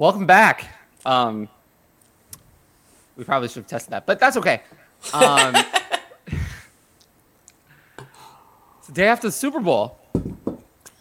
Welcome 0.00 0.24
back. 0.24 0.66
Um, 1.04 1.46
we 3.18 3.24
probably 3.24 3.48
should 3.48 3.64
have 3.64 3.66
tested 3.66 3.92
that, 3.92 4.06
but 4.06 4.18
that's 4.18 4.38
okay. 4.38 4.62
Um, 5.12 5.54
it's 8.78 8.86
the 8.86 8.92
day 8.94 9.08
after 9.08 9.28
the 9.28 9.32
Super 9.32 9.60
Bowl, 9.60 9.98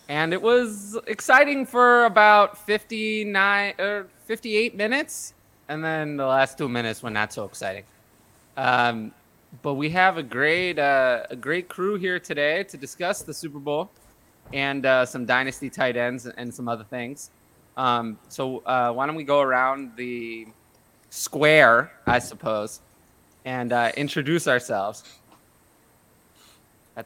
and 0.10 0.34
it 0.34 0.42
was 0.42 0.98
exciting 1.08 1.66
for 1.66 2.04
about 2.04 2.58
59 2.58 3.76
or 3.80 4.08
58 4.26 4.76
minutes, 4.76 5.34
and 5.70 5.82
then 5.82 6.18
the 6.18 6.26
last 6.26 6.58
two 6.58 6.68
minutes 6.68 7.02
were 7.02 7.10
not 7.10 7.32
so 7.32 7.46
exciting. 7.46 7.86
Um, 8.58 9.14
but 9.62 9.76
we 9.76 9.90
have 9.92 10.18
a 10.18 10.24
great 10.24 10.78
uh, 10.78 11.24
a 11.30 11.38
great 11.38 11.70
crew 11.70 11.96
here 11.96 12.20
today 12.20 12.66
to 12.66 12.76
discuss 12.76 13.22
the 13.22 13.34
Super 13.34 13.60
Bowl 13.60 13.92
and 14.52 14.86
uh, 14.86 15.06
some 15.06 15.26
dynasty 15.26 15.70
tight 15.70 15.96
ends 15.96 16.26
and 16.26 16.54
some 16.54 16.68
other 16.68 16.84
things. 16.84 17.32
Um, 17.80 18.20
so 18.28 18.58
uh, 18.66 18.92
why 18.92 19.06
don't 19.06 19.16
we 19.16 19.24
go 19.24 19.40
around 19.40 19.96
the 19.96 20.48
square, 21.10 21.94
I 22.06 22.20
suppose, 22.20 22.82
and 23.46 23.72
uh, 23.72 23.94
introduce 23.96 24.50
ourselves. 24.50 25.04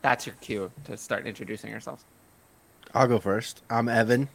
That's 0.02 0.26
your 0.26 0.36
cue 0.42 0.72
to 0.86 0.98
start 0.98 1.28
introducing 1.28 1.70
yourselves. 1.70 2.04
I'll 2.96 3.08
go 3.08 3.20
first. 3.20 3.62
I'm 3.70 3.88
Evan. 3.88 4.30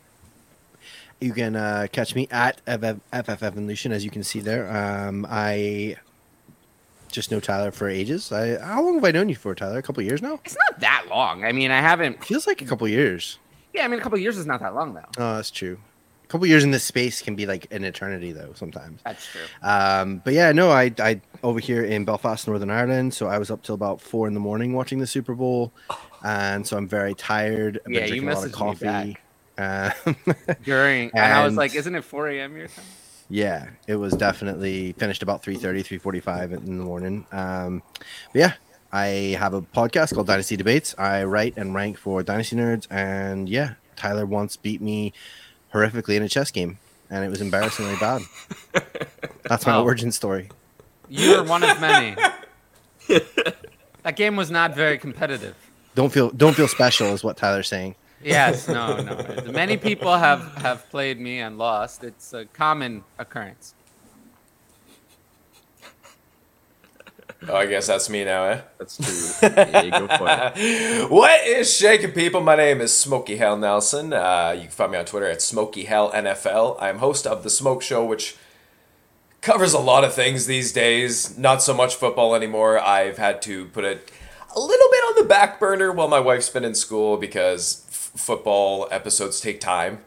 You 1.20 1.32
can 1.32 1.56
uh, 1.56 1.88
catch 1.91 2.15
me 2.15 2.29
at 2.30 2.60
FF 2.68 3.43
Evolution, 3.43 3.91
as 3.91 4.05
you 4.05 4.10
can 4.10 4.23
see 4.23 4.38
there. 4.38 4.70
Um, 4.70 5.27
I 5.29 5.96
just 7.10 7.32
know 7.32 7.41
Tyler 7.41 7.73
for 7.73 7.88
ages. 7.88 8.30
I, 8.30 8.59
how 8.65 8.84
long 8.84 8.95
have 8.95 9.05
I 9.05 9.10
known 9.10 9.29
you 9.29 9.34
for, 9.34 9.57
Tyler? 9.57 9.79
A 9.79 9.82
couple 9.82 10.05
years 10.05 10.23
now? 10.23 10.38
It's 10.45 10.57
not 10.70 10.79
that 10.79 11.07
long. 11.10 11.45
I 11.45 11.51
mean, 11.51 11.73
I 11.73 11.80
haven't. 11.80 12.24
Feels 12.24 12.46
like 12.46 12.62
a 12.62 12.65
couple 12.65 12.87
years. 12.87 13.41
Yeah, 13.74 13.84
I 13.84 13.88
mean, 13.88 13.98
a 13.98 14.02
couple 14.02 14.18
years 14.18 14.38
is 14.38 14.46
not 14.46 14.60
that 14.60 14.77
long, 14.77 14.95
though. 14.95 15.05
Oh, 15.18 15.34
that's 15.34 15.51
true. 15.51 15.79
A 16.28 16.30
couple 16.30 16.46
years 16.46 16.62
in 16.62 16.73
this 16.73 16.84
space 16.84 17.23
can 17.23 17.37
be 17.37 17.46
like 17.46 17.73
an 17.73 17.84
eternity, 17.84 18.32
though. 18.32 18.52
Sometimes. 18.55 19.00
That's 19.02 19.27
true. 19.27 19.41
Um, 19.62 20.21
but 20.23 20.34
yeah, 20.34 20.52
no, 20.52 20.71
I, 20.71 20.93
I 20.98 21.23
over 21.43 21.59
here 21.59 21.82
in 21.82 22.04
Belfast, 22.04 22.46
Northern 22.46 22.71
Ireland. 22.71 23.15
So 23.15 23.29
I 23.29 23.38
was 23.38 23.51
up 23.51 23.62
till 23.62 23.74
about 23.74 24.02
four 24.02 24.29
in 24.29 24.34
the 24.34 24.40
morning 24.40 24.74
watching 24.74 24.99
the 24.99 25.06
Super 25.06 25.34
Bowl, 25.34 25.73
and 26.23 26.66
so 26.66 26.76
I'm 26.76 26.87
very 26.87 27.15
tired. 27.15 27.80
I've 27.87 27.93
yeah, 27.93 28.01
you 28.02 28.21
drinking 28.21 28.29
a 28.29 28.34
lot 28.34 28.45
of 28.45 28.52
messaged 28.52 28.82
me 28.82 29.16
coffee. 29.56 29.95
Um, 30.06 30.37
During, 30.65 31.10
and, 31.15 31.32
I 31.32 31.45
was 31.45 31.56
like, 31.56 31.74
"Isn't 31.74 31.95
it 31.95 32.04
4 32.04 32.29
a.m. 32.29 32.56
your 32.56 32.68
time?" 32.68 32.84
Yeah, 33.30 33.68
it 33.87 33.96
was 33.96 34.15
definitely 34.15 34.93
finished 34.93 35.23
about 35.23 35.43
3.30, 35.43 36.01
3.45 36.01 36.66
in 36.66 36.79
the 36.79 36.84
morning. 36.84 37.26
Um, 37.30 37.82
but 38.32 38.38
yeah, 38.38 38.52
I 38.90 39.37
have 39.38 39.52
a 39.52 39.60
podcast 39.60 40.15
called 40.15 40.26
Dynasty 40.26 40.56
Debates. 40.56 40.95
I 40.96 41.24
write 41.24 41.54
and 41.59 41.74
rank 41.74 41.99
for 41.99 42.23
Dynasty 42.23 42.56
Nerds. 42.56 42.87
And 42.90 43.49
yeah, 43.49 43.74
Tyler 43.96 44.24
once 44.24 44.56
beat 44.56 44.80
me 44.80 45.12
horrifically 45.73 46.16
in 46.16 46.23
a 46.23 46.29
chess 46.29 46.51
game. 46.51 46.79
And 47.11 47.24
it 47.24 47.29
was 47.30 47.41
embarrassingly 47.41 47.97
bad. 47.97 48.23
That's 49.45 49.66
my 49.66 49.77
Oh. 49.77 49.83
origin 49.85 50.13
story. 50.13 50.51
You're 51.09 51.43
one 51.43 51.63
of 51.63 51.80
many. 51.80 52.15
that 54.02 54.16
game 54.16 54.37
was 54.37 54.51
not 54.51 54.74
very 54.74 54.99
competitive. 54.99 55.55
Don't 55.95 56.13
feel 56.13 56.30
don't 56.30 56.55
feel 56.55 56.69
special 56.69 57.09
is 57.09 57.24
what 57.24 57.37
Tyler's 57.37 57.69
saying. 57.69 57.95
Yes, 58.23 58.69
no, 58.69 58.96
no. 59.01 59.43
Many 59.52 59.77
people 59.77 60.16
have 60.16 60.43
have 60.59 60.89
played 60.91 61.19
me 61.19 61.39
and 61.41 61.57
lost. 61.57 62.05
It's 62.05 62.33
a 62.35 62.45
common 62.46 63.05
occurrence. 63.19 63.74
Oh, 67.47 67.54
I 67.54 67.66
guess 67.66 67.86
that's 67.86 68.10
me 68.10 68.25
now, 68.25 68.44
eh? 68.47 68.60
That's 68.78 68.97
true. 68.97 69.48
Yeah, 69.48 69.91
go 70.00 70.08
for 70.16 70.26
it. 70.28 71.08
What 71.10 71.47
is 71.47 71.72
shaking, 71.72 72.10
people? 72.10 72.41
My 72.41 72.56
name 72.56 72.81
is 72.81 72.92
Smokey 72.92 73.36
Hell 73.36 73.56
Nelson. 73.56 74.12
Uh, 74.12 74.53
you 74.56 74.62
can 74.62 74.70
find 74.70 74.92
me 74.92 74.98
on 74.98 75.04
Twitter 75.04 75.26
at 75.26 75.41
Smokey 75.41 75.84
Hell 75.84 76.10
NFL. 76.10 76.76
I'm 76.81 76.98
host 76.98 77.26
of 77.28 77.44
the 77.44 77.50
Smoke 77.50 77.81
Show, 77.81 78.04
which 78.04 78.36
covers 79.41 79.72
a 79.72 79.78
lot 79.78 80.03
of 80.03 80.12
things 80.14 80.47
these 80.47 80.72
days. 80.72 81.38
Not 81.38 81.62
so 81.62 81.72
much 81.72 81.94
football 81.94 82.34
anymore. 82.34 82.78
I've 82.81 83.19
had 83.19 83.41
to 83.42 83.66
put 83.66 83.84
it 83.84 84.10
a 84.54 84.59
little 84.59 84.88
bit 84.91 85.04
on 85.04 85.22
the 85.22 85.28
back 85.28 85.60
burner 85.60 85.93
while 85.93 86.09
my 86.09 86.21
wife's 86.21 86.50
been 86.50 86.65
in 86.65 86.75
school 86.75 87.16
because 87.16 87.84
f- 87.88 88.12
football 88.21 88.88
episodes 88.91 89.41
take 89.41 89.60
time. 89.60 90.00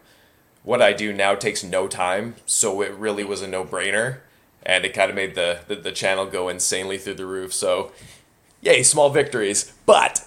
What 0.64 0.82
I 0.82 0.92
do 0.92 1.14
now 1.14 1.36
takes 1.36 1.64
no 1.64 1.88
time, 1.88 2.36
so 2.46 2.82
it 2.82 2.92
really 2.94 3.24
was 3.24 3.42
a 3.42 3.48
no-brainer, 3.48 4.18
and 4.64 4.86
it 4.86 4.94
kind 4.94 5.10
of 5.10 5.16
made 5.16 5.36
the, 5.36 5.60
the 5.68 5.76
the 5.76 5.92
channel 5.92 6.26
go 6.26 6.50
insanely 6.50 6.98
through 6.98 7.16
the 7.16 7.26
roof. 7.26 7.54
So 7.54 7.92
yay, 8.62 8.84
small 8.84 9.10
victories. 9.10 9.74
But 9.86 10.26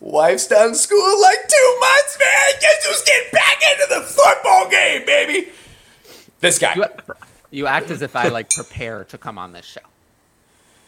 wife's 0.00 0.46
done 0.46 0.74
school 0.74 1.20
like 1.20 1.48
two 1.48 1.76
months, 1.80 2.18
man. 2.18 2.60
Guess 2.60 2.86
who's 2.86 3.02
getting 3.02 3.32
back 3.32 3.58
into 3.72 3.94
the 3.94 4.00
football 4.02 4.68
game, 4.70 5.06
baby? 5.06 5.48
This 6.40 6.58
guy. 6.58 6.74
You, 6.74 6.84
you 7.50 7.66
act 7.66 7.90
as 7.90 8.02
if 8.02 8.16
I 8.16 8.28
like 8.28 8.50
prepare 8.50 9.04
to 9.04 9.18
come 9.18 9.38
on 9.38 9.52
this 9.52 9.66
show. 9.66 9.80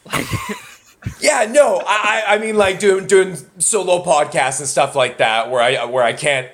Like, 0.06 0.26
Yeah, 1.20 1.46
no, 1.50 1.82
I 1.86 2.24
I 2.26 2.38
mean 2.38 2.56
like 2.56 2.78
doing 2.78 3.06
doing 3.06 3.36
solo 3.58 4.02
podcasts 4.04 4.60
and 4.60 4.68
stuff 4.68 4.94
like 4.94 5.18
that, 5.18 5.50
where 5.50 5.60
I 5.60 5.84
where 5.84 6.02
I 6.02 6.12
can't 6.12 6.50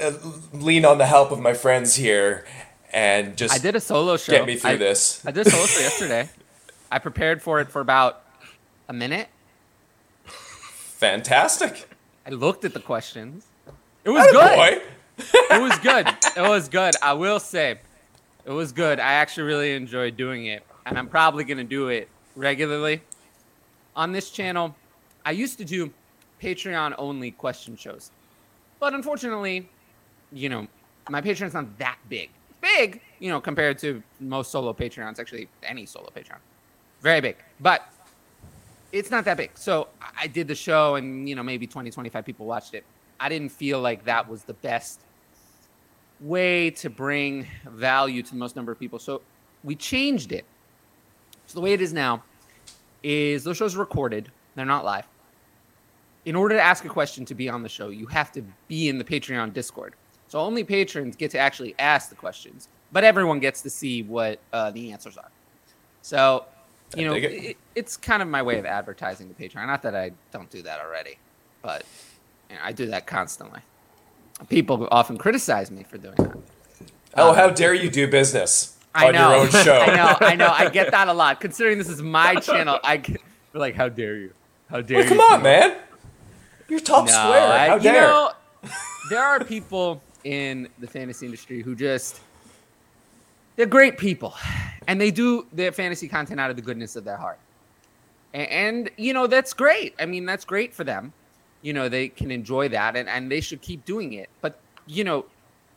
uh, 0.00 0.12
lean 0.52 0.84
on 0.84 0.98
the 0.98 1.06
help 1.06 1.30
of 1.30 1.40
my 1.40 1.54
friends 1.54 1.94
here 1.94 2.44
and 2.92 3.36
just 3.36 3.54
I 3.54 3.58
did 3.58 3.76
a 3.76 3.80
solo 3.80 4.16
show. 4.16 4.32
get 4.32 4.46
me 4.46 4.56
through 4.56 4.70
I, 4.70 4.76
this. 4.76 5.24
I 5.26 5.30
did 5.30 5.46
a 5.46 5.50
solo 5.50 5.66
show 5.66 5.80
yesterday. 5.80 6.28
I 6.90 6.98
prepared 6.98 7.42
for 7.42 7.60
it 7.60 7.70
for 7.70 7.80
about 7.80 8.22
a 8.88 8.92
minute. 8.92 9.28
Fantastic. 10.24 11.88
I 12.26 12.30
looked 12.30 12.64
at 12.64 12.74
the 12.74 12.80
questions. 12.80 13.46
It 14.04 14.10
was 14.10 14.26
good. 14.32 14.82
It 15.50 15.60
was 15.60 15.76
good. 15.78 16.06
It 16.36 16.48
was 16.48 16.68
good. 16.68 16.94
I 17.02 17.12
will 17.14 17.40
say, 17.40 17.80
it 18.44 18.52
was 18.52 18.70
good. 18.70 19.00
I 19.00 19.14
actually 19.14 19.44
really 19.44 19.74
enjoyed 19.74 20.16
doing 20.16 20.46
it, 20.46 20.62
and 20.86 20.96
I'm 20.96 21.08
probably 21.08 21.42
gonna 21.42 21.64
do 21.64 21.88
it 21.88 22.08
regularly 22.36 23.02
on 23.96 24.12
this 24.12 24.30
channel. 24.30 24.76
I 25.26 25.32
used 25.32 25.58
to 25.58 25.64
do 25.64 25.92
Patreon 26.40 26.94
only 26.98 27.32
question 27.32 27.76
shows, 27.76 28.12
but 28.78 28.94
unfortunately, 28.94 29.68
you 30.30 30.48
know, 30.48 30.68
my 31.10 31.20
Patreon's 31.20 31.54
not 31.54 31.78
that 31.78 31.98
big. 32.08 32.30
Big, 32.60 33.00
you 33.18 33.30
know, 33.30 33.40
compared 33.40 33.78
to 33.78 34.02
most 34.20 34.50
solo 34.50 34.72
Patreons. 34.72 35.18
Actually, 35.18 35.48
any 35.62 35.86
solo 35.86 36.10
Patreon, 36.14 36.38
very 37.00 37.20
big, 37.20 37.36
but 37.60 37.92
it's 38.92 39.10
not 39.10 39.24
that 39.24 39.36
big. 39.36 39.50
So 39.54 39.88
I- 40.00 40.22
I 40.22 40.26
did 40.26 40.48
the 40.48 40.54
show, 40.54 40.96
and 40.96 41.28
you 41.28 41.34
know, 41.34 41.42
maybe 41.42 41.66
20, 41.66 41.90
25 41.90 42.24
people 42.24 42.46
watched 42.46 42.74
it. 42.74 42.84
I 43.20 43.28
didn't 43.28 43.50
feel 43.50 43.80
like 43.80 44.04
that 44.04 44.28
was 44.28 44.44
the 44.44 44.54
best 44.54 45.00
way 46.20 46.70
to 46.70 46.90
bring 46.90 47.46
value 47.64 48.22
to 48.22 48.30
the 48.30 48.36
most 48.36 48.56
number 48.56 48.72
of 48.72 48.78
people. 48.78 48.98
So 48.98 49.22
we 49.62 49.74
changed 49.76 50.32
it. 50.32 50.44
So 51.46 51.54
the 51.54 51.60
way 51.60 51.72
it 51.72 51.80
is 51.80 51.92
now 51.92 52.24
is 53.02 53.44
those 53.44 53.56
shows 53.56 53.76
are 53.76 53.78
recorded, 53.78 54.30
they're 54.54 54.66
not 54.66 54.84
live. 54.84 55.06
In 56.24 56.34
order 56.34 56.56
to 56.56 56.60
ask 56.60 56.84
a 56.84 56.88
question 56.88 57.24
to 57.26 57.34
be 57.34 57.48
on 57.48 57.62
the 57.62 57.68
show, 57.68 57.88
you 57.88 58.06
have 58.06 58.32
to 58.32 58.42
be 58.66 58.88
in 58.88 58.98
the 58.98 59.04
Patreon 59.04 59.52
Discord. 59.52 59.94
So 60.28 60.38
only 60.40 60.62
patrons 60.64 61.16
get 61.16 61.30
to 61.32 61.38
actually 61.38 61.74
ask 61.78 62.10
the 62.10 62.14
questions, 62.14 62.68
but 62.92 63.02
everyone 63.04 63.40
gets 63.40 63.62
to 63.62 63.70
see 63.70 64.02
what 64.02 64.38
uh, 64.52 64.70
the 64.70 64.92
answers 64.92 65.16
are. 65.16 65.30
So, 66.02 66.44
you 66.96 67.06
I 67.06 67.08
know, 67.08 67.14
it. 67.16 67.24
it, 67.24 67.56
it's 67.74 67.96
kind 67.96 68.22
of 68.22 68.28
my 68.28 68.42
way 68.42 68.58
of 68.58 68.66
advertising 68.66 69.28
the 69.28 69.34
Patreon. 69.34 69.66
Not 69.66 69.82
that 69.82 69.94
I 69.96 70.12
don't 70.30 70.50
do 70.50 70.62
that 70.62 70.80
already, 70.80 71.18
but 71.62 71.84
you 72.50 72.56
know, 72.56 72.62
I 72.64 72.72
do 72.72 72.86
that 72.86 73.06
constantly. 73.06 73.60
People 74.48 74.86
often 74.90 75.16
criticize 75.18 75.70
me 75.70 75.82
for 75.82 75.98
doing 75.98 76.14
that. 76.16 76.36
Oh, 77.14 77.32
how 77.32 77.50
dare 77.50 77.74
you 77.74 77.90
do 77.90 78.06
business 78.08 78.76
I 78.94 79.08
on 79.08 79.14
know. 79.14 79.30
your 79.30 79.40
own 79.40 79.50
show? 79.50 79.78
I 79.86 79.96
know. 79.96 80.16
I 80.20 80.34
know. 80.36 80.48
I 80.48 80.68
get 80.68 80.90
that 80.92 81.08
a 81.08 81.12
lot. 81.12 81.40
Considering 81.40 81.78
this 81.78 81.88
is 81.88 82.00
my 82.02 82.36
channel, 82.36 82.78
I 82.84 82.98
get, 82.98 83.20
like, 83.54 83.74
how 83.74 83.88
dare 83.88 84.16
you? 84.16 84.32
How 84.70 84.80
dare 84.82 84.98
Well, 84.98 85.04
you? 85.04 85.08
come 85.16 85.20
on, 85.20 85.42
man. 85.42 85.76
You're 86.68 86.80
top 86.80 87.06
No, 87.06 87.12
square. 87.12 87.52
I- 87.52 87.68
How 87.68 87.74
you 87.76 87.82
dare? 87.82 88.02
know, 88.02 88.30
there 89.10 89.22
are 89.24 89.42
people 89.42 90.02
in 90.24 90.68
the 90.78 90.86
fantasy 90.86 91.26
industry 91.26 91.62
who 91.62 91.74
just 91.74 92.20
they're 93.56 93.66
great 93.66 93.98
people, 93.98 94.34
and 94.86 95.00
they 95.00 95.10
do 95.10 95.46
their 95.52 95.72
fantasy 95.72 96.08
content 96.08 96.38
out 96.38 96.50
of 96.50 96.56
the 96.56 96.62
goodness 96.62 96.96
of 96.96 97.04
their 97.04 97.16
heart. 97.16 97.38
And, 98.32 98.48
and 98.48 98.90
you 98.96 99.12
know 99.12 99.26
that's 99.26 99.52
great. 99.52 99.94
I 99.98 100.06
mean, 100.06 100.26
that's 100.26 100.44
great 100.44 100.74
for 100.74 100.84
them. 100.84 101.12
You 101.62 101.72
know, 101.72 101.88
they 101.88 102.08
can 102.08 102.30
enjoy 102.30 102.68
that, 102.68 102.96
and, 102.96 103.08
and 103.08 103.30
they 103.30 103.40
should 103.40 103.60
keep 103.60 103.84
doing 103.84 104.12
it. 104.12 104.28
But 104.40 104.58
you 104.86 105.04
know, 105.04 105.24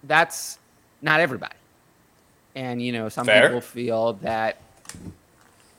that's 0.03 0.59
not 1.01 1.19
everybody. 1.19 1.55
And 2.55 2.81
you 2.81 2.91
know, 2.91 3.09
some 3.09 3.25
Fair. 3.25 3.47
people 3.47 3.61
feel 3.61 4.13
that 4.13 4.57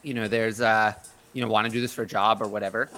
you 0.03 0.15
know 0.15 0.29
there's 0.29 0.61
uh 0.61 0.93
you 1.33 1.43
know 1.43 1.49
want 1.49 1.67
to 1.67 1.73
do 1.73 1.81
this 1.81 1.93
for 1.93 2.03
a 2.03 2.07
job 2.07 2.43
or 2.43 2.49
whatever 2.49 2.89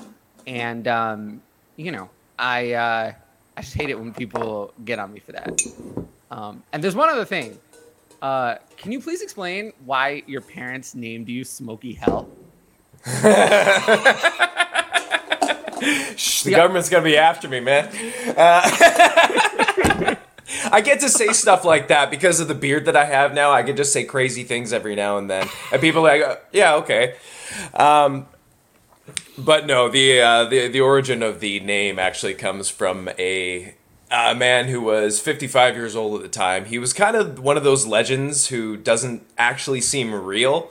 and 0.47 0.89
um 0.89 1.43
you 1.77 1.93
know 1.93 2.09
i 2.39 2.73
uh 2.73 3.13
i 3.57 3.61
just 3.63 3.75
hate 3.75 3.91
it 3.91 3.99
when 3.99 4.13
people 4.13 4.73
get 4.85 4.99
on 4.99 5.13
me 5.13 5.21
for 5.21 5.33
that 5.33 5.53
um 6.31 6.63
and 6.73 6.83
there's 6.83 6.97
one 6.97 7.09
other 7.09 7.25
thing 7.25 7.59
uh 8.23 8.57
can 8.77 8.93
you 8.93 9.01
please 9.01 9.23
explain 9.23 9.73
why 9.85 10.23
your 10.27 10.41
parents 10.41 10.95
named 10.95 11.29
you 11.29 11.45
smoky 11.45 11.93
hell 11.93 12.29
Shh, 16.17 16.43
the 16.45 16.51
Yeah. 16.53 16.57
government's 16.57 16.89
gonna 16.89 17.05
be 17.05 17.17
after 17.17 17.49
me, 17.49 17.61
man. 17.61 17.89
Uh, 18.37 18.63
I 20.71 20.81
get 20.83 21.01
to 21.01 21.09
say 21.09 21.29
stuff 21.33 21.65
like 21.65 21.89
that 21.89 22.11
because 22.11 22.41
of 22.41 22.49
the 22.49 22.55
beard 22.55 22.87
that 22.87 22.97
I 22.97 23.05
have 23.05 23.35
now. 23.35 23.51
I 23.53 23.63
can 23.63 23.77
just 23.77 23.93
say 23.93 24.05
crazy 24.05 24.45
things 24.45 24.73
every 24.73 24.95
now 24.95 25.19
and 25.19 25.29
then, 25.29 25.47
and 25.73 25.81
people 25.81 26.07
are 26.07 26.19
like, 26.19 26.43
yeah, 26.53 26.77
okay. 26.77 27.17
Um, 27.75 28.27
but 29.37 29.67
no, 29.67 29.89
the 29.89 30.21
uh, 30.21 30.45
the 30.45 30.69
the 30.69 30.81
origin 30.81 31.23
of 31.23 31.41
the 31.41 31.61
name 31.61 31.99
actually 31.99 32.35
comes 32.35 32.69
from 32.69 33.09
a 33.19 33.75
a 34.11 34.35
man 34.35 34.69
who 34.69 34.81
was 34.81 35.21
55 35.21 35.75
years 35.75 35.97
old 35.97 36.17
at 36.17 36.23
the 36.23 36.29
time. 36.29 36.67
He 36.67 36.79
was 36.79 36.93
kind 36.93 37.17
of 37.17 37.39
one 37.39 37.57
of 37.57 37.65
those 37.65 37.87
legends 37.87 38.49
who 38.49 38.77
doesn't 38.77 39.23
actually 39.37 39.81
seem 39.81 40.15
real. 40.15 40.71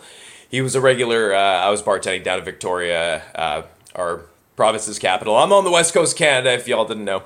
He 0.49 0.61
was 0.61 0.75
a 0.75 0.81
regular. 0.81 1.33
Uh, 1.33 1.39
I 1.39 1.69
was 1.69 1.81
bartending 1.81 2.23
down 2.23 2.39
in 2.39 2.45
Victoria, 2.45 3.23
uh, 3.35 3.63
our 3.95 4.21
province's 4.55 4.99
capital. 4.99 5.35
I'm 5.35 5.51
on 5.51 5.63
the 5.63 5.71
west 5.71 5.93
coast 5.93 6.13
of 6.13 6.17
Canada, 6.17 6.53
if 6.53 6.67
y'all 6.67 6.85
didn't 6.85 7.05
know. 7.05 7.23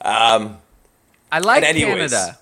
Um, 0.00 0.58
I 1.30 1.40
like 1.40 1.64
anyways. 1.64 2.12
Canada. 2.12 2.38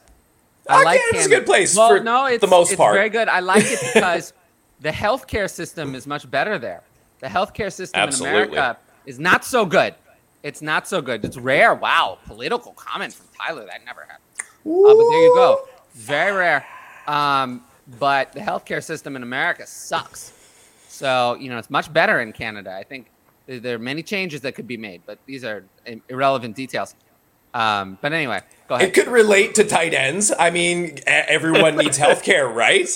Ah, 0.69 0.83
Canada's 0.85 1.27
a 1.27 1.29
good 1.29 1.47
place 1.47 1.77
well, 1.77 1.89
for 1.89 2.01
no, 2.01 2.27
it's, 2.27 2.41
the 2.41 2.47
most 2.47 2.71
it's 2.71 2.77
part. 2.77 2.95
very 2.95 3.09
good. 3.09 3.29
I 3.29 3.41
like 3.41 3.65
it 3.65 3.81
because 3.95 4.33
the 4.81 4.91
healthcare 4.91 5.51
system 5.51 5.95
is 5.95 6.07
much 6.07 6.31
better 6.31 6.59
there. 6.59 6.83
The 7.21 7.27
healthcare 7.27 7.73
system 7.73 8.01
Absolutely. 8.01 8.43
in 8.43 8.49
America 8.53 8.79
is 9.07 9.19
not 9.19 9.45
so 9.45 9.67
good. 9.67 9.95
It's 10.43 10.63
not 10.63 10.89
so 10.89 11.03
good. 11.03 11.25
It's 11.25 11.37
rare. 11.37 11.75
Wow, 11.75 12.19
political 12.27 12.73
comment 12.73 13.13
from 13.13 13.27
Tyler. 13.39 13.67
That 13.67 13.85
never 13.85 14.03
happened. 14.03 14.25
Uh, 14.39 14.95
but 14.95 15.11
there 15.11 15.23
you 15.25 15.35
go. 15.35 15.69
Very 15.95 16.33
rare. 16.33 16.67
Um, 17.07 17.63
but 17.99 18.33
the 18.33 18.41
healthcare 18.41 18.83
system 18.83 19.17
in 19.17 19.23
America 19.23 19.67
sucks. 19.67 20.33
So 20.89 21.35
you 21.35 21.51
know 21.51 21.59
it's 21.59 21.71
much 21.71 21.93
better 21.93 22.21
in 22.21 22.33
Canada. 22.33 22.75
I 22.75 22.85
think 22.85 23.11
there 23.47 23.75
are 23.75 23.79
many 23.79 24.03
changes 24.03 24.41
that 24.43 24.55
could 24.55 24.67
be 24.67 24.77
made, 24.77 25.03
but 25.05 25.19
these 25.27 25.45
are 25.45 25.65
irrelevant 26.09 26.57
details. 26.57 26.95
Um, 27.53 27.99
but 28.01 28.13
anyway, 28.13 28.41
go 28.69 28.77
ahead. 28.77 28.89
It 28.89 28.95
could 28.95 29.09
relate 29.09 29.57
to 29.57 29.65
tight 29.65 29.93
ends. 29.93 30.33
I 30.39 30.51
mean, 30.51 30.99
everyone 31.07 31.77
needs 31.77 31.99
healthcare, 32.07 32.53
right? 32.53 32.89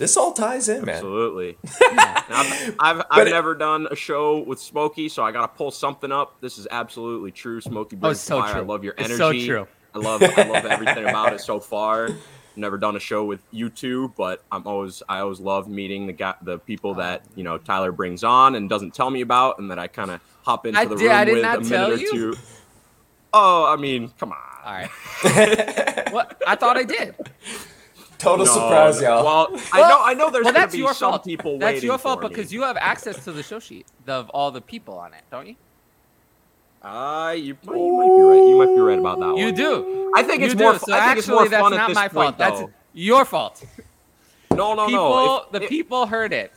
This 0.00 0.16
all 0.16 0.32
ties 0.32 0.68
in, 0.70 0.84
man. 0.86 0.94
Absolutely. 0.96 1.58
Now, 1.94 2.24
I've 2.28 2.74
I've, 2.78 3.02
I've 3.10 3.26
it- 3.26 3.30
never 3.30 3.54
done 3.54 3.86
a 3.90 3.94
show 3.96 4.38
with 4.38 4.58
Smokey, 4.58 5.08
so 5.10 5.22
I 5.22 5.30
got 5.30 5.42
to 5.42 5.48
pull 5.48 5.70
something 5.70 6.10
up. 6.10 6.40
This 6.40 6.56
is 6.56 6.66
absolutely 6.70 7.32
true. 7.32 7.60
Smokey 7.60 7.98
Oh, 8.02 8.10
it's 8.10 8.20
so 8.20 8.40
fire. 8.40 8.56
I 8.56 8.60
love 8.60 8.82
your 8.82 8.94
It's 8.96 9.10
energy. 9.20 9.46
so 9.46 9.46
true. 9.64 9.68
I 9.94 9.98
love 9.98 10.22
I 10.22 10.42
love 10.48 10.64
everything 10.76 11.04
about 11.04 11.34
it 11.34 11.40
so 11.42 11.60
far. 11.60 12.08
Never 12.56 12.78
done 12.78 12.96
a 12.96 13.00
show 13.00 13.24
with 13.24 13.40
you 13.50 13.68
two, 13.68 14.12
but 14.16 14.42
I'm 14.50 14.66
always 14.66 15.02
I 15.08 15.18
always 15.20 15.38
love 15.40 15.68
meeting 15.68 16.06
the 16.06 16.12
guy, 16.14 16.34
the 16.40 16.58
people 16.58 16.94
that 16.94 17.22
you 17.36 17.44
know 17.44 17.58
Tyler 17.58 17.92
brings 17.92 18.24
on 18.24 18.54
and 18.54 18.70
doesn't 18.70 18.94
tell 18.94 19.10
me 19.10 19.20
about, 19.20 19.58
and 19.58 19.70
that 19.70 19.78
I 19.78 19.86
kind 19.88 20.10
of 20.12 20.20
hop 20.44 20.64
into 20.66 20.78
I 20.78 20.84
the 20.86 20.96
did- 20.96 21.02
room 21.04 21.12
I 21.12 21.24
did 21.24 21.34
with 21.34 21.42
not 21.42 21.56
a 21.58 21.60
minute 21.60 21.68
tell 21.70 21.92
or 21.92 21.96
you? 21.96 22.10
two. 22.10 22.36
Oh, 23.34 23.70
I 23.72 23.76
mean, 23.76 24.10
come 24.18 24.32
on. 24.32 24.38
All 24.64 24.72
right. 24.72 24.90
what? 26.12 26.40
I 26.46 26.56
thought 26.56 26.76
I 26.76 26.82
did. 26.84 27.14
Total 28.20 28.44
No, 28.44 28.52
surprise, 28.52 29.00
y'all. 29.00 29.24
Well, 29.24 29.60
I 29.72 29.80
know 29.80 30.02
I 30.04 30.14
know 30.14 30.30
there's 30.30 30.44
well, 30.44 30.52
gonna 30.52 30.64
that's 30.64 30.72
be 30.74 30.78
your 30.78 30.92
some 30.94 31.12
fault. 31.12 31.24
people 31.24 31.58
that's 31.58 31.74
waiting 31.76 31.88
your 31.88 31.98
fault 31.98 32.20
for 32.20 32.28
because 32.28 32.50
me. 32.50 32.56
you 32.58 32.62
have 32.62 32.76
access 32.76 33.24
to 33.24 33.32
the 33.32 33.42
show 33.42 33.58
sheet 33.58 33.86
of 34.06 34.28
all 34.30 34.50
the 34.50 34.60
people 34.60 34.98
on 34.98 35.14
it, 35.14 35.22
don't 35.30 35.46
you? 35.48 35.56
Uh, 36.82 37.34
you, 37.36 37.56
might- 37.64 37.76
you 37.76 37.92
might 37.92 38.16
be 38.16 38.22
right. 38.22 38.48
You 38.48 38.58
might 38.58 38.74
be 38.74 38.80
right 38.80 38.98
about 38.98 39.20
that 39.20 39.26
one. 39.26 39.36
You 39.36 39.46
one. 39.46 39.54
do. 39.54 40.12
I 40.16 40.22
think 40.22 40.40
You 40.40 40.46
it's 40.46 40.54
do. 40.54 40.64
more. 40.64 40.78
So 40.78 40.92
I 40.92 41.00
think 41.06 41.18
it's 41.18 41.28
actually, 41.28 41.34
more 41.34 41.48
that's 41.48 41.62
fun 41.62 41.70
not 41.72 41.80
at 41.80 41.88
this 41.88 41.94
my 41.94 42.08
point, 42.08 42.38
fault. 42.38 42.38
That's 42.38 42.62
your 42.94 43.24
fault. 43.24 43.64
No, 44.52 44.74
no, 44.74 44.86
people, 44.86 45.08
no. 45.10 45.36
If- 45.46 45.52
the 45.52 45.62
if- 45.62 45.68
people 45.68 46.06
heard 46.06 46.32
it. 46.32 46.52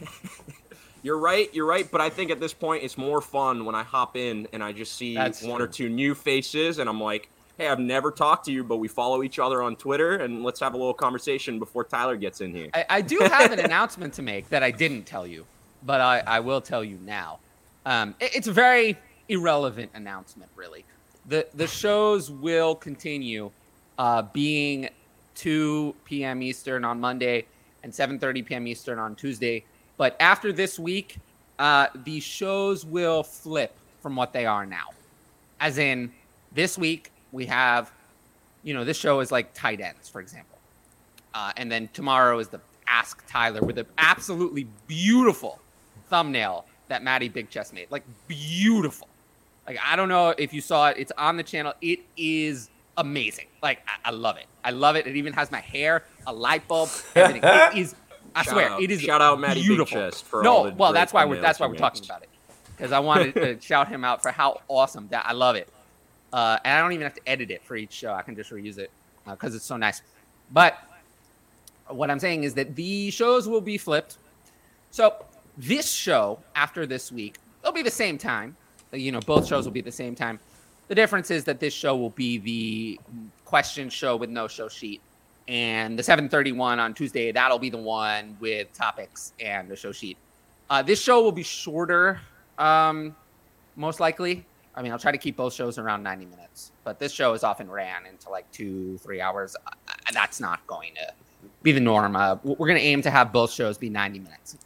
You're 1.02 1.18
right. 1.18 1.52
You're 1.54 1.66
right. 1.66 1.88
But 1.90 2.00
I 2.00 2.10
think 2.10 2.30
at 2.30 2.40
this 2.40 2.52
point, 2.52 2.82
it's 2.82 2.98
more 2.98 3.20
fun 3.20 3.64
when 3.64 3.74
I 3.74 3.82
hop 3.82 4.16
in 4.16 4.48
and 4.52 4.62
I 4.62 4.72
just 4.72 4.96
see 4.96 5.14
That's 5.14 5.42
one 5.42 5.56
true. 5.58 5.64
or 5.66 5.68
two 5.68 5.88
new 5.88 6.14
faces, 6.14 6.78
and 6.78 6.88
I'm 6.88 7.00
like, 7.00 7.30
"Hey, 7.58 7.68
I've 7.68 7.78
never 7.78 8.10
talked 8.10 8.44
to 8.46 8.52
you, 8.52 8.62
but 8.64 8.76
we 8.76 8.88
follow 8.88 9.22
each 9.22 9.38
other 9.38 9.62
on 9.62 9.76
Twitter, 9.76 10.16
and 10.16 10.42
let's 10.42 10.60
have 10.60 10.74
a 10.74 10.76
little 10.76 10.94
conversation 10.94 11.58
before 11.58 11.84
Tyler 11.84 12.16
gets 12.16 12.40
in 12.40 12.52
here." 12.54 12.68
I, 12.74 12.84
I 12.90 13.00
do 13.00 13.18
have 13.20 13.52
an 13.52 13.58
announcement 13.60 14.14
to 14.14 14.22
make 14.22 14.48
that 14.50 14.62
I 14.62 14.70
didn't 14.70 15.04
tell 15.04 15.26
you, 15.26 15.46
but 15.84 16.00
I, 16.00 16.20
I 16.26 16.40
will 16.40 16.60
tell 16.60 16.84
you 16.84 16.98
now. 17.04 17.38
Um, 17.84 18.14
it- 18.20 18.34
it's 18.36 18.46
a 18.48 18.52
very 18.52 18.96
irrelevant 19.28 19.90
announcement, 19.94 20.50
really. 20.56 20.84
The 21.26 21.46
the 21.54 21.66
shows 21.66 22.30
will 22.30 22.74
continue 22.74 23.50
uh, 23.98 24.22
being 24.22 24.88
2 25.36 25.94
p.m. 26.04 26.42
Eastern 26.42 26.84
on 26.84 27.00
Monday 27.00 27.46
and 27.82 27.92
7:30 27.92 28.44
p.m. 28.46 28.66
Eastern 28.66 28.98
on 28.98 29.14
Tuesday. 29.14 29.64
But 29.96 30.16
after 30.20 30.52
this 30.52 30.78
week, 30.78 31.16
uh, 31.58 31.86
the 32.04 32.20
shows 32.20 32.84
will 32.84 33.22
flip 33.22 33.74
from 34.02 34.14
what 34.14 34.32
they 34.32 34.44
are 34.46 34.66
now. 34.66 34.88
As 35.58 35.78
in, 35.78 36.12
this 36.52 36.76
week 36.78 37.10
we 37.36 37.46
have, 37.46 37.92
you 38.64 38.74
know, 38.74 38.82
this 38.82 38.96
show 38.96 39.20
is 39.20 39.30
like 39.30 39.52
tight 39.52 39.80
ends, 39.80 40.08
for 40.08 40.20
example. 40.20 40.58
Uh, 41.34 41.52
and 41.56 41.70
then 41.70 41.88
tomorrow 41.92 42.38
is 42.38 42.48
the 42.48 42.60
Ask 42.88 43.22
Tyler 43.28 43.60
with 43.60 43.78
an 43.78 43.86
absolutely 43.98 44.66
beautiful 44.86 45.60
thumbnail 46.08 46.64
that 46.88 47.02
Maddie 47.02 47.28
Big 47.28 47.50
Chest 47.50 47.74
made. 47.74 47.88
Like 47.90 48.04
beautiful. 48.26 49.08
Like 49.66 49.78
I 49.84 49.96
don't 49.96 50.08
know 50.08 50.34
if 50.38 50.54
you 50.54 50.60
saw 50.60 50.88
it. 50.88 50.96
It's 50.98 51.12
on 51.18 51.36
the 51.36 51.42
channel. 51.42 51.74
It 51.82 52.00
is 52.16 52.70
amazing. 52.96 53.46
Like 53.62 53.82
I, 53.86 54.08
I 54.08 54.12
love 54.12 54.38
it. 54.38 54.46
I 54.64 54.70
love 54.70 54.96
it. 54.96 55.06
It 55.06 55.16
even 55.16 55.34
has 55.34 55.50
my 55.50 55.60
hair, 55.60 56.04
a 56.26 56.32
light 56.32 56.66
bulb, 56.66 56.88
everything. 57.14 57.42
it 57.44 57.76
is. 57.76 57.94
I 58.34 58.42
Shout 58.42 58.52
swear, 58.52 58.70
out- 58.70 58.82
it 58.82 58.90
is 58.90 59.00
shout 59.00 59.20
out 59.20 59.38
Maddie 59.40 59.60
Big 59.60 59.68
beautiful. 59.68 59.98
Chest 59.98 60.24
for 60.24 60.42
no, 60.42 60.52
all 60.56 60.64
the 60.64 60.70
well, 60.72 60.92
that's 60.92 61.12
why 61.12 61.24
we're 61.26 61.40
that's 61.40 61.60
why 61.60 61.66
we're 61.66 61.74
talking 61.74 62.04
about 62.04 62.22
it 62.22 62.28
because 62.76 62.92
I 62.92 62.98
wanted 63.00 63.34
to 63.34 63.60
shout 63.66 63.88
him 63.88 64.04
out 64.04 64.22
for 64.22 64.30
how 64.30 64.60
awesome 64.68 65.08
that 65.08 65.26
I 65.26 65.32
love 65.32 65.56
it. 65.56 65.68
Uh, 66.36 66.58
and 66.66 66.74
I 66.74 66.82
don't 66.82 66.92
even 66.92 67.04
have 67.04 67.14
to 67.14 67.26
edit 67.26 67.50
it 67.50 67.64
for 67.64 67.76
each 67.76 67.94
show. 67.94 68.12
I 68.12 68.20
can 68.20 68.36
just 68.36 68.50
reuse 68.50 68.76
it 68.76 68.90
because 69.26 69.54
it's 69.54 69.64
so 69.64 69.78
nice. 69.78 70.02
But 70.52 70.76
what 71.88 72.10
I'm 72.10 72.18
saying 72.18 72.44
is 72.44 72.52
that 72.54 72.76
the 72.76 73.10
shows 73.10 73.48
will 73.48 73.62
be 73.62 73.78
flipped. 73.78 74.18
So 74.90 75.24
this 75.56 75.90
show 75.90 76.38
after 76.54 76.84
this 76.84 77.10
week, 77.10 77.38
it'll 77.62 77.72
be 77.72 77.80
the 77.80 77.90
same 77.90 78.18
time. 78.18 78.54
You 78.92 79.12
know, 79.12 79.20
both 79.20 79.46
shows 79.46 79.64
will 79.64 79.72
be 79.72 79.80
the 79.80 79.90
same 79.90 80.14
time. 80.14 80.38
The 80.88 80.94
difference 80.94 81.30
is 81.30 81.44
that 81.44 81.58
this 81.58 81.72
show 81.72 81.96
will 81.96 82.10
be 82.10 82.36
the 82.36 83.00
question 83.46 83.88
show 83.88 84.14
with 84.14 84.28
no 84.28 84.46
show 84.46 84.68
sheet, 84.68 85.00
and 85.48 85.98
the 85.98 86.02
7:31 86.02 86.78
on 86.78 86.92
Tuesday 86.92 87.32
that'll 87.32 87.58
be 87.58 87.70
the 87.70 87.78
one 87.78 88.36
with 88.40 88.70
topics 88.74 89.32
and 89.40 89.70
the 89.70 89.74
show 89.74 89.90
sheet. 89.90 90.18
Uh, 90.68 90.82
this 90.82 91.00
show 91.00 91.22
will 91.22 91.32
be 91.32 91.42
shorter, 91.42 92.20
um, 92.58 93.16
most 93.74 94.00
likely. 94.00 94.44
I 94.76 94.82
mean, 94.82 94.92
I'll 94.92 94.98
try 94.98 95.12
to 95.12 95.18
keep 95.18 95.36
both 95.36 95.54
shows 95.54 95.78
around 95.78 96.02
90 96.02 96.26
minutes, 96.26 96.72
but 96.84 96.98
this 96.98 97.12
show 97.12 97.32
is 97.32 97.42
often 97.42 97.70
ran 97.70 98.04
into 98.04 98.28
like 98.28 98.50
two, 98.52 98.98
three 98.98 99.20
hours. 99.20 99.56
That's 100.12 100.38
not 100.40 100.66
going 100.66 100.94
to 100.96 101.12
be 101.62 101.72
the 101.72 101.80
norm. 101.80 102.14
Uh, 102.14 102.36
we're 102.42 102.68
going 102.68 102.78
to 102.78 102.84
aim 102.84 103.00
to 103.02 103.10
have 103.10 103.32
both 103.32 103.50
shows 103.52 103.78
be 103.78 103.88
90 103.88 104.18
minutes. 104.18 104.58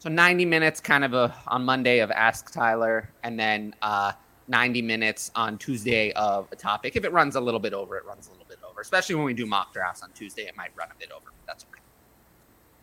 So 0.00 0.08
90 0.08 0.44
minutes 0.44 0.80
kind 0.80 1.04
of 1.04 1.14
a, 1.14 1.34
on 1.46 1.64
Monday 1.64 2.00
of 2.00 2.10
Ask 2.10 2.52
Tyler, 2.52 3.08
and 3.22 3.38
then 3.38 3.74
uh, 3.82 4.12
90 4.48 4.82
minutes 4.82 5.30
on 5.34 5.56
Tuesday 5.58 6.12
of 6.12 6.48
a 6.52 6.56
topic. 6.56 6.96
If 6.96 7.04
it 7.04 7.12
runs 7.12 7.36
a 7.36 7.40
little 7.40 7.60
bit 7.60 7.72
over, 7.72 7.96
it 7.96 8.04
runs 8.04 8.26
a 8.26 8.30
little 8.32 8.46
bit 8.48 8.58
over. 8.68 8.80
Especially 8.80 9.14
when 9.14 9.24
we 9.24 9.32
do 9.32 9.46
mock 9.46 9.72
drafts 9.72 10.02
on 10.02 10.10
Tuesday, 10.12 10.42
it 10.42 10.56
might 10.56 10.70
run 10.76 10.88
a 10.90 10.98
bit 10.98 11.10
over, 11.10 11.26
but 11.26 11.46
that's 11.46 11.64
okay. 11.70 11.82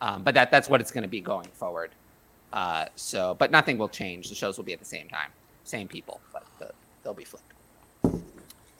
Um, 0.00 0.22
but 0.22 0.34
that 0.34 0.50
that's 0.50 0.68
what 0.68 0.80
it's 0.80 0.90
going 0.90 1.02
to 1.02 1.08
be 1.08 1.20
going 1.20 1.48
forward. 1.52 1.90
Uh, 2.52 2.86
so, 2.96 3.34
but 3.38 3.50
nothing 3.50 3.78
will 3.78 3.88
change. 3.88 4.28
The 4.28 4.34
shows 4.34 4.56
will 4.56 4.64
be 4.64 4.72
at 4.72 4.78
the 4.80 4.84
same 4.84 5.08
time, 5.08 5.30
same 5.70 5.88
people, 5.88 6.20
but 6.32 6.44
the, 6.58 6.70
they'll 7.02 7.14
be 7.14 7.24
flipped. 7.24 7.44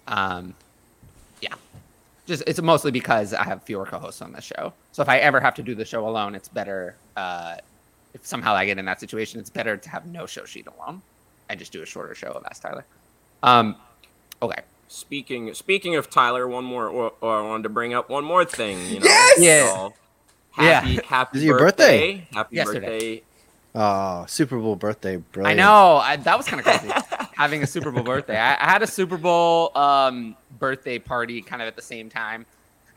Um, 0.07 0.55
yeah, 1.41 1.55
just 2.27 2.43
it's 2.47 2.61
mostly 2.61 2.91
because 2.91 3.33
I 3.33 3.45
have 3.45 3.63
fewer 3.63 3.87
co-hosts 3.87 4.21
on 4.23 4.33
the 4.33 4.41
show. 4.41 4.73
So 4.93 5.03
if 5.03 5.09
I 5.09 5.19
ever 5.19 5.41
have 5.41 5.55
to 5.55 5.63
do 5.63 5.75
the 5.75 5.85
show 5.85 6.07
alone, 6.09 6.35
it's 6.35 6.49
better. 6.49 6.97
Uh, 7.17 7.57
if 8.13 8.27
somehow 8.27 8.55
I 8.55 8.67
get 8.67 8.77
in 8.79 8.85
that 8.87 8.99
situation, 8.99 9.39
it's 9.41 9.51
better 9.51 9.77
to 9.77 9.89
have 9.89 10.05
no 10.07 10.27
show 10.27 10.45
sheet 10.45 10.67
alone 10.67 11.01
and 11.49 11.59
just 11.59 11.73
do 11.73 11.83
a 11.83 11.87
shorter 11.87 12.15
show 12.15 12.29
of 12.33 12.45
Ask 12.45 12.63
Tyler. 12.63 12.85
Um, 13.43 13.77
okay. 14.43 14.63
Speaking 14.89 15.55
speaking 15.55 15.95
of 15.95 16.11
Tyler, 16.11 16.49
one 16.49 16.65
more. 16.65 16.89
Or, 16.89 17.13
or 17.21 17.39
I 17.39 17.43
wanted 17.43 17.63
to 17.65 17.69
bring 17.69 17.95
up 17.95 18.11
one 18.11 18.25
more 18.25 18.45
thing. 18.45 18.79
You 18.87 18.99
know, 18.99 19.05
Yes! 19.07 19.39
Yeah. 19.41 19.67
So, 19.73 19.95
Yeah. 20.59 20.81
happy, 20.81 20.97
Happy 21.07 21.39
Is 21.39 21.45
it 21.45 21.47
your 21.47 21.59
birthday. 21.59 22.27
Happy 22.33 22.57
Yesterday. 22.57 22.81
birthday. 22.81 23.23
Oh, 23.75 24.27
Super 24.27 24.59
Bowl 24.59 24.75
birthday, 24.75 25.23
I 25.37 25.55
know 25.55 25.97
I, 25.97 26.17
that 26.17 26.37
was 26.37 26.47
kind 26.47 26.59
of 26.61 26.67
crazy 26.67 26.93
having 27.37 27.63
a 27.63 27.67
Super 27.67 27.93
Bowl 27.93 28.03
birthday. 28.03 28.37
I, 28.37 28.55
I 28.55 28.71
had 28.71 28.83
a 28.83 28.87
Super 28.87 29.17
Bowl 29.17 29.77
um, 29.77 30.37
birthday 30.59 30.99
party 30.99 31.41
kind 31.41 31.63
of 31.63 31.69
at 31.69 31.77
the 31.77 31.83
same 31.83 32.09
time. 32.11 32.47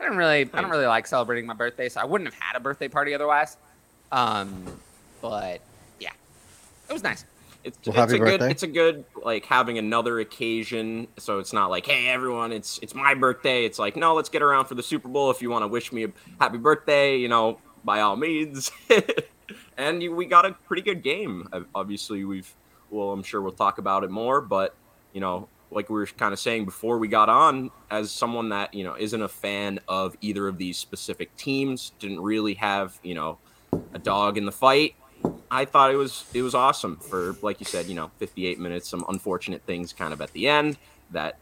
I 0.00 0.02
didn't 0.02 0.18
really, 0.18 0.40
I 0.52 0.60
don't 0.60 0.70
really 0.70 0.86
like 0.86 1.06
celebrating 1.06 1.46
my 1.46 1.54
birthday, 1.54 1.88
so 1.88 2.00
I 2.00 2.04
wouldn't 2.04 2.32
have 2.32 2.40
had 2.40 2.56
a 2.56 2.60
birthday 2.60 2.88
party 2.88 3.14
otherwise. 3.14 3.56
Um, 4.10 4.80
but 5.20 5.60
yeah, 6.00 6.10
it 6.88 6.92
was 6.92 7.04
nice. 7.04 7.24
It's, 7.62 7.78
Well, 7.86 7.94
it's 7.94 8.12
happy 8.12 8.22
a 8.22 8.24
good 8.38 8.42
it's 8.42 8.62
a 8.62 8.66
good 8.66 9.04
like 9.22 9.46
having 9.46 9.78
another 9.78 10.20
occasion 10.20 11.08
so 11.16 11.38
it's 11.38 11.54
not 11.54 11.70
like 11.70 11.86
hey 11.86 12.08
everyone 12.08 12.52
it's 12.52 12.78
it's 12.82 12.94
my 12.94 13.14
birthday 13.14 13.64
it's 13.64 13.78
like 13.78 13.96
no 13.96 14.12
let's 14.14 14.28
get 14.28 14.42
around 14.42 14.66
for 14.66 14.74
the 14.74 14.82
super 14.82 15.08
bowl 15.08 15.30
if 15.30 15.40
you 15.40 15.48
want 15.48 15.62
to 15.62 15.68
wish 15.68 15.90
me 15.90 16.04
a 16.04 16.08
happy 16.38 16.58
birthday 16.58 17.16
you 17.16 17.26
know 17.26 17.58
by 17.82 18.00
all 18.00 18.16
means 18.16 18.70
and 19.76 20.14
we 20.14 20.26
got 20.26 20.44
a 20.46 20.52
pretty 20.52 20.82
good 20.82 21.02
game 21.02 21.48
obviously 21.74 22.24
we've 22.24 22.54
well 22.90 23.10
i'm 23.10 23.22
sure 23.22 23.40
we'll 23.40 23.52
talk 23.52 23.78
about 23.78 24.04
it 24.04 24.10
more 24.10 24.40
but 24.40 24.74
you 25.12 25.20
know 25.20 25.48
like 25.74 25.90
we 25.90 25.96
were 25.96 26.06
kind 26.06 26.32
of 26.32 26.38
saying 26.38 26.64
before 26.64 26.98
we 26.98 27.08
got 27.08 27.28
on, 27.28 27.70
as 27.90 28.10
someone 28.10 28.50
that 28.50 28.72
you 28.72 28.84
know 28.84 28.94
isn't 28.96 29.20
a 29.20 29.28
fan 29.28 29.80
of 29.88 30.16
either 30.20 30.48
of 30.48 30.56
these 30.56 30.78
specific 30.78 31.36
teams, 31.36 31.92
didn't 31.98 32.20
really 32.20 32.54
have 32.54 32.98
you 33.02 33.14
know 33.14 33.38
a 33.92 33.98
dog 33.98 34.38
in 34.38 34.46
the 34.46 34.52
fight. 34.52 34.94
I 35.50 35.64
thought 35.64 35.92
it 35.92 35.96
was 35.96 36.24
it 36.32 36.42
was 36.42 36.54
awesome 36.54 36.96
for 36.96 37.36
like 37.42 37.60
you 37.60 37.66
said, 37.66 37.86
you 37.86 37.94
know, 37.94 38.10
58 38.18 38.58
minutes. 38.58 38.88
Some 38.88 39.04
unfortunate 39.08 39.62
things 39.66 39.92
kind 39.92 40.12
of 40.12 40.20
at 40.20 40.32
the 40.32 40.48
end 40.48 40.78
that 41.10 41.38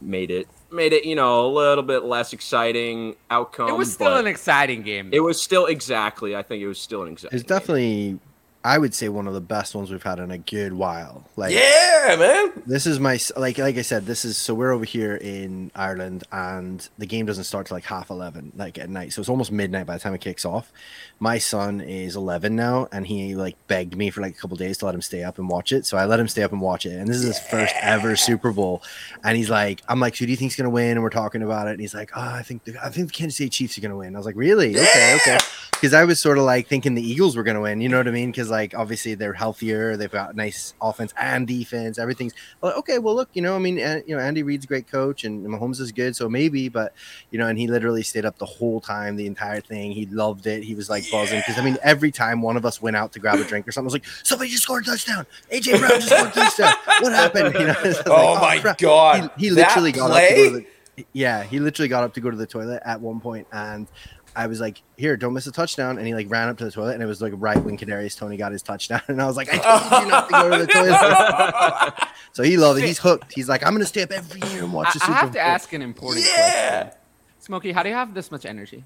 made 0.00 0.30
it 0.30 0.48
made 0.72 0.92
it 0.92 1.04
you 1.04 1.14
know 1.14 1.46
a 1.46 1.50
little 1.50 1.84
bit 1.84 2.04
less 2.04 2.32
exciting 2.32 3.16
outcome. 3.30 3.68
It 3.68 3.76
was 3.76 3.92
still 3.92 4.16
an 4.16 4.26
exciting 4.26 4.82
game. 4.82 5.10
It 5.12 5.20
was 5.20 5.40
still 5.40 5.66
exactly. 5.66 6.34
I 6.36 6.42
think 6.42 6.62
it 6.62 6.68
was 6.68 6.80
still 6.80 7.02
an 7.02 7.12
exciting. 7.12 7.38
It's 7.38 7.46
definitely, 7.46 8.18
I 8.64 8.78
would 8.78 8.94
say, 8.94 9.08
one 9.08 9.26
of 9.26 9.34
the 9.34 9.40
best 9.40 9.74
ones 9.74 9.90
we've 9.90 10.02
had 10.02 10.18
in 10.18 10.30
a 10.30 10.38
good 10.38 10.72
while. 10.72 11.28
Like, 11.36 11.52
Yeah, 11.52 12.16
man. 12.18 12.62
this 12.66 12.86
is 12.86 13.00
my 13.00 13.18
like 13.36 13.58
like 13.58 13.76
I 13.76 13.82
said, 13.82 14.06
this 14.06 14.24
is 14.24 14.36
so 14.36 14.54
we're 14.54 14.70
over 14.72 14.84
here 14.84 15.16
in 15.16 15.70
Ireland, 15.74 16.24
and 16.32 16.88
the 16.98 17.06
game 17.06 17.26
doesn't 17.26 17.44
start 17.44 17.66
till 17.66 17.76
like 17.76 17.84
half 17.84 18.10
eleven, 18.10 18.52
like 18.56 18.78
at 18.78 18.88
night. 18.88 19.12
So 19.12 19.20
it's 19.20 19.28
almost 19.28 19.50
midnight 19.52 19.86
by 19.86 19.94
the 19.94 20.00
time 20.00 20.14
it 20.14 20.20
kicks 20.20 20.44
off. 20.44 20.72
My 21.18 21.38
son 21.38 21.80
is 21.80 22.16
eleven 22.16 22.54
now, 22.56 22.88
and 22.92 23.06
he 23.06 23.34
like 23.34 23.56
begged 23.66 23.96
me 23.96 24.10
for 24.10 24.20
like 24.20 24.34
a 24.36 24.38
couple 24.38 24.56
days 24.56 24.78
to 24.78 24.86
let 24.86 24.94
him 24.94 25.02
stay 25.02 25.22
up 25.24 25.38
and 25.38 25.48
watch 25.48 25.72
it. 25.72 25.84
So 25.86 25.96
I 25.96 26.04
let 26.04 26.20
him 26.20 26.28
stay 26.28 26.42
up 26.42 26.52
and 26.52 26.60
watch 26.60 26.86
it, 26.86 26.92
and 26.98 27.08
this 27.08 27.16
is 27.16 27.24
his 27.24 27.38
first 27.40 27.74
ever 27.80 28.14
Super 28.16 28.52
Bowl. 28.52 28.82
And 29.24 29.36
he's 29.36 29.50
like, 29.50 29.82
I'm 29.88 29.98
like, 30.00 30.16
who 30.16 30.24
do 30.26 30.30
you 30.30 30.36
think's 30.36 30.56
gonna 30.56 30.70
win? 30.70 30.92
And 30.92 31.02
we're 31.02 31.10
talking 31.10 31.42
about 31.42 31.66
it, 31.66 31.72
and 31.72 31.80
he's 31.80 31.94
like, 31.94 32.10
oh, 32.16 32.20
I 32.20 32.42
think 32.42 32.64
the, 32.64 32.76
I 32.84 32.90
think 32.90 33.08
the 33.08 33.12
Kansas 33.14 33.36
City 33.38 33.50
Chiefs 33.50 33.76
are 33.78 33.80
gonna 33.80 33.96
win. 33.96 34.14
I 34.14 34.18
was 34.18 34.26
like, 34.26 34.36
really? 34.36 34.76
Okay, 34.78 35.16
okay. 35.20 35.38
Because 35.72 35.94
I 35.94 36.04
was 36.04 36.20
sort 36.20 36.38
of 36.38 36.44
like 36.44 36.68
thinking 36.68 36.94
the 36.94 37.02
Eagles 37.02 37.36
were 37.36 37.42
gonna 37.42 37.60
win. 37.60 37.80
You 37.80 37.88
know 37.88 37.96
what 37.98 38.06
I 38.08 38.12
mean? 38.12 38.30
Because 38.30 38.51
like 38.52 38.74
obviously 38.76 39.14
they're 39.16 39.32
healthier, 39.32 39.96
they've 39.96 40.12
got 40.12 40.36
nice 40.36 40.74
offense 40.80 41.12
and 41.18 41.48
defense, 41.48 41.98
everything's 41.98 42.34
well, 42.60 42.72
okay. 42.74 43.00
Well, 43.00 43.16
look, 43.16 43.30
you 43.32 43.42
know, 43.42 43.56
I 43.56 43.58
mean, 43.58 43.80
uh, 43.80 44.00
you 44.06 44.14
know, 44.16 44.22
Andy 44.22 44.44
Reid's 44.44 44.64
a 44.64 44.68
great 44.68 44.86
coach, 44.86 45.24
and 45.24 45.44
Mahomes 45.44 45.80
is 45.80 45.90
good, 45.90 46.14
so 46.14 46.28
maybe. 46.28 46.68
But 46.68 46.94
you 47.32 47.38
know, 47.40 47.48
and 47.48 47.58
he 47.58 47.66
literally 47.66 48.04
stayed 48.04 48.24
up 48.24 48.38
the 48.38 48.46
whole 48.46 48.80
time, 48.80 49.16
the 49.16 49.26
entire 49.26 49.60
thing. 49.60 49.90
He 49.90 50.06
loved 50.06 50.46
it. 50.46 50.62
He 50.62 50.76
was 50.76 50.88
like 50.88 51.10
buzzing 51.10 51.40
because 51.40 51.58
I 51.58 51.64
mean, 51.64 51.78
every 51.82 52.12
time 52.12 52.42
one 52.42 52.56
of 52.56 52.64
us 52.64 52.80
went 52.80 52.94
out 52.96 53.12
to 53.14 53.18
grab 53.18 53.40
a 53.40 53.44
drink 53.44 53.66
or 53.66 53.72
something, 53.72 53.86
was 53.86 53.94
like, 53.94 54.06
somebody 54.22 54.50
just 54.50 54.62
scored 54.62 54.84
a 54.84 54.90
touchdown. 54.90 55.26
AJ 55.50 55.80
Brown 55.80 55.90
just 56.00 56.08
scored 56.08 56.28
a 56.28 56.32
touchdown. 56.32 56.72
What 57.00 57.12
happened? 57.12 57.54
You 57.54 57.66
know, 57.66 57.74
it's 57.84 57.96
just 57.98 58.08
Oh 58.08 58.34
like, 58.34 58.40
my 58.42 58.58
crap. 58.60 58.78
God. 58.78 59.30
He, 59.36 59.48
he 59.48 59.54
That 59.54 59.68
literally 59.68 59.92
got 59.92 60.10
up 60.10 60.18
to 60.28 60.34
go 60.36 60.50
to 60.50 60.56
the, 60.96 61.06
yeah, 61.14 61.42
he 61.42 61.58
literally 61.58 61.88
got 61.88 62.04
up 62.04 62.12
to 62.14 62.20
go 62.20 62.30
to 62.30 62.36
the 62.36 62.46
toilet 62.46 62.82
at 62.84 63.00
one 63.00 63.18
point, 63.18 63.46
and 63.50 63.88
I 64.34 64.46
was 64.46 64.60
like, 64.60 64.80
"Here, 64.96 65.16
don't 65.16 65.32
miss 65.34 65.46
a 65.46 65.52
touchdown." 65.52 65.98
And 65.98 66.06
he 66.06 66.14
like 66.14 66.30
ran 66.30 66.48
up 66.48 66.56
to 66.58 66.64
the 66.64 66.70
toilet, 66.70 66.94
and 66.94 67.02
it 67.02 67.06
was 67.06 67.20
like 67.20 67.32
right 67.36 67.62
when 67.62 67.76
Kadarius 67.76 68.16
Toney 68.16 68.36
got 68.36 68.52
his 68.52 68.62
touchdown, 68.62 69.02
and 69.08 69.20
I 69.20 69.26
was 69.26 69.36
like, 69.36 69.48
"I 69.52 69.58
told 69.58 70.04
you 70.04 70.08
not 70.10 70.26
to 70.28 70.32
go 70.32 70.50
to 70.50 70.64
the 70.64 70.72
toilet." 70.72 72.08
so 72.32 72.42
he 72.42 72.56
loved 72.56 72.78
it. 72.80 72.86
He's 72.86 72.98
hooked. 72.98 73.32
He's 73.34 73.48
like, 73.48 73.64
"I'm 73.64 73.72
gonna 73.74 73.84
stay 73.86 74.02
up 74.02 74.10
every 74.10 74.40
year 74.50 74.64
and 74.64 74.72
watch 74.72 74.88
I, 74.88 74.92
the 74.92 75.00
I 75.02 75.06
Super 75.06 75.18
have 75.18 75.28
to 75.32 75.38
Bowl." 75.38 75.42
ask 75.42 75.72
an 75.72 75.82
important 75.82 76.26
Yeah. 76.26 76.82
question. 76.84 76.98
Smokey, 77.40 77.72
how 77.72 77.82
do 77.82 77.88
you 77.88 77.94
have 77.94 78.14
this 78.14 78.30
much 78.30 78.46
energy? 78.46 78.84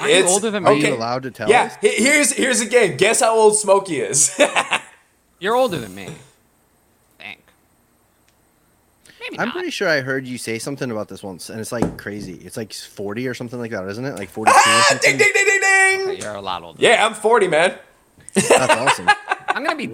Aren't 0.00 0.12
you 0.12 0.18
It's- 0.18 0.32
older 0.32 0.50
than 0.52 0.64
Are 0.66 0.72
me? 0.72 0.80
you 0.80 0.86
okay. 0.86 0.96
allowed 0.96 1.24
to 1.24 1.30
tell 1.32 1.48
Yeah, 1.50 1.64
us? 1.64 1.76
here's 1.82 2.32
here's 2.32 2.60
a 2.60 2.66
game. 2.66 2.96
Guess 2.96 3.20
how 3.20 3.34
old 3.36 3.56
Smokey 3.56 4.00
is. 4.00 4.30
You're 5.40 5.54
older 5.56 5.78
than 5.78 5.94
me. 5.94 6.06
I 7.18 7.22
think. 7.22 7.40
Maybe 9.30 9.40
I'm 9.40 9.48
not. 9.48 9.54
pretty 9.54 9.70
sure 9.70 9.88
I 9.88 10.00
heard 10.00 10.26
you 10.26 10.38
say 10.38 10.58
something 10.58 10.90
about 10.90 11.08
this 11.08 11.22
once, 11.22 11.50
and 11.50 11.60
it's 11.60 11.72
like 11.72 11.98
crazy. 11.98 12.34
It's 12.34 12.56
like 12.56 12.72
40 12.72 13.28
or 13.28 13.34
something 13.34 13.58
like 13.58 13.72
that, 13.72 13.86
isn't 13.86 14.04
it? 14.04 14.14
Like 14.14 14.30
42 14.30 14.52
or 14.52 14.58
ah, 14.58 14.86
something. 14.88 15.18
ding 15.18 15.18
ding 15.18 15.32
ding 15.34 15.46
ding 15.46 15.58
Okay, 16.02 16.16
ding. 16.16 16.22
You're 16.22 16.34
a 16.34 16.40
lot 16.40 16.62
older. 16.62 16.80
Yeah, 16.80 17.04
I'm 17.04 17.14
40, 17.14 17.48
man. 17.48 17.78
That's 18.34 18.50
awesome. 18.50 19.08
I'm 19.48 19.64
gonna 19.64 19.76
be. 19.76 19.90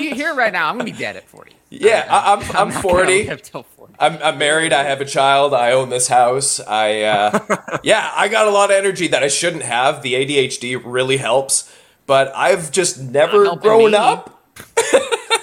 You 0.00 0.14
here 0.14 0.34
right 0.34 0.52
now? 0.52 0.68
I'm 0.68 0.76
gonna 0.76 0.90
be 0.90 0.96
dead 0.96 1.16
at 1.16 1.26
40. 1.28 1.52
Yeah, 1.70 2.06
I, 2.08 2.34
I'm 2.34 2.38
I'm 2.38 2.68
not 2.68 2.82
gonna 2.82 2.82
40. 2.82 3.24
live 3.28 3.42
till 3.42 3.62
40. 3.62 3.94
I'm, 3.98 4.18
I'm 4.22 4.38
married. 4.38 4.72
I 4.72 4.84
have 4.84 5.00
a 5.00 5.04
child. 5.04 5.54
I 5.54 5.72
own 5.72 5.88
this 5.88 6.08
house. 6.08 6.60
I 6.60 7.02
uh, 7.02 7.78
yeah, 7.82 8.12
I 8.14 8.28
got 8.28 8.46
a 8.46 8.50
lot 8.50 8.70
of 8.70 8.76
energy 8.76 9.08
that 9.08 9.22
I 9.22 9.28
shouldn't 9.28 9.62
have. 9.62 10.02
The 10.02 10.14
ADHD 10.14 10.80
really 10.84 11.16
helps, 11.16 11.74
but 12.06 12.32
I've 12.36 12.70
just 12.70 13.00
never 13.00 13.56
grown 13.56 13.92
me. 13.92 13.96
up. 13.96 14.44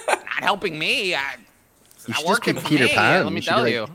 Not 0.08 0.44
helping 0.44 0.78
me. 0.78 1.16
I, 1.16 1.34
it's 1.34 1.49
You 2.10 2.26
not 2.26 2.44
should 2.44 2.56
just 2.56 2.66
be 2.66 2.70
Peter 2.78 2.84
me, 2.86 2.94
Pan. 2.94 3.24
Let 3.24 3.34
me 3.34 3.40
You 3.40 3.46
tell 3.46 3.64
be 3.64 3.72
you. 3.72 3.82
like- 3.82 3.90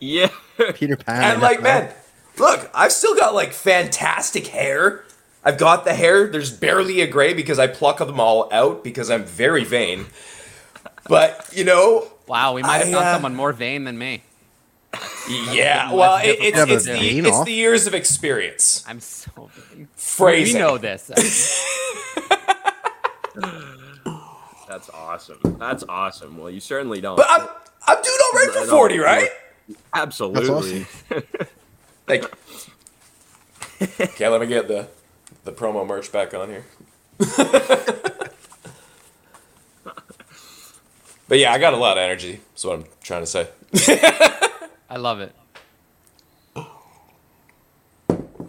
yeah. 0.00 0.28
Peter 0.74 0.96
Pan. 0.96 1.32
And 1.34 1.42
like, 1.42 1.62
man, 1.62 1.90
look, 2.38 2.70
I've 2.74 2.92
still 2.92 3.14
got 3.16 3.34
like 3.34 3.52
fantastic 3.52 4.46
hair. 4.46 5.04
I've 5.44 5.58
got 5.58 5.84
the 5.84 5.92
hair. 5.92 6.28
There's 6.28 6.52
barely 6.52 7.00
a 7.00 7.06
gray 7.06 7.34
because 7.34 7.58
I 7.58 7.66
pluck 7.66 7.98
them 7.98 8.20
all 8.20 8.48
out 8.52 8.84
because 8.84 9.10
I'm 9.10 9.24
very 9.24 9.64
vain. 9.64 10.06
But 11.08 11.48
you 11.52 11.64
know, 11.64 12.08
Wow, 12.28 12.54
we 12.54 12.62
might 12.62 12.78
have 12.78 12.88
I, 12.88 12.92
found 12.92 13.04
uh, 13.06 13.12
someone 13.14 13.34
more 13.34 13.52
vain 13.52 13.84
than 13.84 13.98
me. 13.98 14.22
yeah. 15.28 15.86
that's 15.88 15.94
Well, 15.94 16.16
it, 16.18 16.38
it's 16.40 16.56
Yeah, 16.56 16.64
it's 16.68 16.84
the 16.84 17.18
it's 17.18 17.28
off. 17.28 17.44
the 17.46 17.52
years 17.52 17.86
of 17.86 17.94
experience. 17.94 18.84
I'm 18.88 19.00
so 19.00 19.50
vain. 19.52 19.88
Phrasing. 19.96 20.54
We 20.54 20.60
know 20.60 20.78
this. 20.78 21.10
That's 24.72 24.88
awesome. 24.88 25.38
That's 25.58 25.84
awesome. 25.86 26.38
Well, 26.38 26.50
you 26.50 26.58
certainly 26.58 27.02
don't. 27.02 27.16
But 27.16 27.26
I'm 27.28 27.46
I'm 27.86 28.02
doing 28.02 28.18
all 28.24 28.32
right 28.32 28.50
for 28.54 28.70
40, 28.70 28.98
right? 29.00 29.28
Absolutely. 29.92 30.84
Thank 32.06 32.22
you. 32.22 33.88
okay, 34.00 34.28
let 34.28 34.40
me 34.40 34.46
get 34.46 34.68
the 34.68 34.88
the 35.44 35.52
promo 35.52 35.86
merch 35.86 36.10
back 36.10 36.32
on 36.32 36.48
here. 36.48 36.64
but 41.28 41.38
yeah, 41.38 41.52
I 41.52 41.58
got 41.58 41.74
a 41.74 41.76
lot 41.76 41.98
of 41.98 42.02
energy. 42.02 42.40
That's 42.52 42.64
what 42.64 42.78
I'm 42.78 42.86
trying 43.02 43.24
to 43.24 43.26
say. 43.26 43.48
I 44.88 44.96
love 44.96 45.20
it. 45.20 45.34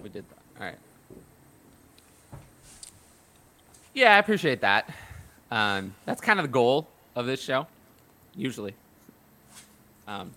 We 0.01 0.07
did 0.07 0.23
that. 0.29 0.39
All 0.57 0.67
right. 0.67 0.77
Yeah, 3.93 4.15
I 4.15 4.19
appreciate 4.19 4.61
that. 4.61 4.89
Um, 5.53 5.93
that's 6.05 6.19
kind 6.19 6.39
of 6.39 6.45
the 6.45 6.51
goal 6.51 6.87
of 7.15 7.27
this 7.27 7.39
show, 7.39 7.67
usually. 8.35 8.73
Um, 10.07 10.31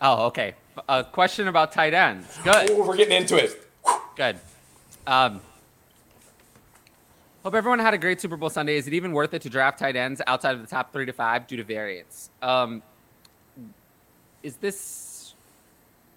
oh, 0.00 0.26
okay. 0.26 0.54
A 0.88 1.02
question 1.02 1.48
about 1.48 1.72
tight 1.72 1.94
ends. 1.94 2.38
Good. 2.44 2.70
We're 2.70 2.96
getting 2.96 3.16
into 3.16 3.36
it. 3.36 3.68
Good. 4.14 4.38
Um, 5.04 5.40
hope 7.42 7.56
everyone 7.56 7.80
had 7.80 7.92
a 7.92 7.98
great 7.98 8.20
Super 8.20 8.36
Bowl 8.36 8.50
Sunday. 8.50 8.76
Is 8.76 8.86
it 8.86 8.94
even 8.94 9.10
worth 9.10 9.34
it 9.34 9.42
to 9.42 9.50
draft 9.50 9.80
tight 9.80 9.96
ends 9.96 10.22
outside 10.28 10.54
of 10.54 10.60
the 10.60 10.68
top 10.68 10.92
three 10.92 11.06
to 11.06 11.12
five 11.12 11.48
due 11.48 11.56
to 11.56 11.64
variance? 11.64 12.30
Um, 12.40 12.84
is 14.44 14.58
this 14.58 15.34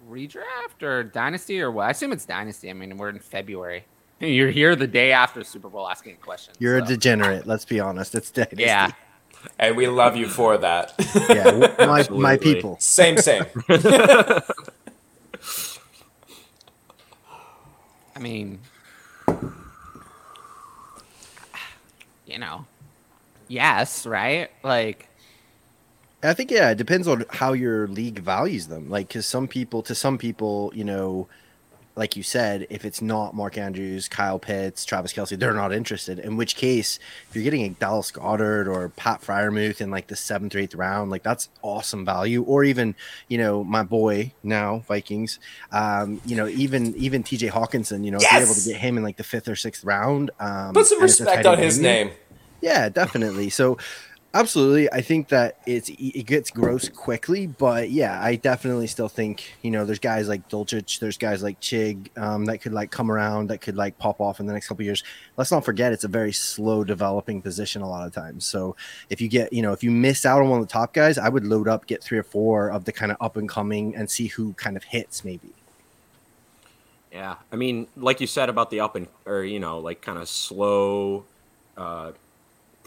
redraft 0.08 0.84
or 0.84 1.02
dynasty 1.02 1.60
or 1.60 1.72
what? 1.72 1.88
I 1.88 1.90
assume 1.90 2.12
it's 2.12 2.24
dynasty. 2.24 2.70
I 2.70 2.74
mean, 2.74 2.96
we're 2.96 3.08
in 3.08 3.18
February. 3.18 3.86
You're 4.20 4.50
here 4.50 4.74
the 4.74 4.86
day 4.86 5.12
after 5.12 5.44
Super 5.44 5.68
Bowl 5.68 5.88
asking 5.88 6.16
questions. 6.16 6.56
You're 6.58 6.78
a 6.78 6.82
degenerate. 6.82 7.46
Let's 7.46 7.64
be 7.64 7.78
honest. 7.80 8.14
It's 8.14 8.30
dynasty. 8.30 8.62
yeah. 8.62 8.90
And 9.58 9.76
we 9.76 9.86
love 9.86 10.16
you 10.16 10.28
for 10.28 10.58
that. 10.58 10.94
yeah. 11.30 11.86
My 11.86 12.04
my 12.10 12.36
people. 12.36 12.76
same, 12.80 13.18
same. 13.18 13.44
I 18.16 18.20
mean, 18.20 18.58
you 22.26 22.38
know, 22.40 22.66
yes, 23.46 24.04
right? 24.04 24.50
Like, 24.64 25.08
I 26.24 26.34
think 26.34 26.50
yeah, 26.50 26.70
it 26.70 26.78
depends 26.78 27.06
on 27.06 27.24
how 27.30 27.52
your 27.52 27.86
league 27.86 28.18
values 28.18 28.66
them. 28.66 28.90
Like, 28.90 29.06
because 29.06 29.24
some 29.24 29.46
people, 29.46 29.82
to 29.84 29.94
some 29.94 30.18
people, 30.18 30.72
you 30.74 30.82
know, 30.82 31.28
like 31.98 32.16
you 32.16 32.22
said, 32.22 32.64
if 32.70 32.84
it's 32.84 33.02
not 33.02 33.34
Mark 33.34 33.58
Andrews, 33.58 34.06
Kyle 34.06 34.38
Pitts, 34.38 34.84
Travis 34.84 35.12
Kelce, 35.12 35.36
they're 35.36 35.52
not 35.52 35.72
interested. 35.72 36.20
In 36.20 36.36
which 36.36 36.54
case, 36.54 37.00
if 37.28 37.34
you're 37.34 37.42
getting 37.42 37.64
a 37.64 37.70
Dallas 37.70 38.12
Goedert 38.12 38.68
or 38.68 38.90
Pat 38.90 39.20
Freiermuth 39.20 39.80
in 39.80 39.90
like 39.90 40.06
the 40.06 40.14
seventh 40.14 40.54
or 40.54 40.60
eighth 40.60 40.76
round, 40.76 41.10
like 41.10 41.24
that's 41.24 41.48
awesome 41.60 42.04
value. 42.04 42.44
Or 42.44 42.62
even, 42.62 42.94
you 43.26 43.36
know, 43.36 43.64
my 43.64 43.82
boy 43.82 44.32
now 44.44 44.78
Vikings, 44.86 45.40
um, 45.72 46.20
you 46.24 46.36
know, 46.36 46.46
even 46.46 46.94
even 46.94 47.24
T.J. 47.24 47.48
Hockenson, 47.48 48.04
you 48.04 48.12
know, 48.12 48.18
if 48.18 48.30
you're 48.30 48.42
able 48.42 48.54
to 48.54 48.64
get 48.64 48.76
him 48.76 48.96
in 48.96 49.02
like 49.02 49.16
the 49.16 49.24
fifth 49.24 49.48
or 49.48 49.56
sixth 49.56 49.82
round, 49.82 50.30
um, 50.38 50.74
Put 50.74 50.86
some 50.86 51.00
and 51.00 51.10
it's 51.10 51.18
a 51.18 51.24
respect 51.24 51.46
on 51.46 51.58
his 51.58 51.80
name. 51.80 52.12
yeah, 52.60 52.88
definitely. 52.88 53.50
So, 53.50 53.76
absolutely, 54.34 54.90
I 54.92 55.00
think 55.00 55.28
that 55.28 55.58
it's 55.66 55.88
it 55.88 56.26
gets 56.26 56.50
gross 56.50 56.88
quickly, 56.88 57.46
but 57.46 57.90
yeah, 57.90 58.22
I 58.22 58.36
definitely 58.36 58.86
still 58.86 59.08
think 59.08 59.54
you 59.62 59.70
know 59.70 59.84
there's 59.84 59.98
guys 59.98 60.28
like 60.28 60.48
Dulcich, 60.48 61.00
there's 61.00 61.16
guys 61.16 61.42
like 61.42 61.60
Chig 61.60 62.16
um, 62.18 62.44
that 62.46 62.58
could 62.58 62.72
like 62.72 62.90
come 62.90 63.10
around, 63.10 63.48
that 63.48 63.58
could 63.58 63.76
like 63.76 63.98
pop 63.98 64.20
off 64.20 64.40
in 64.40 64.46
the 64.46 64.52
next 64.52 64.68
couple 64.68 64.84
years. 64.84 65.02
Let's 65.36 65.50
not 65.50 65.64
forget 65.64 65.92
it's 65.92 66.04
a 66.04 66.08
very 66.08 66.32
slow 66.32 66.84
developing 66.84 67.42
position 67.42 67.82
a 67.82 67.88
lot 67.88 68.06
of 68.06 68.12
times. 68.12 68.44
So 68.44 68.76
if 69.10 69.20
you 69.20 69.28
get 69.28 69.52
you 69.52 69.62
know 69.62 69.72
if 69.72 69.82
you 69.82 69.90
miss 69.90 70.24
out 70.24 70.40
on 70.40 70.48
one 70.48 70.60
of 70.60 70.66
the 70.66 70.72
top 70.72 70.92
guys, 70.92 71.18
I 71.18 71.28
would 71.28 71.44
load 71.44 71.68
up, 71.68 71.86
get 71.86 72.02
three 72.02 72.18
or 72.18 72.24
four 72.24 72.70
of 72.70 72.84
the 72.84 72.92
kind 72.92 73.12
of 73.12 73.18
up 73.20 73.36
and 73.36 73.48
coming, 73.48 73.96
and 73.96 74.10
see 74.10 74.26
who 74.28 74.52
kind 74.54 74.76
of 74.76 74.84
hits 74.84 75.24
maybe. 75.24 75.52
Yeah, 77.12 77.36
I 77.50 77.56
mean, 77.56 77.88
like 77.96 78.20
you 78.20 78.26
said 78.26 78.48
about 78.48 78.70
the 78.70 78.80
up 78.80 78.94
and 78.94 79.08
or 79.24 79.42
you 79.44 79.60
know, 79.60 79.78
like 79.78 80.02
kind 80.02 80.18
of 80.18 80.28
slow 80.28 81.24
uh, 81.76 82.12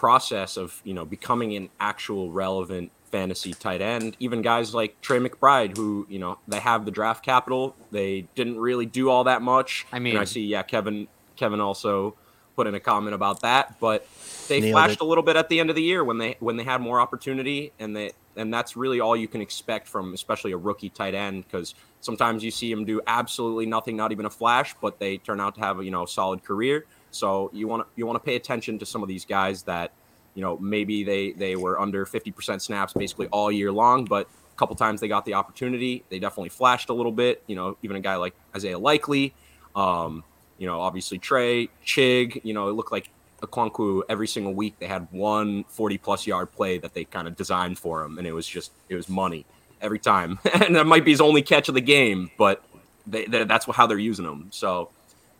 process 0.01 0.57
of 0.57 0.81
you 0.83 0.95
know 0.95 1.05
becoming 1.05 1.55
an 1.55 1.69
actual 1.79 2.31
relevant 2.31 2.91
fantasy 3.11 3.53
tight 3.53 3.81
end. 3.81 4.17
Even 4.19 4.41
guys 4.41 4.73
like 4.73 4.99
Trey 4.99 5.19
McBride, 5.19 5.77
who 5.77 6.07
you 6.09 6.17
know 6.17 6.39
they 6.47 6.59
have 6.59 6.85
the 6.85 6.91
draft 6.91 7.23
capital, 7.23 7.75
they 7.91 8.21
didn't 8.33 8.59
really 8.59 8.87
do 8.87 9.11
all 9.11 9.25
that 9.25 9.43
much. 9.43 9.85
I 9.91 9.99
mean, 9.99 10.15
and 10.15 10.21
I 10.21 10.25
see, 10.25 10.41
yeah, 10.47 10.63
Kevin. 10.63 11.07
Kevin 11.35 11.59
also 11.61 12.15
put 12.55 12.65
in 12.65 12.73
a 12.73 12.79
comment 12.79 13.13
about 13.13 13.41
that, 13.41 13.79
but 13.79 14.07
they 14.47 14.71
flashed 14.71 14.95
it. 14.95 15.01
a 15.01 15.05
little 15.05 15.23
bit 15.23 15.35
at 15.35 15.49
the 15.49 15.59
end 15.59 15.69
of 15.69 15.75
the 15.75 15.83
year 15.83 16.03
when 16.03 16.17
they 16.17 16.35
when 16.39 16.57
they 16.57 16.63
had 16.63 16.81
more 16.81 16.99
opportunity, 16.99 17.71
and 17.77 17.95
they 17.95 18.11
and 18.35 18.51
that's 18.51 18.75
really 18.75 18.99
all 18.99 19.15
you 19.15 19.27
can 19.27 19.39
expect 19.39 19.87
from 19.87 20.15
especially 20.15 20.51
a 20.51 20.57
rookie 20.57 20.89
tight 20.89 21.13
end 21.13 21.45
because 21.45 21.75
sometimes 21.99 22.43
you 22.43 22.49
see 22.49 22.73
them 22.73 22.85
do 22.85 23.01
absolutely 23.05 23.67
nothing, 23.67 23.95
not 23.95 24.11
even 24.11 24.25
a 24.25 24.31
flash, 24.31 24.73
but 24.81 24.97
they 24.97 25.17
turn 25.17 25.39
out 25.39 25.53
to 25.55 25.61
have 25.61 25.79
a 25.79 25.85
you 25.85 25.91
know 25.91 26.05
a 26.05 26.07
solid 26.07 26.43
career. 26.43 26.85
So 27.11 27.49
you 27.53 27.67
want 27.67 27.83
to 27.83 27.87
you 27.95 28.05
want 28.05 28.15
to 28.15 28.25
pay 28.25 28.35
attention 28.35 28.79
to 28.79 28.85
some 28.85 29.01
of 29.03 29.07
these 29.07 29.25
guys 29.25 29.63
that 29.63 29.91
you 30.33 30.41
know 30.41 30.57
maybe 30.57 31.03
they 31.03 31.31
they 31.33 31.55
were 31.55 31.79
under 31.79 32.05
50% 32.05 32.61
snaps 32.61 32.93
basically 32.93 33.27
all 33.27 33.51
year 33.51 33.71
long, 33.71 34.05
but 34.05 34.27
a 34.27 34.57
couple 34.57 34.75
times 34.75 35.01
they 35.01 35.07
got 35.07 35.25
the 35.25 35.33
opportunity, 35.33 36.03
they 36.09 36.19
definitely 36.19 36.49
flashed 36.49 36.89
a 36.89 36.93
little 36.93 37.11
bit. 37.11 37.43
You 37.47 37.55
know, 37.55 37.77
even 37.83 37.97
a 37.97 38.01
guy 38.01 38.15
like 38.15 38.33
Isaiah 38.55 38.79
Likely, 38.79 39.33
um, 39.75 40.23
you 40.57 40.67
know, 40.67 40.79
obviously 40.79 41.17
Trey 41.19 41.69
Chig. 41.85 42.41
You 42.43 42.53
know, 42.53 42.69
it 42.69 42.73
looked 42.73 42.91
like 42.91 43.09
Okonkwo 43.41 44.03
every 44.07 44.27
single 44.27 44.53
week 44.53 44.75
they 44.79 44.87
had 44.87 45.07
one 45.11 45.63
40 45.65 45.97
plus 45.97 46.27
yard 46.27 46.51
play 46.51 46.77
that 46.77 46.93
they 46.93 47.05
kind 47.05 47.27
of 47.27 47.35
designed 47.35 47.77
for 47.79 48.03
him, 48.03 48.17
and 48.17 48.27
it 48.27 48.33
was 48.33 48.47
just 48.47 48.71
it 48.89 48.95
was 48.95 49.09
money 49.09 49.45
every 49.81 49.99
time, 49.99 50.39
and 50.53 50.75
that 50.75 50.85
might 50.85 51.03
be 51.03 51.11
his 51.11 51.21
only 51.21 51.41
catch 51.41 51.67
of 51.67 51.75
the 51.75 51.81
game, 51.81 52.31
but 52.37 52.63
they, 53.07 53.25
they, 53.25 53.43
that's 53.43 53.65
how 53.65 53.87
they're 53.87 53.97
using 53.97 54.25
him. 54.25 54.47
So, 54.51 54.89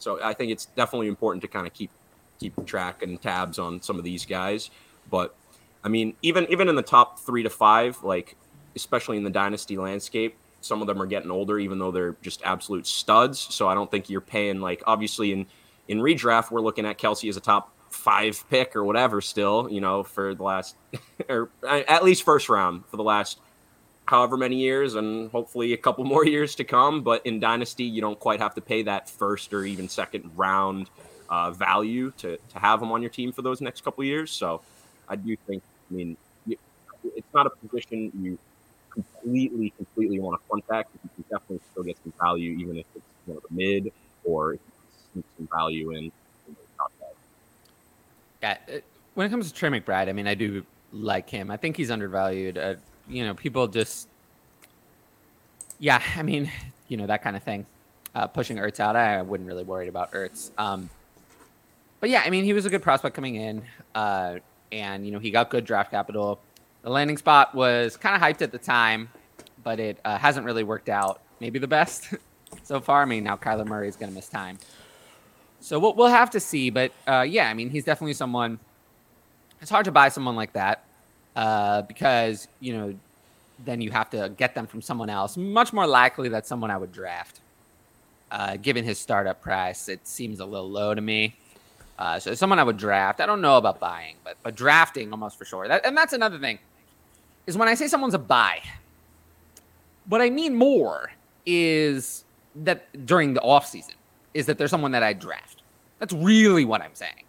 so 0.02 0.20
I 0.22 0.34
think 0.34 0.52
it's 0.52 0.66
definitely 0.66 1.08
important 1.08 1.42
to 1.44 1.48
kind 1.48 1.68
of 1.68 1.74
keep 1.74 1.92
keep 2.40 2.66
track 2.66 3.04
and 3.04 3.22
tabs 3.22 3.60
on 3.60 3.82
some 3.82 3.98
of 3.98 4.04
these 4.04 4.26
guys. 4.26 4.72
But 5.10 5.36
I 5.84 5.90
mean, 5.90 6.16
even 6.22 6.48
even 6.50 6.68
in 6.70 6.76
the 6.76 6.82
top 6.82 7.20
three 7.20 7.44
to 7.44 7.50
five, 7.50 8.04
like 8.04 8.36
especially 8.76 9.18
in 9.18 9.24
the 9.24 9.30
dynasty 9.30 9.78
landscape, 9.78 10.36
some 10.62 10.82
of 10.82 10.88
them 10.88 11.02
are 11.02 11.06
getting 11.06 11.32
older, 11.32 11.60
even 11.60 11.80
though 11.80 11.92
they're 11.92 12.16
just 12.22 12.42
absolute 12.44 12.88
studs. 12.88 13.40
So 13.40 13.68
I 13.68 13.74
don't 13.74 13.90
think 13.90 14.10
you're 14.10 14.22
paying 14.22 14.62
like 14.62 14.84
obviously 14.88 15.34
in 15.34 15.46
in 15.88 16.00
redraft 16.00 16.52
we're 16.52 16.62
looking 16.62 16.86
at 16.86 16.98
Kelce 16.98 17.30
as 17.30 17.38
a 17.38 17.42
top 17.42 17.74
five 17.90 18.44
pick 18.50 18.76
or 18.76 18.84
whatever 18.84 19.22
still, 19.22 19.68
you 19.70 19.82
know, 19.82 20.04
for 20.04 20.34
the 20.34 20.44
last 20.44 20.76
or 21.30 21.50
uh, 21.64 21.82
at 21.88 22.04
least 22.04 22.24
first 22.24 22.50
round 22.50 22.86
for 22.88 22.98
the 22.98 23.04
last 23.04 23.40
however 24.06 24.38
many 24.38 24.58
years 24.58 24.96
and 24.96 25.32
hopefully 25.32 25.74
a 25.74 25.78
couple 25.78 26.04
more 26.04 26.26
years 26.36 26.56
to 26.56 26.64
come. 26.64 27.02
But 27.02 27.26
in 27.26 27.40
Dynasty, 27.40 27.84
you 27.84 28.02
don't 28.02 28.20
quite 28.20 28.40
have 28.40 28.56
to 28.56 28.62
pay 28.62 28.84
that 28.84 29.10
first 29.10 29.54
or 29.54 29.64
even 29.64 29.90
second 29.90 30.32
round 30.36 30.90
uh, 31.30 31.52
value 31.52 32.12
to, 32.18 32.38
to 32.38 32.60
have 32.60 32.82
him 32.82 32.92
on 32.92 33.02
your 33.02 33.10
team 33.10 33.32
for 33.32 33.42
those 33.42 33.62
next 33.62 33.84
couple 33.84 34.04
years. 34.04 34.32
So 34.32 34.62
I 35.08 35.16
do 35.16 35.36
think, 35.48 35.64
I 35.90 35.94
mean, 35.94 36.18
it's 36.48 37.34
not 37.34 37.48
a 37.48 37.50
position 37.50 38.12
you 38.20 38.38
completely, 38.90 39.74
completely 39.78 40.20
want 40.20 40.40
to 40.40 40.48
front 40.48 40.68
contact. 40.68 40.90
You 41.04 41.10
can 41.16 41.24
definitely 41.24 41.62
still 41.72 41.84
get 41.84 41.98
some 42.04 42.14
value, 42.22 42.52
even 42.60 42.78
if 42.78 42.86
it's 42.96 43.06
you 43.28 43.34
know, 43.34 43.40
mid 43.50 43.92
or 44.24 44.58
sneak 45.14 45.26
some 45.38 45.48
value 45.52 45.92
in. 45.92 46.12
Yeah, 48.42 48.58
when 49.14 49.28
it 49.28 49.30
comes 49.30 49.52
to 49.52 49.54
Trey 49.54 49.70
McBride, 49.70 50.10
I 50.10 50.14
mean, 50.14 50.28
I 50.28 50.34
do 50.34 50.66
like 50.92 51.30
him. 51.30 51.52
I 51.52 51.58
think 51.58 51.78
he's 51.78 51.92
undervalued. 51.92 52.58
You 53.08 53.26
know, 53.26 53.34
people 53.34 53.68
just, 53.68 54.08
yeah, 55.80 56.02
I 56.16 56.24
mean, 56.24 56.52
you 56.88 56.98
know, 56.98 57.08
that 57.08 57.24
kind 57.24 57.36
of 57.36 57.44
thing. 57.44 57.66
Uh, 58.14 58.28
pushing 58.28 58.58
Ertz 58.58 58.80
out, 58.80 58.98
I 58.98 59.22
wouldn't 59.22 59.48
really 59.48 59.64
worry 59.64 59.88
about 59.88 60.12
Ertz. 60.12 60.52
Um, 60.58 60.90
but 62.02 62.10
yeah, 62.10 62.24
I 62.26 62.30
mean, 62.30 62.44
he 62.44 62.52
was 62.52 62.66
a 62.66 62.70
good 62.70 62.82
prospect 62.82 63.16
coming 63.16 63.36
in, 63.36 63.62
uh, 63.96 64.40
and 64.72 65.06
you 65.06 65.12
know, 65.12 65.20
he 65.20 65.32
got 65.32 65.50
good 65.50 65.64
draft 65.64 65.92
capital. 65.92 66.42
The 66.82 66.90
landing 66.90 67.18
spot 67.18 67.56
was 67.56 67.96
kind 67.96 68.16
of 68.16 68.22
hyped 68.22 68.42
at 68.42 68.52
the 68.52 68.58
time, 68.58 69.10
but 69.64 69.80
it 69.80 70.00
uh, 70.04 70.18
hasn't 70.18 70.46
really 70.46 70.64
worked 70.64 70.90
out. 70.90 71.22
Maybe 71.40 71.60
the 71.60 71.68
best 71.68 72.14
so 72.64 72.82
far. 72.82 73.04
I 73.04 73.06
mean, 73.06 73.24
now 73.24 73.38
Kyler 73.38 73.66
Murray 73.66 73.88
is 73.88 73.96
going 73.96 74.10
to 74.10 74.16
miss 74.16 74.28
time. 74.28 74.58
So 75.62 75.80
we'll, 75.80 75.94
we'll 75.94 76.08
have 76.08 76.32
to 76.32 76.40
see. 76.40 76.70
But 76.70 76.92
uh, 77.08 77.22
yeah, 77.22 77.50
I 77.50 77.54
mean, 77.54 77.70
he's 77.70 77.86
definitely 77.86 78.14
someone. 78.14 78.60
It's 79.62 79.70
hard 79.70 79.86
to 79.86 79.92
buy 79.92 80.10
someone 80.10 80.36
like 80.36 80.54
that 80.54 80.84
uh, 81.36 81.82
because 81.84 82.48
you 82.60 82.74
know 82.74 82.96
then 83.64 83.82
you 83.82 83.92
have 83.92 84.10
to 84.10 84.32
get 84.38 84.56
them 84.56 84.68
from 84.68 84.82
someone 84.82 85.10
else. 85.10 85.38
Much 85.38 85.72
more 85.72 85.86
likely 85.86 86.30
that 86.30 86.48
someone 86.48 86.72
I 86.72 86.78
would 86.78 86.92
draft. 86.92 87.40
Uh, 88.32 88.56
given 88.58 88.84
his 88.84 88.98
startup 88.98 89.42
price, 89.42 89.90
it 89.90 90.08
seems 90.08 90.40
a 90.40 90.46
little 90.46 90.70
low 90.70 90.96
to 90.96 91.02
me. 91.02 91.36
Uh, 92.00 92.18
so 92.18 92.34
someone 92.34 92.60
I 92.60 92.64
would 92.64 92.78
draft. 92.78 93.20
I 93.20 93.26
don't 93.26 93.42
know 93.42 93.58
about 93.58 93.80
buying, 93.80 94.16
but 94.24 94.38
but 94.42 94.56
drafting 94.56 95.12
almost 95.12 95.38
for 95.38 95.46
sure. 95.46 95.68
That, 95.68 95.86
and 95.86 95.96
that's 95.96 96.14
another 96.14 96.40
thing 96.40 96.60
is 97.48 97.58
when 97.58 97.68
I 97.68 97.74
say 97.76 97.88
someone's 97.88 98.14
a 98.14 98.20
buy. 98.20 98.62
What 100.08 100.22
I 100.22 100.30
mean 100.30 100.56
more 100.56 101.12
is 101.46 102.24
that 102.56 103.06
during 103.06 103.34
the 103.34 103.42
off 103.42 103.68
season 103.68 103.96
is 104.34 104.46
that 104.46 104.58
there's 104.58 104.72
someone 104.72 104.92
that 104.92 105.04
I 105.04 105.14
draft. 105.14 105.62
That's 106.00 106.14
really 106.14 106.66
what 106.66 106.82
I'm 106.82 106.96
saying. 106.96 107.24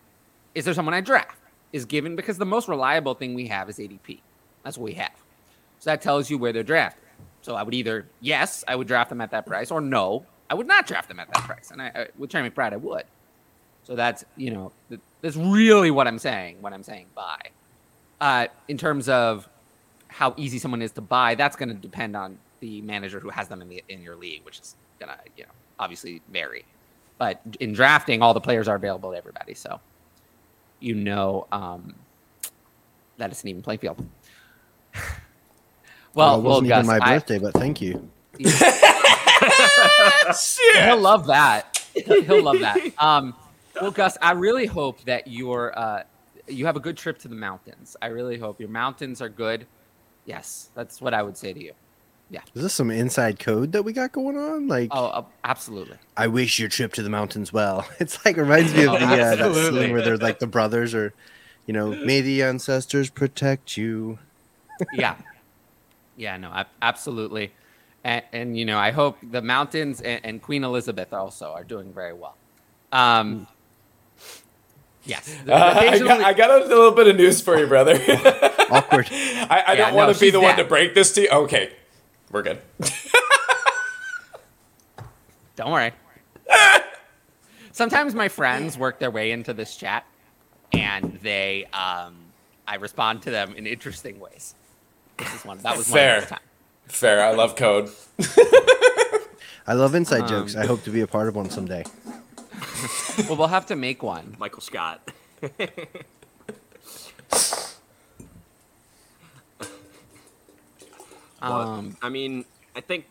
Is 0.54 0.64
there 0.64 0.74
someone 0.74 0.94
I 0.94 1.00
draft? 1.00 1.38
Is 1.72 1.84
given 1.86 2.16
because 2.16 2.38
the 2.38 2.46
most 2.46 2.68
reliable 2.68 3.14
thing 3.14 3.34
we 3.34 3.46
have 3.46 3.70
is 3.70 3.78
ADP. 3.78 4.20
That's 4.62 4.76
what 4.76 4.84
we 4.84 4.92
have. 4.94 5.14
So 5.78 5.90
that 5.90 6.02
tells 6.02 6.30
you 6.30 6.38
where 6.38 6.52
they're 6.52 6.62
drafted. 6.62 7.02
So 7.40 7.54
I 7.54 7.62
would 7.62 7.74
either 7.74 8.06
yes, 8.20 8.64
I 8.68 8.76
would 8.76 8.86
draft 8.86 9.08
them 9.08 9.20
at 9.20 9.30
that 9.30 9.46
price, 9.46 9.70
or 9.70 9.80
no, 9.80 10.26
I 10.50 10.54
would 10.54 10.66
not 10.66 10.86
draft 10.86 11.08
them 11.08 11.18
at 11.18 11.32
that 11.32 11.44
price. 11.44 11.70
And 11.70 11.82
I, 11.82 11.86
I 11.94 12.06
with 12.16 12.30
Trey 12.30 12.48
McBride, 12.48 12.72
I 12.72 12.76
would. 12.76 13.04
So 13.84 13.96
that's 13.96 14.24
you 14.36 14.50
know 14.50 14.72
th- 14.88 15.00
that's 15.20 15.36
really 15.36 15.90
what 15.90 16.06
I'm 16.06 16.18
saying 16.18 16.58
when 16.60 16.72
I'm 16.72 16.82
saying 16.82 17.06
buy. 17.14 17.40
Uh, 18.20 18.46
in 18.68 18.78
terms 18.78 19.08
of 19.08 19.48
how 20.08 20.34
easy 20.36 20.58
someone 20.58 20.82
is 20.82 20.92
to 20.92 21.00
buy, 21.00 21.34
that's 21.34 21.56
going 21.56 21.70
to 21.70 21.74
depend 21.74 22.16
on 22.16 22.38
the 22.60 22.80
manager 22.82 23.18
who 23.18 23.30
has 23.30 23.48
them 23.48 23.60
in 23.60 23.68
the 23.68 23.82
in 23.88 24.02
your 24.02 24.14
league, 24.14 24.44
which 24.44 24.60
is 24.60 24.76
gonna 25.00 25.18
you 25.36 25.44
know 25.44 25.50
obviously 25.78 26.22
vary. 26.30 26.64
But 27.18 27.40
in 27.60 27.72
drafting, 27.72 28.22
all 28.22 28.34
the 28.34 28.40
players 28.40 28.68
are 28.68 28.76
available 28.76 29.10
to 29.12 29.16
everybody, 29.16 29.54
so 29.54 29.80
you 30.82 30.94
know 30.94 31.46
um, 31.52 31.94
that 33.18 33.30
it's 33.30 33.42
an 33.42 33.48
even 33.48 33.62
playing 33.62 33.78
field. 33.80 34.04
well, 34.94 35.02
Well, 36.14 36.38
it 36.38 36.42
wasn't 36.42 36.68
Gus, 36.68 36.84
even 36.84 36.98
my 36.98 37.06
I- 37.06 37.14
birthday, 37.14 37.38
but 37.38 37.54
thank 37.54 37.80
you. 37.80 38.08
he'll 40.74 40.98
love 41.00 41.26
that. 41.26 41.84
He'll, 41.94 42.22
he'll 42.22 42.42
love 42.42 42.60
that. 42.60 42.78
Um, 42.98 43.34
well, 43.80 43.90
Gus, 43.90 44.16
I 44.22 44.32
really 44.32 44.66
hope 44.66 45.02
that 45.04 45.26
you're 45.26 45.76
uh, 45.78 46.02
you 46.48 46.66
have 46.66 46.76
a 46.76 46.80
good 46.80 46.96
trip 46.96 47.18
to 47.20 47.28
the 47.28 47.34
mountains. 47.34 47.96
I 48.02 48.06
really 48.06 48.38
hope 48.38 48.60
your 48.60 48.68
mountains 48.68 49.20
are 49.22 49.28
good. 49.28 49.66
Yes, 50.24 50.70
that's 50.74 51.00
what 51.00 51.14
I 51.14 51.22
would 51.22 51.36
say 51.36 51.52
to 51.52 51.62
you. 51.62 51.72
Is 52.54 52.62
this 52.62 52.74
some 52.74 52.90
inside 52.90 53.38
code 53.38 53.72
that 53.72 53.82
we 53.84 53.92
got 53.92 54.12
going 54.12 54.36
on? 54.36 54.68
Like, 54.68 54.90
Oh, 54.90 55.06
uh, 55.06 55.24
absolutely. 55.44 55.98
I 56.16 56.26
wish 56.26 56.58
your 56.58 56.68
trip 56.68 56.92
to 56.94 57.02
the 57.02 57.10
mountains 57.10 57.52
well. 57.52 57.86
It's 58.00 58.24
like 58.24 58.36
reminds 58.36 58.74
me 58.74 58.84
of 58.84 58.92
Oh, 58.92 58.98
the 58.98 59.04
uh, 59.04 59.36
that 59.36 59.54
scene 59.54 59.92
where 59.92 60.02
they're 60.02 60.16
like 60.18 60.38
the 60.38 60.46
brothers, 60.46 60.94
or 60.94 61.14
you 61.66 61.72
know, 61.72 61.90
may 62.04 62.20
the 62.20 62.42
ancestors 62.42 63.10
protect 63.10 63.76
you. 63.76 64.18
yeah 64.92 65.16
yeah 66.16 66.36
no 66.36 66.64
absolutely 66.82 67.52
and, 68.04 68.22
and 68.32 68.58
you 68.58 68.64
know 68.64 68.78
i 68.78 68.90
hope 68.90 69.18
the 69.22 69.42
mountains 69.42 70.00
and, 70.00 70.20
and 70.24 70.42
queen 70.42 70.64
elizabeth 70.64 71.12
also 71.12 71.52
are 71.52 71.64
doing 71.64 71.92
very 71.92 72.12
well 72.12 72.36
um 72.92 73.46
yes 75.04 75.34
Uh, 75.48 75.52
I, 75.76 75.98
got, 75.98 76.20
I 76.22 76.32
got 76.32 76.62
a 76.62 76.66
little 76.66 76.92
bit 76.92 77.08
of 77.08 77.16
news 77.16 77.40
for 77.40 77.58
you, 77.58 77.66
brother. 77.66 77.94
Awkward. 78.70 79.08
I, 79.12 79.64
I 79.68 79.74
Yeah, 79.74 79.74
don't 79.74 79.94
want 79.94 80.08
no, 80.08 80.12
to 80.12 80.20
be 80.20 80.26
she's 80.26 80.32
the 80.32 80.40
one 80.40 80.56
to 80.56 80.64
break 80.64 80.94
this 80.94 81.12
to 81.14 81.22
you. 81.22 81.28
Okay, 81.30 81.72
we're 82.32 82.42
good. 82.42 82.58
don't 85.56 85.70
worry 85.70 85.92
sometimes 87.72 88.14
my 88.14 88.26
friends 88.28 88.78
work 88.78 88.98
their 88.98 89.10
way 89.10 89.32
into 89.32 89.52
this 89.52 89.76
chat 89.76 90.04
and 90.72 91.18
they 91.22 91.66
um 91.74 92.14
i 92.66 92.76
respond 92.76 93.20
to 93.22 93.30
them 93.30 93.52
in 93.54 93.66
interesting 93.66 94.18
ways 94.18 94.54
this 95.18 95.32
is 95.34 95.44
one 95.44 95.58
that 95.58 95.76
was 95.76 95.86
Fair. 95.88 96.18
of 96.18 96.28
those. 96.30 96.38
Fair. 96.86 97.22
I 97.22 97.32
love 97.32 97.54
code. 97.54 97.90
I 99.66 99.74
love 99.74 99.94
inside 99.94 100.22
Um, 100.22 100.28
jokes. 100.28 100.56
I 100.56 100.66
hope 100.66 100.82
to 100.84 100.90
be 100.90 101.00
a 101.02 101.06
part 101.06 101.28
of 101.28 101.36
one 101.36 101.48
someday. 101.50 101.84
well 103.28 103.36
we'll 103.36 103.46
have 103.48 103.66
to 103.66 103.76
make 103.76 104.02
one 104.02 104.34
Michael 104.38 104.62
Scott. 104.62 105.00
Um 111.42 111.96
I 112.02 112.08
mean, 112.08 112.44
I 112.74 112.80
think 112.80 113.06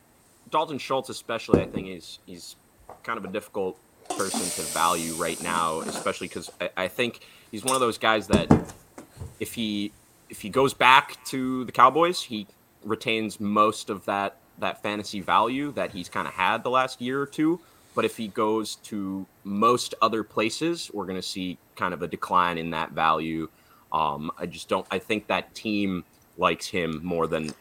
Dalton 0.50 0.78
Schultz, 0.78 1.10
especially, 1.10 1.62
I 1.62 1.65
think 1.65 1.88
he's 1.88 2.20
he's 2.26 2.56
kind 3.04 3.17
of 3.17 3.26
a 3.26 3.30
difficult 3.30 3.78
person 4.10 4.41
to 4.41 4.62
value 4.74 5.13
right 5.13 5.41
now, 5.41 5.80
especially 5.82 6.28
because 6.28 6.52
I, 6.60 6.70
I 6.78 6.88
think 6.88 7.22
he's 7.52 7.63
one 7.63 7.76
of 7.76 7.82
those 7.82 7.98
guys 7.98 8.28
that 8.28 8.74
if 9.39 9.54
he 9.54 9.91
if 10.30 10.41
he 10.41 10.50
goes 10.50 10.74
back 10.74 11.24
to 11.26 11.65
the 11.65 11.72
Cowboys, 11.72 12.22
he 12.24 12.48
retains 12.84 13.39
most 13.39 13.89
of 13.89 14.06
that 14.06 14.38
that 14.60 14.82
fantasy 14.82 15.22
value 15.22 15.72
that 15.74 15.91
he's 15.91 16.10
kind 16.10 16.28
of 16.28 16.34
had 16.34 16.63
the 16.63 16.70
last 16.70 17.02
year 17.02 17.22
or 17.22 17.26
two. 17.26 17.60
But 17.94 18.06
if 18.06 18.15
he 18.15 18.30
goes 18.30 18.76
to 18.84 19.26
most 19.44 19.96
other 20.02 20.24
places, 20.24 20.89
we're 20.94 21.06
going 21.06 21.17
to 21.17 21.28
see 21.28 21.58
kind 21.76 21.94
of 21.94 22.02
a 22.02 22.08
decline 22.08 22.58
in 22.58 22.70
that 22.72 22.91
value. 22.91 23.50
Um, 23.91 24.32
I 24.38 24.46
just 24.46 24.70
don't. 24.70 24.86
I 24.89 25.00
think 25.00 25.28
that 25.28 25.54
team 25.54 26.06
likes 26.38 26.67
him 26.67 27.02
more 27.04 27.28
than 27.28 27.54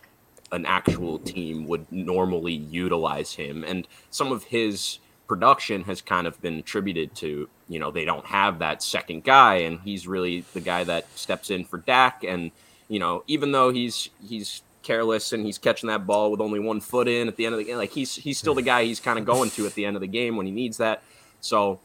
an 0.53 0.67
actual 0.67 1.19
team 1.19 1.67
would 1.67 1.91
normally 1.91 2.55
utilize 2.55 3.35
him, 3.35 3.65
and 3.65 3.87
some 4.11 4.33
of 4.33 4.45
his 4.45 4.99
production 5.27 5.85
has 5.85 6.01
kind 6.01 6.27
of 6.27 6.41
been 6.43 6.55
attributed 6.55 7.15
to 7.15 7.49
you 7.69 7.79
know 7.79 7.91
they 7.91 8.05
don't 8.05 8.27
have 8.27 8.59
that 8.59 8.83
second 8.83 9.25
guy, 9.25 9.57
and 9.57 9.81
he's 9.81 10.07
really 10.07 10.45
the 10.55 10.61
guy 10.61 10.85
that 10.85 11.07
steps 11.17 11.51
in 11.51 11.65
for 11.65 11.79
Dak, 11.79 12.25
and 12.25 12.51
you 12.89 12.99
know 12.99 13.23
even 13.27 13.53
though 13.53 13.71
he's 13.71 14.11
he's 14.27 14.63
careless 14.83 15.33
and 15.33 15.45
he's 15.45 15.59
catching 15.59 15.89
that 15.89 16.07
ball 16.07 16.31
with 16.31 16.41
only 16.41 16.59
one 16.59 16.81
foot 16.81 17.07
in 17.07 17.29
at 17.29 17.37
the 17.37 17.47
end 17.47 17.55
of 17.55 17.59
the 17.59 17.65
game, 17.65 17.77
like 17.77 17.93
he's 17.93 18.17
he's 18.17 18.39
still 18.39 18.55
the 18.55 18.63
guy 18.63 18.85
he's 18.85 19.01
kind 19.01 19.19
of 19.19 19.25
going 19.25 19.51
to 19.51 19.67
at 19.67 19.75
the 19.75 19.85
end 19.85 19.97
of 19.97 20.01
the 20.01 20.09
game 20.09 20.37
when 20.37 20.47
he 20.47 20.53
needs 20.53 20.79
that. 20.79 21.03
So 21.41 21.81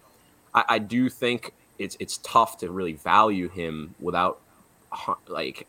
I, 0.54 0.64
I 0.70 0.80
do 0.80 1.10
think 1.10 1.54
it's 1.78 1.98
it's 2.00 2.18
tough 2.24 2.58
to 2.60 2.72
really 2.72 2.94
value 2.94 3.50
him 3.50 3.96
without 4.00 4.40
like 5.28 5.68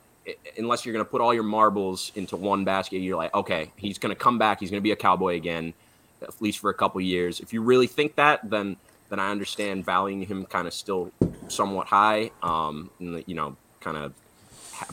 unless 0.58 0.84
you're 0.84 0.92
going 0.92 1.04
to 1.04 1.10
put 1.10 1.20
all 1.20 1.32
your 1.32 1.42
marbles 1.42 2.12
into 2.14 2.36
one 2.36 2.64
basket, 2.64 2.98
you're 2.98 3.16
like, 3.16 3.34
okay, 3.34 3.70
he's 3.76 3.98
going 3.98 4.14
to 4.14 4.18
come 4.18 4.38
back. 4.38 4.60
He's 4.60 4.70
going 4.70 4.80
to 4.80 4.84
be 4.84 4.92
a 4.92 4.96
cowboy 4.96 5.36
again, 5.36 5.74
at 6.22 6.40
least 6.40 6.58
for 6.58 6.70
a 6.70 6.74
couple 6.74 7.00
years. 7.00 7.40
If 7.40 7.52
you 7.52 7.62
really 7.62 7.86
think 7.86 8.16
that, 8.16 8.48
then 8.48 8.76
then 9.08 9.20
I 9.20 9.30
understand 9.30 9.84
valuing 9.84 10.22
him 10.22 10.46
kind 10.46 10.66
of 10.66 10.74
still 10.74 11.12
somewhat 11.46 11.86
high, 11.86 12.32
um, 12.42 12.90
the, 13.00 13.22
you 13.26 13.36
know, 13.36 13.56
kind 13.80 13.96
of 13.96 14.12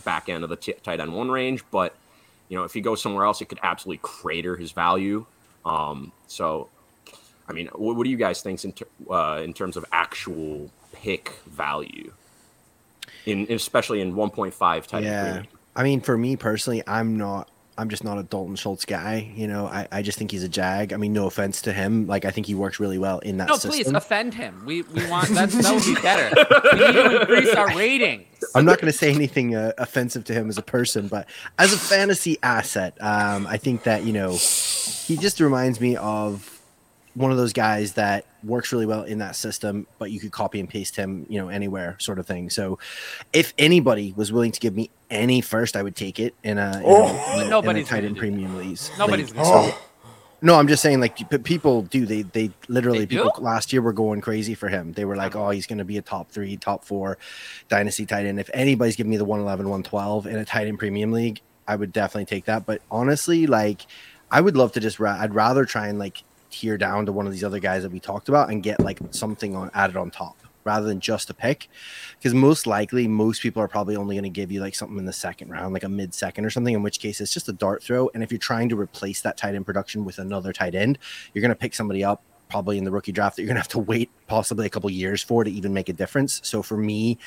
back 0.03 0.29
end 0.29 0.43
of 0.43 0.51
the 0.51 0.55
t- 0.55 0.75
tight 0.83 0.99
end 0.99 1.13
one 1.13 1.31
range. 1.31 1.63
But 1.71 1.95
you 2.49 2.57
know, 2.57 2.63
if 2.63 2.73
he 2.73 2.81
goes 2.81 3.01
somewhere 3.01 3.25
else, 3.25 3.41
it 3.41 3.45
could 3.49 3.59
absolutely 3.63 4.01
crater 4.03 4.55
his 4.55 4.71
value. 4.71 5.25
Um, 5.65 6.11
so, 6.27 6.69
I 7.47 7.53
mean, 7.53 7.67
what, 7.73 7.95
what, 7.95 8.03
do 8.03 8.09
you 8.09 8.17
guys 8.17 8.41
think 8.41 8.63
in, 8.63 8.73
ter- 8.73 8.85
uh, 9.09 9.41
in 9.43 9.53
terms 9.53 9.77
of 9.77 9.85
actual 9.91 10.69
pick 10.91 11.31
value? 11.47 12.13
In 13.25 13.47
especially 13.49 14.01
in 14.01 14.13
1.5 14.13 14.87
type. 14.87 15.03
Yeah, 15.03 15.43
I 15.75 15.83
mean, 15.83 16.01
for 16.01 16.17
me 16.17 16.35
personally, 16.35 16.83
I'm 16.87 17.17
not. 17.17 17.49
I'm 17.75 17.89
just 17.89 18.03
not 18.03 18.19
a 18.19 18.23
Dalton 18.23 18.55
Schultz 18.55 18.85
guy. 18.85 19.33
You 19.35 19.47
know, 19.47 19.65
I, 19.65 19.87
I 19.91 20.01
just 20.03 20.19
think 20.19 20.29
he's 20.29 20.43
a 20.43 20.47
jag. 20.47 20.93
I 20.93 20.97
mean, 20.97 21.11
no 21.11 21.25
offense 21.25 21.63
to 21.63 21.73
him. 21.73 22.05
Like, 22.05 22.23
I 22.23 22.29
think 22.29 22.45
he 22.45 22.53
works 22.53 22.79
really 22.79 22.99
well 22.99 23.17
in 23.17 23.37
that 23.37 23.47
no, 23.47 23.55
system. 23.55 23.71
please 23.71 23.87
offend 23.87 24.35
him. 24.35 24.61
We 24.63 24.83
we 24.83 25.07
want 25.07 25.29
that. 25.29 25.49
that 25.49 25.73
would 25.73 25.83
be 25.83 25.99
better. 26.01 26.29
We 26.73 26.79
need 26.79 26.93
to 26.93 27.21
increase 27.21 27.55
our 27.55 27.75
ratings. 27.75 28.27
I'm 28.53 28.65
not 28.65 28.79
going 28.79 28.91
to 28.91 28.97
say 28.97 29.11
anything 29.11 29.55
uh, 29.55 29.71
offensive 29.77 30.23
to 30.25 30.33
him 30.33 30.49
as 30.49 30.57
a 30.57 30.61
person, 30.61 31.07
but 31.07 31.27
as 31.57 31.73
a 31.73 31.77
fantasy 31.77 32.37
asset, 32.43 32.95
um, 33.01 33.47
I 33.47 33.57
think 33.57 33.83
that 33.83 34.03
you 34.03 34.13
know, 34.13 34.31
he 34.31 35.17
just 35.17 35.39
reminds 35.39 35.81
me 35.81 35.95
of 35.95 36.52
one 37.15 37.31
of 37.31 37.37
those 37.37 37.53
guys 37.53 37.93
that 37.93 38.25
works 38.43 38.71
really 38.71 38.85
well 38.85 39.03
in 39.03 39.19
that 39.19 39.35
system, 39.35 39.85
but 39.99 40.11
you 40.11 40.19
could 40.19 40.31
copy 40.31 40.59
and 40.59 40.67
paste 40.67 40.95
him, 40.95 41.25
you 41.29 41.39
know, 41.39 41.49
anywhere, 41.49 41.95
sort 41.99 42.19
of 42.19 42.25
thing. 42.25 42.49
So, 42.49 42.79
if 43.31 43.53
anybody 43.57 44.13
was 44.15 44.31
willing 44.31 44.51
to 44.51 44.59
give 44.59 44.75
me 44.75 44.89
any 45.09 45.41
first, 45.41 45.75
I 45.75 45.83
would 45.83 45.95
take 45.95 46.19
it 46.19 46.33
in 46.43 46.57
a, 46.57 46.81
oh. 46.83 47.35
in 47.35 47.47
a, 47.47 47.49
nobody's 47.49 47.81
in 47.81 47.85
a 47.85 48.01
tight 48.01 48.05
end 48.05 48.17
premium 48.17 48.57
leagues. 48.57 48.91
Nobody's 48.97 49.33
like, 49.35 49.45
so, 49.45 49.51
oh. 49.53 49.81
no, 50.41 50.55
I'm 50.55 50.67
just 50.67 50.81
saying, 50.81 50.99
like 50.99 51.43
people 51.43 51.83
do. 51.83 52.05
They 52.05 52.23
they 52.23 52.49
literally 52.67 52.99
they 52.99 53.17
people 53.17 53.31
last 53.37 53.71
year 53.71 53.81
were 53.81 53.93
going 53.93 54.21
crazy 54.21 54.55
for 54.55 54.69
him. 54.69 54.93
They 54.93 55.05
were 55.05 55.15
like, 55.15 55.35
oh, 55.35 55.51
he's 55.51 55.67
going 55.67 55.77
to 55.77 55.85
be 55.85 55.97
a 55.97 56.01
top 56.01 56.31
three, 56.31 56.57
top 56.57 56.83
four 56.83 57.19
dynasty 57.69 58.05
tight 58.07 58.25
end. 58.25 58.39
If 58.39 58.49
anybody's 58.53 58.95
giving 58.95 59.11
me 59.11 59.17
the 59.17 59.25
111, 59.25 59.67
112 59.67 60.27
in 60.27 60.37
a 60.37 60.45
tight 60.45 60.67
end 60.67 60.79
premium 60.79 61.11
league, 61.11 61.41
I 61.67 61.75
would 61.75 61.93
definitely 61.93 62.25
take 62.25 62.45
that. 62.45 62.65
But 62.65 62.81
honestly, 62.89 63.45
like, 63.45 63.85
I 64.31 64.41
would 64.41 64.57
love 64.57 64.71
to 64.73 64.79
just. 64.79 64.99
Ra- 64.99 65.17
I'd 65.19 65.35
rather 65.35 65.63
try 65.63 65.87
and 65.89 65.99
like 65.99 66.23
tier 66.53 66.77
down 66.77 67.05
to 67.07 67.11
one 67.11 67.25
of 67.25 67.31
these 67.31 67.43
other 67.43 67.59
guys 67.59 67.81
that 67.81 67.91
we 67.91 67.99
talked 67.99 68.29
about 68.29 68.49
and 68.49 68.61
get 68.61 68.79
like 68.79 68.99
something 69.09 69.55
on 69.55 69.71
added 69.73 69.97
on 69.97 70.11
top 70.11 70.37
rather 70.63 70.85
than 70.85 70.99
just 70.99 71.29
a 71.29 71.33
pick. 71.33 71.67
Because 72.17 72.33
most 72.33 72.67
likely 72.67 73.07
most 73.07 73.41
people 73.41 73.61
are 73.61 73.67
probably 73.67 73.95
only 73.95 74.15
going 74.15 74.23
to 74.23 74.29
give 74.29 74.51
you 74.51 74.61
like 74.61 74.75
something 74.75 74.97
in 74.97 75.05
the 75.05 75.11
second 75.11 75.49
round 75.49 75.73
like 75.73 75.83
a 75.83 75.89
mid 75.89 76.13
second 76.13 76.45
or 76.45 76.49
something 76.49 76.75
in 76.75 76.83
which 76.83 76.99
case 76.99 77.19
it's 77.19 77.33
just 77.33 77.49
a 77.49 77.53
dart 77.53 77.83
throw. 77.83 78.09
And 78.13 78.23
if 78.23 78.31
you're 78.31 78.39
trying 78.39 78.69
to 78.69 78.79
replace 78.79 79.21
that 79.21 79.35
tight 79.35 79.55
end 79.55 79.65
production 79.65 80.05
with 80.05 80.19
another 80.19 80.53
tight 80.53 80.75
end 80.75 80.99
you're 81.33 81.41
going 81.41 81.49
to 81.49 81.55
pick 81.55 81.73
somebody 81.73 82.03
up 82.03 82.21
probably 82.49 82.77
in 82.77 82.83
the 82.83 82.91
rookie 82.91 83.11
draft 83.11 83.35
that 83.35 83.41
you're 83.41 83.47
going 83.47 83.55
to 83.55 83.61
have 83.61 83.67
to 83.67 83.79
wait 83.79 84.11
possibly 84.27 84.67
a 84.67 84.69
couple 84.69 84.89
years 84.89 85.23
for 85.23 85.43
to 85.43 85.49
even 85.49 85.73
make 85.73 85.89
a 85.89 85.93
difference. 85.93 86.39
So 86.43 86.61
for 86.61 86.77
me 86.77 87.17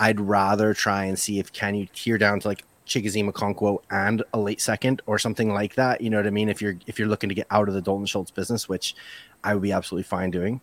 i'd 0.00 0.20
rather 0.20 0.74
try 0.74 1.04
and 1.04 1.16
see 1.18 1.38
if 1.38 1.52
can 1.52 1.74
you 1.74 1.86
tier 1.94 2.18
down 2.18 2.40
to 2.40 2.48
like 2.48 2.64
Chigoziem 2.86 3.30
Okonkwo 3.30 3.80
and 3.90 4.22
a 4.32 4.38
late 4.38 4.60
second 4.60 5.02
or 5.06 5.18
something 5.18 5.52
like 5.52 5.74
that. 5.74 6.00
You 6.00 6.10
know 6.10 6.18
what 6.18 6.26
I 6.26 6.30
mean? 6.30 6.48
If 6.48 6.60
you're 6.60 6.76
if 6.86 6.98
you're 6.98 7.08
looking 7.08 7.28
to 7.28 7.34
get 7.34 7.46
out 7.50 7.68
of 7.68 7.74
the 7.74 7.80
Dalton 7.80 8.06
Schultz 8.06 8.30
business, 8.30 8.68
which 8.68 8.94
I 9.42 9.54
would 9.54 9.62
be 9.62 9.72
absolutely 9.72 10.04
fine 10.04 10.30
doing. 10.30 10.60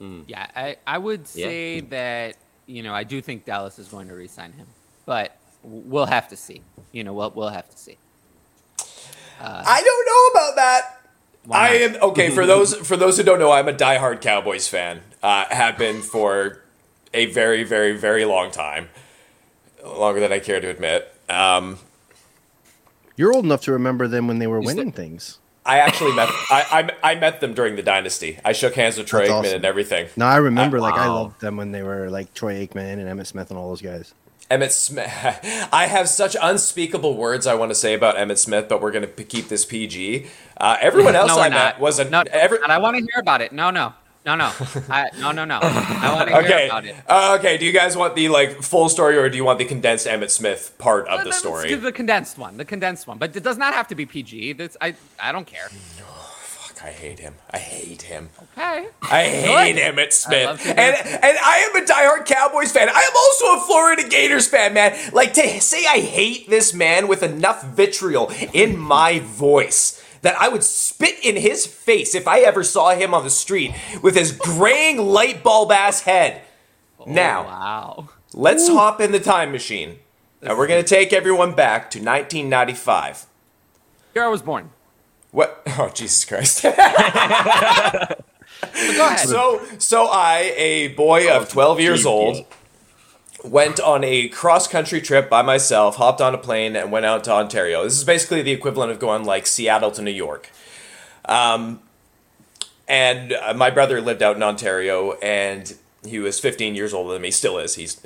Mm. 0.00 0.24
Yeah, 0.26 0.46
I, 0.56 0.76
I 0.86 0.96
would 0.96 1.28
say 1.28 1.76
yeah. 1.76 1.82
that, 1.90 2.36
you 2.66 2.82
know, 2.82 2.94
I 2.94 3.04
do 3.04 3.20
think 3.20 3.44
Dallas 3.44 3.78
is 3.78 3.88
going 3.88 4.08
to 4.08 4.14
re-sign 4.14 4.52
him. 4.52 4.66
But 5.04 5.36
we'll 5.62 6.06
have 6.06 6.28
to 6.28 6.36
see. 6.36 6.62
You 6.92 7.04
know, 7.04 7.12
we'll 7.12 7.30
we'll 7.30 7.48
have 7.48 7.68
to 7.68 7.76
see. 7.76 7.98
Uh, 9.40 9.62
I 9.66 9.82
don't 9.82 10.06
know 10.06 10.40
about 10.40 10.56
that. 10.56 10.96
I 11.50 11.68
am 11.76 12.02
okay 12.10 12.30
for 12.30 12.46
those 12.46 12.74
for 12.74 12.96
those 12.96 13.16
who 13.16 13.22
don't 13.22 13.38
know. 13.38 13.50
I'm 13.50 13.68
a 13.68 13.72
diehard 13.72 14.20
Cowboys 14.20 14.68
fan. 14.68 15.00
Uh, 15.22 15.46
have 15.50 15.76
been 15.76 16.00
for 16.00 16.62
a 17.12 17.26
very, 17.26 17.64
very, 17.64 17.96
very 17.96 18.24
long 18.24 18.50
time, 18.50 18.88
longer 19.84 20.20
than 20.20 20.32
I 20.32 20.38
care 20.38 20.60
to 20.60 20.68
admit. 20.68 21.14
Um, 21.28 21.78
You're 23.16 23.32
old 23.32 23.44
enough 23.44 23.62
to 23.62 23.72
remember 23.72 24.08
them 24.08 24.26
when 24.26 24.38
they 24.38 24.46
were 24.46 24.60
winning 24.60 24.92
things. 24.92 25.38
I 25.64 25.78
actually 25.78 26.14
met 26.14 26.28
I, 26.50 26.90
I, 27.02 27.12
I 27.12 27.14
met 27.16 27.40
them 27.40 27.52
during 27.54 27.76
the 27.76 27.82
dynasty. 27.82 28.38
I 28.44 28.52
shook 28.52 28.74
hands 28.74 28.96
with 28.96 29.06
Troy 29.06 29.20
That's 29.20 29.30
Aikman 29.30 29.40
awesome. 29.40 29.56
and 29.56 29.64
everything. 29.64 30.08
No, 30.16 30.24
I 30.24 30.36
remember 30.36 30.78
I, 30.78 30.80
like 30.80 30.96
wow. 30.96 31.02
I 31.02 31.06
loved 31.08 31.40
them 31.40 31.56
when 31.56 31.70
they 31.70 31.82
were 31.82 32.08
like 32.08 32.32
Troy 32.34 32.66
Aikman 32.66 32.94
and 32.94 33.02
Emmitt 33.02 33.26
Smith 33.26 33.50
and 33.50 33.58
all 33.58 33.68
those 33.68 33.82
guys. 33.82 34.14
Emmitt 34.50 34.72
Smith. 34.72 35.08
I 35.72 35.86
have 35.86 36.08
such 36.08 36.34
unspeakable 36.40 37.16
words 37.16 37.46
I 37.46 37.54
want 37.54 37.70
to 37.70 37.74
say 37.74 37.94
about 37.94 38.16
Emmitt 38.16 38.38
Smith, 38.38 38.68
but 38.68 38.80
we're 38.80 38.90
going 38.90 39.06
to 39.06 39.24
keep 39.24 39.48
this 39.48 39.64
PG. 39.64 40.26
Uh, 40.56 40.76
everyone 40.80 41.14
else 41.14 41.36
no, 41.36 41.40
I 41.40 41.50
met 41.50 41.78
was 41.78 41.98
a 41.98 42.08
no. 42.08 42.24
Every, 42.30 42.58
and 42.62 42.72
I 42.72 42.78
want 42.78 42.96
to 42.96 43.02
hear 43.02 43.20
about 43.20 43.42
it. 43.42 43.52
No, 43.52 43.70
no. 43.70 43.92
No, 44.24 44.36
no, 44.36 44.52
I, 44.90 45.08
no, 45.18 45.32
no, 45.32 45.46
no. 45.46 45.58
I 45.62 46.12
want 46.14 46.28
to 46.28 46.34
hear 46.34 46.44
okay. 46.44 46.66
about 46.66 46.84
it. 46.84 46.94
Uh, 47.08 47.36
okay. 47.38 47.56
Do 47.56 47.64
you 47.64 47.72
guys 47.72 47.96
want 47.96 48.14
the 48.14 48.28
like 48.28 48.62
full 48.62 48.90
story, 48.90 49.16
or 49.16 49.30
do 49.30 49.36
you 49.36 49.44
want 49.44 49.58
the 49.58 49.64
condensed 49.64 50.06
Emmitt 50.06 50.30
Smith 50.30 50.74
part 50.76 51.08
of 51.08 51.24
the 51.24 51.32
story? 51.32 51.74
the 51.74 51.90
condensed 51.90 52.36
one. 52.36 52.58
The 52.58 52.66
condensed 52.66 53.06
one, 53.06 53.16
but 53.16 53.34
it 53.34 53.42
does 53.42 53.56
not 53.56 53.72
have 53.72 53.88
to 53.88 53.94
be 53.94 54.04
PG. 54.04 54.54
That's 54.54 54.76
I. 54.80 54.94
I 55.18 55.32
don't 55.32 55.46
care. 55.46 55.68
Oh, 55.70 56.36
fuck! 56.42 56.84
I 56.84 56.90
hate 56.90 57.18
him. 57.18 57.34
I 57.50 57.56
hate 57.56 58.02
him. 58.02 58.28
Okay. 58.58 58.88
I 59.10 59.24
hate 59.24 59.76
Good. 59.76 59.96
Emmitt 59.96 60.12
Smith, 60.12 60.66
and 60.66 60.78
and 60.78 61.38
I 61.42 61.70
am 61.70 61.82
a 61.82 61.86
diehard 61.86 62.26
Cowboys 62.26 62.72
fan. 62.72 62.90
I 62.90 63.00
am 63.00 63.16
also 63.16 63.62
a 63.62 63.66
Florida 63.66 64.06
Gators 64.06 64.46
fan, 64.46 64.74
man. 64.74 64.98
Like 65.14 65.32
to 65.34 65.60
say 65.62 65.86
I 65.86 66.00
hate 66.00 66.50
this 66.50 66.74
man 66.74 67.08
with 67.08 67.22
enough 67.22 67.64
vitriol 67.64 68.30
in 68.52 68.76
my 68.76 69.20
voice 69.20 69.99
that 70.22 70.40
I 70.40 70.48
would 70.48 70.64
spit 70.64 71.24
in 71.24 71.36
his 71.36 71.66
face 71.66 72.14
if 72.14 72.28
I 72.28 72.40
ever 72.40 72.62
saw 72.62 72.94
him 72.94 73.14
on 73.14 73.24
the 73.24 73.30
street 73.30 73.72
with 74.02 74.14
his 74.14 74.32
graying 74.32 74.98
light 74.98 75.42
bulb 75.42 75.72
ass 75.72 76.02
head. 76.02 76.42
Oh, 76.98 77.04
now, 77.06 77.44
wow. 77.44 78.08
let's 78.34 78.68
Ooh. 78.68 78.76
hop 78.76 79.00
in 79.00 79.12
the 79.12 79.20
time 79.20 79.52
machine. 79.52 79.98
And 80.42 80.56
we're 80.56 80.66
going 80.66 80.82
to 80.82 80.88
take 80.88 81.12
everyone 81.12 81.54
back 81.54 81.90
to 81.92 81.98
1995. 81.98 83.26
Here 84.14 84.24
I 84.24 84.28
was 84.28 84.42
born. 84.42 84.70
What? 85.30 85.62
Oh, 85.78 85.90
Jesus 85.94 86.24
Christ. 86.24 86.58
so. 88.74 89.16
So, 89.16 89.62
so 89.78 90.06
I, 90.06 90.52
a 90.56 90.88
boy 90.88 91.28
oh, 91.28 91.38
of 91.38 91.48
12 91.48 91.80
years 91.80 92.04
old, 92.04 92.44
went 93.44 93.80
on 93.80 94.04
a 94.04 94.28
cross 94.28 94.66
country 94.66 95.00
trip 95.00 95.28
by 95.28 95.42
myself, 95.42 95.96
hopped 95.96 96.20
on 96.20 96.34
a 96.34 96.38
plane, 96.38 96.76
and 96.76 96.92
went 96.92 97.06
out 97.06 97.24
to 97.24 97.32
Ontario. 97.32 97.84
This 97.84 97.96
is 97.96 98.04
basically 98.04 98.42
the 98.42 98.52
equivalent 98.52 98.90
of 98.92 98.98
going 98.98 99.24
like 99.24 99.46
Seattle 99.46 99.90
to 99.92 100.02
New 100.02 100.10
York. 100.10 100.50
Um, 101.24 101.80
and 102.88 103.32
uh, 103.32 103.54
my 103.54 103.70
brother 103.70 104.00
lived 104.00 104.22
out 104.22 104.36
in 104.36 104.42
Ontario, 104.42 105.12
and 105.22 105.74
he 106.04 106.18
was 106.18 106.40
15 106.40 106.74
years 106.74 106.92
older 106.92 107.12
than 107.12 107.22
me. 107.22 107.30
Still 107.30 107.58
is. 107.58 107.76
He's 107.76 108.04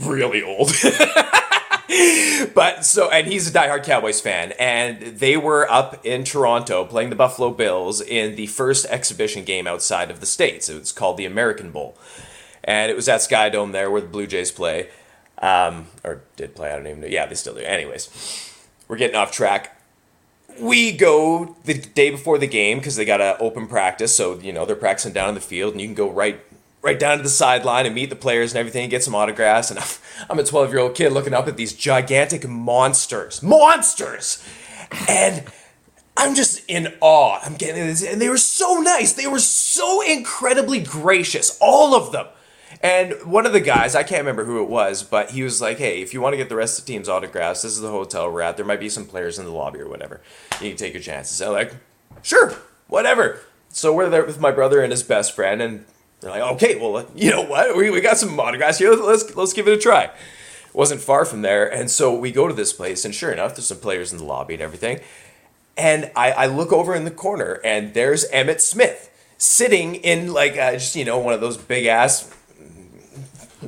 really 0.00 0.42
old. 0.42 0.72
but 2.54 2.84
so, 2.84 3.10
and 3.10 3.26
he's 3.26 3.48
a 3.48 3.52
diehard 3.52 3.84
Cowboys 3.84 4.20
fan, 4.20 4.52
and 4.58 5.00
they 5.18 5.36
were 5.36 5.70
up 5.70 6.04
in 6.04 6.24
Toronto 6.24 6.84
playing 6.84 7.10
the 7.10 7.16
Buffalo 7.16 7.50
Bills 7.50 8.00
in 8.00 8.36
the 8.36 8.46
first 8.46 8.86
exhibition 8.86 9.44
game 9.44 9.66
outside 9.66 10.10
of 10.10 10.20
the 10.20 10.26
states. 10.26 10.68
It 10.68 10.78
was 10.78 10.92
called 10.92 11.16
the 11.16 11.26
American 11.26 11.70
Bowl 11.70 11.96
and 12.64 12.90
it 12.90 12.94
was 12.94 13.08
at 13.08 13.22
Sky 13.22 13.48
Dome 13.48 13.72
there 13.72 13.90
where 13.90 14.00
the 14.00 14.08
Blue 14.08 14.26
Jays 14.26 14.50
play, 14.50 14.88
um, 15.38 15.86
or 16.04 16.22
did 16.36 16.54
play. 16.54 16.70
I 16.70 16.76
don't 16.76 16.86
even 16.86 17.00
know. 17.00 17.06
Yeah, 17.06 17.26
they 17.26 17.34
still 17.34 17.54
do. 17.54 17.60
Anyways, 17.60 18.54
we're 18.88 18.96
getting 18.96 19.16
off 19.16 19.32
track. 19.32 19.76
We 20.60 20.92
go 20.92 21.56
the 21.64 21.74
day 21.74 22.10
before 22.10 22.36
the 22.36 22.46
game 22.46 22.78
because 22.78 22.96
they 22.96 23.04
got 23.04 23.20
an 23.20 23.36
open 23.40 23.66
practice, 23.66 24.14
so 24.14 24.38
you 24.38 24.52
know 24.52 24.66
they're 24.66 24.76
practicing 24.76 25.12
down 25.12 25.30
in 25.30 25.34
the 25.34 25.40
field, 25.40 25.72
and 25.72 25.80
you 25.80 25.86
can 25.86 25.94
go 25.94 26.10
right 26.10 26.40
right 26.82 26.98
down 26.98 27.18
to 27.18 27.22
the 27.22 27.28
sideline 27.28 27.86
and 27.86 27.94
meet 27.94 28.10
the 28.10 28.16
players 28.16 28.52
and 28.52 28.58
everything 28.58 28.84
and 28.84 28.90
get 28.90 29.04
some 29.04 29.14
autographs. 29.14 29.70
And 29.70 29.78
I'm 30.28 30.38
a 30.38 30.44
12 30.44 30.70
year 30.70 30.80
old 30.80 30.94
kid 30.94 31.12
looking 31.12 31.34
up 31.34 31.46
at 31.48 31.56
these 31.56 31.72
gigantic 31.72 32.46
monsters, 32.48 33.42
monsters, 33.42 34.44
and. 35.08 35.44
I'm 36.16 36.34
just 36.34 36.62
in 36.68 36.92
awe. 37.00 37.40
I'm 37.42 37.54
getting 37.54 37.86
this, 37.86 38.04
and 38.04 38.20
they 38.20 38.28
were 38.28 38.36
so 38.36 38.74
nice. 38.80 39.14
They 39.14 39.26
were 39.26 39.38
so 39.38 40.02
incredibly 40.02 40.78
gracious, 40.80 41.56
all 41.62 41.94
of 41.94 42.12
them. 42.12 42.26
And 42.82 43.14
one 43.24 43.46
of 43.46 43.52
the 43.52 43.60
guys, 43.60 43.94
I 43.94 44.02
can't 44.02 44.20
remember 44.20 44.44
who 44.44 44.62
it 44.62 44.68
was, 44.68 45.02
but 45.02 45.30
he 45.30 45.42
was 45.42 45.60
like, 45.60 45.78
"Hey, 45.78 46.00
if 46.02 46.14
you 46.14 46.20
want 46.20 46.34
to 46.34 46.36
get 46.36 46.48
the 46.48 46.56
rest 46.56 46.78
of 46.78 46.86
the 46.86 46.92
team's 46.92 47.08
autographs, 47.08 47.62
this 47.62 47.72
is 47.72 47.80
the 47.80 47.90
hotel 47.90 48.30
we're 48.30 48.42
at. 48.42 48.56
There 48.56 48.66
might 48.66 48.80
be 48.80 48.88
some 48.88 49.04
players 49.04 49.38
in 49.38 49.44
the 49.44 49.50
lobby 49.50 49.80
or 49.80 49.88
whatever. 49.88 50.20
You 50.60 50.68
can 50.68 50.76
take 50.76 50.94
your 50.94 51.02
chances." 51.02 51.40
I'm 51.42 51.52
like, 51.52 51.74
"Sure, 52.22 52.54
whatever." 52.88 53.40
So 53.68 53.92
we're 53.92 54.08
there 54.08 54.24
with 54.24 54.40
my 54.40 54.50
brother 54.50 54.82
and 54.82 54.90
his 54.90 55.02
best 55.02 55.34
friend, 55.34 55.60
and 55.60 55.84
they're 56.20 56.30
like, 56.30 56.42
"Okay, 56.54 56.76
well, 56.76 57.06
you 57.14 57.30
know 57.30 57.42
what? 57.42 57.76
We, 57.76 57.90
we 57.90 58.00
got 58.00 58.18
some 58.18 58.38
autographs 58.38 58.78
here. 58.78 58.92
Let's 58.94 59.34
let's 59.36 59.52
give 59.52 59.68
it 59.68 59.74
a 59.74 59.78
try." 59.78 60.04
It 60.04 60.74
Wasn't 60.74 61.00
far 61.00 61.24
from 61.24 61.42
there, 61.42 61.66
and 61.70 61.90
so 61.90 62.14
we 62.14 62.30
go 62.30 62.46
to 62.46 62.54
this 62.54 62.72
place, 62.72 63.04
and 63.04 63.12
sure 63.12 63.32
enough, 63.32 63.56
there's 63.56 63.66
some 63.66 63.78
players 63.78 64.12
in 64.12 64.18
the 64.18 64.24
lobby 64.24 64.54
and 64.54 64.62
everything. 64.62 65.00
And 65.76 66.10
I, 66.14 66.32
I 66.32 66.46
look 66.46 66.72
over 66.72 66.94
in 66.94 67.04
the 67.04 67.10
corner, 67.10 67.60
and 67.64 67.94
there's 67.94 68.28
Emmitt 68.30 68.60
Smith 68.60 69.10
sitting 69.38 69.94
in 69.96 70.32
like 70.32 70.56
uh, 70.56 70.72
just 70.72 70.94
you 70.94 71.04
know 71.04 71.18
one 71.18 71.34
of 71.34 71.40
those 71.40 71.56
big 71.56 71.86
ass 71.86 72.32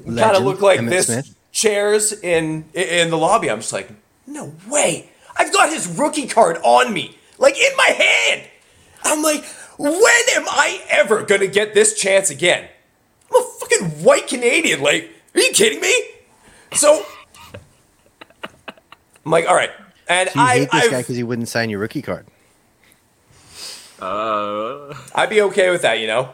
kind 0.05 0.37
of 0.37 0.43
look 0.43 0.61
like 0.61 0.81
Emmitt 0.81 0.91
this 0.91 1.07
Smith. 1.07 1.35
chairs 1.53 2.13
in 2.13 2.65
in 2.75 3.11
the 3.11 3.19
lobby. 3.19 3.51
I'm 3.51 3.61
just 3.61 3.73
like, 3.73 3.91
no 4.27 4.53
way! 4.69 5.11
I've 5.37 5.53
got 5.53 5.71
his 5.71 5.87
rookie 5.87 6.27
card 6.27 6.59
on 6.65 6.93
me, 6.93 7.17
like 7.39 7.57
in 7.59 7.77
my 7.77 7.87
hand. 7.87 8.49
I'm 9.05 9.23
like, 9.23 9.45
when 9.79 10.23
am 10.37 10.45
I 10.49 10.81
ever 10.91 11.23
gonna 11.25 11.47
get 11.47 11.75
this 11.75 11.99
chance 11.99 12.31
again? 12.31 12.69
I'm 13.31 13.43
a 13.43 13.45
fucking 13.61 14.05
white 14.05 14.29
Canadian. 14.29 14.81
Like, 14.81 15.11
are 15.35 15.41
you 15.41 15.51
kidding 15.53 15.81
me? 15.81 15.95
So 16.75 17.05
I'm 19.25 19.31
like, 19.33 19.49
all 19.49 19.55
right, 19.55 19.71
and 20.09 20.29
So 20.31 20.39
you 20.39 20.45
I 20.45 20.59
hate 20.59 20.71
this 20.71 20.89
guy 20.89 20.97
I've, 20.99 21.03
because 21.03 21.17
he 21.17 21.23
wouldn't 21.23 21.49
sign 21.49 21.71
your 21.71 21.81
rookie 21.81 22.03
card. 22.03 22.27
Uh, 24.01 24.93
I'd 25.15 25.31
be 25.31 25.41
okay 25.43 25.71
with 25.71 25.83
that, 25.83 26.01
you 26.01 26.07
know. 26.09 26.31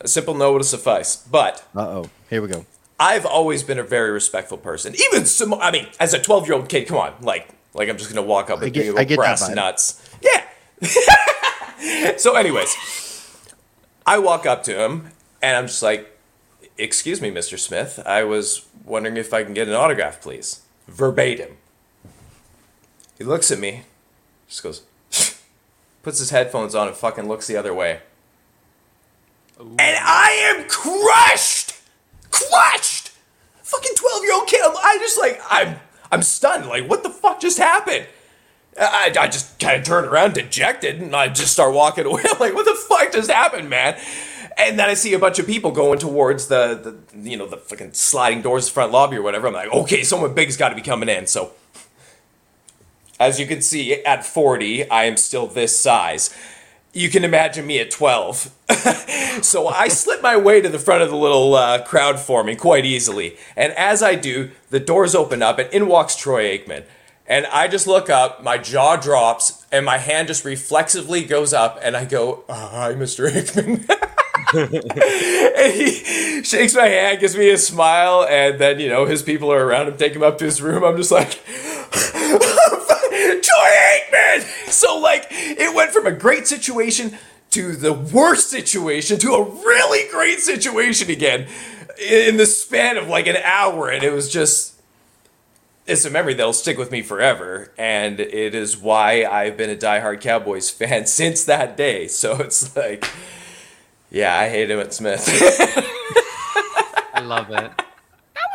A 0.00 0.08
simple 0.08 0.32
no 0.32 0.54
would 0.54 0.64
suffice, 0.64 1.16
but. 1.16 1.62
Uh 1.76 1.80
oh. 1.80 2.10
Here 2.30 2.40
we 2.40 2.48
go. 2.48 2.64
I've 3.00 3.24
always 3.24 3.62
been 3.62 3.78
a 3.78 3.82
very 3.82 4.10
respectful 4.10 4.58
person. 4.58 4.94
Even 4.94 5.24
some, 5.24 5.54
I 5.54 5.70
mean, 5.70 5.86
as 5.98 6.12
a 6.12 6.20
12 6.20 6.46
year 6.46 6.54
old 6.54 6.68
kid, 6.68 6.86
come 6.86 6.98
on, 6.98 7.14
like, 7.22 7.48
like 7.72 7.88
I'm 7.88 7.96
just 7.96 8.10
gonna 8.10 8.26
walk 8.26 8.50
up 8.50 8.60
and 8.60 8.72
get- 8.72 8.84
give 8.84 8.94
you 8.94 8.98
I 8.98 9.16
brass 9.16 9.48
nuts. 9.48 10.06
Yeah. 10.20 10.44
so, 12.18 12.36
anyways, 12.36 12.76
I 14.06 14.18
walk 14.18 14.44
up 14.44 14.62
to 14.64 14.78
him 14.84 15.12
and 15.40 15.56
I'm 15.56 15.66
just 15.66 15.82
like, 15.82 16.18
"Excuse 16.76 17.20
me, 17.22 17.30
Mr. 17.30 17.58
Smith. 17.58 18.00
I 18.04 18.24
was 18.24 18.66
wondering 18.84 19.16
if 19.16 19.32
I 19.32 19.44
can 19.44 19.54
get 19.54 19.66
an 19.66 19.74
autograph, 19.74 20.20
please." 20.20 20.60
Verbatim. 20.86 21.56
He 23.16 23.24
looks 23.24 23.50
at 23.50 23.58
me, 23.58 23.82
just 24.48 24.62
goes, 24.62 24.82
puts 26.02 26.18
his 26.18 26.30
headphones 26.30 26.74
on 26.74 26.88
and 26.88 26.96
fucking 26.96 27.28
looks 27.28 27.46
the 27.46 27.56
other 27.56 27.72
way. 27.74 28.00
And 29.58 29.78
I 29.78 30.54
am 30.56 30.66
crushed! 30.68 31.59
Crushed! 32.48 33.10
Fucking 33.62 33.94
12 33.94 34.22
year 34.24 34.34
old 34.34 34.48
kid. 34.48 34.60
I'm, 34.64 34.76
I 34.76 34.96
just 35.00 35.18
like, 35.18 35.40
I'm, 35.48 35.76
I'm 36.10 36.22
stunned. 36.22 36.66
Like, 36.66 36.88
what 36.88 37.02
the 37.02 37.10
fuck 37.10 37.40
just 37.40 37.58
happened? 37.58 38.06
I, 38.78 39.12
I 39.18 39.28
just 39.28 39.58
kind 39.58 39.78
of 39.78 39.84
turn 39.84 40.04
around 40.04 40.34
dejected 40.34 41.00
and 41.00 41.14
I 41.14 41.28
just 41.28 41.52
start 41.52 41.74
walking 41.74 42.06
away. 42.06 42.22
I'm 42.24 42.38
like, 42.38 42.54
what 42.54 42.64
the 42.64 42.74
fuck 42.88 43.12
just 43.12 43.30
happened, 43.30 43.68
man? 43.68 43.98
And 44.58 44.78
then 44.78 44.88
I 44.88 44.94
see 44.94 45.14
a 45.14 45.18
bunch 45.18 45.38
of 45.38 45.46
people 45.46 45.70
going 45.70 45.98
towards 45.98 46.48
the, 46.48 46.98
the 47.12 47.30
you 47.30 47.36
know, 47.36 47.46
the 47.46 47.56
fucking 47.56 47.92
sliding 47.92 48.42
doors, 48.42 48.68
front 48.68 48.92
lobby 48.92 49.16
or 49.16 49.22
whatever. 49.22 49.46
I'm 49.46 49.54
like, 49.54 49.72
okay, 49.72 50.02
someone 50.02 50.34
big's 50.34 50.56
got 50.56 50.70
to 50.70 50.74
be 50.74 50.82
coming 50.82 51.08
in. 51.08 51.26
So, 51.26 51.52
as 53.18 53.38
you 53.38 53.46
can 53.46 53.60
see, 53.60 54.02
at 54.04 54.24
40, 54.24 54.90
I 54.90 55.04
am 55.04 55.16
still 55.16 55.46
this 55.46 55.78
size. 55.78 56.34
You 56.92 57.08
can 57.08 57.24
imagine 57.24 57.66
me 57.66 57.78
at 57.78 57.90
12. 57.90 58.50
so 59.42 59.68
I 59.68 59.88
slip 59.88 60.22
my 60.22 60.36
way 60.36 60.60
to 60.60 60.68
the 60.68 60.78
front 60.78 61.02
of 61.02 61.10
the 61.10 61.16
little 61.16 61.54
uh, 61.54 61.82
crowd 61.84 62.18
forming 62.18 62.56
quite 62.56 62.84
easily. 62.84 63.36
And 63.56 63.72
as 63.74 64.02
I 64.02 64.16
do, 64.16 64.50
the 64.70 64.80
doors 64.80 65.14
open 65.14 65.42
up 65.42 65.58
and 65.58 65.72
in 65.72 65.86
walks 65.86 66.16
Troy 66.16 66.58
Aikman. 66.58 66.84
And 67.26 67.46
I 67.46 67.68
just 67.68 67.86
look 67.86 68.10
up, 68.10 68.42
my 68.42 68.58
jaw 68.58 68.96
drops, 68.96 69.64
and 69.70 69.86
my 69.86 69.98
hand 69.98 70.26
just 70.26 70.44
reflexively 70.44 71.22
goes 71.22 71.52
up, 71.52 71.78
and 71.80 71.96
I 71.96 72.04
go, 72.04 72.42
"Uh, 72.48 72.68
Hi, 72.70 72.92
Mr. 72.94 73.30
Aikman. 73.30 73.88
and 75.56 75.72
he 75.72 76.42
shakes 76.42 76.74
my 76.74 76.88
hand, 76.88 77.20
gives 77.20 77.36
me 77.36 77.50
a 77.50 77.58
smile, 77.58 78.26
and 78.28 78.58
then, 78.60 78.80
you 78.80 78.88
know, 78.88 79.04
his 79.06 79.22
people 79.22 79.52
are 79.52 79.64
around 79.64 79.86
him, 79.86 79.96
take 79.96 80.12
him 80.14 80.24
up 80.24 80.38
to 80.38 80.44
his 80.44 80.60
room. 80.60 80.82
I'm 80.82 80.96
just 80.96 81.12
like, 81.12 81.38
So, 84.70 84.98
like, 84.98 85.26
it 85.30 85.74
went 85.74 85.90
from 85.90 86.06
a 86.06 86.12
great 86.12 86.46
situation 86.46 87.18
to 87.50 87.74
the 87.74 87.92
worst 87.92 88.48
situation 88.50 89.18
to 89.18 89.32
a 89.32 89.42
really 89.42 90.08
great 90.10 90.38
situation 90.38 91.10
again 91.10 91.48
in 92.00 92.36
the 92.36 92.46
span 92.46 92.96
of 92.96 93.08
like 93.08 93.26
an 93.26 93.36
hour. 93.44 93.88
And 93.88 94.04
it 94.04 94.12
was 94.12 94.32
just, 94.32 94.80
it's 95.86 96.04
a 96.04 96.10
memory 96.10 96.34
that'll 96.34 96.52
stick 96.52 96.78
with 96.78 96.90
me 96.90 97.02
forever. 97.02 97.72
And 97.76 98.20
it 98.20 98.54
is 98.54 98.76
why 98.76 99.24
I've 99.24 99.56
been 99.56 99.70
a 99.70 99.76
diehard 99.76 100.20
Cowboys 100.20 100.70
fan 100.70 101.06
since 101.06 101.44
that 101.44 101.76
day. 101.76 102.06
So 102.06 102.36
it's 102.36 102.76
like, 102.76 103.10
yeah, 104.10 104.38
I 104.38 104.48
hate 104.48 104.68
Emmitt 104.68 104.92
Smith. 104.92 105.24
I 107.14 107.20
love 107.22 107.50
it. 107.50 107.72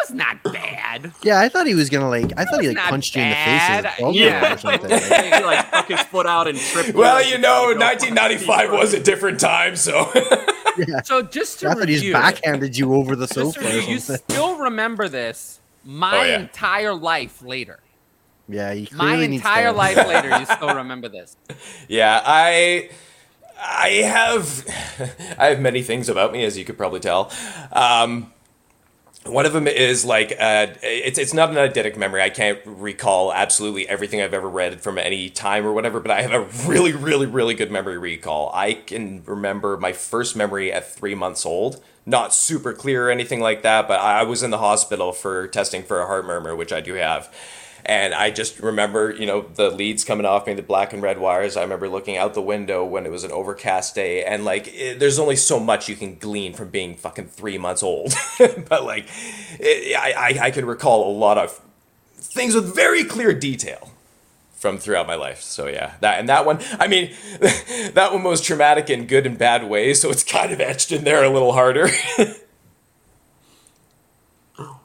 That 0.10 0.38
was 0.41 0.44
not 0.44 0.54
bad. 0.54 1.12
Yeah, 1.24 1.39
I 1.39 1.50
thought 1.50 1.68
he 1.68 1.76
was 1.76 1.89
gonna 1.89 2.10
like. 2.10 2.32
I 2.38 2.46
thought 2.46 2.62
he 2.62 2.68
like 2.68 2.78
not 2.78 2.89
punched 2.89 3.15
you 3.15 3.22
in 3.22 3.30
the 3.30 3.36
face 3.36 3.62
as 3.62 3.84
bad. 3.84 3.94
a 3.98 4.00
12 4.00 4.15
Yeah. 4.15 4.54
or 4.54 4.58
something. 4.58 4.89
Like, 4.89 5.04
he 5.34 5.44
like 5.44 5.68
stuck 5.68 5.88
his 5.88 6.02
foot 6.02 6.26
out 6.26 6.48
and 6.48 6.58
tripped. 6.58 6.94
well, 6.94 7.24
you 7.26 7.38
know, 7.38 7.74
1995 7.78 8.72
was 8.72 8.94
a 8.94 9.00
different 9.00 9.39
time. 9.39 9.76
So 9.76 10.12
yeah. 10.88 11.02
So 11.04 11.22
just 11.22 11.60
to 11.62 11.70
I 11.70 11.74
thought 11.74 11.88
he 11.89 11.96
just 11.96 12.04
review, 12.04 12.13
backhanded 12.13 12.78
you 12.78 12.94
over 12.94 13.15
the 13.15 13.26
just 13.28 13.34
to 13.36 13.52
sofa 13.52 13.60
or 13.62 13.63
review, 13.76 13.94
you 13.94 14.00
something. 14.00 14.24
still 14.30 14.58
remember 14.60 15.08
this 15.10 15.60
my 15.84 16.18
Oh, 16.18 16.24
yeah. 16.24 16.39
entire 16.39 16.94
life 16.94 17.41
later. 17.41 17.80
Yeah, 18.48 18.74
he 18.74 18.88
My 18.94 19.06
clearly 19.08 19.28
needs 19.30 19.41
entire 19.41 19.72
life 19.72 19.98
later, 19.98 20.38
you 20.38 20.46
still 20.56 20.76
remember 20.76 21.10
this. 21.10 21.36
Yeah, 21.88 22.22
I 22.24 22.89
I 23.60 23.89
have 24.06 24.65
I 25.39 25.48
have 25.48 25.60
many 25.62 25.82
things 25.82 26.10
about 26.10 26.32
me, 26.32 26.44
as 26.46 26.56
you 26.58 26.63
could 26.65 26.78
probably 26.78 27.00
tell. 27.00 27.32
Um, 27.72 28.32
one 29.25 29.45
of 29.45 29.53
them 29.53 29.67
is 29.67 30.05
like 30.05 30.31
uh, 30.39 30.67
it's 30.83 31.17
it's 31.17 31.33
not 31.33 31.49
an 31.49 31.55
eidetic 31.55 31.97
memory. 31.97 32.21
I 32.21 32.29
can't 32.29 32.59
recall 32.65 33.33
absolutely 33.33 33.88
everything 33.88 34.21
I've 34.21 34.33
ever 34.33 34.49
read 34.49 34.81
from 34.81 34.97
any 34.97 35.29
time 35.29 35.65
or 35.65 35.73
whatever, 35.73 35.99
but 35.99 36.11
I 36.11 36.21
have 36.21 36.31
a 36.31 36.67
really, 36.69 36.93
really, 36.93 37.25
really 37.25 37.55
good 37.55 37.71
memory 37.71 37.97
recall. 37.97 38.51
I 38.53 38.73
can 38.73 39.23
remember 39.25 39.77
my 39.77 39.93
first 39.93 40.35
memory 40.35 40.71
at 40.71 40.91
three 40.91 41.15
months 41.15 41.45
old. 41.45 41.81
Not 42.05 42.35
super 42.35 42.71
clear 42.71 43.07
or 43.07 43.11
anything 43.11 43.39
like 43.39 43.63
that, 43.63 43.88
but 43.88 43.99
I 43.99 44.19
I 44.19 44.23
was 44.23 44.43
in 44.43 44.51
the 44.51 44.59
hospital 44.59 45.11
for 45.11 45.47
testing 45.47 45.81
for 45.81 46.01
a 46.01 46.05
heart 46.05 46.25
murmur, 46.25 46.55
which 46.55 46.71
I 46.71 46.81
do 46.81 46.93
have. 46.93 47.33
And 47.88 48.15
I 48.15 48.32
just 48.32 48.60
remember, 48.60 49.12
you 49.12 49.28
know, 49.28 49.41
the 49.41 49.69
leads 49.69 50.04
coming 50.04 50.26
off 50.26 50.48
me, 50.48 50.54
the 50.54 50.63
black 50.63 50.91
and 50.91 51.04
red 51.04 51.19
wires. 51.19 51.56
I 51.56 51.62
remember 51.62 51.88
looking 51.88 52.17
out 52.17 52.34
the 52.34 52.41
window 52.41 52.84
when 52.84 53.06
it 53.06 53.12
was 53.12 53.24
an 53.24 53.32
overcast 53.32 53.93
day, 53.93 54.24
and 54.24 54.43
like, 54.43 54.67
it, 54.74 55.00
there's 55.00 55.19
only 55.19 55.36
so 55.36 55.60
much 55.60 55.88
you 55.88 55.95
can 55.95 56.15
glean 56.15 56.54
from 56.54 56.69
being 56.69 56.95
fucking 56.95 57.28
three 57.28 57.60
months 57.60 57.84
old. 57.84 58.13
but 58.39 58.84
like, 58.84 59.06
it, 59.60 59.95
I, 59.95 60.13
I 60.13 60.45
I 60.45 60.52
can 60.52 60.65
recall 60.65 61.12
a 61.12 61.13
lot 61.13 61.38
of 61.38 61.62
things 62.15 62.56
with 62.56 62.74
very 62.74 63.04
clear 63.04 63.34
detail 63.34 63.91
from 64.56 64.80
throughout 64.80 65.06
my 65.06 65.13
life. 65.15 65.41
So 65.41 65.67
yeah, 65.67 65.93
that 66.00 66.19
and 66.19 66.28
that 66.28 66.45
one. 66.45 66.60
I 66.80 66.88
mean, 66.88 67.13
that 67.93 68.10
one 68.12 68.24
was 68.24 68.41
traumatic 68.41 68.89
in 68.89 69.06
good 69.06 69.28
and 69.28 69.38
bad 69.38 69.69
ways, 69.69 70.02
so 70.02 70.10
it's 70.10 70.24
kind 70.24 70.52
of 70.52 70.60
etched 70.60 70.91
in 70.91 71.04
there 71.04 71.24
a 71.24 71.30
little 71.30 71.54
harder. 71.54 71.89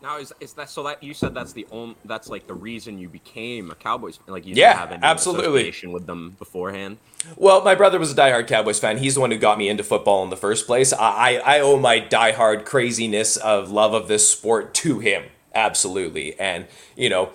Now 0.02 0.18
is 0.18 0.32
is 0.40 0.54
that 0.54 0.70
so 0.70 0.82
that 0.84 1.02
you 1.02 1.12
said 1.14 1.34
that's 1.34 1.52
the 1.52 1.66
only 1.70 1.94
that's 2.04 2.28
like 2.28 2.46
the 2.46 2.54
reason 2.54 2.98
you 2.98 3.08
became 3.08 3.70
a 3.70 3.74
Cowboys 3.74 4.16
fan? 4.16 4.26
like 4.28 4.46
you 4.46 4.54
Yeah, 4.54 4.72
didn't 4.72 4.80
have 4.80 4.92
any 4.92 5.02
absolutely. 5.02 5.60
association 5.60 5.92
with 5.92 6.06
them 6.06 6.36
beforehand. 6.38 6.98
Well, 7.36 7.62
my 7.62 7.74
brother 7.74 7.98
was 7.98 8.12
a 8.12 8.14
diehard 8.14 8.46
Cowboys 8.46 8.78
fan. 8.78 8.98
He's 8.98 9.14
the 9.14 9.20
one 9.20 9.30
who 9.30 9.38
got 9.38 9.58
me 9.58 9.68
into 9.68 9.84
football 9.84 10.22
in 10.24 10.30
the 10.30 10.36
first 10.36 10.66
place. 10.66 10.92
I, 10.92 11.36
I, 11.44 11.60
owe 11.60 11.78
my 11.78 12.00
diehard 12.00 12.64
craziness 12.64 13.36
of 13.36 13.70
love 13.70 13.92
of 13.92 14.08
this 14.08 14.28
sport 14.28 14.72
to 14.74 15.00
him. 15.00 15.24
Absolutely. 15.54 16.38
And, 16.40 16.66
you 16.96 17.10
know, 17.10 17.30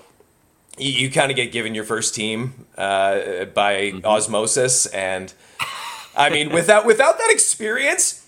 you, 0.77 0.91
you 0.91 1.11
kind 1.11 1.29
of 1.29 1.35
get 1.35 1.51
given 1.51 1.75
your 1.75 1.83
first 1.83 2.15
team 2.15 2.65
uh, 2.77 3.45
by 3.45 3.93
osmosis. 4.03 4.87
And, 4.87 5.33
I 6.15 6.29
mean, 6.29 6.51
without, 6.51 6.85
without 6.85 7.19
that 7.19 7.29
experience, 7.29 8.24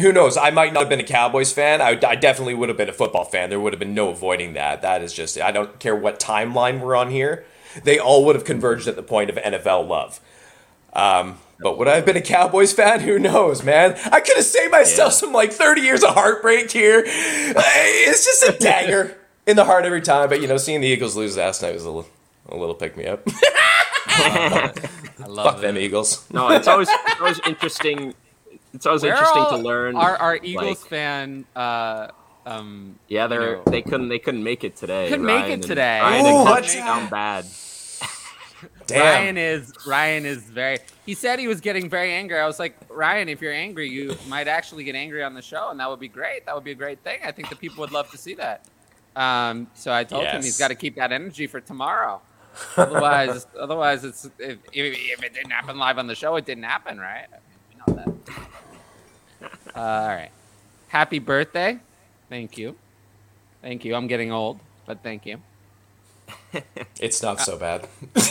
who 0.00 0.12
knows? 0.12 0.36
I 0.36 0.50
might 0.50 0.72
not 0.72 0.80
have 0.80 0.88
been 0.88 1.00
a 1.00 1.04
Cowboys 1.04 1.52
fan. 1.52 1.80
I, 1.82 1.98
I 2.06 2.14
definitely 2.16 2.54
would 2.54 2.68
have 2.68 2.78
been 2.78 2.88
a 2.88 2.92
football 2.94 3.24
fan. 3.24 3.50
There 3.50 3.60
would 3.60 3.72
have 3.72 3.80
been 3.80 3.94
no 3.94 4.08
avoiding 4.10 4.54
that. 4.54 4.82
That 4.82 5.02
is 5.02 5.12
just, 5.12 5.38
I 5.40 5.50
don't 5.50 5.78
care 5.78 5.94
what 5.94 6.18
timeline 6.18 6.80
we're 6.80 6.96
on 6.96 7.10
here. 7.10 7.44
They 7.84 7.98
all 7.98 8.24
would 8.26 8.34
have 8.34 8.44
converged 8.44 8.88
at 8.88 8.96
the 8.96 9.02
point 9.02 9.30
of 9.30 9.36
NFL 9.36 9.86
love. 9.88 10.20
Um, 10.94 11.38
but 11.60 11.78
would 11.78 11.88
I 11.88 11.96
have 11.96 12.04
been 12.06 12.16
a 12.16 12.22
Cowboys 12.22 12.72
fan? 12.72 13.00
Who 13.00 13.18
knows, 13.18 13.62
man? 13.62 13.92
I 14.10 14.20
could 14.20 14.36
have 14.36 14.44
saved 14.44 14.72
myself 14.72 15.12
Yeah. 15.12 15.16
some 15.16 15.32
like 15.32 15.52
30 15.52 15.80
years 15.82 16.02
of 16.02 16.10
heartbreak 16.14 16.70
here. 16.70 17.02
It's 17.06 18.24
just 18.24 18.42
a 18.48 18.52
dagger 18.62 19.16
in 19.46 19.56
the 19.56 19.64
heart 19.64 19.84
every 19.84 20.00
time. 20.02 20.28
But 20.28 20.40
you 20.42 20.48
know, 20.48 20.56
seeing 20.56 20.80
the 20.80 20.88
Eagles 20.88 21.16
lose 21.16 21.36
last 21.36 21.62
night 21.62 21.72
was 21.74 21.84
a 21.84 21.90
little, 21.90 22.10
a 22.48 22.56
little 22.56 22.74
pick 22.74 22.96
me 22.96 23.06
up. 23.06 23.22
I 24.06 24.72
love 25.26 25.46
Fuck 25.46 25.58
it. 25.58 25.60
them 25.62 25.78
Eagles. 25.78 26.28
No, 26.30 26.50
it's 26.50 26.68
always 26.68 26.88
it's 26.90 27.20
always 27.20 27.40
interesting. 27.46 28.14
It's 28.74 28.86
always 28.86 29.02
Where 29.02 29.12
interesting 29.12 29.42
all 29.42 29.50
to 29.50 29.56
learn. 29.58 29.96
Our, 29.96 30.16
our 30.16 30.36
Eagles 30.42 30.80
like- 30.80 30.88
fan 30.88 31.44
uh, 31.54 32.08
Um, 32.46 32.98
Yeah, 33.08 33.26
they're 33.26 33.42
you 33.50 33.56
know, 33.56 33.62
they 33.66 33.82
couldn't 33.82 34.08
they 34.08 34.18
couldn't 34.18 34.42
make 34.42 34.64
it 34.64 34.76
today. 34.76 35.08
Couldn't 35.08 35.26
make 35.26 35.36
it 35.36 35.40
Ryan 35.42 35.52
and- 35.52 35.62
today. 35.62 36.00
Ryan 36.00 36.24
Ooh, 36.24 36.28
and 36.28 36.44
watch 36.44 36.62
Coach 36.68 36.76
out. 36.76 37.00
down 37.00 37.08
bad. 37.10 37.46
Damn. 38.86 39.00
Ryan 39.00 39.38
is 39.38 39.72
Ryan 39.86 40.26
is 40.26 40.42
very. 40.44 40.78
He 41.06 41.14
said 41.14 41.38
he 41.38 41.48
was 41.48 41.60
getting 41.60 41.88
very 41.90 42.12
angry. 42.12 42.38
I 42.38 42.46
was 42.46 42.58
like, 42.58 42.76
Ryan, 42.88 43.28
if 43.28 43.40
you're 43.42 43.52
angry, 43.52 43.88
you 43.88 44.16
might 44.28 44.48
actually 44.48 44.84
get 44.84 44.94
angry 44.94 45.22
on 45.22 45.34
the 45.34 45.42
show, 45.42 45.70
and 45.70 45.80
that 45.80 45.88
would 45.90 45.98
be 46.00 46.08
great. 46.08 46.46
That 46.46 46.54
would 46.54 46.64
be 46.64 46.70
a 46.72 46.76
great 46.76 47.00
thing. 47.02 47.18
I 47.24 47.32
think 47.32 47.48
the 47.48 47.56
people 47.56 47.80
would 47.80 47.90
love 47.92 48.10
to 48.12 48.18
see 48.18 48.34
that. 48.34 48.64
Um, 49.16 49.66
so 49.74 49.92
I 49.92 50.04
told 50.04 50.24
him 50.26 50.42
he's 50.42 50.58
got 50.58 50.68
to 50.68 50.74
keep 50.74 50.96
that 50.96 51.12
energy 51.12 51.46
for 51.46 51.60
tomorrow. 51.60 52.22
otherwise, 52.76 53.46
otherwise, 53.58 54.04
it's 54.04 54.24
if, 54.38 54.58
if, 54.72 54.94
if 54.96 55.22
it 55.22 55.34
didn't 55.34 55.50
happen 55.50 55.76
live 55.78 55.98
on 55.98 56.06
the 56.06 56.14
show, 56.14 56.36
it 56.36 56.44
didn't 56.46 56.64
happen, 56.64 56.98
right? 56.98 57.26
We 57.70 57.94
know 57.94 57.98
that. 58.04 58.36
Uh, 59.74 59.80
all 59.80 60.08
right. 60.08 60.30
Happy 60.88 61.18
birthday. 61.18 61.78
Thank 62.28 62.58
you. 62.58 62.76
Thank 63.62 63.84
you. 63.84 63.94
I'm 63.94 64.06
getting 64.06 64.32
old, 64.32 64.60
but 64.86 65.02
thank 65.02 65.26
you. 65.26 65.38
It's 67.00 67.22
not 67.22 67.40
so 67.40 67.58
bad. 67.58 67.88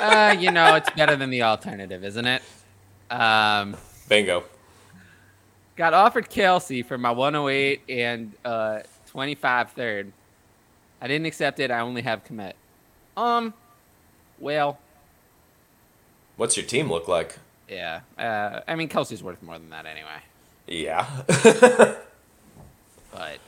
Uh, 0.00 0.34
you 0.38 0.50
know, 0.50 0.76
it's 0.76 0.88
better 0.92 1.14
than 1.14 1.28
the 1.28 1.42
alternative, 1.42 2.02
isn't 2.04 2.24
it? 2.26 2.40
Um, 3.10 3.76
Bingo. 4.08 4.44
got 5.76 5.92
offered 5.92 6.30
Kelce 6.30 6.82
for 6.82 6.96
my 6.96 7.10
108 7.10 7.82
and 7.86 8.32
uh, 8.42 8.78
25 9.08 9.72
third. 9.72 10.10
I 11.02 11.06
didn't 11.06 11.26
accept 11.26 11.60
it. 11.60 11.70
I 11.70 11.80
only 11.80 12.00
have 12.00 12.24
Kmet. 12.24 12.54
Um, 13.14 13.52
well, 14.38 14.78
What's 16.38 16.56
your 16.56 16.64
team 16.64 16.88
look 16.90 17.06
like? 17.06 17.36
yeah. 17.68 18.00
Uh, 18.16 18.60
I 18.66 18.76
mean, 18.76 18.88
Kelce's 18.88 19.22
worth 19.22 19.42
more 19.42 19.58
than 19.58 19.68
that 19.68 19.84
anyway. 19.84 20.22
Yeah. 20.70 21.06
But 23.12 23.38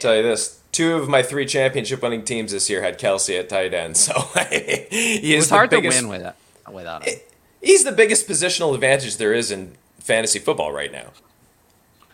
Tell 0.00 0.16
you 0.16 0.22
this: 0.22 0.60
two 0.72 0.94
of 0.96 1.08
my 1.08 1.22
three 1.22 1.46
championship-winning 1.46 2.24
teams 2.24 2.52
this 2.52 2.68
year 2.68 2.82
had 2.82 2.98
Kelce 2.98 3.38
at 3.38 3.48
tight 3.48 3.72
end, 3.72 3.96
so 3.96 4.12
he 4.50 5.16
it 5.16 5.22
is 5.24 5.36
was 5.36 5.48
the 5.48 5.54
hard 5.54 5.70
biggest. 5.70 6.00
to 6.00 6.08
win 6.08 6.18
with 6.22 6.26
uh, 6.26 6.70
without 6.72 7.04
him. 7.04 7.18
He's 7.62 7.84
the 7.84 7.92
biggest 7.92 8.28
positional 8.28 8.74
advantage 8.74 9.16
there 9.16 9.32
is 9.32 9.50
in 9.50 9.76
fantasy 10.00 10.38
football 10.38 10.72
right 10.72 10.92
now. 10.92 11.10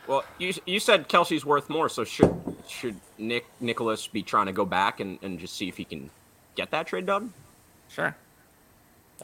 Well, 0.06 0.24
you 0.38 0.52
you 0.66 0.78
said 0.78 1.08
Kelce's 1.08 1.44
worth 1.44 1.68
more, 1.70 1.88
so 1.88 2.04
should 2.04 2.34
should 2.68 2.96
Nick 3.18 3.46
Nicholas 3.60 4.06
be 4.06 4.22
trying 4.22 4.46
to 4.46 4.52
go 4.52 4.64
back 4.64 5.00
and, 5.00 5.18
and 5.22 5.38
just 5.38 5.56
see 5.56 5.68
if 5.68 5.76
he 5.78 5.84
can 5.84 6.10
get 6.54 6.70
that 6.70 6.86
trade 6.86 7.06
done? 7.06 7.32
Sure. 7.88 8.14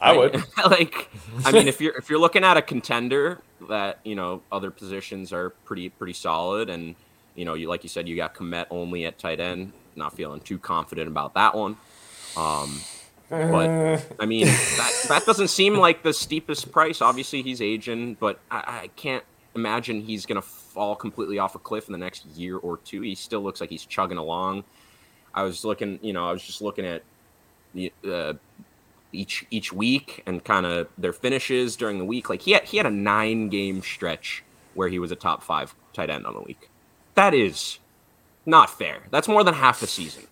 I 0.01 0.17
would. 0.17 0.43
like, 0.65 1.09
I 1.45 1.53
mean, 1.53 1.69
if 1.69 1.81
you're 1.81 1.97
if 1.97 2.09
you're 2.09 2.19
looking 2.19 2.45
at 2.45 2.57
a 2.57 2.63
contender 2.63 3.41
that 3.69 3.99
you 4.05 4.15
know 4.15 4.43
other 4.53 4.71
positions 4.71 5.33
are 5.33 5.51
pretty 5.51 5.89
pretty 5.89 6.13
solid, 6.13 6.71
and 6.71 6.95
you 7.35 7.45
know, 7.45 7.55
you 7.55 7.69
like 7.69 7.83
you 7.83 7.89
said, 7.89 8.09
you 8.09 8.17
got 8.17 8.35
Kmet 8.35 8.67
only 8.71 9.07
at 9.07 9.19
tight 9.19 9.41
end. 9.41 9.73
Not 9.97 10.15
feeling 10.15 10.41
too 10.41 10.59
confident 10.59 11.09
about 11.09 11.35
that 11.35 11.55
one. 11.55 11.77
Um, 12.37 12.81
but 13.29 14.01
I 14.21 14.27
mean, 14.27 14.47
that 14.77 14.93
that 15.09 15.27
doesn't 15.27 15.49
seem 15.49 15.75
like 15.75 16.03
the 16.03 16.13
steepest 16.13 16.71
price. 16.73 17.03
Obviously, 17.03 17.43
he's 17.43 17.61
aging, 17.61 18.15
but 18.15 18.41
I, 18.51 18.83
I 18.83 18.91
can't 18.97 19.25
imagine 19.55 20.01
he's 20.01 20.27
gonna 20.27 20.43
fall 20.43 20.95
completely 20.95 21.39
off 21.39 21.55
a 21.55 21.59
cliff 21.59 21.89
in 21.89 21.93
the 21.93 21.99
next 21.99 22.25
year 22.27 22.57
or 22.57 22.79
two. 22.79 23.03
He 23.03 23.15
still 23.15 23.41
looks 23.41 23.61
like 23.61 23.71
he's 23.71 23.85
chugging 23.85 24.19
along. 24.19 24.65
I 25.35 25.43
was 25.43 25.65
looking, 25.65 25.99
you 26.03 26.13
know, 26.13 26.29
I 26.29 26.33
was 26.33 26.43
just 26.43 26.63
looking 26.63 26.87
at 26.87 27.03
the 27.75 27.93
uh, 28.09 28.35
each 29.13 29.45
each 29.51 29.73
week 29.73 30.23
and 30.27 30.45
kind 30.45 30.67
of 30.67 30.89
their 30.99 31.13
finishes 31.13 31.77
during 31.77 31.99
the 31.99 32.05
week. 32.05 32.29
Like 32.29 32.43
he 32.43 32.53
had 32.53 32.65
he 32.65 32.77
had 32.77 32.87
a 32.87 32.91
nine 32.91 33.49
game 33.49 33.83
stretch 33.83 34.45
where 34.75 34.89
he 34.89 34.99
was 34.99 35.11
a 35.11 35.17
top 35.17 35.43
five 35.43 35.75
tight 35.93 36.11
end 36.11 36.27
on 36.27 36.35
the 36.35 36.43
week. 36.43 36.71
That 37.15 37.35
is 37.35 37.79
not 38.47 38.71
fair. 38.71 39.03
That's 39.11 39.29
more 39.29 39.45
than 39.45 39.55
half 39.55 39.81
the 39.81 39.87
season. 39.87 40.25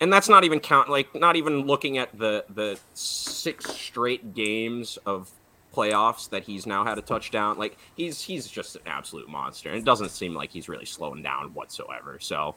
And 0.00 0.12
that's 0.12 0.28
not 0.28 0.44
even 0.44 0.60
count 0.60 0.88
like 0.88 1.14
not 1.14 1.36
even 1.36 1.66
looking 1.66 1.98
at 1.98 2.16
the 2.16 2.44
the 2.48 2.78
six 2.94 3.70
straight 3.70 4.34
games 4.34 4.98
of 5.06 5.30
playoffs 5.74 6.30
that 6.30 6.44
he's 6.44 6.66
now 6.66 6.84
had 6.84 6.98
a 6.98 7.02
touchdown. 7.02 7.58
Like 7.58 7.76
he's 7.96 8.20
he's 8.20 8.46
just 8.46 8.76
an 8.76 8.82
absolute 8.86 9.28
monster. 9.28 9.70
And 9.70 9.78
it 9.78 9.84
doesn't 9.84 10.10
seem 10.10 10.34
like 10.34 10.50
he's 10.50 10.68
really 10.68 10.86
slowing 10.86 11.22
down 11.22 11.54
whatsoever. 11.54 12.18
So 12.20 12.54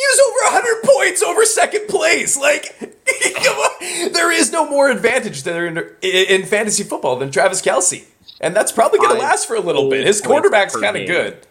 He 0.00 0.06
was 0.06 0.18
over 0.18 0.56
100 0.56 0.82
points 0.82 1.22
over 1.22 1.44
second 1.44 1.86
place. 1.88 2.34
Like, 2.38 2.74
come 3.34 3.56
on. 3.58 4.12
There 4.12 4.32
is 4.32 4.50
no 4.50 4.66
more 4.66 4.88
advantage 4.90 5.42
there 5.42 5.66
in, 5.66 5.76
in 6.00 6.46
fantasy 6.46 6.84
football 6.84 7.16
than 7.16 7.30
Travis 7.30 7.60
Kelce. 7.60 8.06
And 8.40 8.56
that's 8.56 8.72
probably 8.72 8.98
going 8.98 9.14
to 9.14 9.20
last 9.20 9.46
for 9.46 9.56
a 9.56 9.60
little 9.60 9.90
bit. 9.90 10.06
His 10.06 10.22
quarterback's 10.22 10.74
kind 10.74 10.96
of 10.96 11.06
good. 11.06 11.46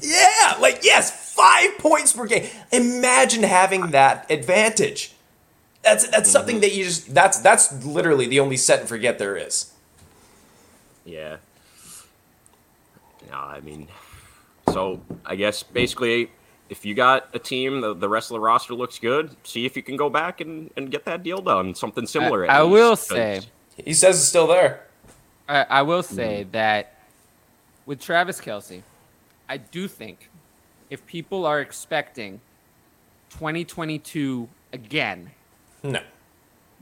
Yeah, 0.00 0.56
like, 0.60 0.80
yes, 0.82 1.32
five 1.34 1.78
points 1.78 2.12
per 2.12 2.26
game. 2.26 2.48
Imagine 2.72 3.44
having 3.44 3.92
that 3.92 4.28
advantage. 4.28 5.12
That's 5.82 6.08
that's 6.08 6.16
mm-hmm. 6.16 6.32
something 6.32 6.60
that 6.60 6.74
you 6.74 6.84
just 6.84 7.14
that's 7.14 7.38
that's 7.38 7.84
literally 7.84 8.26
the 8.26 8.40
only 8.40 8.56
set 8.56 8.80
and 8.80 8.88
forget 8.88 9.18
there 9.18 9.36
is. 9.36 9.72
Yeah. 11.04 11.36
No, 13.30 13.36
I 13.36 13.60
mean, 13.60 13.88
so 14.72 15.02
I 15.24 15.36
guess 15.36 15.62
basically, 15.62 16.30
if 16.74 16.84
you 16.84 16.92
got 16.92 17.28
a 17.32 17.38
team, 17.38 17.80
the, 17.80 17.94
the 17.94 18.08
rest 18.08 18.32
of 18.32 18.34
the 18.34 18.40
roster 18.40 18.74
looks 18.74 18.98
good. 18.98 19.36
See 19.44 19.64
if 19.64 19.76
you 19.76 19.82
can 19.82 19.96
go 19.96 20.10
back 20.10 20.40
and, 20.40 20.72
and 20.76 20.90
get 20.90 21.04
that 21.04 21.22
deal 21.22 21.40
done. 21.40 21.72
Something 21.72 22.04
similar. 22.04 22.42
at 22.44 22.50
I 22.50 22.62
least, 22.62 22.72
will 22.72 22.90
'cause- 22.90 23.06
say, 23.06 23.40
He 23.76 23.94
says 23.94 24.16
it's 24.18 24.26
still 24.26 24.48
there. 24.48 24.88
I, 25.48 25.62
I 25.70 25.82
will 25.82 26.02
hmm. 26.02 26.14
say 26.16 26.46
that 26.50 26.94
with 27.86 28.00
Travis 28.00 28.40
Kelce, 28.40 28.82
I 29.48 29.58
do 29.58 29.86
think 29.86 30.28
if 30.90 31.06
people 31.06 31.46
are 31.46 31.60
expecting 31.60 32.40
2022 33.30 34.48
again, 34.72 35.30
No. 35.84 36.00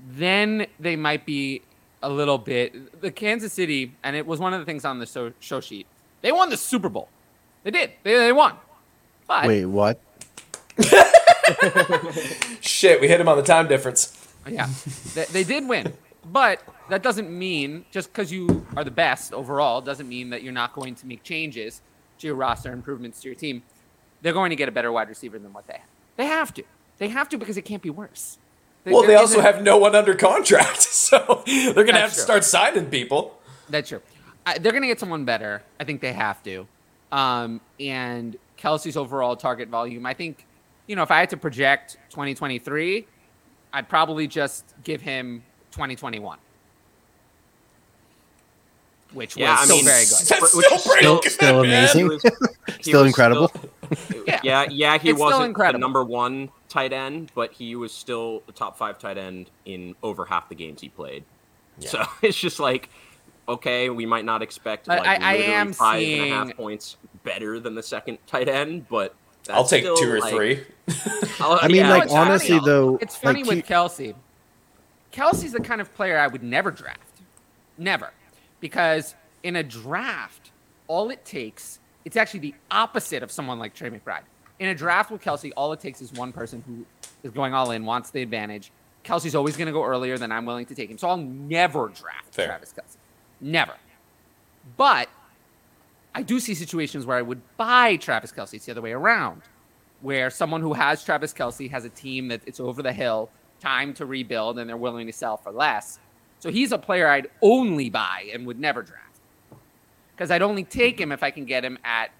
then 0.08 0.66
they 0.80 0.96
might 0.96 1.26
be 1.26 1.60
a 2.02 2.08
little 2.08 2.38
bit. 2.38 2.98
The 3.02 3.10
Kansas 3.10 3.52
City, 3.52 3.94
and 4.02 4.16
it 4.16 4.26
was 4.26 4.40
one 4.40 4.54
of 4.54 4.60
the 4.60 4.64
things 4.64 4.86
on 4.86 4.98
the 5.00 5.06
show, 5.06 5.32
show 5.40 5.60
sheet. 5.60 5.86
They 6.22 6.32
won 6.32 6.48
the 6.48 6.56
Super 6.56 6.88
Bowl. 6.88 7.10
They 7.62 7.70
did. 7.70 7.90
They, 8.04 8.14
they 8.16 8.32
won. 8.32 8.56
But 9.40 9.46
Wait, 9.48 9.64
what? 9.64 9.98
Shit, 12.60 13.00
we 13.00 13.08
hit 13.08 13.20
him 13.20 13.28
on 13.28 13.36
the 13.36 13.42
time 13.42 13.66
difference. 13.68 14.16
yeah, 14.46 14.68
they, 15.14 15.24
they 15.24 15.44
did 15.44 15.66
win. 15.68 15.92
But 16.24 16.62
that 16.90 17.02
doesn't 17.02 17.30
mean 17.30 17.84
just 17.90 18.12
because 18.12 18.30
you 18.30 18.66
are 18.76 18.84
the 18.84 18.90
best 18.90 19.32
overall 19.32 19.80
doesn't 19.80 20.08
mean 20.08 20.30
that 20.30 20.42
you're 20.42 20.52
not 20.52 20.72
going 20.74 20.94
to 20.96 21.06
make 21.06 21.22
changes 21.22 21.80
to 22.18 22.26
your 22.26 22.36
roster 22.36 22.72
improvements 22.72 23.20
to 23.22 23.28
your 23.28 23.34
team. 23.34 23.62
They're 24.20 24.32
going 24.34 24.50
to 24.50 24.56
get 24.56 24.68
a 24.68 24.72
better 24.72 24.92
wide 24.92 25.08
receiver 25.08 25.38
than 25.38 25.52
what 25.52 25.66
they 25.66 25.74
have. 25.74 25.88
They 26.16 26.26
have 26.26 26.52
to. 26.54 26.62
They 26.98 27.08
have 27.08 27.28
to 27.30 27.38
because 27.38 27.56
it 27.56 27.62
can't 27.62 27.82
be 27.82 27.90
worse. 27.90 28.38
There- 28.84 28.92
Well, 28.92 29.04
they 29.06 29.16
also 29.16 29.40
have 29.40 29.62
no 29.62 29.78
one 29.78 29.94
under 29.96 30.14
contract, 30.14 30.82
so 30.82 31.42
they're 31.46 31.72
going 31.74 31.86
to 31.88 31.92
have 31.94 32.10
That's 32.10 32.12
to 32.12 32.18
true. 32.18 32.24
start 32.24 32.44
signing 32.44 32.86
people. 32.86 33.38
That's 33.70 33.88
true. 33.88 34.02
I, 34.44 34.58
they're 34.58 34.72
going 34.72 34.82
to 34.82 34.88
get 34.88 35.00
someone 35.00 35.24
better. 35.24 35.62
I 35.80 35.84
think 35.84 36.00
they 36.02 36.12
have 36.12 36.42
to. 36.44 36.66
Um, 37.10 37.60
and 37.80 38.36
Kelce's 38.62 38.96
overall 38.96 39.34
target 39.36 39.68
volume, 39.68 40.06
I 40.06 40.14
think, 40.14 40.46
you 40.86 40.94
know, 40.96 41.02
if 41.02 41.10
I 41.10 41.18
had 41.18 41.30
to 41.30 41.36
project 41.36 41.96
2023, 42.10 43.06
I'd 43.72 43.88
probably 43.88 44.28
just 44.28 44.74
give 44.84 45.00
him 45.00 45.42
2021, 45.72 46.38
which 49.12 49.36
Yeah, 49.36 49.50
was 49.52 49.60
I 49.60 49.64
still 49.64 49.76
mean, 49.76 49.84
very 49.84 50.04
good. 50.04 50.26
That's 50.26 50.54
Which 50.54 50.64
still 50.66 50.78
still- 50.78 51.20
good. 51.20 51.32
still 51.32 51.60
amazing. 51.60 52.00
He 52.02 52.08
was- 52.08 52.22
Still 52.80 53.04
incredible. 53.04 53.48
still- 53.48 54.24
Yeah. 54.26 54.40
yeah, 54.42 54.66
yeah, 54.70 54.98
he 54.98 55.10
It's 55.10 55.18
wasn't 55.18 55.56
the 55.56 55.72
number 55.78 56.04
one 56.04 56.50
tight 56.68 56.92
end, 56.92 57.32
but 57.34 57.52
he 57.52 57.74
was 57.76 57.92
still 57.92 58.42
the 58.46 58.52
top 58.52 58.78
five 58.78 58.98
tight 58.98 59.18
end 59.18 59.50
in 59.64 59.94
over 60.02 60.24
half 60.24 60.48
the 60.48 60.54
games 60.54 60.80
he 60.80 60.88
played. 60.88 61.24
So 61.80 62.02
it's 62.22 62.38
just 62.38 62.60
like, 62.60 62.88
okay, 63.48 63.90
we 63.90 64.06
might 64.06 64.24
not 64.24 64.40
expect 64.42 64.88
I- 64.88 64.98
like 64.98 65.20
I- 65.20 65.32
I 65.32 65.34
am 65.34 65.72
five 65.72 66.02
and 66.02 66.22
a 66.22 66.28
half 66.28 66.46
seeing- 66.46 66.56
points 66.56 66.96
better 67.24 67.60
than 67.60 67.74
the 67.74 67.82
second 67.82 68.18
tight 68.26 68.48
end, 68.48 68.88
but 68.88 69.14
that's 69.44 69.56
I'll 69.56 69.64
take 69.64 69.82
still, 69.84 69.96
two 69.96 70.10
or 70.12 70.20
like- 70.20 70.34
three. 70.34 70.60
I'll- 71.40 71.66
mean, 71.68 71.76
yeah, 71.76 71.90
like 71.90 72.02
it's 72.04 72.12
funny. 72.12 72.30
honestly 72.30 72.58
though, 72.64 72.98
It's 73.00 73.16
funny 73.16 73.42
like, 73.42 73.48
with 73.56 73.66
he- 73.66 73.74
Kelce. 73.74 74.14
Kelce's 75.12 75.52
the 75.52 75.60
kind 75.60 75.80
of 75.80 75.92
player 75.94 76.18
I 76.18 76.26
would 76.26 76.42
never 76.42 76.70
draft. 76.70 77.20
Never. 77.78 78.10
Because 78.60 79.14
in 79.42 79.56
a 79.56 79.62
draft, 79.62 80.52
all 80.88 81.10
it 81.10 81.24
takes, 81.24 81.80
it's 82.04 82.16
actually 82.16 82.40
the 82.40 82.54
opposite 82.70 83.22
of 83.22 83.30
someone 83.30 83.58
like 83.58 83.74
Trey 83.74 83.90
McBride. 83.90 84.22
In 84.58 84.68
a 84.68 84.74
draft 84.74 85.10
with 85.10 85.20
Kelce, 85.22 85.50
all 85.56 85.72
it 85.72 85.80
takes 85.80 86.00
is 86.00 86.12
one 86.12 86.32
person 86.32 86.62
who 86.66 86.86
is 87.26 87.32
going 87.34 87.52
all 87.52 87.72
in, 87.72 87.84
wants 87.84 88.10
the 88.10 88.22
advantage. 88.22 88.70
Kelce's 89.04 89.34
always 89.34 89.56
going 89.56 89.66
to 89.66 89.72
go 89.72 89.82
earlier 89.84 90.16
than 90.16 90.30
I'm 90.30 90.46
willing 90.46 90.66
to 90.66 90.74
take 90.74 90.88
him. 90.90 90.96
So 90.98 91.08
I'll 91.08 91.16
never 91.16 91.88
draft 91.88 92.32
Fair. 92.34 92.46
Travis 92.46 92.72
Kelce. 92.72 92.96
Never. 93.40 93.74
But 94.76 95.08
I 96.14 96.22
do 96.22 96.38
see 96.40 96.54
situations 96.54 97.06
where 97.06 97.16
I 97.16 97.22
would 97.22 97.40
buy 97.56 97.96
Travis 97.96 98.32
Kelce. 98.32 98.54
It's 98.54 98.66
the 98.66 98.72
other 98.72 98.82
way 98.82 98.92
around, 98.92 99.42
where 100.02 100.28
someone 100.30 100.60
who 100.60 100.74
has 100.74 101.02
Travis 101.02 101.32
Kelce 101.32 101.70
has 101.70 101.84
a 101.84 101.88
team 101.88 102.28
that 102.28 102.42
it's 102.46 102.60
over 102.60 102.82
the 102.82 102.92
hill, 102.92 103.30
time 103.60 103.94
to 103.94 104.04
rebuild, 104.06 104.58
and 104.58 104.68
they're 104.68 104.76
willing 104.76 105.06
to 105.06 105.12
sell 105.12 105.36
for 105.36 105.50
less. 105.52 105.98
So 106.40 106.50
he's 106.50 106.72
a 106.72 106.78
player 106.78 107.08
I'd 107.08 107.28
only 107.40 107.88
buy 107.88 108.28
and 108.32 108.46
would 108.46 108.58
never 108.60 108.82
draft. 108.82 109.06
Because 110.14 110.30
I'd 110.30 110.42
only 110.42 110.64
take 110.64 111.00
him 111.00 111.12
if 111.12 111.22
I 111.22 111.30
can 111.30 111.44
get 111.46 111.64
him 111.64 111.78
at 111.84 112.10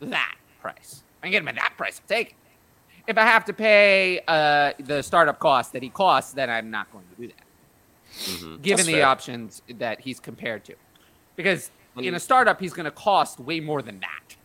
that. 0.00 0.34
price, 0.60 1.02
I 1.22 1.26
can 1.26 1.32
get 1.32 1.42
him 1.42 1.48
at 1.48 1.56
that 1.56 1.74
price. 1.76 2.00
I'll 2.00 2.08
take 2.16 2.30
it. 2.30 2.34
If 3.06 3.18
I 3.18 3.22
have 3.22 3.44
to 3.46 3.52
pay 3.52 4.20
uh, 4.26 4.72
the 4.78 5.02
startup 5.02 5.38
cost 5.38 5.72
that 5.74 5.82
he 5.82 5.90
costs, 5.90 6.32
then 6.32 6.48
I'm 6.48 6.70
not 6.70 6.90
going 6.92 7.04
to 7.16 7.20
do 7.22 7.28
that. 7.28 7.44
Mhm. 8.14 8.62
Given 8.62 8.76
That's 8.78 8.86
the 8.86 8.92
fair. 8.94 9.06
options 9.06 9.62
that 9.68 10.00
he's 10.00 10.20
compared 10.20 10.64
to, 10.66 10.74
because 11.36 11.70
in 11.98 12.14
a 12.14 12.20
startup 12.20 12.60
he's 12.60 12.72
going 12.72 12.84
to 12.84 12.90
cost 12.90 13.38
way 13.40 13.60
more 13.60 13.82
than 13.82 14.00
that. 14.00 14.36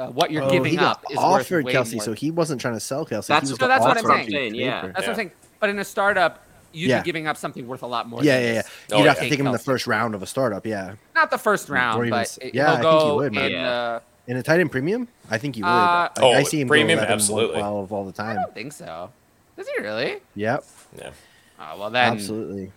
Uh, 0.00 0.06
what 0.10 0.30
you're 0.30 0.44
Oh, 0.44 0.50
giving 0.50 0.70
he 0.70 0.76
got 0.76 0.98
up 0.98 1.04
is 1.10 1.16
worth 1.16 1.24
offered 1.26 1.64
way 1.64 1.72
Kelce, 1.74 1.94
more. 1.94 2.02
so 2.04 2.12
he 2.12 2.30
wasn't 2.30 2.60
trying 2.60 2.74
to 2.74 2.80
sell 2.80 3.04
Kelce. 3.04 3.26
That's- 3.26 3.48
he 3.48 3.52
was 3.52 3.60
No, 3.60 3.66
that's 3.68 3.82
what 3.84 3.98
I'm 3.98 4.04
saying. 4.04 4.26
to 4.26 4.32
Saying, 4.32 4.54
yeah. 4.54 4.80
paper. 4.80 4.92
That's 4.92 5.06
what 5.06 5.08
I'm 5.10 5.16
saying. 5.16 5.30
But 5.60 5.70
in 5.70 5.78
a 5.80 5.84
startup, 5.84 6.44
you'd 6.72 6.88
Yeah. 6.90 7.00
be 7.00 7.04
giving 7.06 7.26
up 7.26 7.36
something 7.36 7.66
worth 7.66 7.82
a 7.82 7.86
lot 7.86 8.08
more. 8.08 8.22
Yeah, 8.22 8.34
than 8.36 8.42
yeah, 8.42 8.48
yeah. 8.48 8.62
this. 8.62 8.70
You'd 8.90 8.94
Oh, 8.94 8.98
have 8.98 9.06
yeah. 9.06 9.14
to 9.14 9.28
take 9.28 9.38
him 9.40 9.46
in 9.46 9.52
the 9.52 9.58
first 9.58 9.86
round 9.88 10.14
of 10.14 10.22
a 10.22 10.26
startup. 10.26 10.64
Yeah, 10.66 10.94
Not 11.16 11.30
the 11.30 11.38
first 11.38 11.68
round, 11.68 11.98
even 12.06 12.10
but 12.10 12.38
it- 12.40 12.54
yeah, 12.54 12.68
I 12.68 12.70
think 12.74 12.82
go 12.82 13.08
he 13.10 13.16
would, 13.16 13.32
man. 13.34 13.50
in. 13.52 13.56
Uh, 13.58 14.00
in 14.28 14.36
a 14.36 14.42
tight 14.42 14.60
end 14.60 14.70
premium, 14.70 15.08
I 15.30 15.38
think 15.38 15.56
you 15.56 15.64
would. 15.64 15.70
Uh, 15.70 16.08
Like, 16.16 16.22
Oh, 16.22 16.32
I 16.32 16.42
see 16.44 16.60
him 16.60 16.68
premium, 16.68 16.98
go 16.98 17.04
11, 17.04 17.12
absolutely. 17.14 17.56
112 17.60 17.92
all 17.92 18.04
the 18.04 18.12
time. 18.12 18.26
I 18.28 18.34
time. 18.34 18.42
don't 18.42 18.54
think 18.54 18.72
so. 18.74 19.10
Does 19.56 19.66
he 19.68 19.82
really? 19.82 20.18
Yep, 20.36 20.64
Yeah. 20.98 21.10
Oh 21.58 21.78
well, 21.80 21.90
then. 21.90 22.12
absolutely. 22.12 22.70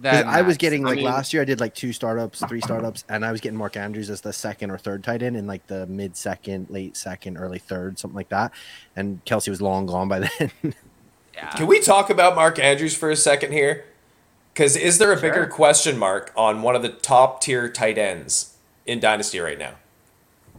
'Cause 0.00 0.12
Then 0.12 0.28
I 0.28 0.42
was 0.42 0.54
that's- 0.54 0.56
getting 0.58 0.84
I 0.86 0.90
like 0.90 0.96
mean- 0.98 1.06
last 1.06 1.32
year. 1.32 1.42
I 1.42 1.44
did 1.44 1.58
like 1.58 1.74
two 1.74 1.92
startups, 1.92 2.40
three 2.46 2.60
startups, 2.60 3.04
and 3.08 3.24
I 3.24 3.32
was 3.32 3.40
getting 3.40 3.58
Mark 3.58 3.76
Andrews 3.76 4.10
as 4.10 4.20
the 4.20 4.32
second 4.32 4.70
or 4.70 4.78
third 4.78 5.02
tight 5.02 5.22
end 5.22 5.36
in 5.36 5.46
like 5.48 5.66
the 5.66 5.86
mid 5.86 6.16
second, 6.16 6.68
late 6.70 6.96
second, 6.96 7.36
early 7.36 7.58
third, 7.58 7.98
something 7.98 8.14
like 8.16 8.28
that. 8.28 8.52
And 8.94 9.24
Kelce 9.24 9.48
was 9.48 9.60
long 9.60 9.86
gone 9.86 10.06
by 10.08 10.20
then. 10.38 10.52
Yeah. 11.34 11.50
Can 11.50 11.66
we 11.66 11.80
talk 11.80 12.10
about 12.10 12.36
Mark 12.36 12.58
Andrews 12.60 12.96
for 12.96 13.10
a 13.10 13.16
second 13.16 13.52
here? 13.52 13.84
Because 14.54 14.76
is 14.76 14.98
there 14.98 15.12
a 15.12 15.20
bigger 15.20 15.46
question 15.46 15.98
mark 15.98 16.32
on 16.36 16.62
one 16.62 16.74
of 16.76 16.82
the 16.82 16.88
top 16.88 17.40
tier 17.40 17.68
tight 17.68 17.98
ends 17.98 18.54
in 18.86 18.98
Dynasty 19.00 19.38
right 19.40 19.58
now? 19.58 19.74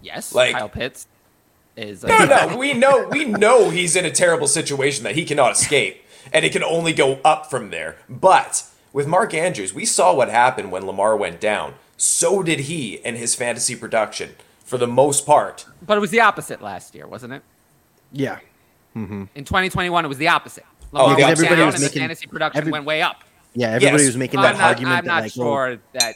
Yes. 0.02 0.34
like- 0.34 0.54
Kyle 0.54 0.70
Pitts 0.70 1.08
is. 1.78 2.04
Like. 2.04 2.18
No, 2.30 2.48
no, 2.48 2.58
we 2.58 2.74
know 2.74 3.08
we 3.10 3.24
know 3.26 3.70
he's 3.70 3.96
in 3.96 4.04
a 4.06 4.12
terrible 4.12 4.48
situation 4.48 5.04
that 5.06 5.16
he 5.16 5.24
cannot 5.26 5.54
escape, 5.54 6.04
and 6.34 6.44
it 6.46 6.52
can 6.52 6.64
only 6.64 6.92
go 6.94 7.20
up 7.26 7.50
from 7.50 7.70
there. 7.72 7.98
But 8.10 8.64
with 8.94 9.08
Mark 9.08 9.34
Andrews, 9.34 9.74
we 9.74 9.86
saw 9.86 10.14
what 10.14 10.30
happened 10.30 10.72
when 10.72 10.86
Lamar 10.86 11.16
went 11.16 11.40
down. 11.40 11.76
So 11.98 12.42
did 12.44 12.62
he 12.62 12.96
in 12.96 13.16
his 13.16 13.36
fantasy 13.36 13.76
production, 13.76 14.36
for 14.64 14.78
the 14.78 14.88
most 14.88 15.26
part. 15.26 15.66
But 15.86 15.98
it 15.98 16.02
was 16.02 16.12
the 16.12 16.22
opposite 16.22 16.62
last 16.62 16.96
year, 16.96 17.06
wasn't 17.08 17.34
it? 17.34 17.42
yeah, 18.12 18.40
mm-hmm. 18.96 19.26
In 19.36 19.46
2021, 19.46 20.06
it 20.06 20.08
was 20.08 20.18
the 20.18 20.30
opposite. 20.30 20.66
Oh, 20.94 21.04
Lamar 21.04 21.20
yeah, 21.20 21.26
went 21.26 21.32
everybody 21.32 21.56
down 21.58 21.66
was 21.68 21.76
and 21.76 21.84
the 21.84 21.88
making- 21.88 22.02
fantasy 22.02 22.26
production 22.28 22.58
every- 22.62 22.72
went 22.72 22.86
way 22.86 23.02
up. 23.02 23.24
yeah. 23.54 23.68
Everybody 23.68 23.98
Yes. 24.04 24.06
was 24.08 24.18
making 24.18 24.40
I'm 24.40 24.44
that 24.44 24.58
not, 24.58 24.64
argument 24.70 24.96
I'm 24.98 25.06
that 25.06 25.12
not 25.12 25.24
like, 25.24 25.32
oh, 25.38 25.44
sure 25.44 25.70
that. 25.76 25.84
that 25.94 26.16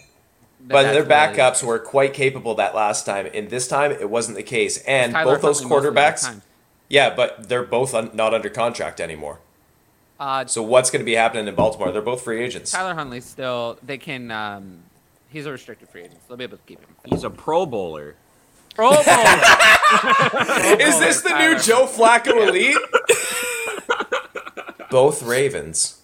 But 0.65 0.83
that's 0.83 0.93
their 0.93 1.03
really- 1.03 1.37
backups 1.37 1.61
were 1.63 1.77
quite 1.79 2.13
capable 2.13 2.55
that 2.55 2.73
last 2.73 3.05
time, 3.05 3.27
and 3.33 3.49
this 3.49 3.67
time 3.67 3.91
it 3.91 4.09
wasn't 4.09 4.37
the 4.37 4.43
case. 4.43 4.77
And 4.87 5.13
both 5.13 5.41
those 5.41 5.59
Huntley 5.59 5.69
most 5.69 5.85
of 5.85 5.93
the 5.93 5.99
quarterbacks, 6.01 6.41
yeah, 6.89 7.13
but 7.13 7.49
they're 7.49 7.63
both 7.63 7.93
un- 7.93 8.09
not 8.13 8.33
under 8.33 8.49
contract 8.49 8.99
anymore. 9.01 9.39
Uh, 10.19 10.45
So 10.45 10.63
what's 10.63 10.89
going 10.89 11.01
to 11.01 11.05
be 11.05 11.15
happening 11.15 11.47
in 11.47 11.55
Baltimore? 11.55 11.91
They're 11.91 12.01
both 12.01 12.21
free 12.23 12.41
agents. 12.43 12.71
Tyler 12.71 12.93
Huntley 12.93 13.21
still. 13.21 13.77
They 13.83 13.97
can. 13.97 14.31
Um, 14.31 14.79
he's 15.29 15.45
a 15.45 15.51
restricted 15.51 15.89
free 15.89 16.01
agent. 16.01 16.19
So 16.21 16.27
they'll 16.29 16.37
be 16.37 16.43
able 16.45 16.57
to 16.57 16.63
keep 16.63 16.79
him. 16.79 16.95
He's 17.05 17.23
a 17.23 17.29
Pro 17.29 17.65
Bowler. 17.65 18.15
Pro 18.75 18.89
Bowler. 18.91 19.03
Is 20.79 20.99
this 20.99 21.21
the 21.21 21.37
new 21.37 21.59
Joe 21.59 21.85
Flacco 21.85 22.47
elite? 22.47 22.77
both 24.89 25.23
Ravens. 25.23 26.01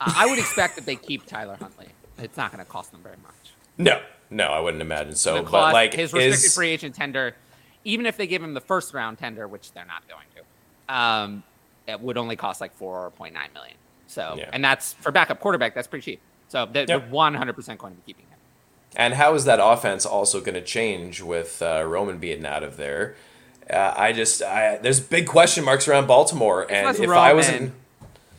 Uh, 0.00 0.12
I 0.16 0.26
would 0.26 0.38
expect 0.38 0.76
that 0.76 0.86
they 0.86 0.96
keep 0.96 1.26
Tyler 1.26 1.56
Huntley. 1.56 1.88
It's 2.18 2.36
not 2.36 2.52
going 2.52 2.64
to 2.64 2.70
cost 2.70 2.90
them 2.92 3.00
very 3.02 3.16
much. 3.22 3.34
No, 3.76 4.00
no, 4.30 4.46
I 4.48 4.60
wouldn't 4.60 4.82
imagine 4.82 5.14
so. 5.14 5.36
The 5.36 5.42
But 5.50 5.72
like, 5.72 5.92
his 5.94 6.12
restricted 6.12 6.44
is 6.44 6.54
free 6.54 6.70
agent 6.70 6.94
tender, 6.94 7.36
even 7.84 8.06
if 8.06 8.16
they 8.16 8.26
give 8.26 8.42
him 8.42 8.54
the 8.54 8.60
first 8.60 8.92
round 8.94 9.18
tender, 9.18 9.46
which 9.46 9.72
they're 9.72 9.84
not 9.86 10.02
going 10.08 10.26
to, 10.36 10.94
um, 10.94 11.42
it 11.88 12.00
would 12.00 12.18
only 12.18 12.36
cost 12.36 12.60
like 12.60 12.74
four 12.74 13.10
point 13.12 13.34
nine 13.34 13.48
million. 13.54 13.76
So, 14.06 14.34
Yeah. 14.38 14.50
and 14.52 14.62
that's 14.64 14.92
for 14.94 15.10
backup 15.10 15.40
quarterback. 15.40 15.74
That's 15.74 15.88
pretty 15.88 16.04
cheap. 16.04 16.20
So 16.48 16.66
they're 16.70 16.86
Yep. 16.86 17.08
one 17.10 17.34
hundred 17.34 17.54
percent 17.54 17.78
going 17.80 17.94
to 17.94 17.96
be 18.00 18.02
keeping 18.12 18.26
him. 18.26 18.38
and 18.96 19.14
how 19.14 19.34
is 19.34 19.44
that 19.44 19.58
offense 19.62 20.06
also 20.06 20.40
going 20.40 20.54
to 20.54 20.62
change 20.62 21.20
with 21.22 21.60
uh, 21.62 21.82
Roman 21.86 22.18
being 22.18 22.44
out 22.46 22.62
of 22.62 22.76
there? 22.76 23.16
Uh, 23.70 23.92
I 23.96 24.12
just, 24.12 24.42
I, 24.42 24.78
there's 24.78 24.98
big 24.98 25.26
question 25.26 25.62
marks 25.62 25.86
around 25.86 26.06
Baltimore, 26.06 26.66
and 26.70 26.86
less 26.86 26.98
if 26.98 27.10
I 27.10 27.34
was 27.34 27.48
in, 27.50 27.74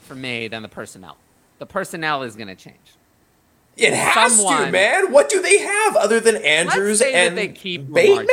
For 0.01 0.15
me, 0.15 0.47
than 0.47 0.63
the 0.63 0.67
personnel. 0.69 1.17
The 1.59 1.67
personnel 1.67 2.23
is 2.23 2.35
going 2.35 2.47
to 2.47 2.55
change. 2.55 2.77
it 3.77 3.93
has 3.93 4.43
to, 4.43 4.71
man. 4.71 5.11
What 5.11 5.29
do 5.29 5.39
they 5.39 5.59
have 5.59 5.95
other 5.95 6.19
than 6.19 6.37
Andrews 6.37 7.01
and 7.03 7.37
they 7.37 7.49
keep 7.49 7.91
Bateman? 7.93 8.27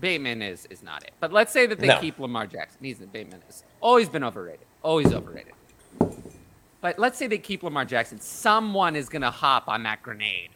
Bateman 0.00 0.40
is 0.42 0.66
is 0.70 0.82
not 0.84 1.02
it. 1.02 1.10
But 1.18 1.32
let's 1.32 1.52
say 1.52 1.66
that 1.66 1.80
they 1.80 1.88
No. 1.88 1.98
keep 2.00 2.18
Lamar 2.20 2.46
Jackson. 2.46 2.78
He's 2.82 2.98
Bateman 2.98 3.42
is 3.48 3.64
always 3.82 4.08
been 4.08 4.24
overrated. 4.24 4.66
Always 4.82 5.12
overrated. 5.12 5.52
But 6.80 6.98
let's 6.98 7.18
say 7.18 7.26
they 7.26 7.38
keep 7.38 7.62
Lamar 7.62 7.84
Jackson. 7.84 8.20
Someone 8.20 8.96
is 8.96 9.08
gonna 9.08 9.30
hop 9.30 9.68
on 9.68 9.82
that 9.82 10.02
grenade 10.02 10.50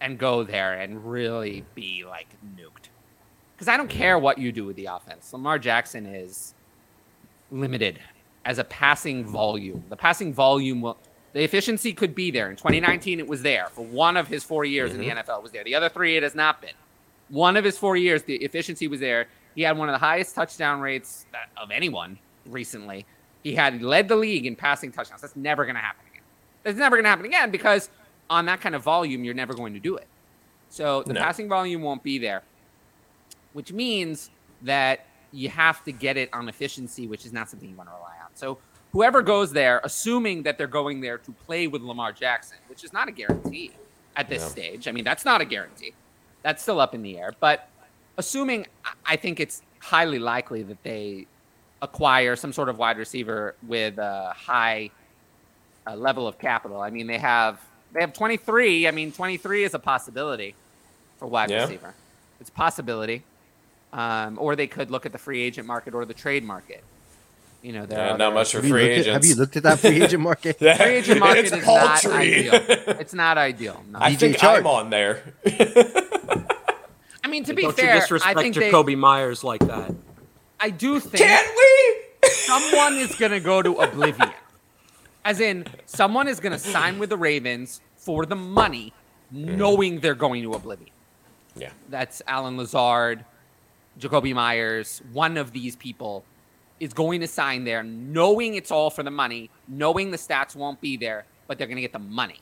and 0.00 0.18
go 0.18 0.42
there 0.42 0.74
and 0.74 1.10
really 1.10 1.64
be 1.74 2.04
like 2.04 2.28
nuked. 2.56 2.88
Because 3.54 3.68
I 3.68 3.76
don't 3.76 3.90
care 3.90 4.18
what 4.18 4.38
you 4.38 4.52
do 4.52 4.64
with 4.64 4.76
the 4.76 4.86
offense. 4.86 5.32
Lamar 5.32 5.58
Jackson 5.58 6.06
is 6.06 6.54
limited 7.50 8.00
as 8.44 8.58
a 8.58 8.64
passing 8.64 9.24
volume. 9.24 9.84
The 9.88 9.96
passing 9.96 10.32
volume 10.32 10.80
will 10.80 10.98
the 11.32 11.44
efficiency 11.44 11.92
could 11.92 12.14
be 12.14 12.30
there. 12.30 12.50
In 12.50 12.56
2019, 12.56 13.20
it 13.20 13.28
was 13.28 13.42
there. 13.42 13.68
For 13.68 13.84
one 13.84 14.16
of 14.16 14.26
his 14.26 14.42
four 14.42 14.64
years 14.64 14.92
in 14.92 14.98
the 14.98 15.08
mm-hmm. 15.08 15.30
NFL, 15.30 15.38
it 15.38 15.42
was 15.44 15.52
there. 15.52 15.62
The 15.62 15.76
other 15.76 15.88
three, 15.88 16.16
it 16.16 16.24
has 16.24 16.34
not 16.34 16.60
been. 16.60 16.72
One 17.28 17.56
of 17.56 17.64
his 17.64 17.78
four 17.78 17.96
years, 17.96 18.24
the 18.24 18.34
efficiency 18.36 18.88
was 18.88 18.98
there. 18.98 19.28
He 19.54 19.62
had 19.62 19.78
one 19.78 19.88
of 19.88 19.92
the 19.92 19.98
highest 19.98 20.34
touchdown 20.34 20.80
rates 20.80 21.26
uh, 21.32 21.62
of 21.62 21.70
anyone 21.70 22.18
recently. 22.46 23.06
He 23.42 23.54
had 23.54 23.82
led 23.82 24.08
the 24.08 24.16
league 24.16 24.46
in 24.46 24.56
passing 24.56 24.92
touchdowns. 24.92 25.22
That's 25.22 25.36
never 25.36 25.64
going 25.64 25.76
to 25.76 25.80
happen 25.80 26.04
again. 26.10 26.22
That's 26.62 26.78
never 26.78 26.96
going 26.96 27.04
to 27.04 27.10
happen 27.10 27.24
again 27.24 27.50
because 27.50 27.88
on 28.28 28.46
that 28.46 28.60
kind 28.60 28.74
of 28.74 28.82
volume, 28.82 29.24
you're 29.24 29.34
never 29.34 29.54
going 29.54 29.72
to 29.74 29.80
do 29.80 29.96
it. 29.96 30.06
So 30.68 31.02
the 31.02 31.14
No. 31.14 31.20
passing 31.20 31.48
volume 31.48 31.82
won't 31.82 32.02
be 32.02 32.18
there, 32.18 32.42
which 33.52 33.72
means 33.72 34.30
that 34.62 35.06
you 35.32 35.48
have 35.48 35.82
to 35.84 35.92
get 35.92 36.16
it 36.16 36.28
on 36.32 36.48
efficiency, 36.48 37.06
which 37.06 37.24
is 37.24 37.32
not 37.32 37.48
something 37.48 37.68
you 37.68 37.76
want 37.76 37.88
to 37.88 37.94
rely 37.94 38.14
on. 38.22 38.28
So 38.34 38.58
whoever 38.92 39.22
goes 39.22 39.52
there, 39.52 39.80
assuming 39.84 40.42
that 40.42 40.58
they're 40.58 40.66
going 40.66 41.00
there 41.00 41.18
to 41.18 41.32
play 41.32 41.66
with 41.66 41.82
Lamar 41.82 42.12
Jackson, 42.12 42.58
which 42.68 42.84
is 42.84 42.92
not 42.92 43.08
a 43.08 43.12
guarantee 43.12 43.72
at 44.16 44.28
this 44.28 44.42
No. 44.42 44.48
stage. 44.48 44.86
I 44.88 44.92
mean, 44.92 45.04
that's 45.04 45.24
not 45.24 45.40
a 45.40 45.44
guarantee. 45.44 45.92
That's 46.42 46.62
still 46.62 46.80
up 46.80 46.94
in 46.94 47.02
the 47.02 47.18
air. 47.18 47.34
But 47.40 47.68
assuming, 48.18 48.66
I- 48.84 48.92
I 49.06 49.16
think 49.16 49.40
it's 49.40 49.62
highly 49.80 50.18
likely 50.18 50.62
that 50.64 50.82
they 50.82 51.26
acquire 51.82 52.36
some 52.36 52.52
sort 52.52 52.68
of 52.68 52.78
wide 52.78 52.98
receiver 52.98 53.54
with 53.66 53.98
a 53.98 54.32
high 54.36 54.90
uh, 55.86 55.96
level 55.96 56.26
of 56.28 56.38
capital. 56.38 56.80
I 56.80 56.90
mean, 56.90 57.06
they 57.06 57.18
have 57.18 57.60
they 57.92 58.00
have 58.00 58.12
23. 58.12 58.86
I 58.86 58.90
mean, 58.90 59.12
23 59.12 59.64
is 59.64 59.74
a 59.74 59.78
possibility 59.78 60.54
for 61.18 61.26
wide 61.26 61.50
Yeah. 61.50 61.62
receiver. 61.62 61.94
It's 62.40 62.50
a 62.50 62.52
possibility. 62.52 63.22
Um, 63.92 64.38
or 64.38 64.54
they 64.54 64.68
could 64.68 64.90
look 64.90 65.04
at 65.04 65.12
the 65.12 65.18
free 65.18 65.42
agent 65.42 65.66
market 65.66 65.94
or 65.94 66.04
the 66.04 66.14
trade 66.14 66.44
market. 66.44 66.84
You 67.62 67.72
know, 67.72 67.86
there 67.86 67.98
Yeah, 67.98 68.14
are 68.14 68.18
not 68.18 68.32
much 68.34 68.52
for 68.52 68.60
free 68.60 68.70
looked 68.70 68.82
at, 68.84 68.90
agents. 68.90 69.08
have 69.08 69.24
you 69.24 69.34
looked 69.34 69.56
at 69.56 69.62
that 69.64 69.78
free 69.80 70.02
agent 70.02 70.22
market? 70.22 70.56
Yeah. 70.60 70.76
Free 70.76 70.94
agent 70.94 71.20
market 71.20 71.44
it's 71.46 71.52
is 71.52 71.66
not 71.66 72.04
ideal. 72.06 72.54
It's 73.00 73.14
not 73.14 73.36
ideal. 73.38 73.84
No. 73.90 73.98
I 73.98 74.06
I, 74.06 74.10
DJ 74.12 74.18
think 74.20 74.36
Chark. 74.36 74.58
I'm 74.58 74.66
on 74.66 74.90
there. 74.90 75.34
I 77.22 77.28
mean, 77.28 77.44
to 77.44 77.52
be 77.54 77.62
Don't 77.62 77.76
fair, 77.76 77.94
you 77.94 78.00
disrespect 78.00 78.36
I 78.38 78.42
think 78.42 78.54
they, 78.56 78.94
Meyers 78.94 79.44
like 79.44 79.60
that. 79.66 79.92
I 80.60 80.70
do 80.70 81.00
think 81.00 81.16
Can 81.16 81.44
we? 81.56 82.28
someone 82.30 82.96
is 82.96 83.14
going 83.14 83.32
to 83.32 83.40
go 83.40 83.62
to 83.62 83.74
oblivion. 83.80 84.30
As 85.24 85.40
in, 85.40 85.66
someone 85.86 86.28
is 86.28 86.40
going 86.40 86.52
to 86.52 86.58
sign 86.58 86.98
with 86.98 87.10
the 87.10 87.16
Ravens 87.16 87.80
for 87.96 88.26
the 88.26 88.36
money, 88.36 88.92
mm. 89.34 89.56
knowing 89.56 90.00
they're 90.00 90.14
going 90.14 90.42
to 90.42 90.52
oblivion. 90.52 90.90
Yeah. 91.56 91.70
That's 91.88 92.22
Allen 92.26 92.56
Lazard, 92.56 93.24
Jakobi 93.98 94.34
Meyers. 94.34 95.02
One 95.12 95.36
of 95.36 95.52
these 95.52 95.76
people 95.76 96.24
is 96.78 96.94
going 96.94 97.20
to 97.20 97.26
sign 97.26 97.64
there, 97.64 97.82
knowing 97.82 98.54
it's 98.54 98.70
all 98.70 98.88
for 98.90 99.02
the 99.02 99.10
money, 99.10 99.50
knowing 99.68 100.10
the 100.10 100.16
stats 100.16 100.56
won't 100.56 100.80
be 100.80 100.96
there, 100.96 101.26
but 101.46 101.58
they're 101.58 101.66
going 101.66 101.76
to 101.76 101.82
get 101.82 101.92
the 101.92 101.98
money 101.98 102.40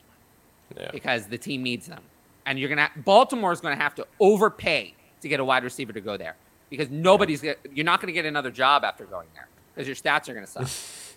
Yeah. 0.77 0.89
because 0.91 1.27
the 1.27 1.37
team 1.37 1.63
needs 1.63 1.87
them. 1.87 2.03
And 2.45 2.57
you're 2.57 2.69
gonna 2.69 2.89
Baltimore 2.95 3.51
is 3.51 3.59
going 3.61 3.77
to 3.77 3.83
have 3.83 3.93
to 3.95 4.07
overpay 4.19 4.95
to 5.21 5.27
get 5.27 5.39
a 5.39 5.45
wide 5.45 5.63
receiver 5.63 5.93
to 5.93 6.01
go 6.01 6.17
there 6.17 6.35
because 6.69 6.89
nobody's 6.89 7.43
you're 7.43 7.85
not 7.85 8.01
going 8.01 8.07
to 8.07 8.13
get 8.13 8.25
another 8.25 8.51
job 8.51 8.83
after 8.83 9.05
going 9.05 9.27
there 9.33 9.47
because 9.73 9.87
your 9.87 9.95
stats 9.95 10.29
are 10.29 10.33
going 10.33 10.45
to 10.45 10.51
suck. 10.51 10.67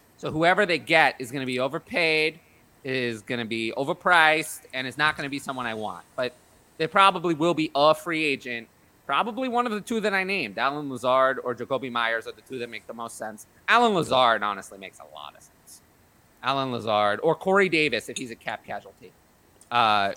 so 0.16 0.30
whoever 0.30 0.66
they 0.66 0.78
get 0.78 1.16
is 1.18 1.30
going 1.30 1.42
to 1.42 1.46
be 1.46 1.58
overpaid, 1.58 2.38
is 2.84 3.22
going 3.22 3.40
to 3.40 3.46
be 3.46 3.72
overpriced, 3.76 4.62
and 4.72 4.86
is 4.86 4.98
not 4.98 5.16
going 5.16 5.26
to 5.26 5.30
be 5.30 5.38
someone 5.38 5.66
I 5.66 5.74
want. 5.74 6.04
But 6.16 6.34
they 6.78 6.86
probably 6.86 7.34
will 7.34 7.54
be 7.54 7.70
a 7.74 7.94
free 7.94 8.24
agent. 8.24 8.68
Probably 9.06 9.48
one 9.48 9.66
of 9.66 9.72
the 9.72 9.80
two 9.80 10.00
that 10.00 10.14
I 10.14 10.24
named, 10.24 10.58
Allen 10.58 10.88
Lazard 10.88 11.38
or 11.42 11.54
Jakobi 11.54 11.90
Meyers, 11.90 12.26
are 12.26 12.32
the 12.32 12.40
two 12.42 12.58
that 12.60 12.70
make 12.70 12.86
the 12.86 12.94
most 12.94 13.18
sense. 13.18 13.46
Allen 13.68 13.94
Lazard 13.94 14.42
honestly 14.42 14.78
makes 14.78 15.00
a 15.00 15.14
lot 15.14 15.34
of 15.36 15.42
sense. 15.42 15.82
Allen 16.42 16.72
Lazard 16.72 17.20
or 17.22 17.34
Corey 17.34 17.68
Davis 17.68 18.08
if 18.08 18.16
he's 18.16 18.30
a 18.30 18.36
cap 18.36 18.64
casualty 18.64 19.12
uh, 19.70 20.12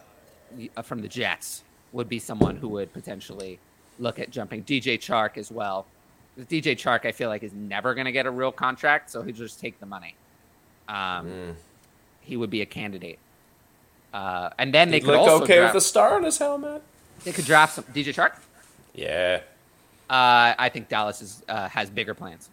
from 0.83 1.01
the 1.01 1.07
Jets 1.07 1.63
would 1.93 2.09
be 2.09 2.19
someone 2.19 2.57
who 2.57 2.67
would 2.69 2.91
potentially 2.93 3.59
look 3.99 4.19
at 4.19 4.29
jumping. 4.29 4.63
DJ 4.63 4.97
Chark 4.97 5.37
as 5.37 5.51
well. 5.51 5.85
DJ 6.39 6.73
Chark, 6.75 7.05
I 7.05 7.11
feel 7.11 7.29
like, 7.29 7.43
is 7.43 7.53
never 7.53 7.93
going 7.93 8.05
to 8.05 8.11
get 8.11 8.25
a 8.25 8.31
real 8.31 8.51
contract, 8.51 9.09
so 9.09 9.21
he'll 9.21 9.35
just 9.35 9.59
take 9.59 9.79
the 9.79 9.85
money. 9.85 10.15
Um, 10.87 10.95
Mm. 11.27 11.55
He 12.21 12.35
would 12.37 12.49
be 12.49 12.61
a 12.61 12.65
candidate. 12.65 13.19
Uh, 14.13 14.49
and 14.57 14.73
then 14.73 14.89
they 14.89 14.97
He'd 14.97 15.03
could 15.05 15.11
look 15.11 15.29
also 15.29 15.43
okay 15.43 15.57
draft, 15.57 15.75
with 15.75 15.83
a 15.83 15.85
star 15.85 16.15
on 16.15 16.23
his 16.23 16.37
helmet. 16.39 16.81
they 17.23 17.31
could 17.31 17.45
draft 17.45 17.75
some 17.75 17.83
DJ 17.85 18.13
Chark. 18.13 18.39
Yeah. 18.93 19.41
Uh, 20.09 20.53
I 20.57 20.69
think 20.69 20.89
Dallas 20.89 21.21
is, 21.21 21.43
uh, 21.47 21.67
has 21.69 21.89
bigger 21.89 22.13
plans, 22.15 22.49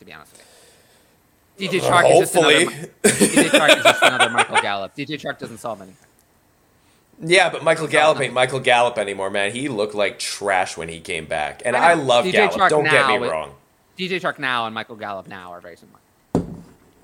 to 0.00 0.04
be 0.04 0.12
honest 0.12 0.32
with 0.32 0.40
you. 1.58 1.68
DJ 1.68 1.80
Chark 1.80 2.10
is 2.12 2.18
just 2.20 2.34
another. 2.36 2.64
DJ 3.04 3.48
Chark 3.50 3.76
is 3.76 3.82
just 3.84 4.02
another 4.02 4.30
Michael 4.30 4.60
Gallup. 4.60 4.94
DJ 4.96 5.20
Chark 5.20 5.38
doesn't 5.38 5.58
solve 5.58 5.80
anything. 5.80 6.07
Yeah, 7.20 7.50
but 7.50 7.64
Michael 7.64 7.88
Gallup 7.88 8.20
ain't 8.20 8.32
Michael 8.32 8.60
Gallup 8.60 8.96
anymore, 8.96 9.28
man. 9.30 9.50
He 9.50 9.68
looked 9.68 9.94
like 9.94 10.18
trash 10.18 10.76
when 10.76 10.88
he 10.88 11.00
came 11.00 11.26
back. 11.26 11.62
And 11.64 11.76
I 11.76 11.92
I, 11.92 11.94
know. 11.94 12.02
love 12.04 12.24
DJ 12.24 12.32
Gallup. 12.32 12.52
Chark 12.52 12.68
Don't 12.70 12.84
get 12.84 13.08
me 13.08 13.18
now 13.18 13.30
wrong. 13.30 13.54
DJ 13.98 14.20
Chark 14.20 14.38
now 14.38 14.66
and 14.66 14.74
Michael 14.74 14.96
Gallup 14.96 15.26
now 15.26 15.52
are 15.52 15.60
very 15.60 15.76
similar. 15.76 15.98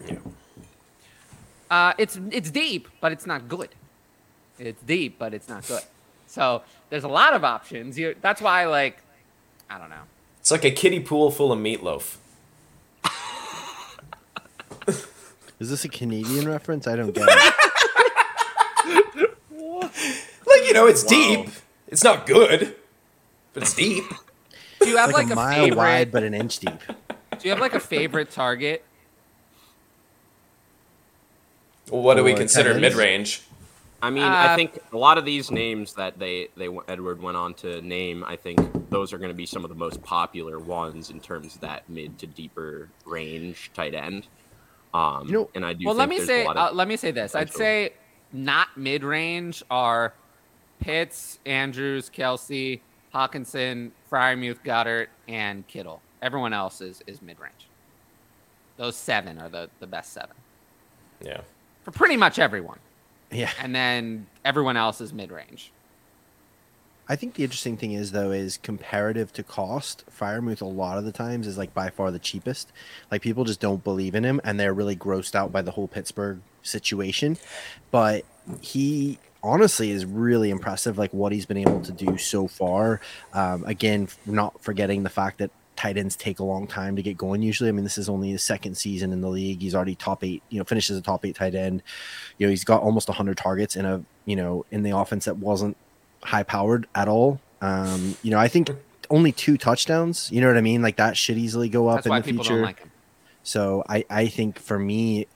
Yeah. 0.07 0.19
Uh, 1.71 1.93
it's 1.99 2.21
it's 2.31 2.51
deep, 2.51 2.89
but 3.01 3.11
it's 3.11 3.27
not 3.27 3.49
good. 3.49 3.71
It's 4.59 4.81
deep, 4.83 5.19
but 5.19 5.35
it's 5.35 5.49
not 5.49 5.67
good. 5.67 5.83
So 6.27 6.63
there's 6.91 7.05
a 7.05 7.09
lot 7.09 7.35
of 7.35 7.45
options. 7.45 7.99
You, 7.99 8.15
that's 8.21 8.41
why, 8.41 8.67
like, 8.67 9.03
I 9.69 9.79
don't 9.79 9.91
know. 9.91 10.03
It's 10.41 10.51
like 10.51 10.65
a 10.65 10.71
kiddie 10.71 11.01
pool 11.01 11.31
full 11.31 11.51
of 11.51 11.59
meatloaf. 11.59 12.17
Is 15.59 15.71
this 15.71 15.85
a 15.85 15.89
Canadian 15.89 16.49
reference? 16.49 16.87
I 16.87 16.97
don't 16.97 17.13
get 17.13 17.27
it. 17.29 17.55
Like, 20.47 20.67
you 20.67 20.75
know, 20.75 20.87
it's 20.87 21.03
deep. 21.03 21.49
It's 21.89 22.05
not 22.05 22.27
good, 22.27 22.77
but 23.55 23.63
it's 23.63 23.75
deep. 23.75 24.05
Do 24.81 24.89
you 24.91 24.99
have 24.99 25.11
Like, 25.11 25.29
like, 25.29 25.31
a 25.31 25.33
a, 25.33 25.37
mile 25.37 25.55
favorite? 25.65 25.77
wide, 25.77 26.13
but 26.13 26.23
an 26.23 26.35
inch 26.35 26.59
deep. 26.59 26.79
Do 26.89 27.39
you 27.43 27.51
have 27.51 27.61
like 27.61 27.75
a 27.75 27.81
favorite 27.81 28.31
target? 28.31 28.85
Well, 31.91 32.03
what 32.03 32.17
do 32.17 32.25
we 32.25 32.35
consider 32.35 32.73
tight 32.75 32.81
mid 32.81 32.95
range? 32.95 33.43
I 34.03 34.11
mean, 34.11 34.23
Uh, 34.25 34.47
I 34.51 34.57
think 34.57 34.79
a 34.93 34.97
lot 34.99 35.17
of 35.17 35.25
these 35.25 35.51
names 35.51 35.95
that 35.95 36.19
they 36.19 36.49
they 36.57 36.69
Edward 36.89 37.23
went 37.23 37.37
on 37.39 37.55
to 37.55 37.81
name, 37.81 38.23
I 38.27 38.37
think 38.37 38.61
those 38.91 39.13
are 39.15 39.19
going 39.19 39.31
to 39.31 39.35
be 39.35 39.47
some 39.47 39.65
of 39.65 39.71
the 39.71 39.75
most 39.77 40.03
popular 40.03 40.59
ones 40.59 41.09
in 41.11 41.21
terms 41.21 41.55
of 41.55 41.61
that 41.63 41.89
mid 41.89 42.19
to 42.19 42.27
deeper 42.27 42.91
range 43.07 43.71
tight 43.75 43.95
end. 43.95 44.27
Um, 44.93 45.27
You 45.27 45.33
know- 45.33 45.51
and 45.55 45.65
I 45.65 45.73
do. 45.73 45.87
Well, 45.87 45.95
think 45.95 45.99
let 46.01 46.09
me 46.11 46.21
say 46.21 46.45
of, 46.47 46.57
uh, 46.57 46.71
let 46.73 46.87
me 46.87 46.97
say 46.97 47.11
this. 47.13 47.35
I'd 47.35 47.53
say 47.53 47.95
not 48.35 48.77
mid 48.77 49.03
range 49.03 49.63
are 49.71 50.13
Pitts, 50.81 51.39
Andrews, 51.47 52.11
Kelce, 52.11 52.81
Hockenson, 53.15 53.91
Freiermuth, 54.11 54.59
Goedert, 54.65 55.07
and 55.29 55.67
Kittle. 55.69 56.03
Everyone 56.21 56.53
else 56.53 56.81
is 56.81 57.01
is 57.07 57.23
mid 57.23 57.39
range. 57.41 57.69
Those 58.77 58.97
seven 58.97 59.39
are 59.39 59.49
the 59.49 59.71
the 59.81 59.87
best 59.87 60.13
seven 60.13 60.37
Yeah. 61.21 61.41
for 61.85 61.93
pretty 61.93 62.17
much 62.17 62.39
everyone, 62.39 62.81
Yeah. 63.31 63.53
and 63.61 63.75
then 63.75 64.27
everyone 64.45 64.77
else 64.77 65.01
is 65.01 65.13
mid 65.13 65.31
range. 65.31 65.71
I 67.09 67.17
think 67.17 67.35
the 67.35 67.45
interesting 67.45 67.77
thing 67.77 67.93
is 67.93 68.13
though 68.13 68.31
is 68.31 68.57
comparative 68.57 69.33
to 69.35 69.43
cost, 69.43 70.05
Freiermuth 70.11 70.63
a 70.63 70.67
lot 70.67 70.97
of 70.97 71.05
the 71.05 71.13
times 71.13 71.47
is 71.47 71.59
like 71.59 71.75
by 71.75 71.91
far 71.91 72.11
the 72.11 72.19
cheapest. 72.19 72.73
Like 73.11 73.23
people 73.23 73.45
just 73.45 73.61
don't 73.61 73.85
believe 73.85 74.15
in 74.15 74.25
him 74.25 74.41
and 74.45 74.59
they're 74.59 74.73
really 74.73 74.97
grossed 74.97 75.35
out 75.35 75.53
by 75.53 75.63
the 75.63 75.71
whole 75.71 75.89
Pittsburgh 75.89 76.41
situation. 76.63 77.37
But 77.91 78.25
he 78.61 79.19
honestly 79.43 79.91
is 79.91 80.07
really 80.07 80.49
impressive 80.49 80.97
like 80.97 81.13
what 81.13 81.33
he's 81.33 81.47
been 81.47 81.59
able 81.59 81.81
to 81.83 81.93
do 81.93 82.17
so 82.17 82.49
far. 82.49 83.01
Um, 83.35 83.65
again, 83.65 84.09
not 84.25 84.63
forgetting 84.63 85.03
the 85.03 85.11
fact 85.11 85.39
that 85.39 85.51
tight 85.77 85.99
ends 85.99 86.17
take 86.17 86.39
a 86.39 86.45
long 86.45 86.67
time 86.67 86.97
to 86.97 87.03
get 87.03 87.19
going 87.19 87.43
usually. 87.43 87.69
I 87.69 87.73
mean, 87.73 87.85
this 87.85 87.99
is 87.99 88.09
only 88.09 88.31
his 88.31 88.43
second 88.43 88.77
season 88.77 89.13
in 89.13 89.21
the 89.21 89.29
league. 89.29 89.61
He's 89.61 89.75
already 89.75 89.95
top 89.95 90.25
8, 90.25 90.43
you 90.49 90.59
know, 90.59 90.65
finishes 90.65 90.97
a 90.97 91.03
top 91.03 91.27
8 91.27 91.35
tight 91.35 91.55
end. 91.55 91.83
You 92.39 92.47
know, 92.47 92.51
he's 92.51 92.65
got 92.65 92.83
almost 92.83 93.09
100 93.09 93.37
targets 93.37 93.77
in 93.77 93.85
a, 93.85 94.03
you 94.25 94.37
know, 94.37 94.65
in 94.71 94.83
the 94.83 94.97
offense 94.97 95.27
that 95.27 95.37
wasn't 95.37 95.77
high 96.25 96.43
powered 96.43 96.87
at 96.95 97.09
all. 97.09 97.41
Um, 97.61 98.17
you 98.23 98.31
know, 98.31 98.39
I 98.39 98.49
think 98.49 98.71
only 99.11 99.33
two 99.33 99.57
touchdowns. 99.57 100.31
You 100.33 100.41
know 100.41 100.49
what 100.49 100.57
I 100.57 100.61
mean? 100.63 100.83
Like 100.83 100.97
that 100.97 101.17
should 101.17 101.39
easily 101.39 101.69
go 101.69 101.89
up 101.89 101.97
That's 101.99 102.07
in 102.07 102.11
why 102.11 102.21
the 102.21 102.33
future. 102.33 102.55
don't 102.55 102.63
like 102.63 102.81
him. 102.81 102.91
So 103.43 103.85
I, 103.89 104.05
I 104.11 104.27
think 104.29 104.59
for 104.59 104.79
me, 104.79 105.27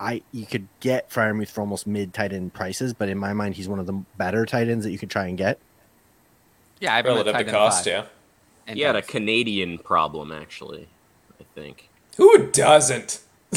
I 0.00 0.22
you 0.32 0.44
could 0.44 0.66
get 0.80 1.08
Freiermuth 1.10 1.48
for 1.48 1.60
almost 1.60 1.86
mid 1.86 2.12
tight 2.12 2.32
end 2.32 2.52
prices, 2.52 2.92
but 2.92 3.08
in 3.08 3.16
my 3.18 3.32
mind, 3.32 3.54
he's 3.54 3.68
one 3.68 3.78
of 3.78 3.86
the 3.86 4.04
better 4.18 4.44
tight 4.44 4.68
ends 4.68 4.84
that 4.84 4.90
you 4.90 4.98
could 4.98 5.10
try 5.10 5.26
and 5.26 5.38
get. 5.38 5.58
Yeah, 6.80 6.94
I've 6.94 7.04
been 7.04 7.14
Relative 7.14 7.46
to 7.46 7.52
cost, 7.52 7.86
yeah. 7.86 8.06
And 8.66 8.76
he 8.76 8.82
had 8.82 8.96
a 8.96 9.02
Canadian 9.02 9.78
problem 9.78 10.32
actually. 10.32 10.88
I 11.40 11.44
think. 11.54 11.88
Who 12.16 12.50
doesn't? 12.50 13.20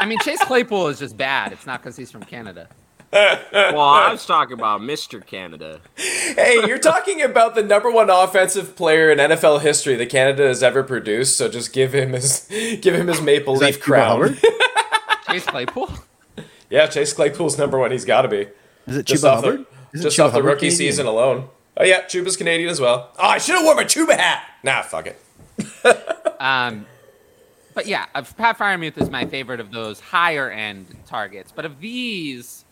I 0.00 0.06
mean, 0.06 0.18
Chase 0.20 0.42
Claypool 0.44 0.88
is 0.88 0.98
just 0.98 1.16
bad. 1.16 1.52
It's 1.52 1.66
not 1.66 1.82
because 1.82 1.96
he's 1.96 2.10
from 2.10 2.22
Canada. 2.22 2.68
Well, 3.52 3.80
I 3.80 4.12
was 4.12 4.26
talking 4.26 4.52
about 4.52 4.80
Mr. 4.82 5.24
Canada. 5.24 5.80
Hey, 5.96 6.62
you're 6.66 6.78
talking 6.78 7.22
about 7.22 7.54
the 7.54 7.62
number 7.62 7.90
one 7.90 8.10
offensive 8.10 8.76
player 8.76 9.10
in 9.10 9.18
NFL 9.18 9.62
history 9.62 9.94
that 9.96 10.10
Canada 10.10 10.46
has 10.46 10.62
ever 10.62 10.82
produced. 10.82 11.36
So 11.36 11.48
just 11.48 11.72
give 11.72 11.94
him 11.94 12.12
his 12.12 12.46
give 12.82 12.94
him 12.94 13.06
his 13.08 13.20
maple 13.22 13.54
Is 13.54 13.60
leaf 13.62 13.80
crown. 13.80 14.36
Chase 15.30 15.46
Claypool. 15.46 15.90
Yeah, 16.70 16.86
Chase 16.86 17.12
Claypool's 17.14 17.56
number 17.56 17.78
one. 17.78 17.90
He's 17.92 18.04
got 18.04 18.22
to 18.22 18.28
be 18.28 18.48
Is 18.86 18.96
it 18.98 19.06
just 19.06 19.24
Chuba 19.24 19.28
off 19.30 19.44
Hubbard? 19.44 19.60
the 19.60 19.98
Isn't 19.98 20.02
just 20.04 20.18
Chuba 20.18 20.24
off 20.26 20.30
the 20.32 20.38
Hubbard 20.38 20.44
rookie 20.44 20.58
Canadian? 20.68 20.76
season 20.92 21.06
alone. 21.06 21.48
Oh 21.78 21.84
yeah, 21.84 22.02
Chuba's 22.02 22.36
Canadian 22.36 22.68
as 22.68 22.80
well. 22.80 23.10
Oh, 23.18 23.26
I 23.28 23.38
should 23.38 23.54
have 23.54 23.64
worn 23.64 23.76
my 23.78 23.84
Chuba 23.84 24.16
hat. 24.18 24.42
Nah, 24.62 24.82
fuck 24.82 25.06
it. 25.06 25.20
Um, 26.40 26.86
but 27.74 27.86
yeah, 27.86 28.06
uh, 28.14 28.22
Pat 28.36 28.58
Freiermuth 28.58 29.00
is 29.00 29.08
my 29.10 29.24
favorite 29.26 29.60
of 29.60 29.70
those 29.72 29.98
higher 30.00 30.50
end 30.50 30.94
targets. 31.06 31.52
But 31.54 31.64
of 31.64 31.80
these, 31.80 32.64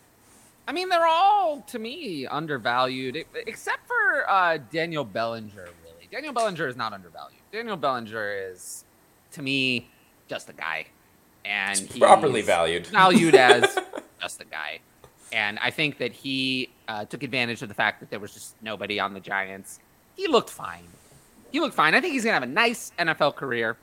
I 0.67 0.73
mean, 0.73 0.89
they're 0.89 1.07
all 1.07 1.61
to 1.61 1.79
me 1.79 2.27
undervalued, 2.27 3.25
except 3.47 3.87
for 3.87 4.29
uh, 4.29 4.57
Daniel 4.69 5.05
Bellinger. 5.05 5.69
Really, 5.83 6.07
Daniel 6.11 6.33
Bellinger 6.33 6.67
is 6.67 6.75
not 6.75 6.91
undervalued. 6.91 7.39
Daniel 7.51 7.77
Bellinger 7.77 8.51
is, 8.51 8.83
to 9.31 9.41
me, 9.41 9.89
just 10.27 10.49
a 10.49 10.53
guy, 10.53 10.87
and 11.45 11.79
he's 11.79 11.97
Properly 11.97 12.41
valued. 12.41 12.87
valued 12.87 13.35
as 13.35 13.77
just 14.21 14.41
a 14.41 14.45
guy. 14.45 14.79
And 15.31 15.57
I 15.59 15.71
think 15.71 15.97
that 15.99 16.11
he 16.11 16.69
uh, 16.87 17.05
took 17.05 17.23
advantage 17.23 17.61
of 17.61 17.69
the 17.69 17.75
fact 17.75 17.99
that 18.01 18.09
there 18.09 18.19
was 18.19 18.33
just 18.33 18.55
nobody 18.61 18.99
on 18.99 19.13
the 19.13 19.19
Giants. 19.19 19.79
He 20.15 20.27
looked 20.27 20.49
fine. 20.49 20.85
He 21.51 21.59
looked 21.61 21.75
fine. 21.75 21.95
I 21.95 22.01
think 22.01 22.13
he's 22.13 22.23
gonna 22.23 22.33
have 22.33 22.43
a 22.43 22.45
nice 22.45 22.91
NFL 22.99 23.35
career. 23.35 23.77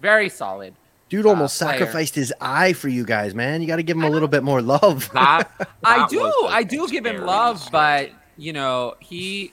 Very 0.00 0.28
solid. 0.28 0.74
Dude 1.12 1.26
almost 1.26 1.58
player. 1.58 1.72
sacrificed 1.78 2.14
his 2.14 2.32
eye 2.40 2.72
for 2.72 2.88
you 2.88 3.04
guys, 3.04 3.34
man. 3.34 3.60
You 3.60 3.66
got 3.68 3.76
to 3.76 3.82
give 3.82 3.96
him 3.96 4.04
a 4.04 4.10
little 4.10 4.28
bit 4.28 4.42
more 4.42 4.62
love. 4.62 5.10
That, 5.12 5.48
I 5.84 6.06
do. 6.10 6.22
I 6.48 6.62
do 6.64 6.88
give 6.88 7.04
him 7.06 7.20
love, 7.26 7.58
start. 7.60 7.72
but 7.72 8.10
you 8.36 8.52
know 8.52 8.94
he. 9.00 9.52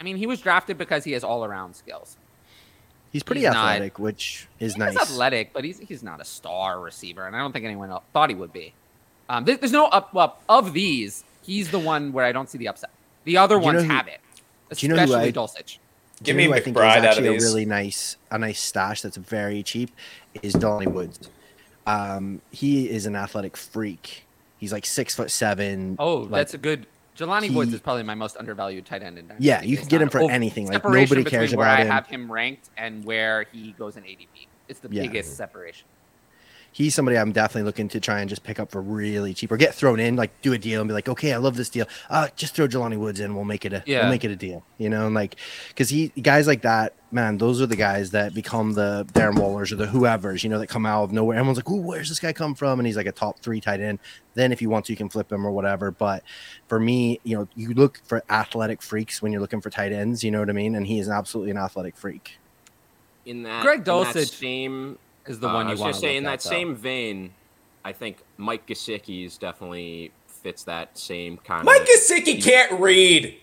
I 0.00 0.04
mean, 0.04 0.16
he 0.16 0.26
was 0.26 0.40
drafted 0.40 0.78
because 0.78 1.04
he 1.04 1.12
has 1.12 1.22
all-around 1.22 1.76
skills. 1.76 2.16
He's 3.12 3.22
pretty 3.22 3.42
he's 3.42 3.50
not- 3.52 3.56
athletic, 3.72 3.98
which 3.98 4.48
is 4.58 4.72
He's 4.72 4.78
nice. 4.78 4.96
athletic, 4.96 5.52
but 5.52 5.62
he's 5.64 5.78
he's 5.78 6.02
not 6.02 6.20
a 6.20 6.24
star 6.24 6.80
receiver, 6.80 7.26
and 7.26 7.36
I 7.36 7.40
don't 7.40 7.52
think 7.52 7.64
anyone 7.66 7.90
else 7.90 8.04
thought 8.14 8.30
he 8.30 8.34
would 8.34 8.52
be. 8.52 8.72
Um, 9.28 9.44
there- 9.44 9.58
there's 9.58 9.72
no 9.72 9.86
up. 9.86 10.14
Well, 10.14 10.38
of 10.48 10.72
these, 10.72 11.22
he's 11.42 11.70
the 11.70 11.78
one 11.78 12.12
where 12.12 12.24
I 12.24 12.32
don't 12.32 12.48
see 12.48 12.56
the 12.58 12.68
upside. 12.68 12.90
The 13.24 13.36
other 13.36 13.56
Do 13.56 13.60
you 13.60 13.64
ones 13.66 13.82
know 13.82 13.88
who- 13.88 13.94
have 13.94 14.08
it, 14.08 14.20
do 14.70 14.86
you 14.86 14.88
know 14.88 14.96
who 14.96 15.02
especially 15.04 15.28
I- 15.28 15.32
Dulcich. 15.32 15.78
Do 16.22 16.32
Give 16.32 16.36
you 16.40 16.42
me 16.42 16.44
who 16.46 16.54
I 16.54 16.60
think 16.60 16.76
is 16.76 16.80
McBride 16.82 16.88
out 16.90 16.98
of 16.98 17.04
actually 17.04 17.28
a 17.28 17.32
really 17.32 17.64
nice, 17.64 18.16
a 18.30 18.38
nice 18.38 18.60
stash 18.60 19.02
that's 19.02 19.16
very 19.16 19.62
cheap 19.62 19.90
is 20.42 20.52
Donnie 20.54 20.86
Woods. 20.86 21.28
Um, 21.86 22.40
he 22.52 22.88
is 22.88 23.06
an 23.06 23.16
athletic 23.16 23.56
freak. 23.56 24.24
He's 24.58 24.72
like 24.72 24.86
six 24.86 25.14
foot 25.16 25.30
seven. 25.30 25.96
Oh, 25.98 26.18
like- 26.18 26.30
that's 26.30 26.54
a 26.54 26.58
good. 26.58 26.86
Jelani 27.18 27.48
he- 27.48 27.54
Woods 27.54 27.74
is 27.74 27.80
probably 27.80 28.04
my 28.04 28.14
most 28.14 28.36
undervalued 28.38 28.86
tight 28.86 29.02
end 29.02 29.18
in 29.18 29.26
Dynasty. 29.26 29.46
Yeah, 29.46 29.62
you 29.62 29.76
can 29.76 29.86
get 29.88 30.00
him 30.00 30.08
for 30.08 30.20
over- 30.22 30.32
anything. 30.32 30.66
Like, 30.68 30.82
nobody 30.84 31.24
cares 31.24 31.50
between 31.50 31.58
where 31.58 31.66
about 31.68 31.80
I 31.80 31.82
him. 31.82 31.90
have 31.90 32.06
him 32.06 32.32
ranked 32.32 32.70
and 32.78 33.04
where 33.04 33.44
he 33.52 33.72
goes 33.72 33.96
in 33.96 34.04
ADP. 34.04 34.46
It's 34.68 34.80
the 34.80 34.88
Yeah. 34.90 35.02
biggest 35.02 35.36
separation. 35.36 35.86
He's 36.72 36.94
somebody 36.94 37.18
I'm 37.18 37.32
definitely 37.32 37.64
looking 37.64 37.88
to 37.88 38.00
try 38.00 38.20
and 38.20 38.28
just 38.30 38.42
pick 38.42 38.58
up 38.58 38.70
for 38.70 38.80
really 38.80 39.34
cheap 39.34 39.52
or 39.52 39.56
get 39.56 39.74
thrown 39.74 40.00
in, 40.00 40.16
like 40.16 40.40
do 40.40 40.52
a 40.52 40.58
deal 40.58 40.80
and 40.80 40.88
be 40.88 40.94
like, 40.94 41.08
okay, 41.08 41.32
I 41.32 41.36
love 41.36 41.56
this 41.56 41.68
deal. 41.68 41.86
Uh, 42.08 42.28
just 42.34 42.54
throw 42.54 42.66
Jelani 42.66 42.98
Woods 42.98 43.20
in, 43.20 43.34
we'll 43.34 43.44
make 43.44 43.64
it 43.64 43.72
a 43.72 43.82
Yeah. 43.86 44.00
we'll 44.00 44.10
make 44.10 44.24
it 44.24 44.30
a 44.30 44.36
deal. 44.36 44.64
You 44.78 44.88
know, 44.88 45.06
and 45.06 45.14
like 45.14 45.36
because 45.68 45.90
he 45.90 46.08
guys 46.20 46.46
like 46.46 46.62
that, 46.62 46.94
man, 47.10 47.36
those 47.36 47.60
are 47.60 47.66
the 47.66 47.76
guys 47.76 48.12
that 48.12 48.34
become 48.34 48.72
the 48.72 49.06
Darren 49.12 49.34
Wallers 49.34 49.70
or 49.70 49.76
the 49.76 49.86
whoever's, 49.86 50.42
you 50.42 50.48
know, 50.48 50.58
that 50.58 50.68
come 50.68 50.86
out 50.86 51.04
of 51.04 51.12
nowhere. 51.12 51.36
Everyone's 51.36 51.58
like, 51.58 51.70
ooh, 51.70 51.82
where's 51.82 52.08
this 52.08 52.18
guy 52.18 52.32
come 52.32 52.54
from? 52.54 52.80
And 52.80 52.86
he's 52.86 52.96
like 52.96 53.06
a 53.06 53.12
top 53.12 53.40
three 53.40 53.60
tight 53.60 53.80
end. 53.80 53.98
Then 54.34 54.50
if 54.50 54.62
you 54.62 54.70
want 54.70 54.86
to, 54.86 54.92
you 54.92 54.96
can 54.96 55.10
flip 55.10 55.30
him 55.30 55.46
or 55.46 55.50
whatever. 55.52 55.90
But 55.90 56.22
for 56.68 56.80
me, 56.80 57.20
you 57.22 57.36
know, 57.36 57.48
you 57.54 57.74
look 57.74 58.00
for 58.04 58.22
athletic 58.30 58.80
freaks 58.80 59.20
when 59.20 59.30
you're 59.30 59.42
looking 59.42 59.60
for 59.60 59.68
tight 59.68 59.92
ends, 59.92 60.24
you 60.24 60.30
know 60.30 60.40
what 60.40 60.48
I 60.48 60.54
mean? 60.54 60.74
And 60.74 60.86
he 60.86 60.98
is 60.98 61.08
absolutely 61.10 61.50
an 61.50 61.58
athletic 61.58 61.96
freak. 61.96 62.38
in 63.26 63.42
that, 63.42 63.62
Greg 63.62 63.80
in 63.80 63.84
that 63.84 63.90
Dulcich 63.90 64.30
same 64.30 64.98
Is 65.26 65.38
the 65.40 65.48
Uh, 65.48 65.54
one 65.54 65.66
I 65.66 65.70
you 65.70 65.72
was 65.74 65.80
want 65.80 65.92
gonna 65.94 66.00
say 66.00 66.16
in 66.16 66.24
that 66.24 66.42
same 66.42 66.74
vein, 66.74 67.32
I 67.84 67.92
think 67.92 68.18
Mike 68.36 68.66
Gesicki's 68.66 69.38
definitely 69.38 70.12
fits 70.26 70.64
that 70.64 70.96
same 70.98 71.36
kind 71.38 71.60
of 71.60 71.66
Mike 71.66 71.82
of. 71.82 71.88
Gesicki 71.88 72.42
can't 72.42 72.80
read. 72.80 73.38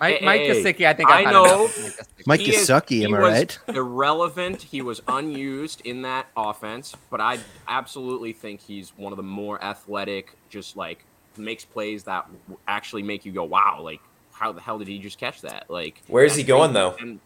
Mike, 0.00 0.18
Hey, 0.18 0.24
Mike 0.26 0.40
hey, 0.42 0.50
Gesicki, 0.62 0.86
I 0.86 0.92
think 0.94 1.08
I've 1.10 1.26
I 1.28 1.30
know. 1.32 1.62
Mike 1.64 1.70
Gesicki. 1.70 2.26
Mike 2.26 2.40
He 2.40 2.54
is- 2.54 2.68
Gesicki, 2.68 2.88
he 2.90 3.04
am 3.04 3.14
I 3.14 3.18
right? 3.18 3.58
Irrelevant. 3.68 4.62
He 4.62 4.82
was 4.82 5.00
unused 5.08 5.80
in 5.84 6.02
that 6.02 6.26
offense, 6.36 6.94
but 7.10 7.20
I 7.20 7.38
absolutely 7.68 8.32
think 8.32 8.60
he's 8.60 8.92
one 8.96 9.12
of 9.12 9.16
the 9.16 9.22
more 9.22 9.62
athletic, 9.62 10.36
just 10.50 10.76
like 10.76 11.04
makes 11.36 11.64
plays 11.64 12.04
that 12.04 12.26
actually 12.68 13.02
make 13.02 13.24
you 13.24 13.32
go, 13.32 13.44
"Wow!" 13.44 13.80
Like, 13.82 14.00
how 14.32 14.52
the 14.52 14.60
hell 14.60 14.78
did 14.78 14.88
he 14.88 14.98
just 14.98 15.18
catch 15.18 15.40
that? 15.42 15.66
Like, 15.68 16.02
Where's 16.08 16.34
he 16.36 16.42
going 16.42 16.72
though? 16.72 16.96
and 17.00 17.18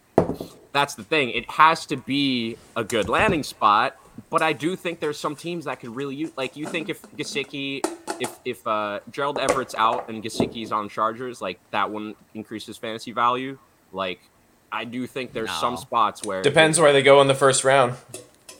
that's 0.78 0.94
the 0.94 1.02
thing. 1.04 1.30
It 1.30 1.50
has 1.50 1.86
to 1.86 1.96
be 1.96 2.56
a 2.76 2.84
good 2.84 3.08
landing 3.08 3.42
spot. 3.42 3.96
But 4.30 4.42
I 4.42 4.52
do 4.52 4.74
think 4.74 5.00
there's 5.00 5.18
some 5.18 5.36
teams 5.36 5.64
that 5.66 5.80
could 5.80 5.94
really 5.94 6.16
use. 6.16 6.32
Like, 6.36 6.56
you 6.56 6.66
think 6.66 6.88
if 6.88 7.00
Gesicki, 7.16 7.84
if 8.20 8.38
if 8.44 8.66
uh, 8.66 9.00
Gerald 9.10 9.38
Everett's 9.38 9.74
out 9.76 10.08
and 10.08 10.22
Gesicki's 10.22 10.72
on 10.72 10.88
Chargers, 10.88 11.40
like 11.40 11.58
that 11.70 11.90
wouldn't 11.90 12.16
increase 12.34 12.66
his 12.66 12.76
fantasy 12.76 13.12
value. 13.12 13.58
Like, 13.92 14.20
I 14.72 14.84
do 14.84 15.06
think 15.06 15.32
there's 15.32 15.52
some 15.52 15.76
spots 15.76 16.24
where 16.24 16.42
Depends 16.42 16.80
where 16.80 16.92
they 16.92 17.02
go 17.02 17.20
in 17.20 17.28
the 17.28 17.34
first 17.34 17.64
round. 17.64 17.94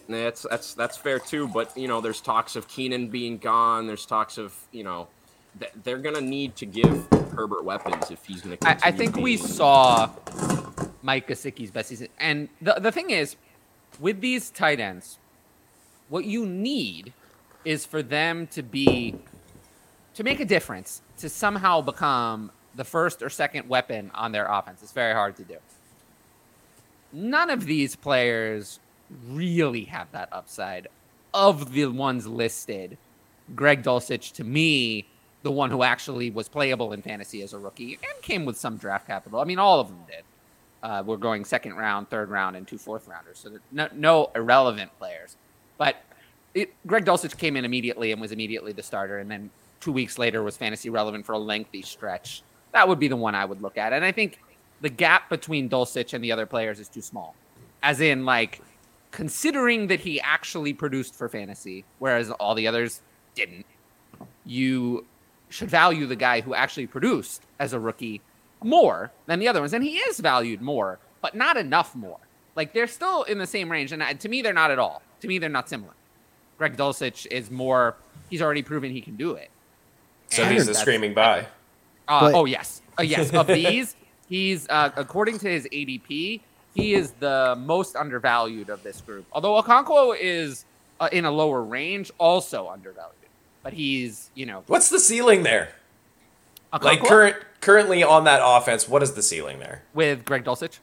That's 0.09 0.47
that's 0.49 0.75
that's 0.75 0.97
fair 0.97 1.19
too. 1.19 1.49
But 1.49 1.77
you 1.77 1.89
know, 1.89 2.01
there's 2.01 2.21
talks 2.21 2.57
of 2.57 2.69
Keenan 2.69 3.09
being 3.09 3.39
gone. 3.39 3.87
There's 3.87 4.07
talks 4.07 4.39
of 4.39 4.55
you 4.73 4.85
know, 4.85 5.09
th- 5.59 5.73
they're 5.83 5.99
gonna 5.99 6.21
need 6.21 6.57
to 6.57 6.67
give 6.67 7.07
Herbert 7.35 7.65
weapons 7.65 8.11
if 8.11 8.25
he's 8.25 8.41
gonna. 8.43 8.57
I, 8.63 8.71
I 8.71 8.75
continue 8.75 9.13
think 9.13 9.17
we 9.17 9.37
saw 9.37 10.09
Mike 11.03 11.29
Gesicki's 11.29 11.71
best 11.71 11.89
season. 11.89 12.09
And 12.19 12.49
the, 12.61 12.75
the 12.75 12.93
thing 12.93 13.11
is, 13.11 13.37
with 14.01 14.21
these 14.21 14.51
tight 14.51 14.81
ends, 14.81 15.19
what 16.09 16.25
you 16.25 16.47
need 16.47 17.13
is 17.65 17.85
for 17.85 18.03
them 18.03 18.47
to 18.49 18.63
be 18.63 19.17
to 20.15 20.25
make 20.25 20.41
a 20.41 20.45
difference, 20.45 21.01
to 21.19 21.29
somehow 21.29 21.81
become 21.81 22.51
the 22.75 22.83
first 22.83 23.23
or 23.23 23.31
second 23.31 23.69
weapon 23.69 24.11
on 24.15 24.33
their 24.33 24.47
offense. 24.47 24.83
It's 24.83 24.93
very 24.93 25.15
hard 25.15 25.37
to 25.37 25.45
do. 25.45 25.59
None 27.13 27.51
of 27.51 27.67
these 27.67 27.95
players 27.95 28.81
really 29.29 29.85
have 29.85 30.11
that 30.13 30.29
upside. 30.33 30.89
Of 31.33 31.73
the 31.73 31.87
ones 31.87 32.27
listed, 32.27 32.99
Greg 33.55 33.83
Dulcich, 33.83 34.33
to 34.33 34.45
me, 34.45 35.07
the 35.43 35.53
one 35.53 35.71
who 35.71 35.83
actually 35.83 36.31
was 36.31 36.49
playable 36.49 36.93
in 36.93 37.01
fantasy 37.01 37.43
as 37.43 37.53
a 37.53 37.59
rookie 37.59 37.95
and 37.95 38.23
came 38.23 38.45
with 38.45 38.59
some 38.59 38.77
draft 38.77 39.07
capital. 39.07 39.41
I 39.41 39.45
mean, 39.45 39.59
all 39.59 39.79
of 39.79 39.89
them 39.89 40.01
did. 40.09 40.25
Uh, 40.83 41.03
we're 41.05 41.17
going 41.17 41.45
second 41.45 41.75
round, 41.75 42.09
third 42.09 42.31
round, 42.31 42.57
and 42.57 42.67
two 42.67 42.79
fourth 42.79 43.09
rounders. 43.09 43.39
So 43.39 43.59
no, 43.73 43.89
no 43.95 44.31
irrelevant 44.35 44.91
players. 44.99 45.37
But 45.77 45.97
it, 46.55 46.73
Greg 46.87 47.05
Dulcich 47.05 47.37
came 47.37 47.57
in 47.57 47.65
immediately 47.65 48.13
and 48.13 48.21
was 48.21 48.33
immediately 48.33 48.73
the 48.73 48.83
starter, 48.83 49.19
and 49.19 49.31
then 49.31 49.51
two 49.81 49.93
weeks 49.93 50.19
later 50.19 50.43
was 50.43 50.57
fantasy 50.57 50.91
relevant 50.91 51.27
for 51.27 51.33
a 51.33 51.39
lengthy 51.39 51.83
stretch. 51.83 52.43
That 52.73 52.87
would 52.89 52.99
be 52.99 53.09
the 53.09 53.17
one 53.17 53.35
I 53.35 53.45
would 53.45 53.63
look 53.63 53.79
at. 53.79 53.93
And 53.93 54.05
I 54.05 54.13
think 54.13 54.41
the 54.81 54.89
gap 54.89 55.29
between 55.29 55.69
Dulcich 55.69 56.15
and 56.15 56.23
the 56.23 56.33
other 56.33 56.47
players 56.47 56.79
is 56.79 56.89
too 56.89 57.01
small. 57.01 57.35
As 57.83 58.01
in, 58.01 58.25
like, 58.25 58.61
considering 59.11 59.87
that 59.89 60.01
he 60.01 60.21
actually 60.21 60.75
produced 60.75 61.15
for 61.15 61.29
fantasy, 61.29 61.85
whereas 61.99 62.31
all 62.31 62.55
the 62.55 62.67
others 62.67 63.01
didn't, 63.35 63.67
you 64.45 65.05
should 65.49 65.71
value 65.71 66.07
the 66.07 66.17
guy 66.17 66.41
who 66.41 66.55
actually 66.55 66.87
produced 66.87 67.43
as 67.59 67.73
a 67.73 67.81
rookie 67.81 68.21
more 68.63 69.11
than 69.27 69.39
the 69.39 69.49
other 69.49 69.61
ones. 69.61 69.73
And 69.73 69.85
he 69.85 69.97
is 69.97 70.21
valued 70.21 70.61
more, 70.61 70.99
but 71.21 71.35
not 71.35 71.57
enough 71.57 71.95
more. 71.95 72.19
Like, 72.57 72.73
they're 72.73 72.87
still 72.87 73.23
in 73.25 73.39
the 73.39 73.47
same 73.47 73.71
range. 73.71 73.93
And 73.93 74.21
to 74.21 74.29
me, 74.29 74.43
they're 74.43 74.53
not 74.53 74.71
at 74.71 74.79
all. 74.79 75.03
To 75.21 75.29
me, 75.29 75.39
they're 75.39 75.49
not 75.49 75.69
similar. 75.69 75.93
Greg 76.59 76.77
Dulcich 76.77 77.27
is 77.31 77.51
more, 77.51 77.95
he's 78.31 78.43
already 78.43 78.63
proven 78.63 78.91
he 78.91 79.01
can 79.01 79.17
do 79.17 79.33
it. 79.33 79.51
So 80.29 80.43
And 80.43 80.53
he's 80.53 80.67
the 80.67 80.75
screaming 80.75 81.15
buy. 81.15 81.47
uh, 82.09 82.33
oh 82.35 82.45
yes, 82.45 82.83
uh, 82.99 83.03
yes. 83.03 83.33
Of 83.33 83.47
these, 83.47 83.97
he's 84.29 84.69
uh, 84.69 84.91
according 84.97 85.39
to 85.39 85.49
his 85.49 85.67
ADP, 85.73 86.41
he 86.75 86.95
is 86.95 87.13
the 87.13 87.57
most 87.59 87.97
undervalued 87.97 88.69
of 88.69 88.83
this 88.83 89.01
group. 89.01 89.25
Although 89.33 89.61
Okonkwo 89.63 90.17
is 90.21 90.65
uh, 91.01 91.09
in 91.13 91.25
a 91.25 91.31
lower 91.31 91.63
range, 91.63 92.11
also 92.19 92.69
undervalued. 92.69 93.15
But 93.63 93.73
he's 93.73 94.31
you 94.35 94.47
know 94.47 94.65
What's 94.67 94.91
the 94.91 95.01
ceiling 95.01 95.43
there? 95.45 95.71
Like 96.83 97.03
current 97.03 97.37
currently 97.61 98.03
on 98.03 98.25
that 98.25 98.41
offense, 98.43 98.89
what 98.89 99.03
is 99.03 99.13
the 99.13 99.23
ceiling 99.23 99.59
there? 99.59 99.83
with 99.95 100.25
Greg 100.25 100.45
Dulcich. 100.45 100.79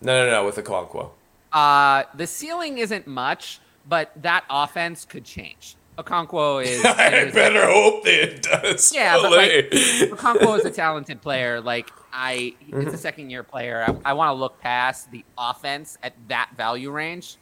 No, 0.00 0.24
no, 0.24 0.30
no, 0.30 0.44
with 0.44 0.56
Okonkwo. 0.56 1.10
Uh, 1.52 2.02
the 2.14 2.26
ceiling 2.26 2.78
isn't 2.78 3.06
much, 3.06 3.60
but 3.88 4.10
that 4.22 4.44
offense 4.50 5.04
could 5.04 5.24
change. 5.24 5.76
Okonkwo 5.96 6.62
is. 6.66 6.84
I 6.84 7.08
is- 7.14 7.34
better 7.34 7.64
hope 7.66 8.02
that 8.04 8.14
it 8.22 8.42
does. 8.42 8.92
Yeah, 8.92 9.16
but, 9.22 9.30
like. 9.32 9.70
Okonkwo 9.70 10.58
is 10.58 10.64
a 10.64 10.70
talented 10.82 11.22
player. 11.22 11.60
Like 11.60 11.88
I, 12.12 12.54
it's 12.68 12.92
a 12.94 12.98
second 12.98 13.30
year 13.30 13.42
player. 13.44 13.84
I, 14.04 14.10
I 14.10 14.12
want 14.14 14.30
to 14.30 14.34
look 14.34 14.60
past 14.60 15.10
the 15.12 15.24
offense 15.38 15.96
at 16.02 16.12
that 16.28 16.50
value 16.56 16.90
range, 16.90 17.36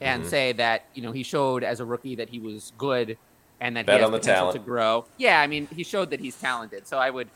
and 0.00 0.26
say 0.26 0.52
that 0.52 0.86
you 0.94 1.02
know 1.02 1.12
he 1.12 1.22
showed 1.22 1.62
as 1.62 1.80
a 1.80 1.84
rookie 1.84 2.14
that 2.16 2.30
he 2.30 2.38
was 2.38 2.72
good, 2.78 3.18
and 3.60 3.76
that 3.76 3.84
Bet 3.84 3.96
he 3.96 4.00
has 4.00 4.10
the 4.10 4.18
potential 4.18 4.40
talent. 4.46 4.54
to 4.56 4.64
grow. 4.64 5.04
Yeah, 5.18 5.38
I 5.40 5.46
mean 5.46 5.66
he 5.66 5.84
showed 5.84 6.08
that 6.10 6.20
he's 6.20 6.40
talented. 6.40 6.86
So 6.86 6.96
I 6.96 7.10
would, 7.10 7.28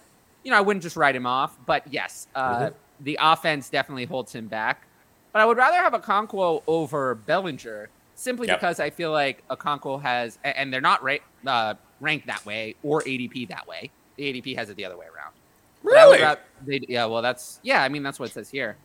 you 0.45 0.51
know, 0.51 0.57
I 0.59 0.61
wouldn't 0.61 0.83
just 0.83 0.97
write 0.97 1.17
him 1.17 1.27
off. 1.27 1.57
But 1.67 1.83
yes, 1.93 2.29
uh, 2.35 2.59
Mhm. 2.67 2.75
the 3.01 3.19
offense 3.21 3.69
definitely 3.71 4.05
holds 4.05 4.33
him 4.35 4.47
back. 4.47 4.87
But 5.33 5.43
I 5.43 5.47
would 5.47 5.57
rather 5.57 5.77
have 5.79 5.93
Okonkwo 5.95 6.63
over 6.69 7.15
Bellinger 7.17 7.89
simply 8.15 8.47
Yep. 8.47 8.61
because 8.61 8.79
I 8.79 8.91
feel 8.91 9.11
like 9.11 9.43
Okonkwo 9.49 10.01
has, 10.03 10.39
and 10.45 10.73
they're 10.73 10.81
not 10.81 11.03
ra- 11.03 11.17
uh, 11.47 11.75
ranked 12.01 12.29
that 12.29 12.47
way 12.47 12.77
or 12.85 13.03
ADP 13.03 13.47
that 13.49 13.67
way. 13.67 13.91
The 14.17 14.25
ADP 14.33 14.55
has 14.55 14.71
it 14.71 14.77
the 14.77 14.85
other 14.85 14.97
way 14.97 15.07
around. 15.07 15.33
But 15.83 15.97
I 15.97 16.07
would 16.07 16.13
really? 16.13 16.25
ra- 16.25 16.37
they, 16.65 16.81
yeah, 16.89 17.07
well, 17.07 17.21
that's 17.21 17.59
yeah. 17.63 17.83
I 17.83 17.89
mean, 17.89 18.03
that's 18.05 18.21
what 18.21 18.31
it 18.31 18.33
says 18.33 18.49
here. 18.51 18.77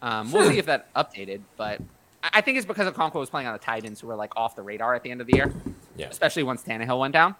Um, 0.00 0.32
we'll 0.32 0.48
see 0.48 0.58
if 0.58 0.66
that 0.66 0.92
updated, 0.94 1.42
but 1.56 1.80
I 2.22 2.40
think 2.40 2.56
it's 2.56 2.66
because 2.66 2.90
Okonkwo 2.90 3.14
was 3.20 3.30
playing 3.30 3.46
on 3.46 3.52
the 3.52 3.58
Titans, 3.58 4.00
who 4.00 4.06
were 4.06 4.16
like 4.16 4.32
off 4.36 4.56
the 4.56 4.62
radar 4.62 4.94
at 4.94 5.02
the 5.02 5.10
end 5.10 5.20
of 5.20 5.26
the 5.26 5.36
year, 5.36 5.52
Yeah. 5.96 6.06
especially 6.08 6.42
once 6.42 6.62
Tannehill 6.64 6.98
went 6.98 7.12
down. 7.12 7.36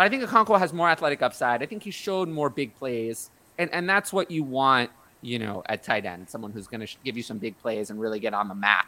But 0.00 0.06
I 0.06 0.08
think 0.08 0.22
Okonkwo 0.22 0.58
has 0.58 0.72
more 0.72 0.88
athletic 0.88 1.20
upside. 1.20 1.62
I 1.62 1.66
think 1.66 1.82
he 1.82 1.90
showed 1.90 2.26
more 2.26 2.48
big 2.48 2.74
plays, 2.74 3.28
and 3.58 3.68
and 3.70 3.86
that's 3.86 4.14
what 4.14 4.30
you 4.30 4.42
want, 4.42 4.88
you 5.20 5.38
know, 5.38 5.62
at 5.66 5.82
tight 5.82 6.06
end, 6.06 6.26
someone 6.30 6.52
who's 6.52 6.66
going 6.66 6.80
to 6.80 6.86
sh- 6.86 6.96
give 7.04 7.18
you 7.18 7.22
some 7.22 7.36
big 7.36 7.58
plays 7.58 7.90
and 7.90 8.00
really 8.00 8.18
get 8.18 8.32
on 8.32 8.48
the 8.48 8.54
map 8.54 8.86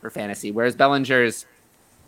for 0.00 0.08
fantasy. 0.08 0.52
Whereas 0.52 0.76
Bellinger's 0.76 1.46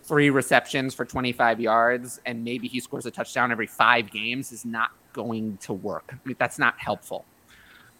three 0.05 0.31
receptions 0.31 0.95
for 0.95 1.05
25 1.05 1.59
yards 1.59 2.21
and 2.27 2.45
maybe 2.45 2.69
he 2.69 2.79
scores 2.79 3.07
a 3.07 3.11
touchdown 3.11 3.51
every 3.51 3.67
five 3.67 4.13
games 4.13 4.53
is 4.53 4.65
not 4.65 4.93
going 5.13 5.57
to 5.63 5.73
work. 5.73 6.13
I 6.13 6.19
mean, 6.25 6.37
that's 6.39 6.61
not 6.61 6.79
helpful. 6.79 7.25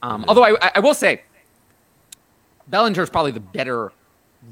Um, 0.05 0.25
Although 0.29 0.45
I, 0.45 0.71
I 0.77 0.79
will 0.79 0.95
say, 0.95 1.25
Bellinger 2.69 3.03
is 3.03 3.11
probably 3.11 3.33
the 3.33 3.41
better 3.41 3.91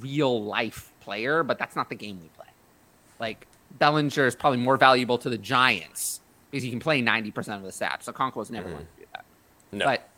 real 0.00 0.42
life 0.42 0.92
player, 0.98 1.44
but 1.44 1.61
that's 1.61 1.76
not 1.76 1.88
the 1.88 1.94
game 1.94 2.18
we 2.20 2.26
play. 2.30 2.48
Like 3.20 3.46
Bellinger 3.78 4.26
is 4.26 4.36
probably 4.36 4.58
more 4.58 4.76
valuable 4.76 5.18
to 5.18 5.30
the 5.30 5.38
Giants 5.38 6.20
because 6.50 6.62
he 6.62 6.70
can 6.70 6.80
play 6.80 7.02
90% 7.02 7.56
of 7.56 7.62
the 7.62 7.72
snaps. 7.72 8.06
So 8.06 8.12
Okonkwo's 8.12 8.50
never 8.50 8.68
going 8.68 8.86
to 8.86 9.00
do 9.00 9.06
that. 9.12 9.24
No. 9.72 9.84
But 9.84 10.08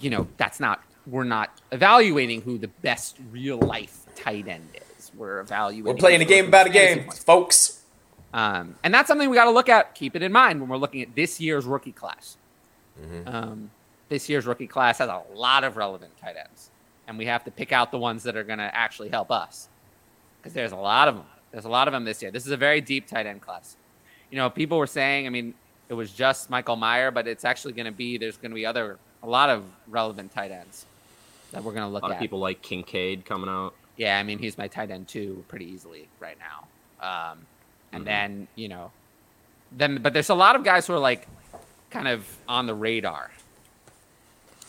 you 0.00 0.10
know, 0.10 0.26
that's 0.36 0.60
not 0.60 0.82
we're 1.06 1.24
not 1.24 1.60
evaluating 1.72 2.42
who 2.42 2.58
the 2.58 2.68
best 2.68 3.16
real 3.30 3.58
life 3.58 4.06
tight 4.14 4.48
end 4.48 4.68
is. 4.74 5.10
We're 5.14 5.40
evaluating. 5.40 5.84
We're 5.84 5.98
playing 5.98 6.22
a 6.22 6.24
game 6.24 6.46
about 6.46 6.66
a 6.66 6.70
game, 6.70 7.10
folks. 7.10 7.82
Um, 8.32 8.76
and 8.82 8.94
that's 8.94 9.08
something 9.08 9.28
we 9.28 9.36
got 9.36 9.44
to 9.44 9.50
look 9.50 9.68
at. 9.68 9.94
Keep 9.94 10.16
it 10.16 10.22
in 10.22 10.32
mind 10.32 10.60
when 10.60 10.68
we're 10.68 10.78
looking 10.78 11.02
at 11.02 11.14
this 11.14 11.40
year's 11.40 11.66
rookie 11.66 11.92
class. 11.92 12.38
Mm-hmm. 13.00 13.28
Um, 13.28 13.70
this 14.08 14.28
year's 14.28 14.46
rookie 14.46 14.66
class 14.66 14.98
has 14.98 15.08
a 15.08 15.22
lot 15.34 15.64
of 15.64 15.76
relevant 15.76 16.16
tight 16.18 16.36
ends, 16.36 16.70
and 17.06 17.18
we 17.18 17.26
have 17.26 17.44
to 17.44 17.50
pick 17.50 17.72
out 17.72 17.90
the 17.90 17.98
ones 17.98 18.22
that 18.22 18.36
are 18.36 18.44
going 18.44 18.58
to 18.58 18.74
actually 18.74 19.08
help 19.08 19.30
us 19.30 19.68
because 20.38 20.54
there's 20.54 20.72
a 20.72 20.76
lot 20.76 21.08
of 21.08 21.16
them. 21.16 21.26
There's 21.52 21.64
a 21.66 21.68
lot 21.68 21.86
of 21.86 21.92
them 21.92 22.04
this 22.04 22.22
year. 22.22 22.30
This 22.30 22.46
is 22.46 22.52
a 22.52 22.56
very 22.56 22.80
deep 22.80 23.06
tight 23.06 23.26
end 23.26 23.40
class. 23.42 23.76
You 24.30 24.38
know, 24.38 24.48
people 24.50 24.78
were 24.78 24.86
saying, 24.86 25.26
I 25.26 25.30
mean, 25.30 25.54
it 25.88 25.94
was 25.94 26.10
just 26.10 26.48
Michael 26.50 26.76
Mayer, 26.76 27.10
but 27.10 27.28
it's 27.28 27.44
actually 27.44 27.74
going 27.74 27.86
to 27.86 27.92
be 27.92 28.16
there's 28.16 28.36
going 28.38 28.50
to 28.50 28.54
be 28.54 28.64
other 28.66 28.98
a 29.22 29.26
lot 29.28 29.50
of 29.50 29.64
relevant 29.88 30.32
tight 30.32 30.50
ends 30.50 30.86
that 31.52 31.62
we're 31.62 31.72
going 31.72 31.84
to 31.84 31.88
A 31.88 31.92
look 31.92 32.02
lot 32.02 32.10
at. 32.12 32.16
of 32.16 32.20
people 32.20 32.38
like 32.38 32.62
Kincaid 32.62 33.24
coming 33.26 33.48
out. 33.50 33.74
Yeah, 33.96 34.18
I 34.18 34.22
mean, 34.22 34.38
he's 34.38 34.56
my 34.56 34.68
tight 34.68 34.90
end 34.90 35.06
too, 35.06 35.44
pretty 35.48 35.66
easily 35.66 36.08
right 36.18 36.38
now. 36.38 36.66
Um, 37.32 37.46
and 37.92 38.02
Mhm. 38.02 38.06
then 38.06 38.48
you 38.56 38.68
know, 38.68 38.90
then 39.70 40.00
but 40.02 40.14
there's 40.14 40.30
a 40.30 40.34
lot 40.34 40.56
of 40.56 40.64
guys 40.64 40.86
who 40.86 40.94
are 40.94 40.98
like 40.98 41.28
kind 41.90 42.08
of 42.08 42.26
on 42.48 42.66
the 42.66 42.74
radar. 42.74 43.30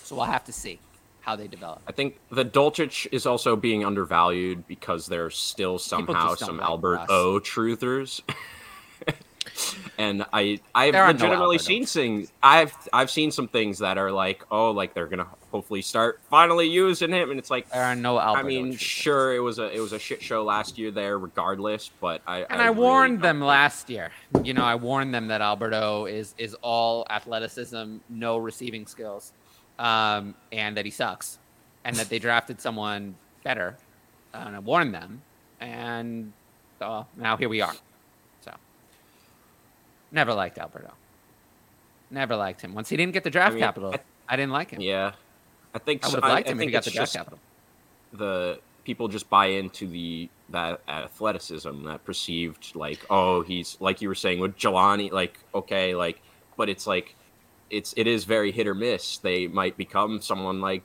So 0.04 0.18
we'll 0.18 0.26
have 0.26 0.44
to 0.46 0.52
see 0.54 0.80
how 1.24 1.36
they 1.36 1.48
develop. 1.48 1.82
I 1.88 1.92
think 1.94 2.20
the 2.30 2.44
Dulcich 2.46 3.08
is 3.12 3.26
also 3.26 3.56
being 3.56 3.86
undervalued 3.86 4.68
because 4.68 5.08
there's 5.08 5.38
still 5.38 5.80
somehow 5.80 6.36
some 6.36 6.58
like 6.58 6.66
Albert 6.68 6.96
Russ. 6.96 7.08
O 7.10 7.40
truthers. 7.40 8.22
and 9.98 10.26
I 10.34 10.60
I've 10.74 10.96
are 10.96 11.08
no 11.08 11.12
legitimately 11.14 11.58
seen 11.60 11.86
things 11.86 12.32
I've 12.42 12.76
I've 12.92 13.10
seen 13.12 13.32
some 13.32 13.48
things 13.48 13.80
that 13.80 13.98
are 13.98 14.12
like, 14.12 14.44
oh, 14.52 14.72
like 14.72 14.94
they're 14.94 15.08
gonna 15.08 15.28
hopefully 15.52 15.82
start 15.82 16.20
finally 16.30 16.68
using 16.68 17.12
him 17.12 17.30
and 17.30 17.38
it's 17.40 17.52
like 17.52 17.70
There 17.70 17.84
are 17.84 17.96
no 17.96 18.20
Albert. 18.20 18.40
I 18.40 18.44
mean, 18.44 18.76
sure, 18.76 19.34
it 19.36 19.40
was 19.40 19.60
a 19.60 19.74
it 19.74 19.80
was 19.80 19.94
a 19.94 20.00
shit 20.00 20.22
show 20.22 20.44
last 20.44 20.78
year 20.78 20.92
there, 20.92 21.18
regardless. 21.20 21.90
But 22.02 22.22
I 22.28 22.40
And 22.50 22.62
I, 22.62 22.68
really 22.68 22.80
warned 22.80 23.18
don't 23.18 23.22
them 23.22 23.38
think- 23.38 23.48
last 23.48 23.90
year. 23.90 24.12
You 24.44 24.54
know, 24.54 24.64
I 24.66 24.76
warned 24.76 25.14
them 25.14 25.28
that 25.28 25.42
Alberto 25.42 26.06
is 26.06 26.36
is 26.38 26.54
all 26.62 27.06
athleticism, 27.10 27.98
no 28.10 28.38
receiving 28.38 28.86
skills. 28.88 29.32
Um, 29.80 30.36
and 30.52 30.78
that 30.78 30.86
he 30.86 30.92
sucks, 30.92 31.40
and 31.84 31.96
that 31.96 32.10
they 32.10 32.20
drafted 32.20 32.62
someone 32.62 33.16
better, 33.44 33.78
and 34.34 34.56
I 34.56 34.60
warned 34.60 34.94
them, 34.94 35.22
and 35.60 36.34
uh, 36.82 37.04
now 37.18 37.38
here 37.38 37.50
we 37.50 37.62
are. 37.62 37.74
So, 38.42 38.52
never 40.12 40.34
liked 40.34 40.58
Alberto. 40.58 40.94
Never 42.12 42.36
liked 42.36 42.62
him. 42.62 42.76
Once 42.76 42.90
he 42.90 42.98
didn't 42.98 43.14
get 43.14 43.24
the 43.24 43.30
draft 43.30 43.52
I 43.52 43.56
mean, 43.56 43.64
capital, 43.64 43.96
I, 44.30 44.36
didn't 44.36 44.52
like 44.52 44.70
him. 44.72 44.82
Yeah, 44.82 45.14
I 45.74 45.80
think 45.80 46.06
I 46.06 46.10
would 46.10 46.24
have 46.24 46.32
liked 46.32 46.48
I 46.48 46.52
him 46.52 46.58
if 46.58 46.60
think 46.60 46.70
he 46.70 46.74
got 46.74 46.84
the 46.84 46.92
draft 46.92 47.14
capital. 47.14 47.40
the 48.14 48.60
people 48.84 49.08
just 49.08 49.30
buy 49.30 49.48
into 49.48 49.88
the 49.88 50.30
that 50.50 50.82
athleticism 50.88 51.86
that 51.86 52.04
perceived 52.06 52.76
like 52.76 53.00
oh 53.10 53.42
he's 53.42 53.78
like 53.80 54.02
you 54.02 54.08
were 54.10 54.16
saying 54.16 54.40
with 54.40 54.56
Jelani 54.58 55.12
like 55.12 55.40
okay 55.56 55.96
like 55.96 56.22
but 56.58 56.70
it's 56.70 56.86
like 56.86 57.16
it's 57.74 57.94
it 57.98 58.08
is 58.08 58.24
very 58.24 58.52
hit 58.52 58.68
or 58.68 58.74
miss. 58.76 59.18
They 59.18 59.48
might 59.48 59.76
become 59.78 60.22
someone 60.22 60.62
like 60.62 60.84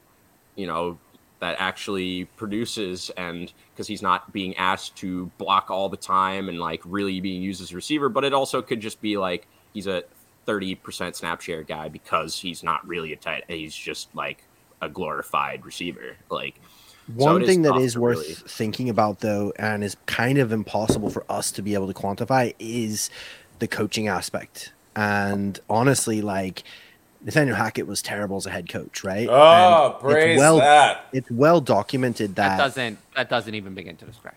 you 0.57 0.67
know 0.67 0.99
that 1.41 1.57
actually 1.61 2.25
produces 2.37 3.11
and 3.11 3.53
because 3.73 3.87
he's 3.87 4.03
not 4.03 4.33
being 4.33 4.57
asked 4.57 4.97
to 4.97 5.31
block 5.39 5.71
all 5.71 5.89
the 5.89 5.97
time 5.97 6.49
and 6.49 6.59
like 6.59 6.81
really 6.85 7.21
being 7.21 7.41
used 7.41 7.63
as 7.63 7.71
a 7.71 7.77
receiver 7.77 8.09
but 8.09 8.25
it 8.25 8.35
also 8.35 8.61
could 8.61 8.81
just 8.81 9.01
be 9.01 9.17
like 9.17 9.47
he's 9.73 9.87
a 9.87 10.03
30% 10.49 11.15
snap 11.15 11.41
share 11.41 11.63
guy 11.63 11.89
because 11.89 12.41
he's 12.41 12.65
not 12.65 12.85
really 12.89 13.13
a 13.13 13.17
tight 13.17 13.45
he's 13.47 13.73
just 13.73 14.13
like 14.17 14.43
a 14.81 14.89
glorified 14.89 15.65
receiver. 15.65 16.17
Like 16.31 16.61
One 17.15 17.43
is 17.43 17.49
thing 17.49 17.63
that 17.63 17.73
tough 17.73 17.83
is 17.83 17.99
worth 17.99 18.19
really- 18.19 18.35
thinking 18.35 18.89
about, 18.89 19.21
though, 19.21 19.53
and 19.59 19.83
is 19.83 19.97
kind 20.07 20.39
of 20.39 20.53
impossible 20.53 21.11
for 21.11 21.25
us 21.29 21.51
to 21.53 21.63
be 21.63 21.75
able 21.75 21.87
to 21.89 21.95
quantify, 21.95 22.55
is 22.59 23.11
the 23.59 23.69
coaching 23.69 24.09
aspect. 24.09 24.73
And 24.99 25.59
honestly, 25.71 26.23
like 26.23 26.65
Nathaniel 27.25 27.55
Hackett 27.57 27.87
was 27.87 28.03
terrible 28.03 28.37
as 28.37 28.47
a 28.47 28.51
head 28.51 28.69
coach, 28.69 29.05
right? 29.05 29.29
Oh, 29.31 29.93
And 29.93 30.01
praise 30.01 30.33
it's 30.35 30.41
well, 30.41 30.57
that. 30.59 31.07
It's 31.13 31.31
well 31.31 31.61
documented 31.61 32.35
That 32.35 32.57
that, 32.57 32.59
doesn't 32.65 32.99
that 33.15 33.29
doesn't 33.31 33.55
even 33.55 33.75
begin 33.75 33.97
to 33.97 34.05
describe 34.05 34.35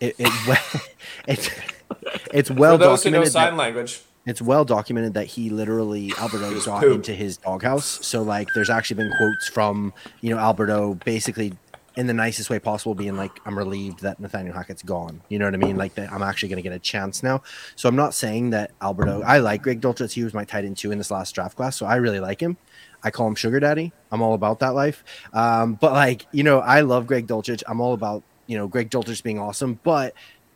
it. 0.00 0.16
it, 0.18 0.26
it 0.48 0.88
it's 1.28 1.50
it's 2.32 2.50
well 2.50 2.76
For 2.76 2.84
those 2.84 3.04
who 3.04 3.10
know 3.10 3.18
documented. 3.24 3.32
sign 3.32 3.52
That, 3.52 3.56
language. 3.56 4.02
it's 4.26 4.42
well 4.42 4.64
documented 4.64 5.14
that 5.14 5.26
he 5.26 5.48
literally 5.50 6.12
Alberto 6.18 6.52
was 6.52 6.66
got 6.66 6.82
poop. 6.82 6.96
into 6.96 7.12
his 7.14 7.36
doghouse. 7.36 8.04
So 8.04 8.22
like, 8.22 8.48
there's 8.54 8.70
actually 8.70 8.96
been 8.96 9.12
quotes 9.16 9.48
from 9.48 9.92
you 10.22 10.30
know 10.34 10.38
Alberto 10.40 10.94
basically 11.04 11.52
in 11.96 12.06
the 12.06 12.14
nicest 12.14 12.50
way 12.50 12.58
possible, 12.58 12.94
being 12.94 13.16
like, 13.16 13.40
"I'm 13.44 13.56
relieved 13.56 14.00
that 14.00 14.18
Nathaniel 14.20 14.54
Hackett's 14.54 14.82
gone." 14.82 15.20
You 15.28 15.38
know 15.38 15.44
what 15.44 15.54
I 15.54 15.58
mean? 15.58 15.76
Like 15.76 15.94
that, 15.94 16.12
I'm 16.12 16.22
actually 16.22 16.48
going 16.48 16.56
to 16.56 16.62
get 16.62 16.72
a 16.72 16.78
chance 16.78 17.22
now. 17.22 17.42
So 17.76 17.88
I'm 17.88 17.96
not 17.96 18.14
saying 18.14 18.50
that 18.50 18.72
Alberto. 18.82 19.22
I 19.22 19.38
like 19.38 19.62
Greg 19.62 19.80
Dulcich. 19.80 20.12
He 20.12 20.24
was 20.24 20.34
my 20.34 20.44
tight 20.44 20.64
end 20.64 20.76
two 20.76 20.90
in 20.90 20.98
this 20.98 21.10
last 21.10 21.34
draft 21.34 21.56
class, 21.56 21.76
so 21.76 21.86
I 21.86 21.96
really 21.96 22.20
like 22.20 22.40
him. 22.40 22.56
I 23.02 23.10
call 23.10 23.28
him 23.28 23.34
Sugar 23.34 23.60
Daddy. 23.60 23.92
I'm 24.10 24.22
all 24.22 24.34
about 24.34 24.60
that 24.60 24.74
life. 24.74 25.04
Um, 25.32 25.74
but 25.74 25.92
like, 25.92 26.26
you 26.32 26.42
know, 26.42 26.60
I 26.60 26.80
love 26.80 27.06
Greg 27.06 27.26
Dulcich. 27.26 27.62
I'm 27.68 27.80
all 27.80 27.92
about 27.92 28.22
you 28.46 28.58
know 28.58 28.66
Greg 28.66 28.90
Dulcich 28.90 29.22
being 29.22 29.38
awesome, 29.38 29.78
but 29.82 30.14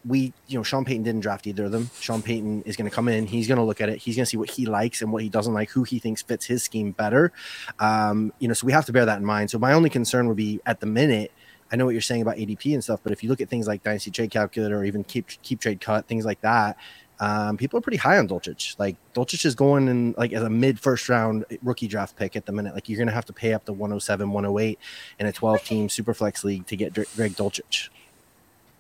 we, 0.09 0.33
you 0.47 0.59
know, 0.59 0.63
Sean 0.63 0.85
Payton 0.85 1.03
didn't 1.03 1.21
draft 1.21 1.47
either 1.47 1.67
of 1.67 1.73
them. 1.73 1.91
Sean 2.01 2.23
Payton 2.23 2.63
is 2.63 2.77
going 2.77 2.89
to 2.89 2.95
come 2.95 3.09
in. 3.09 3.27
He's 3.27 3.47
going 3.47 3.59
to 3.59 3.65
look 3.65 3.81
at 3.81 3.89
it. 3.89 3.99
He's 3.99 4.17
going 4.17 4.25
to 4.25 4.31
see 4.31 4.37
what 4.37 4.51
he 4.51 4.67
likes 4.67 5.03
and 5.03 5.13
what 5.13 5.23
he 5.23 5.29
doesn't 5.29 5.55
like, 5.55 5.71
who 5.71 5.85
he 5.85 5.99
thinks 5.99 6.23
fits 6.23 6.47
his 6.47 6.63
scheme 6.63 6.93
better. 6.93 7.33
Um, 7.79 8.33
you 8.39 8.49
know, 8.49 8.55
so 8.55 8.67
we 8.67 8.73
have 8.73 8.87
to 8.87 8.93
bear 8.93 9.05
that 9.05 9.19
in 9.19 9.25
mind. 9.25 9.51
So 9.51 9.59
my 9.59 9.73
only 9.73 9.91
concern 9.91 10.27
would 10.29 10.37
be 10.37 10.61
at 10.67 10.81
the 10.81 10.87
minute. 10.87 11.33
I 11.71 11.77
know 11.77 11.85
what 11.85 11.93
you're 11.93 12.01
saying 12.01 12.23
about 12.23 12.37
ADP 12.37 12.73
and 12.73 12.83
stuff, 12.83 13.01
but 13.03 13.13
if 13.13 13.23
you 13.23 13.29
look 13.29 13.43
at 13.43 13.51
things 13.51 13.67
like 13.67 13.83
Dynasty 13.83 14.11
Trade 14.11 14.31
Calculator 14.31 14.79
or 14.79 14.85
even 14.85 15.05
Keep 15.05 15.29
Keep 15.43 15.61
Trade 15.61 15.81
Cut, 15.81 16.07
things 16.07 16.25
like 16.25 16.41
that, 16.41 16.79
um, 17.21 17.57
people 17.57 17.79
are 17.79 17.83
pretty 17.83 17.99
high 17.99 18.19
on 18.19 18.29
Dulcich. 18.29 18.79
Like 18.79 18.97
Dulcich 19.13 19.45
is 19.45 19.55
going 19.55 19.89
in 19.89 20.15
like 20.17 20.33
as 20.33 20.43
a 20.43 20.51
mid 20.51 20.79
first 20.79 21.09
round 21.09 21.45
rookie 21.63 21.89
draft 21.89 22.17
pick 22.17 22.37
at 22.37 22.47
the 22.47 22.53
minute. 22.53 22.75
Like 22.75 22.89
you're 22.89 22.97
going 22.97 23.09
to 23.09 23.15
have 23.15 23.27
to 23.27 23.33
pay 23.33 23.53
up 23.53 23.65
to 23.67 23.73
107, 23.73 24.31
108 24.31 24.79
in 25.19 25.27
a 25.27 25.33
12 25.33 25.65
team 25.65 25.89
Superflex 25.89 26.45
league 26.45 26.67
to 26.67 26.77
get 26.77 26.95
Greg 26.95 27.33
Dulcich. 27.33 27.89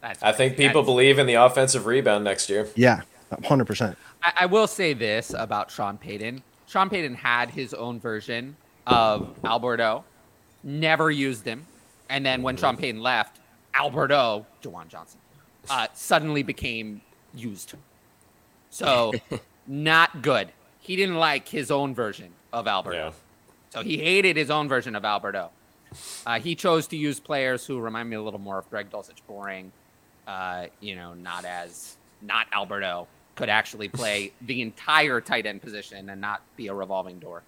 That's 0.00 0.22
I 0.22 0.32
think 0.32 0.56
people 0.56 0.82
that's- 0.82 0.86
believe 0.86 1.18
in 1.18 1.26
the 1.26 1.34
offensive 1.34 1.86
rebound 1.86 2.24
next 2.24 2.48
year. 2.48 2.68
Yeah, 2.74 3.02
100%. 3.32 3.96
I, 4.22 4.32
I 4.40 4.46
will 4.46 4.66
say 4.66 4.92
this 4.94 5.34
about 5.36 5.70
Sean 5.70 5.98
Payton. 5.98 6.42
Sean 6.66 6.88
Payton 6.90 7.14
had 7.14 7.50
his 7.50 7.74
own 7.74 7.98
version 7.98 8.56
of 8.86 9.34
Alberto, 9.44 10.04
never 10.62 11.10
used 11.10 11.44
him, 11.46 11.66
and 12.08 12.24
then 12.24 12.42
when 12.42 12.56
Sean 12.56 12.76
Payton 12.76 13.00
left, 13.02 13.38
Alberto, 13.74 14.46
Juwan 14.62 14.88
Johnson, 14.88 15.20
uh, 15.70 15.86
suddenly 15.94 16.42
became 16.42 17.00
used. 17.34 17.74
So, 18.70 19.12
not 19.66 20.22
good. 20.22 20.50
He 20.80 20.96
didn't 20.96 21.16
like 21.16 21.48
his 21.48 21.70
own 21.70 21.94
version 21.94 22.30
of 22.52 22.66
Alberto. 22.66 22.96
Yeah. 22.98 23.12
So 23.70 23.82
he 23.82 23.98
hated 23.98 24.36
his 24.36 24.50
own 24.50 24.68
version 24.68 24.94
of 24.96 25.04
Alberto. 25.04 25.50
Uh, 26.26 26.40
he 26.40 26.54
chose 26.54 26.86
to 26.88 26.96
use 26.96 27.20
players 27.20 27.66
who 27.66 27.78
remind 27.80 28.08
me 28.10 28.16
a 28.16 28.22
little 28.22 28.40
more 28.40 28.58
of 28.58 28.68
Greg 28.70 28.90
Dulcich, 28.90 29.18
boring, 29.26 29.72
uh, 30.28 30.66
you 30.80 30.94
know, 30.94 31.14
not 31.14 31.44
as 31.44 31.96
not 32.22 32.46
Alberto 32.52 33.08
could 33.34 33.48
actually 33.48 33.88
play 33.88 34.32
the 34.42 34.62
entire 34.62 35.20
tight 35.20 35.46
end 35.46 35.62
position 35.62 36.08
and 36.10 36.20
not 36.20 36.42
be 36.56 36.68
a 36.68 36.74
revolving 36.74 37.18
door. 37.18 37.42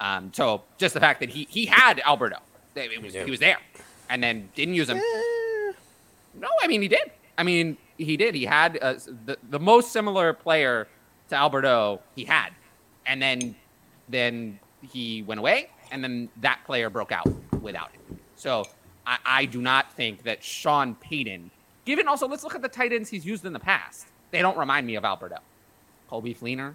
Um, 0.00 0.30
so 0.32 0.62
just 0.78 0.94
the 0.94 1.00
fact 1.00 1.20
that 1.20 1.28
he 1.28 1.46
he 1.50 1.66
had 1.66 2.00
Alberto, 2.06 2.38
it 2.74 3.02
was, 3.02 3.14
Yeah. 3.14 3.24
he 3.24 3.30
was 3.30 3.40
there, 3.40 3.58
and 4.08 4.22
then 4.22 4.48
didn't 4.54 4.74
use 4.74 4.88
him. 4.88 4.96
No, 6.34 6.48
I 6.62 6.66
mean 6.68 6.80
he 6.80 6.88
did. 6.88 7.10
I 7.36 7.42
mean 7.42 7.76
he 7.98 8.16
did. 8.16 8.34
He 8.34 8.44
had 8.46 8.78
uh, 8.80 8.94
the 9.26 9.36
the 9.50 9.58
most 9.60 9.92
similar 9.92 10.32
player 10.32 10.88
to 11.28 11.36
Alberto 11.36 12.00
he 12.16 12.24
had, 12.24 12.50
and 13.06 13.20
then 13.20 13.54
then 14.08 14.58
he 14.80 15.22
went 15.22 15.38
away, 15.38 15.68
and 15.90 16.02
then 16.02 16.28
that 16.40 16.60
player 16.64 16.88
broke 16.88 17.12
out 17.12 17.26
without 17.60 17.90
him. 17.92 18.18
So 18.36 18.64
I, 19.06 19.18
I 19.26 19.44
do 19.44 19.60
not 19.60 19.92
think 19.92 20.22
that 20.22 20.42
Sean 20.42 20.94
Payton, 20.94 21.50
given 21.84 22.08
also 22.08 22.26
let's 22.28 22.44
look 22.44 22.54
at 22.54 22.62
the 22.62 22.68
tight 22.68 22.92
ends 22.92 23.08
he's 23.08 23.24
used 23.24 23.44
in 23.44 23.52
the 23.52 23.60
past. 23.60 24.06
They 24.30 24.42
don't 24.42 24.56
remind 24.56 24.86
me 24.86 24.94
of 24.96 25.04
Alberto, 25.04 25.38
Colby 26.08 26.34
Fleener. 26.34 26.74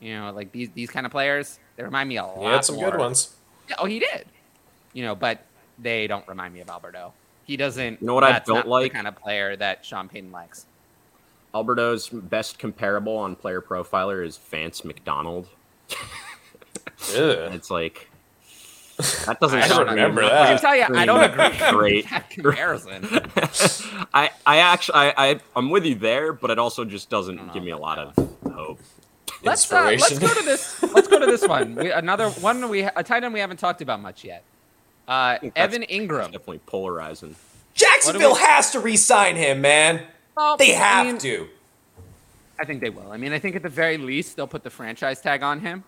You 0.00 0.16
know, 0.16 0.32
like 0.32 0.52
these 0.52 0.70
these 0.74 0.90
kind 0.90 1.06
of 1.06 1.12
players, 1.12 1.58
they 1.76 1.82
remind 1.82 2.08
me 2.08 2.18
a 2.18 2.24
lot. 2.24 2.38
He 2.38 2.44
had 2.44 2.64
some 2.64 2.78
good 2.78 2.96
ones. 2.96 3.34
Yeah, 3.68 3.76
oh, 3.78 3.86
he 3.86 3.98
did. 3.98 4.26
You 4.92 5.04
know, 5.04 5.14
but 5.14 5.44
they 5.78 6.06
don't 6.06 6.26
remind 6.28 6.54
me 6.54 6.60
of 6.60 6.68
Alberto. 6.68 7.12
He 7.44 7.56
doesn't. 7.56 8.00
You 8.00 8.06
know 8.06 8.14
what 8.14 8.24
I 8.24 8.38
don't 8.40 8.66
like? 8.66 8.92
The 8.92 8.96
kind 8.96 9.08
of 9.08 9.16
player 9.16 9.56
that 9.56 9.84
Sean 9.84 10.08
Payton 10.08 10.32
likes. 10.32 10.66
Alberto's 11.54 12.08
best 12.08 12.58
comparable 12.58 13.16
on 13.16 13.36
Player 13.36 13.60
Profiler 13.60 14.26
is 14.26 14.36
Vance 14.36 14.84
McDonald. 14.84 15.48
Ugh. 17.16 17.52
It's 17.52 17.70
like 17.70 18.08
that 19.26 19.38
doesn't 19.40 19.58
I 19.58 19.68
don't 19.68 19.76
sound 19.78 19.90
remember 19.90 20.20
really- 20.22 20.30
that. 20.32 20.42
I 20.42 20.46
can 20.52 20.60
tell 20.60 20.76
you, 20.76 20.84
I 20.94 21.04
don't 21.06 21.24
agree 21.24 21.70
Great. 21.70 22.04
with 22.04 22.10
that 22.10 22.30
comparison. 22.30 23.04
I 24.14 24.30
I 24.46 24.58
actually 24.58 24.94
I, 24.96 25.14
I 25.16 25.40
I'm 25.56 25.70
with 25.70 25.84
you 25.84 25.94
there, 25.94 26.32
but 26.32 26.50
it 26.50 26.58
also 26.58 26.84
just 26.84 27.10
doesn't 27.10 27.52
give 27.52 27.62
me 27.62 27.70
a 27.72 27.76
lot 27.78 27.98
about 27.98 28.18
of 28.18 28.52
hope. 28.52 28.80
let's 29.42 29.70
uh, 29.72 29.96
let's 29.98 30.18
go 30.18 30.32
to 30.32 30.42
this. 30.44 30.82
Let's 30.82 31.08
go 31.08 31.18
to 31.18 31.26
this 31.26 31.46
one. 31.46 31.74
We, 31.74 31.90
another 31.90 32.30
one 32.30 32.68
we 32.68 32.82
a 32.82 33.02
tight 33.02 33.24
end 33.24 33.34
we 33.34 33.40
haven't 33.40 33.58
talked 33.58 33.82
about 33.82 34.00
much 34.00 34.24
yet. 34.24 34.42
Uh, 35.08 35.38
Evan 35.56 35.82
Engram. 35.82 36.26
Definitely 36.32 36.60
polarizing. 36.66 37.36
Jacksonville 37.74 38.36
has 38.36 38.70
to 38.70 38.80
re-sign 38.80 39.34
him, 39.36 39.60
man. 39.60 40.02
Well, 40.36 40.56
They 40.56 40.74
I 40.74 40.78
have 40.78 41.06
mean, 41.06 41.18
to. 41.18 41.48
I 42.58 42.64
think 42.64 42.80
they 42.80 42.88
will. 42.90 43.10
I 43.10 43.16
mean, 43.16 43.32
I 43.32 43.38
think 43.40 43.56
at 43.56 43.62
the 43.62 43.68
very 43.68 43.98
least 43.98 44.36
they'll 44.36 44.46
put 44.46 44.62
the 44.62 44.70
franchise 44.70 45.20
tag 45.20 45.42
on 45.42 45.58
him. 45.60 45.82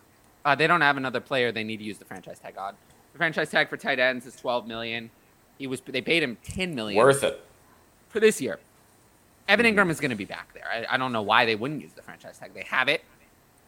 Uh, 0.45 0.55
they 0.57 0.67
don't 0.67 0.81
have 0.81 0.97
another 0.97 1.21
player 1.21 1.51
they 1.53 1.65
need 1.65 1.79
to 1.79 1.85
use 1.85 1.97
the 1.99 2.05
franchise 2.05 2.39
tag 2.41 2.59
on. 2.59 2.75
The 3.17 3.19
franchise 3.19 3.49
tag 3.49 3.71
for 3.71 3.79
tight 3.79 3.99
ends 3.99 4.27
is 4.27 4.37
12 4.37 4.67
million. 4.67 5.09
He 5.57 5.67
was 5.67 5.81
they 5.81 6.03
paid 6.03 6.23
him 6.23 6.37
10 6.45 6.75
million 6.75 7.03
Worth 7.03 7.25
it. 7.25 7.43
for 8.11 8.21
this 8.21 8.43
year. 8.43 8.59
Evan 9.49 9.65
Engram 9.65 9.89
is 9.89 10.01
going 10.01 10.11
to 10.11 10.17
be 10.17 10.27
back 10.27 10.53
there. 10.53 10.65
I, 10.71 10.85
I 10.95 10.97
don't 10.99 11.13
know 11.13 11.23
why 11.23 11.47
they 11.47 11.55
wouldn't 11.55 11.81
use 11.81 11.93
the 11.95 12.03
franchise 12.03 12.37
tag. 12.37 12.53
They 12.53 12.65
have 12.65 12.89
it, 12.91 13.03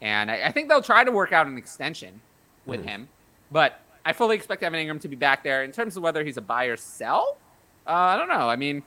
and 0.03 0.31
I, 0.31 0.49
I 0.49 0.53
think 0.53 0.69
they'll 0.69 0.83
try 0.83 1.03
to 1.03 1.11
work 1.11 1.33
out 1.33 1.47
an 1.47 1.57
extension 1.57 2.21
with 2.67 2.85
him. 2.85 3.09
But 3.51 3.81
I 4.05 4.13
fully 4.13 4.37
expect 4.37 4.63
Evan 4.63 4.87
Engram 4.87 5.01
to 5.01 5.09
be 5.09 5.17
back 5.17 5.43
there. 5.43 5.65
In 5.65 5.73
terms 5.73 5.97
of 5.97 6.03
whether 6.03 6.23
he's 6.23 6.37
a 6.37 6.43
buy 6.43 6.67
or 6.67 6.77
sell, 6.77 7.39
uh, 7.87 7.91
I 7.93 8.19
don't 8.19 8.29
know. 8.29 8.51
I 8.51 8.57
mean, 8.57 8.83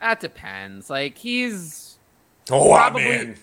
that 0.00 0.18
depends. 0.18 0.90
Like 0.90 1.16
he's 1.16 1.96
Oh, 2.50 2.70
Probably- 2.72 3.04
I 3.04 3.24
mean. 3.24 3.36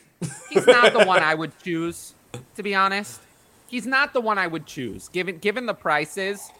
he's 0.50 0.68
not 0.68 0.92
the 0.92 1.06
one 1.06 1.24
I 1.24 1.36
would 1.36 1.58
choose, 1.64 2.16
to 2.56 2.64
be 2.64 2.76
honest. 2.76 3.22
He's 3.70 3.86
not 3.86 4.14
the 4.14 4.22
one 4.22 4.38
I 4.38 4.48
would 4.48 4.66
choose, 4.66 5.08
given 5.10 5.38
given 5.38 5.66
the 5.66 5.74
prices. 5.74 6.52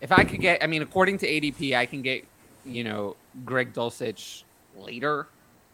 If 0.00 0.12
I 0.12 0.22
could 0.24 0.40
get, 0.40 0.62
I 0.62 0.66
mean, 0.68 0.82
according 0.82 1.18
to 1.18 1.26
ADP, 1.26 1.76
I 1.76 1.84
can 1.84 2.02
get, 2.02 2.24
you 2.64 2.84
know, 2.84 3.16
Greg 3.44 3.72
Dulcich 3.72 4.44
later, 4.76 5.26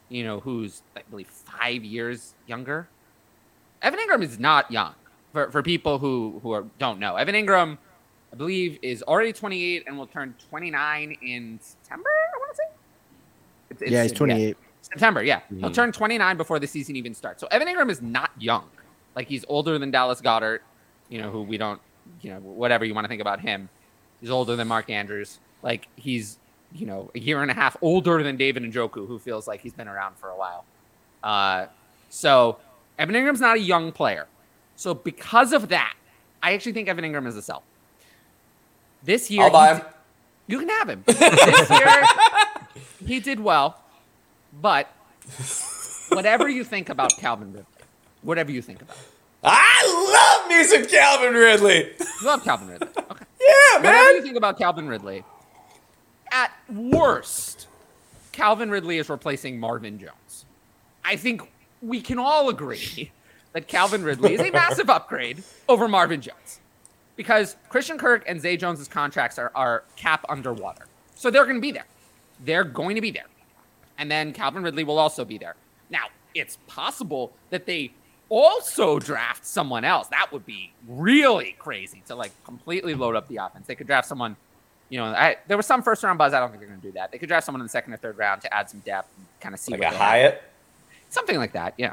you 0.09 0.25
know, 0.25 0.41
who's 0.41 0.83
I 0.97 1.03
believe 1.11 1.29
five 1.29 1.85
years 1.85 2.35
younger. 2.47 2.89
Evan 3.83 4.01
Engram 4.01 4.23
is 4.23 4.39
not 4.39 4.71
young. 4.71 4.95
For 5.33 5.51
for 5.51 5.63
people 5.63 5.99
who 5.99 6.41
who 6.43 6.53
are, 6.53 6.65
don't 6.79 6.99
know, 6.99 7.17
Evan 7.17 7.35
Engram, 7.35 7.77
I 8.33 8.37
believe, 8.37 8.79
is 8.81 9.03
already 9.03 9.33
28 9.33 9.85
and 9.87 9.99
will 9.99 10.07
turn 10.07 10.35
29 10.49 11.19
in 11.23 11.59
September. 11.61 12.09
I 12.09 12.39
want 12.39 12.51
to 12.53 12.57
say. 12.57 12.63
It's- 13.71 13.91
Yeah, 13.91 14.03
he's 14.05 14.13
28. 14.13 14.57
September, 14.81 15.23
yeah. 15.23 15.41
He'll 15.49 15.71
Mhm. 15.71 15.75
turn 15.75 15.93
29 15.93 16.37
before 16.37 16.59
the 16.59 16.67
season 16.67 16.95
even 16.97 17.15
starts. 17.15 17.41
So 17.41 17.47
Evan 17.51 17.69
Engram 17.69 17.91
is 17.91 18.01
not 18.03 18.31
young. 18.39 18.69
Like 19.17 19.29
he's 19.29 19.45
older 19.49 19.79
than 19.79 19.91
Dallas 19.91 20.21
Goedert. 20.21 20.61
you 21.09 21.21
know, 21.21 21.31
who 21.31 21.43
we 21.43 21.59
don't, 21.59 21.81
you 22.23 22.31
know, 22.31 22.41
whatever 22.41 22.85
you 22.85 22.95
want 22.95 23.05
to 23.05 23.09
think 23.09 23.21
about 23.21 23.41
him. 23.41 23.69
He's 24.21 24.31
older 24.31 24.57
than 24.57 24.69
Mark 24.69 24.91
Andrews. 24.91 25.39
Like 25.63 25.89
he's, 25.97 26.39
you 26.73 26.87
know, 26.87 27.11
a 27.15 27.19
year 27.19 27.43
and 27.43 27.51
a 27.51 27.55
half 27.55 27.77
older 27.83 28.23
than 28.23 28.37
David 28.37 28.63
Njoku, 28.63 29.07
who 29.07 29.19
feels 29.19 29.47
like 29.47 29.61
he's 29.61 29.73
been 29.75 29.89
around 29.89 30.17
for 30.17 30.29
a 30.31 30.37
while. 30.37 30.65
Uh, 31.23 31.67
so 32.11 32.59
Evan 32.99 33.15
Engram's 33.15 33.41
not 33.41 33.57
a 33.57 33.61
young 33.61 33.93
player. 33.93 34.27
So 34.77 34.95
because 34.95 35.53
of 35.53 35.69
that, 35.69 35.95
I 36.43 36.55
actually 36.55 36.73
think 36.73 36.89
Evan 36.89 37.05
Engram 37.05 37.27
is 37.27 37.37
a 37.37 37.43
sell. 37.43 37.63
This 39.03 39.31
year, 39.31 39.45
I'll 39.45 39.51
buy 39.51 39.75
him. 39.75 39.85
You 40.47 40.59
can 40.59 40.69
have 40.69 40.89
him. 40.89 41.03
this 41.07 41.71
year, 41.71 42.05
he 43.07 43.21
did 43.21 43.41
well, 43.41 43.81
but 44.61 44.89
whatever 46.11 46.49
you 46.49 46.65
think 46.65 46.89
about 46.89 47.17
Calvin 47.19 47.53
Ridley, 47.53 47.67
whatever 48.25 48.51
you 48.51 48.63
think 48.63 48.83
about, 48.83 48.97
it. 48.97 49.03
I 49.45 50.41
love 50.41 50.49
me 50.49 50.65
some 50.65 50.87
Calvin 50.87 51.35
Ridley. 51.35 51.93
you 51.99 52.27
love 52.27 52.43
Calvin 52.45 52.69
Ridley. 52.69 52.89
Okay. 53.11 53.25
Yeah, 53.41 53.77
Whatever 53.79 54.13
you 54.13 54.23
think 54.23 54.37
about 54.37 54.59
Calvin 54.59 54.89
Ridley, 54.89 55.23
at 56.33 56.51
worst, 56.73 57.69
Calvin 58.33 58.71
Ridley 58.71 58.97
is 58.99 59.09
replacing 59.11 59.61
Marvin 59.61 59.99
Jones. 59.99 60.47
I 61.05 61.17
think 61.17 61.43
we 61.83 62.01
can 62.01 62.19
all 62.19 62.49
agree 62.49 63.13
that 63.53 63.69
Calvin 63.69 64.03
Ridley 64.03 64.35
is 64.35 64.41
a 64.41 64.51
massive 64.53 64.89
upgrade 64.89 65.43
over 65.69 65.87
Marvin 65.87 66.23
Jones 66.23 66.61
because 67.17 67.57
Christian 67.69 67.99
Kirk 67.99 68.25
and 68.27 68.41
Zay 68.41 68.57
Jones's 68.57 68.89
contracts 68.89 69.39
are, 69.39 69.53
are 69.55 69.85
cap 69.97 70.25
underwater. 70.29 70.87
So 71.15 71.31
they're 71.31 71.45
going 71.45 71.57
to 71.57 71.61
be 71.61 71.71
there. 71.71 71.87
They're 72.45 72.65
going 72.65 72.95
to 72.97 73.03
be 73.03 73.11
there. 73.11 73.27
And 73.99 74.11
then 74.11 74.33
Calvin 74.33 74.63
Ridley 74.63 74.85
will 74.85 74.99
also 74.99 75.25
be 75.25 75.39
there. 75.39 75.55
Now, 75.91 76.07
it's 76.35 76.59
possible 76.67 77.33
that 77.51 77.67
they 77.67 77.93
also 78.29 78.99
draft 78.99 79.47
someone 79.47 79.85
else. 79.85 80.09
That 80.09 80.33
would 80.33 80.47
be 80.47 80.73
really 80.89 81.57
crazy 81.59 82.03
to 82.07 82.15
like 82.15 82.33
completely 82.45 82.95
load 82.95 83.17
up 83.17 83.29
the 83.29 83.37
offense. 83.39 83.67
They 83.67 83.75
could 83.75 83.87
draft 83.87 84.09
someone, 84.09 84.37
you 84.89 84.99
know, 84.99 85.07
I, 85.07 85.37
there 85.47 85.57
was 85.57 85.67
some 85.67 85.83
first 85.83 86.03
round 86.03 86.19
buzz. 86.19 86.33
I 86.35 86.41
don't 86.41 86.51
think 86.51 86.61
they're 86.61 86.69
going 86.69 86.81
to 86.81 86.87
do 86.87 86.93
that. 86.93 87.13
They 87.13 87.19
could 87.19 87.29
draft 87.29 87.47
someone 87.47 87.61
in 87.61 87.67
the 87.67 87.71
second 87.71 87.93
or 87.93 87.97
third 87.97 88.19
round 88.19 88.43
to 88.43 88.55
add 88.55 88.69
some 88.71 88.81
depth 88.81 89.09
and 89.17 89.27
kind 89.41 89.55
of 89.55 89.61
see 89.61 89.73
Like 89.73 89.81
what 89.81 89.89
a 89.89 89.91
they 89.91 89.97
have. 89.97 90.09
Hyatt. 90.09 90.43
Something 91.11 91.37
like 91.37 91.53
that, 91.53 91.75
yeah. 91.77 91.93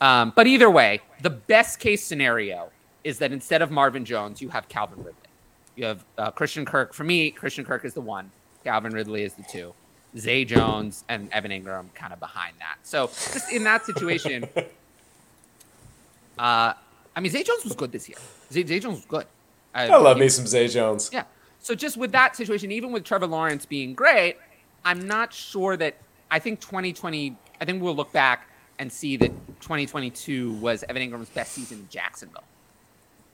Um, 0.00 0.32
but 0.34 0.46
either 0.46 0.70
way, 0.70 1.00
the 1.20 1.30
best 1.30 1.78
case 1.78 2.04
scenario 2.04 2.70
is 3.04 3.18
that 3.18 3.32
instead 3.32 3.62
of 3.62 3.70
Marvin 3.70 4.04
Jones, 4.04 4.42
you 4.42 4.48
have 4.50 4.68
Calvin 4.68 4.98
Ridley. 4.98 5.14
You 5.76 5.86
have 5.86 6.04
uh, 6.18 6.30
Christian 6.32 6.64
Kirk. 6.64 6.92
For 6.92 7.04
me, 7.04 7.30
Christian 7.30 7.64
Kirk 7.64 7.84
is 7.84 7.94
the 7.94 8.00
one. 8.00 8.30
Calvin 8.64 8.92
Ridley 8.92 9.22
is 9.22 9.34
the 9.34 9.44
two. 9.44 9.72
Zay 10.18 10.44
Jones 10.44 11.04
and 11.08 11.32
Evan 11.32 11.50
Engram 11.50 11.86
kind 11.94 12.12
of 12.12 12.20
behind 12.20 12.54
that. 12.58 12.76
So 12.82 13.06
just 13.06 13.50
in 13.50 13.64
that 13.64 13.86
situation, 13.86 14.46
uh, 16.42 16.74
I 17.14 17.20
mean, 17.20 17.30
Zay 17.30 17.44
Jones 17.44 17.62
was 17.62 17.74
good 17.74 17.92
this 17.92 18.08
year. 18.08 18.18
Zay, 18.52 18.66
Zay 18.66 18.80
Jones 18.80 18.96
was 18.96 19.04
good. 19.04 19.26
I 19.74 19.86
love 19.86 20.18
me 20.18 20.28
some 20.28 20.46
Zay 20.46 20.66
Jones. 20.66 21.08
yeah. 21.12 21.24
So 21.60 21.76
just 21.76 21.96
with 21.96 22.10
that 22.12 22.34
situation, 22.34 22.72
even 22.72 22.90
with 22.90 23.04
Trevor 23.04 23.28
Lawrence 23.28 23.64
being 23.64 23.94
great, 23.94 24.36
I'm 24.84 25.06
not 25.06 25.32
sure 25.32 25.76
that 25.76 25.96
I 26.30 26.40
think 26.40 26.60
2020. 26.60 27.36
I 27.60 27.64
think 27.64 27.80
we'll 27.80 27.94
look 27.94 28.12
back 28.12 28.48
and 28.80 28.92
see 28.92 29.16
that 29.18 29.30
2022 29.60 30.54
was 30.54 30.82
Evan 30.88 31.08
Engram's 31.08 31.28
best 31.28 31.52
season 31.52 31.78
in 31.78 31.88
Jacksonville, 31.88 32.42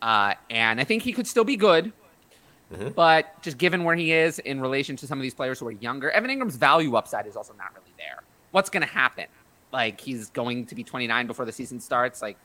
uh, 0.03 0.35
and 0.51 0.79
I 0.79 0.85
think 0.85 1.03
he 1.03 1.13
could 1.15 1.27
still 1.27 1.45
be 1.45 1.57
good. 1.57 1.93
But 2.95 3.41
just 3.41 3.57
given 3.57 3.83
where 3.85 3.97
he 3.97 4.13
is 4.13 4.39
in 4.41 4.61
relation 4.61 4.95
to 4.97 5.07
some 5.07 5.19
of 5.19 5.23
these 5.23 5.33
players 5.33 5.59
who 5.59 5.67
are 5.69 5.73
younger, 5.73 6.11
Evan 6.11 6.31
Engram's 6.31 6.57
value 6.57 6.97
upside 6.97 7.27
is 7.27 7.35
also 7.35 7.55
not 7.55 7.71
really 7.75 7.95
there. 7.97 8.23
What's 8.51 8.69
going 8.69 8.83
to 8.83 8.93
happen? 8.93 9.25
Like 9.73 9.99
he's 9.99 10.29
going 10.29 10.67
to 10.67 10.75
be 10.75 10.85
29 10.85 11.27
before 11.27 11.47
the 11.47 11.53
season 11.53 11.81
starts. 11.81 12.21
Like 12.21 12.37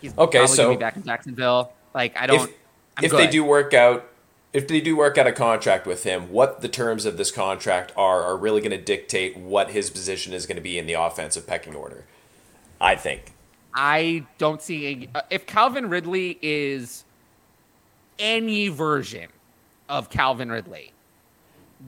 he's 0.00 0.16
Okay, 0.16 0.38
probably 0.38 0.56
so- 0.56 0.64
going 0.64 0.74
to 0.74 0.78
be 0.78 0.80
back 0.84 0.96
in 0.96 1.02
Jacksonville. 1.02 1.72
Like 1.94 2.16
I 2.20 2.26
don't. 2.26 2.48
If, 2.50 2.56
I'm 2.96 3.04
if 3.04 3.12
they 3.12 3.26
do 3.28 3.44
work 3.44 3.72
out, 3.74 4.08
if 4.52 4.66
they 4.68 4.80
do 4.80 4.96
work 4.96 5.16
out 5.18 5.26
a 5.26 5.32
contract 5.32 5.86
with 5.86 6.04
him, 6.04 6.30
what 6.30 6.60
the 6.60 6.68
terms 6.68 7.04
of 7.06 7.16
this 7.16 7.30
contract 7.30 7.92
are 7.96 8.22
are 8.22 8.36
really 8.36 8.60
going 8.60 8.70
to 8.72 8.82
dictate 8.82 9.36
what 9.36 9.70
his 9.70 9.90
position 9.90 10.32
is 10.32 10.46
going 10.46 10.56
to 10.56 10.62
be 10.62 10.78
in 10.78 10.86
the 10.86 10.92
offensive 10.94 11.46
pecking 11.46 11.74
order. 11.74 12.04
I 12.80 12.96
think. 12.96 13.32
I 13.72 14.24
don't 14.38 14.60
see 14.62 15.08
a, 15.14 15.18
uh, 15.18 15.22
if 15.30 15.46
Calvin 15.46 15.88
Ridley 15.88 16.38
is 16.42 17.04
any 18.18 18.68
version 18.68 19.28
of 19.88 20.10
Calvin 20.10 20.50
Ridley, 20.50 20.92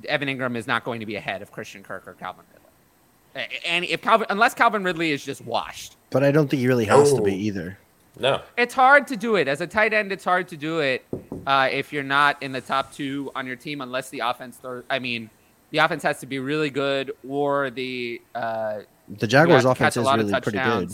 Evan 0.09 0.29
Engram 0.29 0.57
is 0.57 0.67
not 0.67 0.85
going 0.85 1.01
to 1.01 1.07
be 1.07 1.15
ahead 1.17 1.43
of 1.43 1.53
Christian 1.53 1.83
Kirk 1.83 2.07
or 2.09 2.15
Calvin 2.15 2.45
Ridley. 2.53 3.49
A- 3.65 3.69
And 3.69 3.85
if 3.85 4.03
Calvin, 4.03 4.27
unless 4.31 4.55
Calvin 4.55 4.83
Ridley 4.83 5.13
is 5.13 5.25
just 5.25 5.45
washed, 5.45 5.97
But 6.11 6.25
I 6.25 6.31
don't 6.33 6.49
think 6.49 6.61
he 6.61 6.69
really 6.69 6.87
has 6.87 7.13
to 7.13 7.21
Oh. 7.21 7.25
be 7.25 7.35
either. 7.35 7.79
No. 8.19 8.43
it's 8.57 8.75
hard 8.75 9.07
to 9.09 9.17
do 9.17 9.37
it 9.37 9.47
as 9.47 9.61
a 9.61 9.67
tight 9.67 9.93
end. 9.93 10.11
It's 10.11 10.25
hard 10.25 10.49
to 10.49 10.57
do 10.57 10.81
it 10.81 11.05
uh, 11.47 11.69
if 11.71 11.93
you're 11.93 12.03
not 12.03 12.43
in 12.43 12.53
the 12.53 12.61
top 12.61 12.93
two 12.93 13.31
on 13.35 13.47
your 13.47 13.57
team, 13.57 13.81
unless 13.81 14.09
the 14.11 14.21
offense. 14.21 14.57
Throw, 14.57 14.83
I 14.89 14.99
mean, 14.99 15.31
the 15.71 15.79
offense 15.79 16.03
has 16.03 16.21
to 16.21 16.27
be 16.27 16.39
really 16.39 16.71
good, 16.71 17.13
or 17.29 17.71
the 17.71 18.23
uh, 18.35 18.81
The 19.19 19.27
Jaguars' 19.27 19.65
have 19.65 19.77
to 19.77 19.79
catch 19.79 19.97
offense 19.97 19.97
is 19.97 20.33
really 20.33 20.41
pretty 20.41 20.59
good. 20.59 20.93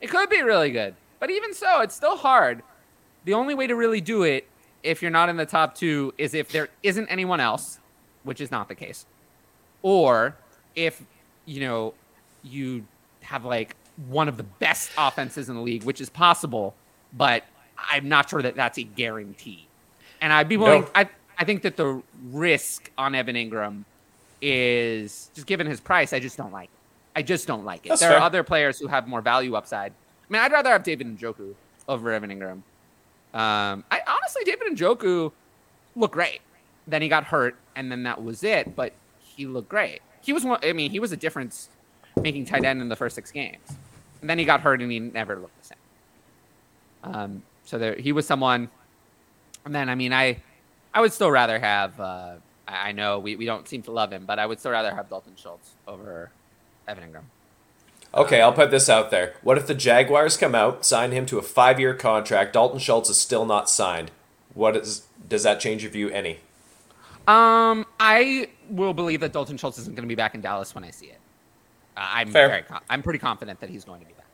It 0.00 0.10
could 0.10 0.28
be 0.28 0.42
really 0.42 0.70
good, 0.70 0.94
but 1.18 1.30
even 1.30 1.54
so, 1.54 1.80
it's 1.80 1.94
still 1.94 2.16
hard. 2.16 2.62
The 3.24 3.34
only 3.34 3.54
way 3.54 3.66
to 3.66 3.74
really 3.76 4.00
do 4.00 4.22
it, 4.22 4.46
if 4.82 5.02
you're 5.02 5.10
not 5.10 5.28
in 5.28 5.36
the 5.36 5.46
top 5.46 5.74
two, 5.74 6.14
is 6.18 6.34
if 6.34 6.50
there 6.50 6.68
isn't 6.82 7.06
anyone 7.08 7.40
else, 7.40 7.78
which 8.22 8.40
is 8.40 8.50
not 8.50 8.68
the 8.68 8.74
case, 8.74 9.06
or 9.82 10.36
if 10.74 11.02
you 11.46 11.60
know 11.60 11.94
you 12.42 12.84
have 13.22 13.44
like 13.44 13.76
one 14.08 14.28
of 14.28 14.36
the 14.36 14.42
best 14.42 14.90
offenses 14.96 15.48
in 15.48 15.54
the 15.54 15.60
league, 15.60 15.84
which 15.84 16.00
is 16.00 16.08
possible, 16.08 16.74
but 17.12 17.44
I'm 17.76 18.08
not 18.08 18.30
sure 18.30 18.42
that 18.42 18.56
that's 18.56 18.78
a 18.78 18.82
guarantee. 18.82 19.66
And 20.20 20.32
I'd 20.32 20.48
be 20.48 20.56
willing. 20.56 20.82
No. 20.82 20.88
I 20.94 21.08
I 21.38 21.44
think 21.44 21.62
that 21.62 21.76
the 21.76 22.02
risk 22.30 22.90
on 22.98 23.14
Evan 23.14 23.34
Engram 23.34 23.84
is 24.42 25.30
just 25.34 25.46
given 25.46 25.66
his 25.66 25.80
price. 25.80 26.12
I 26.12 26.20
just 26.20 26.36
don't 26.36 26.52
like. 26.52 26.68
It. 26.68 27.18
I 27.18 27.22
just 27.22 27.46
don't 27.46 27.64
like 27.64 27.86
it. 27.86 27.88
That's 27.88 28.00
there 28.00 28.10
fair. 28.10 28.18
are 28.18 28.22
other 28.22 28.42
players 28.42 28.78
who 28.78 28.86
have 28.88 29.08
more 29.08 29.22
value 29.22 29.54
upside. 29.54 29.92
I 29.92 30.32
mean, 30.32 30.42
I'd 30.42 30.52
rather 30.52 30.70
have 30.70 30.82
David 30.82 31.06
Njoku 31.18 31.54
over 31.88 32.12
Evan 32.12 32.30
Engram. 32.30 32.62
Um, 33.32 33.84
I 33.90 34.00
honestly, 34.06 34.44
David 34.44 34.76
Njoku 34.76 35.32
looked 35.96 36.14
great. 36.14 36.40
Then 36.86 37.02
he 37.02 37.08
got 37.08 37.24
hurt, 37.24 37.56
and 37.74 37.90
then 37.90 38.02
that 38.04 38.22
was 38.22 38.44
it. 38.44 38.76
But 38.76 38.92
he 39.18 39.46
looked 39.46 39.68
great. 39.68 40.00
He 40.20 40.32
was 40.32 40.44
one. 40.44 40.58
I 40.62 40.72
mean, 40.72 40.90
he 40.90 41.00
was 41.00 41.10
a 41.10 41.16
difference 41.16 41.70
making 42.20 42.44
tight 42.44 42.64
end 42.64 42.82
in 42.82 42.88
the 42.88 42.96
first 42.96 43.14
six 43.14 43.30
games. 43.30 43.76
And 44.20 44.28
then 44.28 44.38
he 44.38 44.44
got 44.44 44.60
hurt, 44.60 44.82
and 44.82 44.90
he 44.90 44.98
never 44.98 45.36
looked 45.36 45.58
the 45.60 45.66
same. 45.66 45.78
Um, 47.14 47.42
so 47.64 47.78
there, 47.78 47.94
he 47.96 48.12
was 48.12 48.26
someone. 48.26 48.68
And 49.64 49.74
then, 49.74 49.88
I 49.88 49.94
mean, 49.94 50.12
I, 50.12 50.42
I 50.92 51.00
would 51.00 51.12
still 51.12 51.30
rather 51.30 51.58
have. 51.58 51.98
Uh, 51.98 52.34
I 52.66 52.88
I 52.88 52.92
know 52.92 53.18
we, 53.18 53.36
we 53.36 53.46
don't 53.46 53.68
seem 53.68 53.82
to 53.82 53.90
love 53.90 54.12
him, 54.12 54.24
but 54.26 54.38
I 54.38 54.46
would 54.46 54.58
still 54.58 54.72
rather 54.72 54.94
have 54.94 55.08
Dalton 55.08 55.34
Schultz 55.36 55.72
over 55.86 56.30
Evan 56.86 57.10
Engram. 57.10 57.24
Okay, 58.12 58.40
I'll 58.40 58.52
put 58.52 58.70
this 58.70 58.88
out 58.88 59.10
there. 59.10 59.34
What 59.42 59.56
if 59.56 59.66
the 59.68 59.74
Jaguars 59.74 60.36
come 60.36 60.54
out, 60.54 60.84
sign 60.84 61.12
him 61.12 61.26
to 61.26 61.38
a 61.38 61.42
five-year 61.42 61.94
contract? 61.94 62.52
Dalton 62.52 62.80
Schultz 62.80 63.08
is 63.08 63.18
still 63.18 63.46
not 63.46 63.70
signed. 63.70 64.10
What 64.54 64.76
is? 64.76 65.06
Does 65.28 65.44
that 65.44 65.60
change 65.60 65.82
your 65.84 65.92
view 65.92 66.10
any? 66.10 66.40
Um, 67.28 67.86
I 68.00 68.48
will 68.68 68.94
believe 68.94 69.20
that 69.20 69.32
Dalton 69.32 69.56
Schultz 69.56 69.78
isn't 69.78 69.94
going 69.94 70.02
to 70.02 70.08
be 70.08 70.16
back 70.16 70.34
in 70.34 70.40
Dallas 70.40 70.74
when 70.74 70.82
I 70.82 70.90
see 70.90 71.06
it. 71.06 71.19
I'm 72.00 72.28
Fair. 72.30 72.48
very, 72.48 72.64
I'm 72.88 73.02
pretty 73.02 73.18
confident 73.18 73.60
that 73.60 73.70
he's 73.70 73.84
going 73.84 74.00
to 74.00 74.06
be 74.06 74.12
back. 74.14 74.26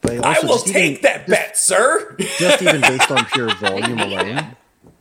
But 0.00 0.24
I 0.24 0.38
will 0.46 0.58
take 0.58 0.90
even, 0.98 1.02
that 1.02 1.26
just, 1.26 1.28
bet, 1.28 1.56
sir. 1.58 2.16
Just 2.38 2.62
even 2.62 2.80
based 2.80 3.10
on 3.10 3.24
pure 3.26 3.54
volume 3.60 3.98
alone. 4.00 4.28
it. 4.38 4.44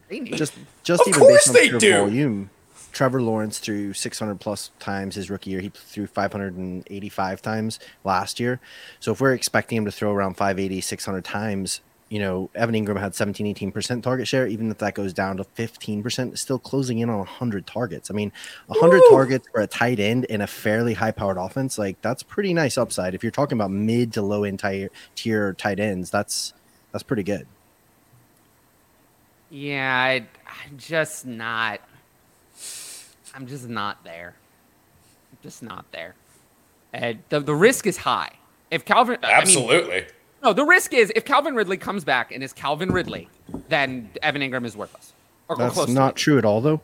They 0.09 0.19
need 0.19 0.35
Just 0.35 0.53
just 0.83 1.01
Of 1.01 1.07
even 1.09 1.27
based 1.27 1.47
on 1.49 1.53
they 1.53 1.67
pure 1.69 1.79
do. 1.79 1.97
volume. 1.99 2.49
Trevor 2.91 3.21
Lawrence 3.21 3.57
threw 3.59 3.93
600 3.93 4.39
plus 4.39 4.71
times 4.79 5.15
his 5.15 5.29
rookie 5.29 5.51
year. 5.51 5.61
He 5.61 5.69
threw 5.69 6.07
585 6.07 7.41
times 7.41 7.79
last 8.03 8.39
year. 8.39 8.59
So 8.99 9.13
if 9.13 9.21
we're 9.21 9.33
expecting 9.33 9.77
him 9.77 9.85
to 9.85 9.91
throw 9.91 10.11
around 10.11 10.35
580, 10.35 10.81
600 10.81 11.23
times, 11.23 11.79
you 12.11 12.19
know, 12.19 12.49
Evan 12.55 12.75
Engram 12.75 12.99
had 12.99 13.15
17, 13.15 13.55
18% 13.71 14.03
target 14.03 14.27
share. 14.27 14.45
Even 14.45 14.69
if 14.69 14.79
that 14.79 14.95
goes 14.95 15.13
down 15.13 15.37
to 15.37 15.45
15%, 15.45 16.37
still 16.37 16.59
closing 16.59 16.99
in 16.99 17.09
on 17.09 17.19
100 17.19 17.65
targets. 17.65 18.11
I 18.11 18.13
mean, 18.13 18.33
100 18.67 18.97
Woo! 18.97 19.09
targets 19.09 19.47
for 19.49 19.61
a 19.61 19.67
tight 19.67 19.97
end 19.97 20.25
in 20.25 20.41
a 20.41 20.47
fairly 20.47 20.93
high 20.93 21.11
powered 21.11 21.37
offense, 21.37 21.77
like 21.77 22.01
that's 22.01 22.21
pretty 22.21 22.53
nice 22.53 22.77
upside. 22.77 23.15
If 23.15 23.23
you're 23.23 23.31
talking 23.31 23.57
about 23.57 23.71
mid 23.71 24.11
to 24.13 24.21
low 24.21 24.43
end 24.43 24.59
tier, 24.59 24.89
tier 25.15 25.53
tight 25.53 25.79
ends, 25.79 26.09
that's 26.11 26.53
that's 26.91 27.01
pretty 27.01 27.23
good. 27.23 27.47
Yeah, 29.49 29.95
I, 29.95 30.27
I'm 30.65 30.77
just 30.77 31.25
not. 31.25 31.79
I'm 33.33 33.47
just 33.47 33.69
not 33.69 34.03
there. 34.03 34.35
I'm 35.31 35.37
just 35.41 35.63
not 35.63 35.89
there. 35.93 36.15
And 36.91 37.19
the 37.29 37.39
the 37.39 37.55
risk 37.55 37.87
is 37.87 37.95
high. 37.95 38.33
If 38.69 38.83
Calvin, 38.83 39.17
I 39.23 39.27
mean, 39.27 39.37
Absolutely. 39.37 40.05
No, 40.43 40.53
the 40.53 40.65
risk 40.65 40.93
is 40.93 41.11
if 41.15 41.25
Calvin 41.25 41.55
Ridley 41.55 41.77
comes 41.77 42.03
back 42.03 42.31
and 42.31 42.43
is 42.43 42.53
Calvin 42.53 42.91
Ridley, 42.91 43.29
then 43.69 44.09
Evan 44.23 44.41
Engram 44.41 44.65
is 44.65 44.75
worthless. 44.75 45.13
Or, 45.47 45.55
or 45.55 45.59
That's 45.59 45.73
close 45.73 45.89
not 45.89 46.15
true 46.15 46.37
at 46.37 46.45
all, 46.45 46.61
though. 46.61 46.81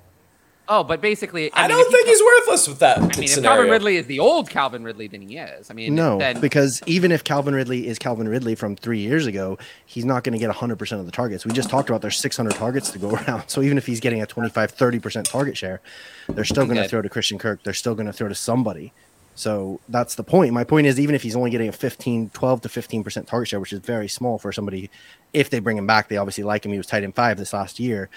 Oh, 0.70 0.84
but 0.84 1.00
basically, 1.00 1.50
I, 1.54 1.68
mean, 1.68 1.78
don't 1.78 1.92
think 1.92 2.08
he's 2.08 2.22
worthless 2.22 2.68
with 2.68 2.80
that 2.80 2.98
I 2.98 3.02
mean, 3.02 3.24
if. 3.24 3.42
Calvin 3.42 3.70
Ridley 3.70 3.96
is 3.96 4.06
the 4.08 4.20
old 4.20 4.50
Calvin 4.50 4.84
Ridley, 4.84 5.08
then 5.08 5.22
he 5.22 5.38
is. 5.38 5.72
I 5.72 5.74
mean, 5.74 5.96
No, 5.96 6.18
then 6.18 6.42
because 6.42 6.82
even 6.86 7.12
if 7.14 7.24
Calvin 7.24 7.56
Ridley 7.56 7.88
is 7.88 7.98
Calvin 7.98 8.28
Ridley 8.28 8.54
from 8.54 8.76
three 8.76 9.00
years 9.00 9.28
ago, 9.28 9.58
he's 9.86 10.04
not 10.04 10.26
going 10.26 10.34
to 10.34 10.40
get 10.40 10.54
100% 10.54 11.00
of 11.00 11.06
the 11.06 11.12
targets. 11.12 11.46
We 11.46 11.54
just 11.54 11.70
talked 11.70 11.90
about 11.90 12.02
there's 12.02 12.18
600 12.18 12.54
targets 12.56 12.92
to 12.92 13.00
go 13.00 13.12
around. 13.28 13.48
So 13.48 13.62
even 13.62 13.78
if 13.78 13.86
he's 13.86 14.02
getting 14.02 14.22
a 14.22 14.26
25, 14.26 14.76
30% 14.76 15.24
target 15.24 15.56
share, 15.56 15.80
they're 16.28 16.44
still 16.44 16.66
going 16.66 16.78
to 16.78 16.88
throw 16.90 17.02
to 17.02 17.10
Christian 17.10 17.38
Kirk. 17.40 17.64
They're 17.64 17.74
still 17.74 17.96
going 17.96 18.08
to 18.08 18.14
throw 18.14 18.28
to 18.28 18.36
somebody. 18.36 18.92
So 19.38 19.80
that's 19.88 20.16
the 20.16 20.24
point. 20.24 20.52
My 20.52 20.64
point 20.64 20.88
is, 20.88 21.00
even 21.00 21.14
if 21.14 21.22
he's 21.22 21.36
only 21.36 21.52
getting 21.52 21.70
a 21.70 21.72
15, 21.72 22.32
12 22.32 22.62
to 22.62 22.70
15% 22.70 23.28
target 23.28 23.48
share, 23.48 23.60
which 23.60 23.72
is 23.72 23.80
very 23.80 24.08
small 24.08 24.40
for 24.40 24.52
somebody, 24.52 24.90
if 25.32 25.50
they 25.52 25.60
bring 25.60 25.78
him 25.78 25.86
back, 25.86 26.10
they 26.10 26.18
obviously 26.18 26.44
like 26.44 26.66
him. 26.66 26.72
He 26.72 26.78
was 26.78 26.88
tight 26.88 27.04
in 27.04 27.12
five 27.12 27.38
this 27.38 27.54
last 27.54 27.80
year. 27.80 28.10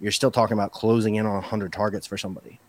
You're 0.00 0.12
still 0.12 0.30
talking 0.30 0.52
about 0.52 0.72
closing 0.72 1.14
in 1.14 1.24
on 1.24 1.32
100 1.32 1.72
targets 1.72 2.06
for 2.06 2.18
somebody 2.18 2.60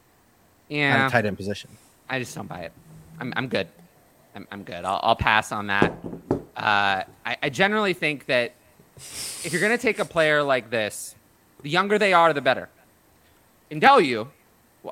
yeah, 0.70 1.10
tight 1.10 1.26
end 1.26 1.38
position. 1.38 1.70
I 2.10 2.20
just 2.20 2.36
don't 2.36 2.48
buy 2.48 2.62
it. 2.62 2.72
I'm, 3.20 3.34
I'm 3.36 3.48
good. 3.48 3.68
I'm, 4.36 4.48
I'm 4.52 4.64
good. 4.64 4.86
I'll, 4.86 5.00
I'll 5.04 5.16
pass 5.16 5.52
on 5.52 5.68
that. 5.68 5.94
Uh, 6.32 7.04
I, 7.26 7.38
I 7.44 7.50
generally 7.50 7.94
think 7.94 8.26
that 8.26 8.54
if 9.44 9.50
you're 9.52 9.62
going 9.62 9.76
to 9.76 9.82
take 9.82 10.00
a 10.00 10.06
player 10.06 10.44
like 10.44 10.70
this, 10.70 11.16
the 11.62 11.70
younger 11.70 11.98
they 11.98 12.14
are, 12.14 12.34
the 12.34 12.42
better. 12.42 12.70
And 13.70 13.82
tell 13.82 14.00
you, 14.00 14.30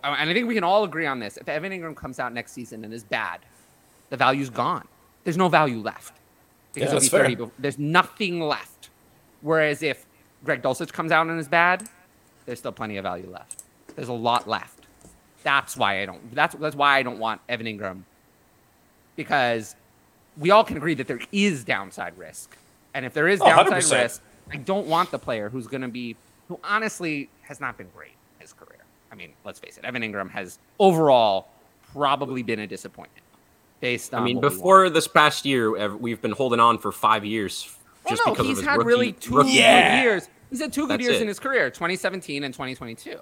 and 0.04 0.30
I 0.30 0.34
think 0.34 0.48
we 0.48 0.56
can 0.56 0.64
all 0.64 0.84
agree 0.84 1.06
on 1.06 1.20
this. 1.20 1.38
If 1.38 1.48
Evan 1.50 1.72
Engram 1.72 1.96
comes 1.96 2.20
out 2.20 2.34
next 2.34 2.52
season 2.54 2.84
and 2.84 2.94
is 2.94 3.04
bad, 3.04 3.40
the 4.10 4.18
value's 4.18 4.50
gone. 4.50 4.88
There's 5.24 5.38
no 5.38 5.50
value 5.50 5.80
left 5.80 6.14
because 6.74 6.88
Yeah, 6.88 6.92
he'll 6.92 7.00
that's 7.00 7.06
be 7.12 7.18
30. 7.18 7.36
fair. 7.36 7.46
bef- 7.46 7.52
There's 7.60 7.80
nothing 7.80 8.40
left. 8.42 8.90
Whereas 9.42 9.82
if 9.84 10.06
Greg 10.44 10.62
Dulcich 10.62 10.92
comes 10.94 11.12
out 11.12 11.28
and 11.28 11.40
is 11.40 11.48
bad, 11.48 11.88
there's 12.46 12.60
still 12.60 12.72
plenty 12.72 12.98
of 12.98 13.04
value 13.04 13.30
left. 13.30 13.64
There's 13.96 14.08
a 14.10 14.14
lot 14.14 14.48
left. 14.48 14.86
That's 15.44 15.78
why 15.78 16.02
I 16.02 16.06
don't. 16.06 16.34
That's 16.34 16.56
that's 16.56 16.76
why 16.76 16.98
I 16.98 17.04
don't 17.04 17.20
want 17.20 17.42
Evan 17.48 17.68
Engram, 17.68 18.02
because 19.16 19.76
we 20.38 20.52
all 20.52 20.64
can 20.64 20.78
agree 20.78 20.96
that 20.96 21.08
there 21.08 21.20
is 21.32 21.64
downside 21.64 22.18
risk, 22.18 22.58
and 22.94 23.06
if 23.06 23.14
there 23.14 23.28
is 23.28 23.42
Oh, 23.42 23.46
downside 23.46 23.84
100%. 23.84 24.02
risk, 24.04 24.22
I 24.52 24.58
don't 24.58 24.88
want 24.88 25.12
the 25.12 25.20
player 25.20 25.50
who's 25.50 25.68
going 25.68 25.82
to 25.82 25.88
be 25.88 26.16
who 26.48 26.60
honestly 26.64 27.30
has 27.44 27.60
not 27.60 27.78
been 27.78 27.88
great 27.96 28.12
in 28.38 28.42
his 28.42 28.54
career. 28.54 28.80
I 29.12 29.16
mean, 29.16 29.32
let's 29.44 29.60
face 29.60 29.78
it, 29.78 29.86
Evan 29.86 30.02
Engram 30.02 30.30
has 30.32 30.60
overall 30.80 31.48
probably 31.94 32.44
been 32.44 32.60
a 32.60 32.68
disappointment 32.68 33.24
based 33.80 34.14
on. 34.14 34.22
I 34.22 34.26
mean, 34.26 34.42
before 34.42 34.90
this 34.90 35.08
past 35.08 35.46
year, 35.46 35.96
we've 35.96 36.22
been 36.22 36.32
holding 36.32 36.60
on 36.60 36.78
for 36.78 36.92
five 36.92 37.24
years 37.26 37.68
Well, 38.04 38.06
oh, 38.06 38.10
just 38.16 38.26
no, 38.26 38.32
because 38.34 38.48
he's 38.48 38.58
of 38.60 38.64
his 38.64 38.68
had 38.68 38.78
rookie, 38.78 38.88
really 38.88 39.12
two 39.14 39.36
rookie- 39.38 39.50
Yeah. 39.52 40.02
years. 40.04 40.30
He's 40.50 40.60
had 40.62 40.72
two 40.74 40.82
good 40.82 40.92
That's 41.00 41.04
years 41.04 41.16
it. 41.18 41.22
in 41.24 41.28
his 41.28 41.40
career, 41.40 41.70
2017 41.70 42.44
and 42.44 42.54
2022. 42.54 43.18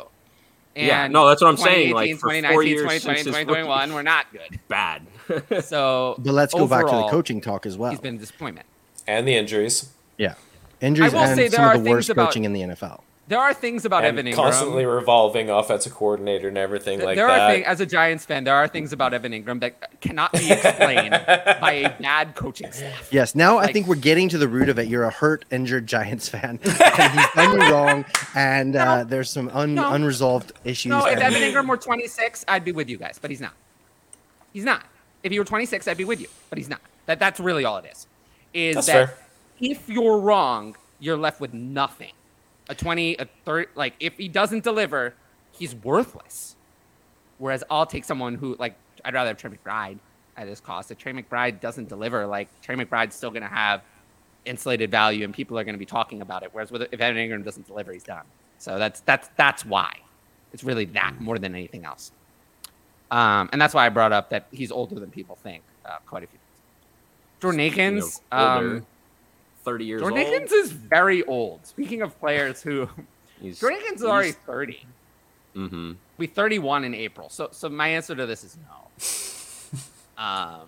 Yeah, 0.75 1.07
no, 1.07 1.27
that's 1.27 1.39
what 1.41 1.49
I'm 1.49 1.57
saying, 1.57 1.93
like, 1.93 2.09
2018, 2.09 2.17
for 2.17 2.53
four 2.53 2.63
years 2.63 2.81
2020, 2.81 2.99
since 2.99 3.17
his 3.27 3.45
2021, 3.45 3.93
we're 3.93 4.01
not 4.01 4.25
good. 4.31 4.59
bad. 4.67 5.03
So, 5.63 6.15
But 6.17 6.34
let's 6.34 6.53
go 6.53 6.67
back 6.67 6.86
to 6.86 6.91
the 6.91 7.07
coaching 7.09 7.39
talk 7.41 7.65
as 7.65 7.77
well. 7.77 7.91
He's 7.91 7.99
been 7.99 8.15
a 8.15 8.19
disappointment. 8.19 8.65
and 9.07 9.27
the 9.27 9.36
injuries. 9.36 9.91
Yeah. 10.17 10.34
Injuries 10.81 11.13
I 11.13 11.17
will 11.17 11.23
and 11.25 11.36
say 11.38 11.47
there 11.47 11.57
some 11.59 11.65
are 11.65 11.75
of 11.75 11.84
the 11.84 11.89
worst 11.91 12.09
about- 12.09 12.27
coaching 12.29 12.43
in 12.43 12.53
the 12.53 12.61
NFL. 12.61 13.01
There 13.26 13.39
are 13.39 13.53
things 13.53 13.86
about 13.86 14.03
and 14.03 14.19
Evan 14.19 14.32
Engram. 14.32 14.36
constantly 14.36 14.86
revolving 14.86 15.49
offensive 15.49 15.93
coordinator 15.93 16.49
and 16.49 16.57
everything 16.57 16.97
Th- 16.99 17.05
like 17.05 17.15
there 17.15 17.28
that. 17.28 17.39
are 17.39 17.53
things, 17.53 17.65
as 17.65 17.80
a 17.80 17.86
Giants 17.86 18.26
fan, 18.26 18.43
there 18.43 18.53
are 18.53 18.67
things 18.67 18.91
about 18.91 19.13
Evan 19.13 19.32
Engram 19.32 19.61
that 19.61 20.01
cannot 20.01 20.34
be 20.34 20.51
explained 20.51 21.11
by 21.61 21.71
a 21.86 22.01
bad 22.01 22.36
coaching 22.36 22.69
staff. 22.74 23.07
Yes, 23.13 23.34
now 23.34 23.59
I 23.59 23.71
think 23.71 23.88
we're 23.88 23.95
getting 23.95 24.28
to 24.28 24.38
the 24.38 24.47
root 24.49 24.67
of 24.67 24.78
it. 24.78 24.88
You're 24.89 25.05
a 25.05 25.09
hurt, 25.09 25.45
injured 25.51 25.88
Giants 25.88 26.28
fan. 26.28 26.59
and 26.63 27.13
he's 27.13 27.28
done 27.34 27.53
you 27.61 27.71
wrong, 27.71 28.03
and 28.36 28.76
uh, 28.76 29.05
there's 29.05 29.30
some 29.30 29.49
un- 29.53 29.76
No. 29.76 29.89
unresolved 29.93 30.51
issues. 30.65 30.89
No, 30.89 31.05
if 31.05 31.17
Evan 31.17 31.41
Engram 31.41 31.69
were 31.69 31.78
26, 31.78 32.43
I'd 32.49 32.65
be 32.65 32.74
with 32.74 32.89
you 32.89 32.97
guys, 32.97 33.19
but 33.21 33.32
he's 33.32 33.41
not. 33.41 33.53
He's 34.51 34.65
not. 34.65 34.84
If 35.24 35.32
he 35.32 35.39
were 35.39 35.45
26, 35.45 35.88
I'd 35.88 35.95
be 35.95 36.03
with 36.03 36.19
you, 36.19 36.28
but 36.49 36.57
he's 36.57 36.67
not. 36.69 36.82
That 37.05 37.19
that's 37.19 37.39
really 37.39 37.63
all 37.63 37.78
it 37.78 37.86
is. 37.89 38.05
Is 38.53 38.76
That's 38.76 38.88
that 38.88 38.93
fair. 39.07 39.17
if 39.61 39.88
you're 39.88 40.17
wrong, 40.19 40.76
you're 40.99 41.15
left 41.17 41.39
with 41.39 41.53
nothing. 41.53 42.11
A 42.74 42.76
20, 42.76 43.15
a 43.17 43.28
30, 43.45 43.69
like 43.76 43.93
if 43.99 44.17
he 44.17 44.28
doesn't 44.28 44.63
deliver, 44.63 45.13
he's 45.51 45.76
worthless. 45.76 46.55
Whereas 47.38 47.63
I'll 47.69 47.86
take 47.86 48.03
someone 48.03 48.36
who 48.36 48.55
like 48.57 48.76
I'd 49.05 49.13
rather 49.13 49.30
have 49.30 49.38
Trey 49.38 49.51
McBride 49.51 49.99
at 50.38 50.47
his 50.47 50.59
cost. 50.59 50.89
If 50.89 50.97
Trey 50.97 51.13
McBride 51.13 51.59
doesn't 51.59 51.88
deliver, 51.88 52.26
like 52.26 52.49
Trey 52.61 52.76
McBride's 52.76 53.15
still 53.15 53.30
gonna 53.30 53.47
have 53.47 53.84
insulated 54.45 54.89
value 54.89 55.24
and 55.24 55.34
people 55.34 55.57
are 55.59 55.63
gonna 55.63 55.78
be 55.78 55.86
talking 55.86 56.21
about 56.21 56.41
it. 56.41 56.49
Whereas 56.51 56.71
with 56.71 56.82
if 56.91 56.99
Evan 56.99 57.17
Engram 57.17 57.45
doesn't 57.45 57.67
deliver, 57.67 57.93
he's 57.93 58.03
done. 58.03 58.26
So 58.57 58.80
that's 58.80 59.01
that's 59.01 59.30
that's 59.36 59.65
why. 59.65 59.93
It's 60.51 60.63
really 60.63 60.86
that 60.86 61.19
more 61.19 61.38
than 61.38 61.53
anything 61.53 61.86
else. 61.86 62.11
Um, 63.11 63.49
and 63.51 63.61
that's 63.61 63.76
why 63.76 63.86
I 63.86 63.89
brought 63.89 64.11
up 64.11 64.32
that 64.32 64.47
he's 64.51 64.71
older 64.71 64.99
than 64.99 65.11
people 65.11 65.36
think. 65.36 65.61
Uh, 65.86 65.97
quite 66.07 66.24
a 66.24 66.28
few. 66.28 66.39
Jordan 67.39 67.59
Akins. 67.59 68.21
Know, 68.32 68.38
older, 68.38 68.76
um, 68.78 68.86
Thirty 69.64 69.86
years 69.86 70.01
Jordan 70.01 70.20
old. 70.20 70.34
Akins 70.36 70.51
is 70.51 70.72
very 70.72 71.24
old. 71.24 71.66
Speaking 71.66 72.01
of 72.01 72.20
players 72.20 72.61
who, 72.61 72.89
He's, 73.41 73.59
Jordan 73.59 73.80
Akins 73.82 74.01
is 74.01 74.07
already 74.07 74.32
30. 74.32 74.86
hmm 75.53 75.91
Be 76.18 76.28
31 76.28 76.84
in 76.84 76.93
April. 76.93 77.30
So, 77.30 77.49
so 77.51 77.70
my 77.70 77.88
answer 77.88 78.14
to 78.16 78.26
this 78.26 78.43
is 78.43 78.57
no. 80.18 80.22
um, 80.24 80.61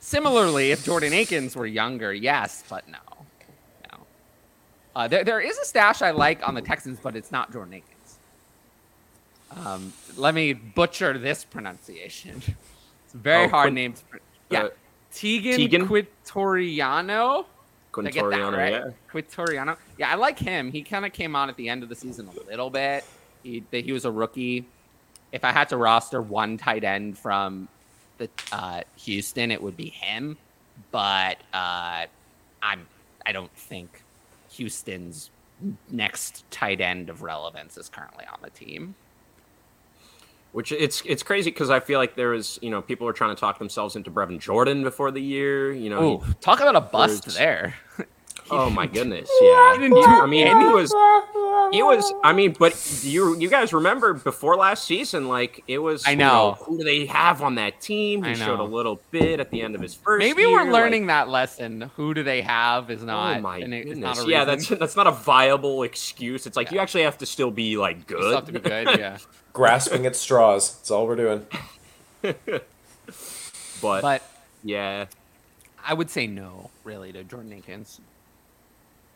similarly, 0.00 0.70
if 0.72 0.84
Jordan 0.84 1.12
Akins 1.12 1.54
were 1.56 1.66
younger, 1.66 2.12
yes, 2.12 2.64
but 2.68 2.88
no, 2.88 2.98
no. 3.92 3.98
Uh, 4.96 5.08
there, 5.08 5.24
there 5.24 5.40
is 5.40 5.58
a 5.58 5.64
stash 5.64 6.02
I 6.02 6.10
like 6.10 6.46
on 6.46 6.54
the 6.54 6.62
Texans, 6.62 6.98
but 7.02 7.14
it's 7.16 7.30
not 7.32 7.52
Jordan 7.52 7.74
Akins. 7.74 8.18
Um, 9.66 9.92
let 10.16 10.34
me 10.34 10.52
butcher 10.52 11.16
this 11.18 11.44
pronunciation. 11.44 12.42
It's 13.06 13.14
a 13.14 13.18
very 13.18 13.44
Oh, 13.44 13.48
hard 13.48 13.66
Quin- 13.66 13.74
name. 13.74 13.92
To, 13.92 14.04
pr- 14.06 14.16
yeah, 14.50 14.62
uh, 14.64 14.68
Teagan, 15.12 15.70
Teagan? 15.70 15.86
Quitoriano. 15.86 17.44
Did 18.02 18.06
I 18.06 18.10
that 18.10 18.24
Quintoriano, 18.24 18.56
right? 18.56 18.72
yeah. 18.72 18.90
Quitoriano. 19.12 19.76
Yeah, 19.98 20.10
I 20.10 20.14
like 20.16 20.38
him. 20.38 20.72
He 20.72 20.82
kind 20.82 21.04
of 21.04 21.12
came 21.12 21.36
on 21.36 21.48
at 21.48 21.56
the 21.56 21.68
end 21.68 21.82
of 21.82 21.88
the 21.88 21.94
season 21.94 22.28
a 22.28 22.50
little 22.50 22.70
bit. 22.70 23.04
He 23.42 23.62
he 23.70 23.92
was 23.92 24.04
a 24.04 24.10
rookie. 24.10 24.66
If 25.32 25.44
I 25.44 25.52
had 25.52 25.68
to 25.70 25.76
roster 25.76 26.22
one 26.22 26.56
tight 26.56 26.84
end 26.84 27.18
from 27.18 27.68
the 28.18 28.28
uh, 28.52 28.82
Houston, 28.98 29.50
it 29.50 29.62
would 29.62 29.76
be 29.76 29.88
him. 29.88 30.36
But 30.90 31.38
uh, 31.52 32.06
I'm 32.62 32.86
I 33.26 33.32
don't 33.32 33.52
think 33.52 34.02
Houston's 34.50 35.30
next 35.90 36.48
tight 36.50 36.80
end 36.80 37.08
of 37.08 37.22
relevance 37.22 37.76
is 37.76 37.88
currently 37.88 38.24
on 38.26 38.38
the 38.42 38.50
team. 38.50 38.94
Which 40.54 40.70
it's 40.70 41.02
it's 41.04 41.24
crazy 41.24 41.50
because 41.50 41.68
I 41.68 41.80
feel 41.80 41.98
like 41.98 42.14
there 42.14 42.28
was 42.30 42.60
you 42.62 42.70
know 42.70 42.80
people 42.80 43.08
are 43.08 43.12
trying 43.12 43.34
to 43.34 43.40
talk 43.40 43.58
themselves 43.58 43.96
into 43.96 44.08
Brevin 44.08 44.38
Jordan 44.38 44.84
before 44.84 45.10
the 45.10 45.20
year. 45.20 45.72
You 45.72 45.90
know, 45.90 45.98
Oh, 45.98 46.18
he- 46.18 46.32
talk 46.34 46.60
about 46.60 46.76
a 46.76 46.80
bust 46.80 47.36
there. 47.36 47.74
oh 48.50 48.70
my 48.70 48.86
goodness, 48.96 49.28
yeah. 49.40 49.78
He 49.78 49.86
I 49.86 50.26
mean, 50.26 50.46
he 50.46 50.64
was 50.68 50.92
he 51.72 51.82
was. 51.82 52.12
I 52.22 52.32
mean, 52.32 52.54
but 52.58 53.00
you 53.02 53.38
you 53.38 53.48
guys 53.48 53.72
remember 53.72 54.14
before 54.14 54.56
last 54.56 54.84
season, 54.84 55.28
like 55.28 55.62
it 55.66 55.78
was. 55.78 56.06
I 56.06 56.10
you 56.10 56.16
know. 56.16 56.56
who 56.60 56.78
do 56.78 56.84
they 56.84 57.06
have 57.06 57.42
on 57.42 57.56
that 57.56 57.80
team? 57.80 58.22
He 58.22 58.34
showed 58.34 58.60
a 58.60 58.64
little 58.64 59.00
bit 59.10 59.40
at 59.40 59.50
the 59.50 59.62
end 59.62 59.74
of 59.74 59.80
his 59.80 59.94
first. 59.94 60.20
Maybe 60.20 60.42
year, 60.42 60.52
we're 60.52 60.64
like- 60.64 60.72
learning 60.72 61.06
that 61.06 61.28
lesson. 61.28 61.90
Who 61.96 62.14
do 62.14 62.22
they 62.22 62.42
have 62.42 62.90
is 62.90 63.02
oh 63.02 63.06
not. 63.06 63.38
oh 63.38 63.40
my 63.40 63.58
and 63.58 63.74
it's 63.74 63.88
goodness! 63.88 64.18
not 64.18 64.26
a 64.26 64.30
yeah, 64.30 64.44
that's 64.44 64.68
that's 64.68 64.96
not 64.96 65.06
a 65.06 65.12
viable 65.12 65.82
excuse. 65.82 66.46
It's 66.46 66.56
like 66.56 66.70
you 66.70 66.78
actually 66.78 67.04
have 67.04 67.18
to 67.18 67.26
still 67.26 67.50
be 67.50 67.76
like 67.76 68.10
You 68.10 68.16
still 68.18 68.34
have 68.34 68.46
good. 68.46 68.54
to 68.54 68.60
be 68.60 68.68
good. 68.68 68.98
Yeah. 68.98 69.18
Grasping 69.52 70.04
at 70.06 70.16
straws. 70.16 70.74
That's 70.76 70.90
all 70.90 71.06
we're 71.06 71.16
doing. 71.16 71.46
but, 72.22 72.62
but 73.80 74.22
yeah, 74.64 75.06
I 75.84 75.94
would 75.94 76.10
say 76.10 76.26
no, 76.26 76.70
really, 76.82 77.12
to 77.12 77.22
Jordan 77.24 77.52
Akins. 77.52 78.00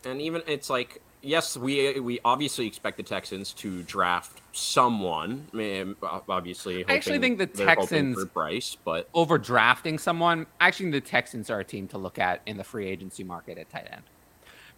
And 0.08 0.20
even 0.20 0.42
it's 0.46 0.68
like 0.70 1.00
yes, 1.22 1.56
we 1.56 1.98
we 2.00 2.20
obviously 2.24 2.66
expect 2.66 2.96
the 2.96 3.02
Texans 3.02 3.52
to 3.54 3.82
draft 3.82 4.40
someone. 4.52 5.46
I 5.52 5.56
mean, 5.56 5.96
obviously, 6.02 6.84
I 6.88 6.94
actually 6.94 7.18
think 7.18 7.38
the 7.38 7.46
they're 7.46 7.66
Texans- 7.66 8.18
for 8.18 8.26
Bryce, 8.26 8.76
but 8.84 9.08
Over 9.14 9.38
drafting 9.38 9.98
someone, 9.98 10.46
actually, 10.60 10.90
the 10.90 11.00
Texans 11.00 11.50
are 11.50 11.60
a 11.60 11.64
team 11.64 11.88
to 11.88 11.98
look 11.98 12.18
at 12.18 12.40
in 12.46 12.56
the 12.56 12.64
free 12.64 12.86
agency 12.86 13.24
market 13.24 13.58
at 13.58 13.70
tight 13.70 13.88
end 13.90 14.02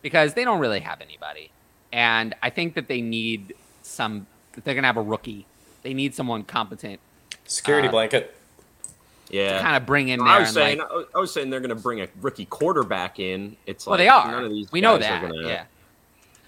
because 0.03 0.35
they 0.35 0.45
don't 0.45 0.61
really 0.61 0.81
have 0.81 1.01
anybody, 1.01 1.51
and 1.93 2.35
I 2.43 2.51
think 2.51 2.75
that 2.75 2.89
they 2.89 3.01
need 3.01 3.55
some. 3.83 4.27
They're 4.65 4.75
gonna 4.75 4.87
have 4.87 4.97
a 4.97 5.03
rookie, 5.03 5.47
they 5.83 5.95
need 5.95 6.15
someone 6.15 6.43
competent 6.45 7.01
Security 7.47 7.89
Uh, 7.89 7.93
blanket. 7.93 8.37
Yeah. 9.31 9.55
to 9.59 9.61
kind 9.63 9.77
of 9.77 9.87
bring 9.87 10.09
in 10.09 10.19
there. 10.21 10.29
I 10.29 10.41
was 10.41 10.51
saying, 10.51 10.79
like, 10.79 10.89
I 11.15 11.19
was 11.19 11.33
saying 11.33 11.51
they're 11.51 11.61
going 11.61 11.69
to 11.75 11.75
bring 11.83 12.01
a 12.01 12.09
rookie 12.21 12.47
quarterback 12.47 13.19
in. 13.21 13.57
It's 13.67 13.87
well, 13.87 13.93
like 13.93 13.99
they 14.01 14.09
are. 14.09 14.31
None 14.31 14.45
of 14.45 14.51
these 14.51 14.71
we 14.73 14.81
know 14.81 14.99
guys 14.99 15.07
are 15.07 15.21
that. 15.21 15.31
gonna- 15.33 15.49
yeah, 15.49 15.65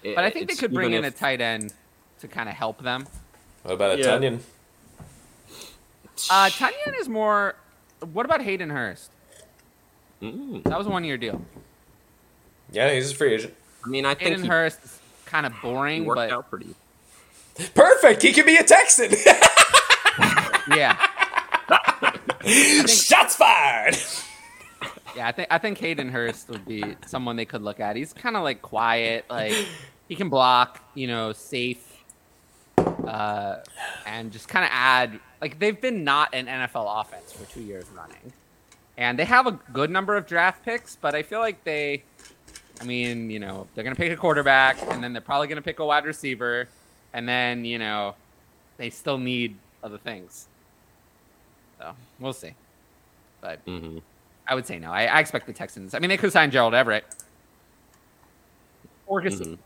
it- 0.03 0.15
but 0.15 0.23
I 0.23 0.29
think 0.29 0.49
they 0.49 0.55
could 0.55 0.73
bring 0.73 0.91
even 0.91 1.05
in 1.05 1.05
a 1.05 1.11
tight 1.11 1.41
end 1.41 1.73
to 2.19 2.27
kind 2.27 2.49
of 2.49 2.55
help 2.55 2.81
them. 2.81 3.07
What 3.63 3.73
about 3.75 3.97
a 3.97 4.01
Yeah. 4.01 4.05
Tonyan? 4.17 4.39
Uh, 6.29 6.49
Tonyan 6.49 6.99
is 6.99 7.09
more. 7.09 7.55
What 8.11 8.25
about 8.25 8.41
Hayden 8.41 8.69
Hurst? 8.69 9.09
Mm. 10.21 10.63
That 10.63 10.77
was 10.77 10.87
a 10.87 10.89
one 10.89 11.03
year 11.03 11.17
deal. 11.17 11.41
Yeah, 12.71 12.91
he's 12.93 13.11
a 13.11 13.15
free 13.15 13.33
agent. 13.33 13.53
I 13.85 13.89
mean, 13.89 14.05
I 14.05 14.13
think 14.13 14.29
Hayden 14.29 14.43
he, 14.43 14.47
Hurst 14.49 14.83
is 14.83 14.99
kind 15.25 15.45
of 15.45 15.53
boring, 15.61 16.05
worked 16.05 16.17
but 16.17 16.31
out 16.31 16.49
pretty. 16.49 16.75
Perfect. 17.75 18.21
He 18.21 18.31
could 18.33 18.45
be 18.45 18.55
a 18.57 18.63
Texan. 18.63 19.11
Yeah. 20.75 20.95
Shots 22.87 23.35
fired. 23.35 23.97
Yeah, 25.15 25.27
I 25.27 25.31
think 25.31 25.47
I 25.51 25.59
think 25.59 25.77
Hayden 25.77 26.09
Hurst 26.09 26.49
would 26.49 26.65
be 26.65 26.95
someone 27.05 27.35
they 27.35 27.45
could 27.45 27.61
look 27.61 27.79
at. 27.79 27.95
He's 27.95 28.13
kind 28.13 28.35
of 28.35 28.41
like 28.41 28.63
quiet, 28.63 29.25
like 29.29 29.53
he 30.09 30.15
can 30.15 30.27
block, 30.27 30.81
you 30.95 31.05
know, 31.05 31.33
safe, 31.33 32.03
uh, 32.77 33.57
and 34.07 34.31
just 34.31 34.47
kind 34.47 34.65
of 34.65 34.71
add. 34.73 35.19
Like 35.39 35.59
they've 35.59 35.79
been 35.79 36.03
not 36.03 36.33
an 36.33 36.47
NFL 36.47 37.01
offense 37.01 37.31
for 37.31 37.45
two 37.45 37.61
years 37.61 37.85
running, 37.95 38.33
and 38.97 39.19
they 39.19 39.25
have 39.25 39.45
a 39.45 39.51
good 39.71 39.91
number 39.91 40.17
of 40.17 40.25
draft 40.25 40.65
picks, 40.65 40.95
but 40.95 41.13
I 41.13 41.21
feel 41.21 41.39
like 41.39 41.63
they, 41.63 42.03
I 42.81 42.83
mean, 42.83 43.29
you 43.29 43.39
know, 43.39 43.67
they're 43.75 43.83
gonna 43.83 43.95
pick 43.95 44.11
a 44.11 44.17
quarterback, 44.17 44.81
and 44.89 45.03
then 45.03 45.13
they're 45.13 45.21
probably 45.21 45.47
gonna 45.47 45.61
pick 45.61 45.77
a 45.77 45.85
wide 45.85 46.05
receiver, 46.05 46.67
and 47.13 47.29
then 47.29 47.65
you 47.65 47.77
know, 47.77 48.15
they 48.77 48.89
still 48.89 49.19
need 49.19 49.57
other 49.83 49.99
things. 49.99 50.47
So 51.83 51.95
we'll 52.19 52.33
see, 52.33 52.53
but. 53.41 53.59
hmm 53.65 53.97
I 54.47 54.55
would 54.55 54.65
say 54.65 54.77
no. 54.77 54.91
I, 54.91 55.05
I 55.05 55.19
expect 55.21 55.47
the 55.47 55.53
Texans. 55.53 55.93
I 55.93 55.99
mean, 55.99 56.09
they 56.09 56.17
could 56.17 56.31
sign 56.33 56.51
Gerald 56.51 56.73
Everett. 56.73 57.05
Or 59.07 59.21
Mhm. 59.21 59.57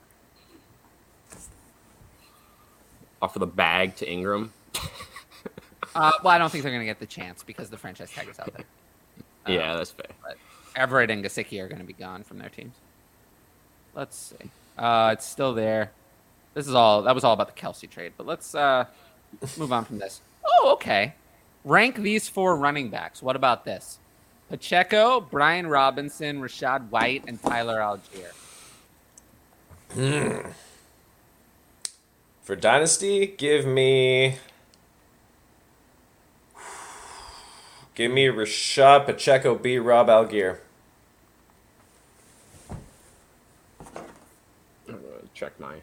Offer 3.21 3.39
the 3.39 3.47
bag 3.47 3.95
to 3.97 4.05
Engram. 4.07 4.49
uh, 5.95 6.11
well, 6.23 6.27
I 6.33 6.37
don't 6.37 6.51
think 6.51 6.63
they're 6.63 6.71
going 6.71 6.81
to 6.81 6.85
get 6.85 6.99
the 6.99 7.07
chance 7.07 7.41
because 7.41 7.71
the 7.71 7.77
franchise 7.77 8.11
tag 8.11 8.27
is 8.29 8.39
out 8.39 8.53
there. 8.53 8.65
Uh, 9.47 9.51
yeah, 9.51 9.75
that's 9.75 9.89
fair. 9.91 10.05
but 10.23 10.37
Everett 10.75 11.09
and 11.09 11.23
Gesicki 11.25 11.59
are 11.59 11.67
going 11.67 11.81
to 11.81 11.85
be 11.87 11.93
gone 11.93 12.23
from 12.23 12.37
their 12.37 12.49
teams. 12.49 12.75
Let's 13.95 14.15
see. 14.39 14.49
Uh, 14.77 15.09
it's 15.13 15.25
still 15.25 15.55
there. 15.55 15.91
This 16.53 16.67
is 16.67 16.75
all. 16.75 17.01
That 17.01 17.15
was 17.15 17.23
all 17.23 17.33
about 17.33 17.47
the 17.53 17.59
Kelce 17.59 17.89
trade. 17.89 18.13
But 18.15 18.27
let's 18.27 18.53
uh, 18.53 18.85
move 19.57 19.71
on 19.73 19.85
from 19.85 19.97
this. 19.97 20.21
Oh, 20.47 20.73
okay. 20.73 21.15
Rank 21.67 21.97
these 21.97 22.29
four 22.29 22.55
running 22.55 22.89
backs. 22.89 23.21
What 23.21 23.35
about 23.35 23.65
this? 23.65 23.99
Pacheco, 24.47 25.19
Brian 25.19 25.67
Robinson, 25.67 26.39
Rachaad 26.39 26.89
White, 26.89 27.25
and 27.27 27.43
Tyler 27.43 27.79
Allgeier. 27.79 28.31
For 32.41 32.55
Dynasty, 32.55 33.27
give 33.27 33.65
me. 33.65 34.37
Give 37.95 38.11
me 38.11 38.27
Rachaad 38.27 39.05
Pacheco, 39.05 39.55
B. 39.55 39.77
Rob 39.77 40.07
Allgeier. 40.07 40.59
Uh, 44.87 44.93
check 45.33 45.59
my. 45.59 45.81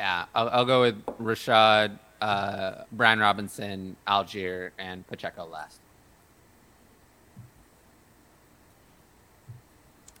Yeah, 0.00 0.24
I'll, 0.34 0.48
I'll 0.48 0.64
go 0.64 0.80
with 0.80 1.04
Rachaad, 1.20 1.98
uh, 2.22 2.84
Brian 2.90 3.18
Robinson, 3.18 3.96
Allgeier, 4.08 4.70
and 4.78 5.06
Pacheco 5.06 5.44
last. 5.44 5.78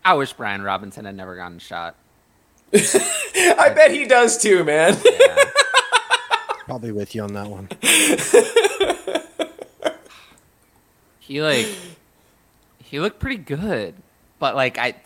I 0.04 0.12
wish 0.12 0.34
Brian 0.34 0.60
Robinson 0.60 1.06
had 1.06 1.14
never 1.14 1.34
gotten 1.34 1.58
shot. 1.58 1.94
I 2.74 3.72
bet 3.74 3.92
he 3.92 4.04
does 4.04 4.36
too, 4.36 4.64
man. 4.64 4.98
Yeah. 5.02 5.44
Probably 6.66 6.92
with 6.92 7.14
you 7.14 7.22
on 7.22 7.32
that 7.32 7.48
one. 7.48 7.70
he 11.20 11.40
like 11.40 11.68
he 12.84 13.00
looked 13.00 13.18
pretty 13.18 13.38
good, 13.38 13.94
but 14.38 14.54
like 14.54 14.76
I, 14.76 14.96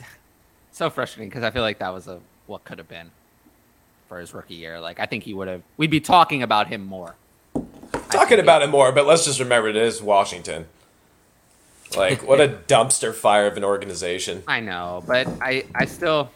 so 0.72 0.90
frustrating 0.90 1.28
because 1.28 1.44
I 1.44 1.52
feel 1.52 1.62
like 1.62 1.78
that 1.78 1.94
was 1.94 2.08
a 2.08 2.18
what 2.48 2.64
could 2.64 2.78
have 2.78 2.88
been 2.88 3.12
for 4.08 4.18
his 4.18 4.32
rookie 4.34 4.54
year. 4.54 4.80
Like 4.80 5.00
I 5.00 5.06
think 5.06 5.24
he 5.24 5.34
would 5.34 5.48
have. 5.48 5.62
We'd 5.76 5.90
be 5.90 6.00
talking 6.00 6.42
about 6.42 6.68
him 6.68 6.84
more. 6.84 7.14
Talking 8.10 8.38
about 8.40 8.62
it 8.62 8.68
more, 8.68 8.92
but 8.92 9.06
let's 9.06 9.24
just 9.24 9.40
remember 9.40 9.68
it 9.68 9.76
is 9.76 10.00
Washington. 10.02 10.66
Like, 11.96 12.26
what 12.26 12.40
a 12.40 12.48
dumpster 12.68 13.14
fire 13.14 13.46
of 13.46 13.56
an 13.56 13.64
organization. 13.64 14.42
I 14.48 14.60
know, 14.60 15.02
but 15.06 15.26
I, 15.40 15.64
I 15.74 15.84
still, 15.86 16.30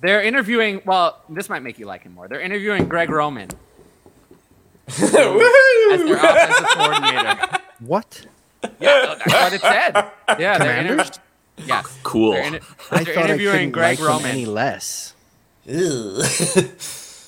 they're 0.00 0.22
interviewing. 0.22 0.80
Well, 0.86 1.18
this 1.28 1.48
might 1.48 1.62
make 1.62 1.78
you 1.78 1.86
like 1.86 2.02
him 2.02 2.14
more. 2.14 2.28
They're 2.28 2.40
interviewing 2.40 2.86
Greg 2.88 3.10
Roman 3.10 3.48
as 4.88 5.10
their 5.10 5.36
offensive 6.16 6.66
coordinator. 6.68 7.58
What? 7.80 8.26
Yeah, 8.78 9.16
that's 9.18 9.26
what 9.26 9.52
it 9.54 9.60
said. 9.60 9.92
Yeah, 10.38 10.58
they're 10.58 10.76
Commanders? 10.82 10.98
interviewing. 11.08 11.18
Yes, 11.66 11.98
Cool. 12.04 12.32
They're, 12.32 12.44
inter- 12.46 12.60
I 12.92 13.02
they're 13.04 13.14
thought 13.14 13.24
I 13.24 13.26
interviewing 13.26 13.52
couldn't 13.54 13.70
Greg 13.72 13.98
like 13.98 13.98
him 13.98 14.06
Roman. 14.06 14.30
any 14.30 14.46
less. 14.46 15.14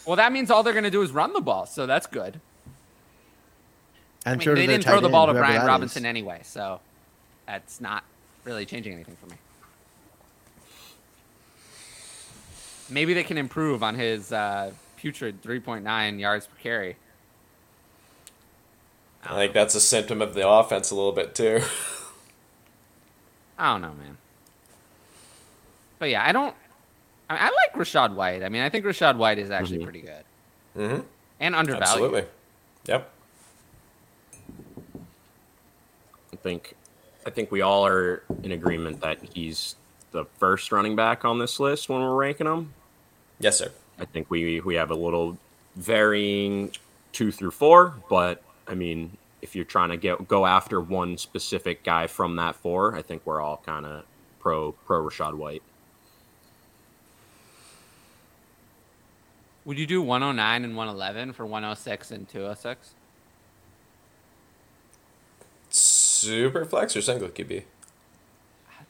Ew. 0.05 0.11
Well, 0.11 0.17
that 0.17 0.33
means 0.33 0.51
all 0.51 0.63
they're 0.63 0.73
going 0.73 0.85
to 0.85 0.91
do 0.91 1.03
is 1.03 1.13
run 1.13 1.33
the 1.33 1.41
ball, 1.41 1.67
so 1.67 1.87
that's 1.87 2.07
good. 2.07 2.41
I'm 4.27 4.41
I 4.41 4.45
mean, 4.45 4.55
they 4.55 4.67
didn't 4.67 4.85
throw 4.85 5.01
the 5.01 5.07
end, 5.07 5.13
ball 5.13 5.27
to 5.27 5.35
Brian 5.35 5.67
Robinson 5.67 6.05
is. 6.05 6.09
anyway, 6.09 6.41
so 6.43 6.81
that's 7.47 7.81
not 7.81 8.05
really 8.45 8.65
changing 8.65 8.95
anything 8.95 9.17
for 9.17 9.27
me. 9.27 9.37
Maybe 12.89 13.15
they 13.15 13.25
can 13.25 13.39
improve 13.39 13.83
on 13.83 13.95
his 13.95 14.33
uh, 14.33 14.73
putrid 14.97 15.43
3.9 15.43 16.19
yards 16.19 16.47
per 16.47 16.57
carry. 16.57 16.97
I 19.27 19.35
think 19.37 19.55
that's 19.55 19.75
a 19.75 19.81
symptom 19.81 20.21
of 20.21 20.35
the 20.35 20.47
offense 20.47 20.91
a 20.91 20.95
little 20.95 21.13
bit 21.13 21.35
too. 21.35 21.63
I 23.59 23.73
don't 23.73 23.83
know, 23.83 23.95
man. 23.95 24.19
But 25.99 26.11
yeah, 26.11 26.27
I 26.27 26.33
don't. 26.33 26.55
I, 27.35 27.47
I 27.49 27.51
like 27.51 27.75
Rachaad 27.75 28.15
White. 28.15 28.43
I 28.43 28.49
mean, 28.49 28.63
I 28.63 28.69
think 28.69 28.85
Rachaad 28.85 29.17
White 29.17 29.39
is 29.39 29.51
actually 29.51 29.79
Mhm. 29.79 29.85
pretty 29.85 30.01
good 30.01 30.25
Mm-hmm. 30.77 31.01
and 31.41 31.55
undervalued. 31.55 31.83
Absolutely. 31.89 32.25
Yep. 32.87 33.11
I 36.33 36.37
think 36.37 36.75
I 37.27 37.31
think 37.31 37.51
we 37.51 37.63
all 37.63 37.87
are 37.87 38.23
in 38.43 38.53
agreement 38.53 39.01
that 39.01 39.19
he's 39.33 39.77
the 40.13 40.27
first 40.39 40.71
running 40.73 40.95
back 40.95 41.25
on 41.25 41.39
this 41.39 41.59
list 41.59 41.89
when 41.89 42.01
we're 42.03 42.15
ranking 42.15 42.47
them. 42.47 42.75
Yes, 43.39 43.59
sir. 43.59 43.71
I 43.99 44.05
think 44.05 44.31
we 44.31 44.61
we 44.61 44.75
have 44.75 44.91
a 44.91 44.95
little 44.95 45.39
varying 45.77 46.71
two 47.13 47.33
through 47.33 47.53
four, 47.53 47.95
but 48.11 48.43
I 48.69 48.75
mean, 48.75 49.17
if 49.43 49.55
you're 49.57 49.65
trying 49.65 49.91
to 49.91 49.97
get 49.97 50.27
go 50.29 50.45
after 50.47 50.81
one 50.81 51.17
specific 51.17 51.83
guy 51.85 52.07
from 52.07 52.37
that 52.37 52.57
four, 52.57 52.95
I 52.95 53.03
think 53.03 53.23
we're 53.25 53.41
all 53.41 53.63
kind 53.65 53.87
of 53.87 54.05
pro 54.41 54.73
pro 54.73 55.03
Rachaad 55.03 55.35
White. 55.35 55.63
Would 59.65 59.79
you 59.79 59.87
do 59.87 60.03
109 60.03 60.65
and 60.65 60.77
111 60.77 61.33
for 61.33 61.47
106 61.47 62.11
and 62.11 62.29
206? 62.29 62.95
Super 65.71 66.65
flex 66.65 66.97
or 66.97 67.03
single 67.03 67.29
QB? 67.29 67.65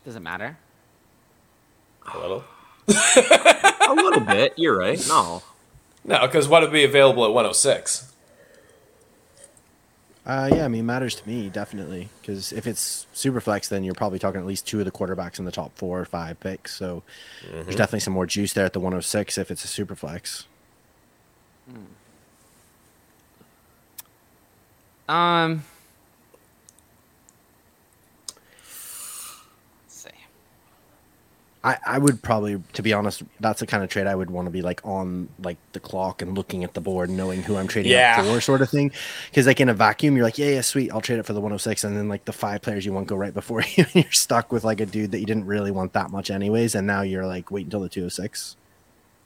Does 0.05 0.17
it 0.17 0.21
matter? 0.21 0.59
A 2.13 2.19
little. 2.19 2.45
a 2.89 3.95
little 3.95 4.21
bit, 4.21 4.53
you're 4.57 4.77
right. 4.77 5.03
No, 5.09 5.43
No, 6.05 6.21
because 6.27 6.49
what 6.49 6.63
would 6.63 6.73
be 6.73 6.85
available 6.85 7.25
at 7.25 7.31
106? 7.31 8.13
Uh, 10.27 10.49
yeah, 10.53 10.65
I 10.65 10.69
mean, 10.69 10.81
it 10.81 10.85
matters 10.85 11.15
to 11.17 11.29
me 11.29 11.51
definitely 11.51 12.09
because 12.21 12.51
if 12.53 12.67
it's 12.67 13.07
super 13.13 13.41
flex, 13.41 13.69
then 13.69 13.85
you're 13.85 13.95
probably 13.95 14.19
talking 14.19 14.41
at 14.41 14.47
least 14.47 14.67
two 14.67 14.79
of 14.79 14.87
the 14.87 14.91
quarterbacks 14.91 15.39
in 15.39 15.45
the 15.45 15.53
top 15.53 15.77
four 15.77 16.01
or 16.01 16.05
five 16.07 16.41
picks. 16.41 16.75
So 16.75 17.03
there's 17.51 17.77
definitely 17.77 18.01
some 18.01 18.15
more 18.15 18.27
juice 18.27 18.53
there 18.55 18.65
at 18.65 18.73
the 18.73 18.81
106 18.81 19.37
if 19.39 19.51
it's 19.51 19.65
a 19.65 19.69
super 19.69 19.95
flex. 19.95 20.47
Um. 25.09 25.63
Let's 28.63 29.95
see. 30.03 30.11
I, 31.63 31.79
I 31.87 31.99
would 31.99 32.23
probably, 32.23 32.63
to 32.75 32.83
be 32.83 32.93
honest, 32.93 33.23
that's 33.41 33.61
the 33.61 33.67
kind 33.67 33.83
of 33.83 33.89
trade 33.91 34.07
I 34.07 34.15
would 34.15 34.31
want 34.31 34.47
to 34.47 34.51
be 34.51 34.63
like 34.63 34.81
on 34.85 35.29
like 35.43 35.57
the 35.73 35.81
clock 35.81 36.21
and 36.23 36.37
looking 36.37 36.63
at 36.65 36.75
the 36.75 36.81
board, 36.81 37.09
knowing 37.11 37.43
who 37.43 37.57
I'm 37.57 37.67
trading 37.69 37.93
Yeah. 37.93 38.21
up 38.21 38.27
for, 38.27 38.41
sort 38.41 38.63
of 38.63 38.71
thing. 38.71 38.93
Because 39.31 39.47
like 39.47 39.61
in 39.61 39.69
a 39.69 39.75
vacuum, 39.75 40.17
you're 40.17 40.25
like, 40.25 40.39
yeah, 40.39 40.49
yeah, 40.51 40.61
sweet, 40.61 40.91
I'll 40.93 41.01
trade 41.01 41.19
it 41.19 41.27
for 41.27 41.33
the 41.33 41.41
106, 41.41 41.85
and 41.85 41.97
then 41.97 42.09
like 42.09 42.25
the 42.27 42.33
five 42.33 42.61
players 42.63 42.85
you 42.85 42.93
want 42.93 43.07
go 43.07 43.17
right 43.17 43.33
before 43.35 43.63
you, 43.77 43.85
and 43.95 44.05
you're 44.05 44.13
stuck 44.13 44.53
with 44.53 44.65
like 44.65 44.81
a 44.81 44.87
dude 44.87 45.13
that 45.13 45.21
you 45.21 45.27
didn't 45.27 45.47
really 45.47 45.71
want 45.71 45.93
that 45.95 46.11
much 46.11 46.31
anyways, 46.31 46.75
and 46.75 46.87
now 46.87 47.03
you're 47.03 47.27
like, 47.27 47.51
wait 47.51 47.65
until 47.67 47.81
the 47.81 47.89
206. 47.89 48.57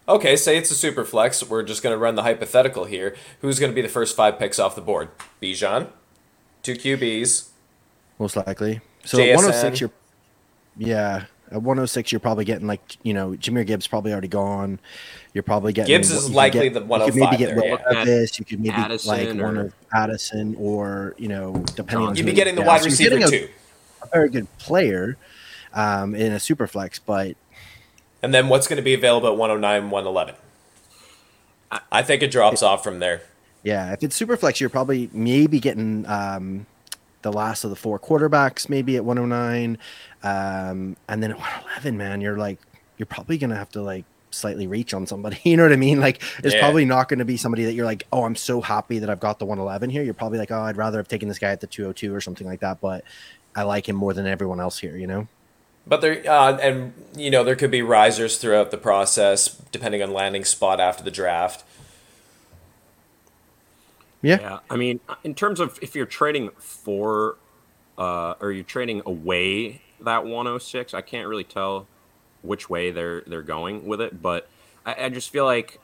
Okay, 0.08 0.36
say 0.36 0.56
it's 0.56 0.70
a 0.70 0.74
super 0.74 1.04
flex. 1.04 1.42
We're 1.44 1.62
just 1.62 1.82
going 1.82 1.92
to 1.92 1.98
run 1.98 2.14
the 2.14 2.22
hypothetical 2.22 2.86
here. 2.86 3.14
Who's 3.42 3.58
going 3.58 3.70
to 3.70 3.74
be 3.76 3.82
the 3.82 3.88
first 3.90 4.16
five 4.16 4.38
picks 4.38 4.58
off 4.58 4.74
the 4.74 4.80
board? 4.80 5.10
Bijan, 5.42 5.88
two 6.62 6.74
QBs. 6.74 7.48
most 8.18 8.36
likely. 8.36 8.80
So 9.04 9.18
JSN. 9.18 9.28
at 9.30 9.36
106, 9.36 9.80
you're 9.80 9.90
yeah. 10.78 11.24
At 11.50 11.62
106, 11.62 12.12
you're 12.12 12.20
probably 12.20 12.44
getting 12.44 12.66
like 12.66 12.96
you 13.02 13.12
know 13.14 13.30
Jahmyr 13.32 13.66
Gibbs 13.66 13.86
probably 13.86 14.12
already 14.12 14.28
gone. 14.28 14.78
You're 15.34 15.42
probably 15.42 15.72
getting 15.74 15.94
Gibbs 15.94 16.10
is 16.10 16.30
likely 16.30 16.70
get- 16.70 16.74
the 16.74 16.80
You 16.80 16.86
could 16.86 16.88
105 16.88 17.30
maybe 17.30 17.36
get 17.36 17.56
there, 17.56 17.68
yeah. 17.68 17.98
Levis. 17.98 18.38
You 18.38 18.44
could 18.44 18.60
maybe 18.60 18.74
Addison 18.74 19.08
like 19.38 19.42
one 19.44 19.56
of 19.58 19.74
Addison 19.94 20.54
or 20.58 21.14
you 21.18 21.28
know 21.28 21.52
depending 21.74 22.08
on 22.08 22.16
You'd 22.16 22.26
be 22.26 22.32
getting 22.32 22.54
the 22.54 22.62
yeah, 22.62 22.66
wide 22.66 22.80
so 22.80 22.84
you're 22.86 22.90
receiver 22.92 23.18
getting 23.18 23.34
a, 23.44 23.46
too. 23.46 23.52
a 24.02 24.08
very 24.12 24.30
good 24.30 24.58
player 24.58 25.16
um, 25.74 26.14
in 26.14 26.32
a 26.32 26.40
super 26.40 26.66
flex, 26.66 26.98
but 26.98 27.36
And 28.22 28.34
then 28.34 28.48
what's 28.48 28.66
going 28.66 28.78
to 28.78 28.82
be 28.82 28.94
available 28.94 29.28
at 29.28 29.36
109, 29.36 29.90
111? 29.90 30.34
I 31.92 32.02
think 32.02 32.22
it 32.22 32.30
drops 32.30 32.62
off 32.62 32.82
from 32.82 32.98
there. 32.98 33.22
Yeah, 33.62 33.92
if 33.92 34.02
it's 34.02 34.16
super 34.16 34.36
flex, 34.36 34.60
you're 34.60 34.70
probably 34.70 35.10
maybe 35.12 35.60
getting 35.60 36.06
um, 36.06 36.66
the 37.22 37.32
last 37.32 37.64
of 37.64 37.70
the 37.70 37.76
four 37.76 37.98
quarterbacks, 37.98 38.68
maybe 38.68 38.96
at 38.96 39.04
109, 39.04 39.76
um, 40.22 40.96
and 41.08 41.22
then 41.22 41.32
at 41.32 41.38
111, 41.38 41.96
man, 41.98 42.20
you're 42.20 42.38
like 42.38 42.58
you're 42.96 43.06
probably 43.06 43.36
gonna 43.36 43.56
have 43.56 43.68
to 43.70 43.82
like 43.82 44.04
slightly 44.30 44.66
reach 44.66 44.94
on 44.94 45.06
somebody. 45.06 45.38
You 45.44 45.56
know 45.56 45.64
what 45.64 45.72
I 45.72 45.76
mean? 45.76 46.00
Like, 46.00 46.22
it's 46.42 46.54
Yeah. 46.54 46.60
probably 46.60 46.84
not 46.84 47.08
going 47.08 47.18
to 47.18 47.24
be 47.24 47.36
somebody 47.36 47.64
that 47.64 47.72
you're 47.72 47.86
like, 47.86 48.06
oh, 48.12 48.24
I'm 48.24 48.36
so 48.36 48.60
happy 48.60 48.98
that 48.98 49.08
I've 49.08 49.20
got 49.20 49.38
the 49.38 49.46
111 49.46 49.88
here. 49.90 50.02
You're 50.02 50.12
probably 50.14 50.38
like, 50.38 50.50
oh, 50.50 50.60
I'd 50.60 50.76
rather 50.76 50.98
have 50.98 51.08
taken 51.08 51.28
this 51.28 51.38
guy 51.38 51.50
at 51.50 51.60
the 51.60 51.66
202 51.66 52.14
or 52.14 52.20
something 52.20 52.46
like 52.46 52.60
that, 52.60 52.80
but 52.80 53.04
I 53.56 53.62
like 53.62 53.88
him 53.88 53.96
more 53.96 54.12
than 54.12 54.26
everyone 54.26 54.60
else 54.60 54.78
here. 54.78 54.96
You 54.96 55.06
know? 55.06 55.28
But 55.88 56.02
there, 56.02 56.22
uh, 56.30 56.58
and 56.58 56.92
you 57.16 57.30
know, 57.30 57.42
there 57.44 57.56
could 57.56 57.70
be 57.70 57.82
risers 57.82 58.36
throughout 58.38 58.70
the 58.70 58.76
process, 58.78 59.48
depending 59.72 60.02
on 60.02 60.12
landing 60.12 60.44
spot 60.44 60.80
after 60.80 61.02
the 61.02 61.10
draft. 61.10 61.64
Yeah. 64.22 64.38
Yeah, 64.40 64.58
I 64.68 64.76
mean, 64.76 65.00
in 65.24 65.34
terms 65.34 65.60
of 65.60 65.78
if 65.80 65.94
you're 65.94 66.06
trading 66.06 66.50
for, 66.58 67.36
uh, 67.96 68.34
or 68.40 68.50
you're 68.52 68.64
trading 68.64 69.02
away 69.06 69.80
that 70.00 70.24
106, 70.24 70.92
I 70.92 71.00
can't 71.02 71.28
really 71.28 71.44
tell 71.44 71.86
which 72.42 72.68
way 72.70 72.90
they're 72.90 73.22
they're 73.22 73.42
going 73.42 73.86
with 73.86 74.00
it, 74.00 74.20
but 74.22 74.48
I, 74.86 75.04
I 75.04 75.08
just 75.08 75.30
feel 75.30 75.44
like 75.44 75.80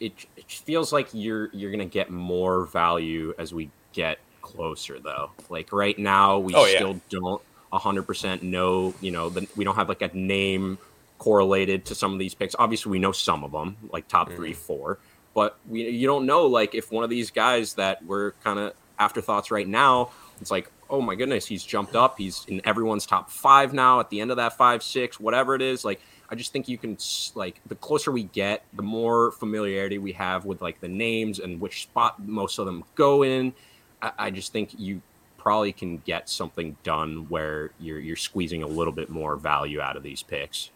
it, 0.00 0.12
it 0.36 0.50
feels 0.50 0.92
like 0.92 1.08
you're 1.12 1.50
you're 1.52 1.70
gonna 1.70 1.84
get 1.86 2.10
more 2.10 2.64
value 2.66 3.34
as 3.38 3.52
we 3.54 3.70
get 3.92 4.18
closer, 4.42 4.98
though. 5.00 5.30
Like 5.48 5.72
right 5.72 5.98
now, 5.98 6.38
we 6.38 6.54
Oh, 6.54 6.66
yeah. 6.66 6.76
still 6.76 7.00
don't 7.08 7.42
100% 7.78 8.42
know. 8.42 8.94
You 9.00 9.10
know, 9.10 9.28
the, 9.30 9.46
we 9.56 9.64
don't 9.64 9.76
have 9.76 9.88
like 9.88 10.02
a 10.02 10.16
name 10.16 10.78
correlated 11.18 11.86
to 11.86 11.94
some 11.94 12.12
of 12.12 12.18
these 12.18 12.34
picks. 12.34 12.54
Obviously, 12.58 12.90
we 12.90 12.98
know 12.98 13.12
some 13.12 13.44
of 13.44 13.52
them, 13.52 13.76
like 13.90 14.08
top 14.08 14.32
three, 14.32 14.52
mm-hmm. 14.52 14.60
four 14.60 14.98
but 15.34 15.58
we, 15.68 15.88
you 15.90 16.06
don't 16.06 16.24
know 16.24 16.46
like 16.46 16.74
if 16.74 16.90
one 16.90 17.04
of 17.04 17.10
these 17.10 17.30
guys 17.30 17.74
that 17.74 18.02
we're 18.04 18.30
kind 18.44 18.58
of 18.58 18.72
afterthoughts 18.98 19.50
right 19.50 19.68
now 19.68 20.10
it's 20.40 20.50
like 20.50 20.70
oh 20.88 21.00
my 21.00 21.14
goodness 21.14 21.44
he's 21.46 21.64
jumped 21.64 21.96
up 21.96 22.16
he's 22.16 22.44
in 22.46 22.60
everyone's 22.64 23.04
top 23.04 23.28
five 23.28 23.74
now 23.74 24.00
at 24.00 24.08
the 24.08 24.20
end 24.20 24.30
of 24.30 24.36
that 24.36 24.56
five 24.56 24.82
six 24.82 25.18
whatever 25.18 25.54
it 25.54 25.62
is 25.62 25.84
like 25.84 26.00
i 26.30 26.34
just 26.34 26.52
think 26.52 26.68
you 26.68 26.78
can 26.78 26.96
like 27.34 27.60
the 27.66 27.74
closer 27.74 28.12
we 28.12 28.22
get 28.22 28.64
the 28.72 28.82
more 28.82 29.32
familiarity 29.32 29.98
we 29.98 30.12
have 30.12 30.44
with 30.44 30.62
like 30.62 30.80
the 30.80 30.88
names 30.88 31.40
and 31.40 31.60
which 31.60 31.82
spot 31.82 32.24
most 32.24 32.58
of 32.58 32.66
them 32.66 32.84
go 32.94 33.24
in 33.24 33.52
i, 34.00 34.12
I 34.18 34.30
just 34.30 34.52
think 34.52 34.78
you 34.78 35.02
probably 35.44 35.72
can 35.72 35.98
get 35.98 36.28
something 36.28 36.76
done 36.82 37.26
where 37.28 37.70
you're 37.78 38.00
you're 38.00 38.16
squeezing 38.16 38.64
a 38.64 38.66
little 38.66 38.92
bit 38.92 39.10
more 39.10 39.36
value 39.36 39.80
out 39.80 39.96
of 39.96 40.02
these 40.02 40.22
picks 40.22 40.70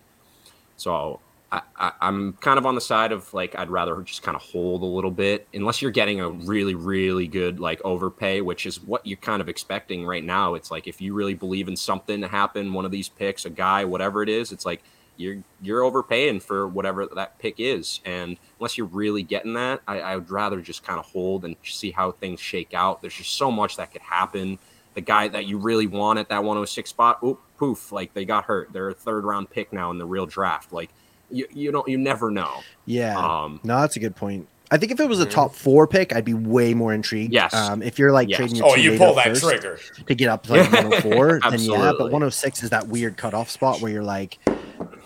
so 0.77 1.19
I, 1.51 1.63
I, 1.77 1.93
I'm 2.03 2.35
kind 2.35 2.59
of 2.59 2.67
on 2.67 2.75
the 2.75 2.81
side 2.81 3.11
of 3.11 3.33
like 3.33 3.59
I'd 3.59 3.71
rather 3.71 4.01
just 4.03 4.23
kind 4.23 4.37
of 4.37 4.43
hold 4.43 4.83
a 4.83 4.87
little 4.87 5.11
bit, 5.11 5.49
unless 5.55 5.81
you're 5.81 5.91
getting 5.91 6.21
a 6.21 6.29
really, 6.29 6.75
really 6.75 7.27
good 7.27 7.59
like 7.59 7.81
overpay, 7.85 8.43
which 8.43 8.67
is 8.67 8.83
what 8.83 9.07
you're 9.07 9.17
kind 9.17 9.41
of 9.41 9.49
expecting 9.49 10.05
right 10.05 10.25
now. 10.25 10.55
It's 10.55 10.71
like 10.71 10.87
if 10.87 11.01
you 11.01 11.15
really 11.15 11.35
believe 11.35 11.69
in 11.69 11.77
something 11.77 12.21
to 12.21 12.29
happen, 12.29 12.73
one 12.75 12.85
of 12.85 12.91
these 12.91 13.09
picks, 13.09 13.47
a 13.47 13.51
guy, 13.51 13.85
whatever 13.85 14.23
it 14.23 14.29
is, 14.29 14.53
it's 14.53 14.67
like 14.67 14.83
you're 15.19 15.37
you're 15.61 15.83
overpaying 15.83 16.41
for 16.41 16.67
whatever 16.67 17.07
that 17.15 17.39
pick 17.39 17.57
is, 17.59 18.01
and 18.07 18.39
unless 18.59 18.79
you're 18.79 18.87
really 18.87 19.23
getting 19.23 19.53
that, 19.55 19.81
I, 19.87 20.01
I 20.01 20.15
would 20.17 20.31
rather 20.31 20.61
just 20.63 20.83
kind 20.85 20.99
of 20.99 21.05
hold 21.05 21.45
and 21.45 21.57
see 21.65 21.91
how 21.91 22.13
things 22.13 22.41
shake 22.41 22.73
out. 22.73 23.03
There's 23.03 23.15
just 23.15 23.35
so 23.37 23.51
much 23.51 23.77
that 23.77 23.93
could 23.93 24.01
happen. 24.03 24.59
The 24.95 25.01
guy 25.03 25.29
that 25.29 25.45
you 25.47 25.59
really 25.59 25.87
want 25.87 26.19
at 26.19 26.29
that 26.31 26.39
106 26.39 26.89
spot, 26.91 27.19
oop, 27.23 27.41
poof, 27.57 27.93
like 27.93 28.15
they 28.15 28.25
got 28.25 28.45
hurt. 28.45 28.73
They're 28.73 28.89
a 28.89 28.95
third 28.95 29.25
round 29.25 29.51
pick 29.51 29.73
now 29.73 29.91
in 29.91 29.99
the 29.99 30.07
real 30.07 30.27
draft. 30.27 30.73
Like 30.73 30.91
you, 31.31 31.47
you 31.53 31.71
don't 31.71 31.87
you 31.89 31.99
never 31.99 32.31
know. 32.31 32.61
Yeah. 32.87 33.17
Um, 33.19 33.61
no, 33.63 33.81
that's 33.81 33.97
a 33.97 34.01
good 34.01 34.17
point. 34.17 34.49
I 34.71 34.77
think 34.77 34.93
if 34.93 35.01
it 35.01 35.09
was 35.09 35.19
a 35.21 35.25
top 35.27 35.55
four 35.55 35.87
pick, 35.87 36.15
I'd 36.15 36.27
be 36.27 36.35
way 36.35 36.75
more 36.75 36.93
intrigued. 36.93 37.33
Yes. 37.33 37.55
Um, 37.55 37.81
if 37.83 37.99
you're 37.99 38.13
like 38.13 38.29
Yes. 38.29 38.37
trading 38.39 38.57
your 38.57 38.67
Oh, 38.67 38.75
two 38.75 38.83
you 38.83 38.91
later 38.93 39.05
pull 39.07 39.15
that 39.15 39.25
first 39.29 39.43
trigger. 39.43 39.79
to 40.07 40.15
get 40.15 40.29
up 40.29 40.43
to 40.45 40.53
like 40.53 40.71
104, 40.73 41.41
then 41.51 41.61
yeah. 41.61 41.93
But 41.97 42.11
106 42.13 42.63
is 42.65 42.71
that 42.71 42.87
weird 42.89 43.17
cutoff 43.17 43.49
spot 43.49 43.81
where 43.81 43.91
you're 43.91 44.03
like, 44.03 44.39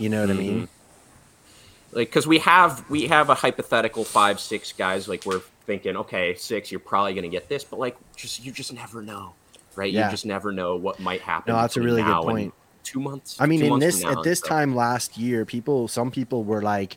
you 0.03 0.09
know 0.09 0.21
what 0.23 0.31
I 0.31 0.35
mean? 0.35 0.55
Mm-hmm. 0.63 1.97
like 1.97 2.09
because 2.09 2.27
we 2.27 2.39
have 2.41 2.89
we 2.91 3.07
have 3.09 3.31
a 3.31 3.35
hypothetical 3.35 4.05
five 4.05 4.41
six 4.41 4.73
guys 4.73 5.09
like 5.09 5.25
we're 5.27 5.41
thinking 5.67 5.97
okay 5.97 6.35
six 6.35 6.71
you're 6.71 6.81
probably 6.81 7.13
going 7.15 7.23
to 7.25 7.29
get 7.29 7.49
this 7.49 7.63
but 7.65 7.79
like 7.79 7.97
just 8.17 8.45
you 8.45 8.51
just 8.53 8.73
never 8.73 9.01
know 9.03 9.35
right 9.77 9.93
Yeah. 9.93 10.07
you 10.07 10.11
just 10.11 10.27
never 10.27 10.53
know 10.53 10.77
what 10.77 10.99
might 11.01 11.21
happen 11.21 11.55
No, 11.55 11.61
that's 11.61 11.77
a 11.77 11.81
really 11.81 12.03
good 12.03 12.23
point. 12.23 12.53
two 12.83 13.01
months 13.01 13.37
I 13.41 13.47
mean, 13.47 13.63
in 13.63 13.69
months 13.71 13.87
this 13.87 14.03
now, 14.03 14.13
at 14.19 14.23
this 14.25 14.41
so- 14.41 14.49
time 14.49 14.75
last 14.75 15.17
year, 15.17 15.45
people, 15.45 15.87
some 15.89 16.11
people 16.11 16.43
were 16.45 16.63
like, 16.63 16.97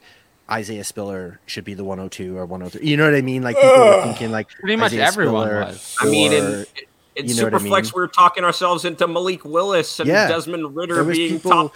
Isaiah 0.50 0.84
Spiller 0.84 1.40
should 1.46 1.64
be 1.64 1.74
the 1.74 1.84
102 1.84 2.38
or 2.38 2.46
103. 2.46 2.88
You 2.88 2.98
know 2.98 3.06
what 3.06 3.16
I 3.16 3.22
mean? 3.22 3.42
Like 3.44 3.56
people 3.56 3.78
were 3.78 4.02
thinking 4.04 4.32
like 4.32 4.50
Pretty 4.50 4.76
much 4.76 4.94
Isaiah 4.94 5.06
everyone 5.08 5.48
Spiller 5.48 5.60
was. 5.66 5.96
i 6.02 6.06
mean 6.10 6.34
in, 6.34 6.66
in 7.16 7.28
you 7.30 7.36
know 7.36 7.44
what 7.46 7.54
I 7.54 7.58
superflex 7.58 7.84
mean? 7.84 7.92
we 7.96 8.02
were 8.02 8.08
talking 8.08 8.44
ourselves 8.44 8.84
into 8.86 9.08
malik 9.08 9.44
willis 9.46 10.00
and 10.00 10.08
Yeah. 10.10 10.28
desmond 10.28 10.76
ridder 10.76 11.04
being 11.04 11.34
people 11.40 11.52
top 11.70 11.76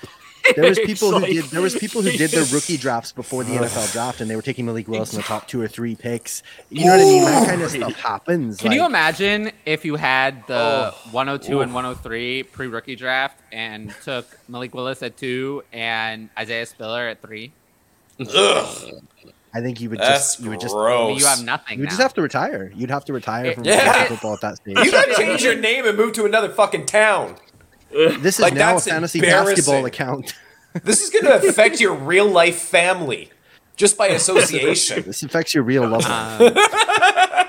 there 0.55 0.69
was 0.69 0.79
people 0.79 1.11
who 1.11 1.19
like- 1.19 1.31
did 1.31 1.45
there 1.45 1.61
was 1.61 1.75
people 1.75 2.01
who 2.01 2.11
did 2.11 2.29
their 2.31 2.45
rookie 2.53 2.77
drafts 2.77 3.11
before 3.11 3.43
the 3.43 3.53
NFL 3.53 3.91
draft 3.91 4.21
and 4.21 4.29
they 4.29 4.35
were 4.35 4.41
taking 4.41 4.65
Malik 4.65 4.87
Willis 4.87 5.13
in 5.13 5.17
the 5.17 5.23
top 5.23 5.47
two 5.47 5.61
or 5.61 5.67
three 5.67 5.95
picks. 5.95 6.43
You 6.69 6.85
know 6.85 6.91
what 6.91 7.01
I 7.01 7.03
mean? 7.03 7.23
That 7.23 7.47
kind 7.47 7.61
of 7.61 7.71
stuff 7.71 7.93
happens. 7.99 8.57
Can 8.57 8.71
you 8.71 8.85
imagine 8.85 9.51
if 9.65 9.85
you 9.85 9.95
had 9.95 10.45
the 10.47 10.93
Oh. 10.93 10.97
102 11.11 11.61
and 11.61 11.73
103 11.73 12.43
pre 12.43 12.67
rookie 12.67 12.95
draft 12.95 13.39
and 13.51 13.93
took 14.03 14.25
Malik 14.47 14.73
Willis 14.73 15.01
at 15.03 15.17
two 15.17 15.63
and 15.73 16.29
Isaiah 16.37 16.65
Spiller 16.65 17.07
at 17.07 17.21
three? 17.21 17.51
Ugh, 18.19 19.01
I 19.53 19.61
think 19.61 19.79
you 19.81 19.89
would 19.89 19.99
that's 19.99 20.35
just 20.35 20.39
you 20.41 20.49
would 20.49 20.59
just 20.59 20.75
I 20.75 20.77
gross. 20.79 21.19
you 21.19 21.25
have 21.25 21.43
nothing. 21.43 21.77
you 21.77 21.81
would 21.83 21.85
now. 21.85 21.89
just 21.91 22.01
have 22.01 22.13
to 22.15 22.21
retire. 22.21 22.71
You'd 22.75 22.91
have 22.91 23.05
to 23.05 23.13
retire 23.13 23.53
from 23.53 23.63
Yeah. 23.63 24.03
football 24.07 24.33
at 24.33 24.41
that 24.41 24.57
stage. 24.57 24.77
You 24.77 24.91
gotta 24.91 25.15
change 25.15 25.41
your 25.43 25.55
name 25.55 25.85
and 25.85 25.97
move 25.97 26.13
to 26.13 26.25
another 26.25 26.49
fucking 26.49 26.85
town. 26.85 27.35
This 28.21 28.35
is 28.35 28.39
Like, 28.39 28.53
now 28.53 28.77
a 28.77 28.79
fantasy 28.79 29.21
basketball 29.21 29.85
account. 29.85 30.33
This 30.83 31.01
is 31.01 31.09
gonna 31.09 31.35
affect 31.47 31.81
your 31.81 31.95
real 31.95 32.27
life 32.29 32.57
family 32.59 33.31
just 33.75 33.97
by 33.97 34.07
association. 34.09 35.01
This 35.03 35.23
affects 35.23 35.55
your 35.55 35.63
real 35.63 35.87
love. 35.87 36.03
life. 36.03 36.41
Um, 36.41 37.47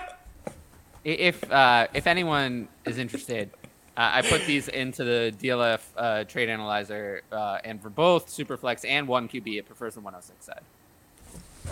if 1.05 1.51
uh, 1.53 1.87
if 1.93 2.07
anyone 2.07 2.69
is 2.87 2.97
interested, 2.97 3.51
uh, 3.95 4.11
I 4.15 4.23
put 4.23 4.47
these 4.47 4.69
into 4.69 5.05
the 5.05 5.35
DLF 5.39 5.81
uh, 5.99 6.25
trade 6.25 6.49
analyzer, 6.49 7.21
uh, 7.31 7.59
and 7.63 7.81
for 7.83 7.91
both 7.91 8.29
Superflex 8.29 8.89
and 8.89 9.07
one 9.07 9.29
QB, 9.29 9.59
it 9.59 9.67
prefers 9.67 9.95
the 9.95 10.01
106 10.01 10.47
side. 10.47 10.63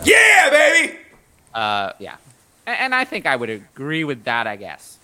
yeah, 0.05 0.49
baby. 0.51 0.99
Uh, 1.53 1.93
yeah, 1.97 2.17
and, 2.67 2.77
and 2.77 2.95
I 2.95 3.05
think 3.05 3.25
I 3.25 3.35
would 3.35 3.49
agree 3.49 4.03
with 4.03 4.25
that. 4.25 4.45
I 4.45 4.55
guess 4.55 4.98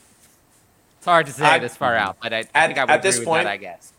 it's 1.06 1.11
hard 1.11 1.27
to 1.27 1.34
say 1.34 1.45
I- 1.45 1.60
this 1.60 1.77
far 1.77 1.95
out, 1.95 2.18
but 2.19 2.34
I, 2.34 2.38
I 2.38 2.40
At- 2.40 2.48
think 2.65 2.80
I 2.80 2.84
would 2.84 2.90
at 2.90 2.99
agree 2.99 3.10
this 3.11 3.19
with 3.19 3.27
point, 3.27 3.44
that. 3.44 3.52
I 3.52 3.57
guess. 3.57 3.94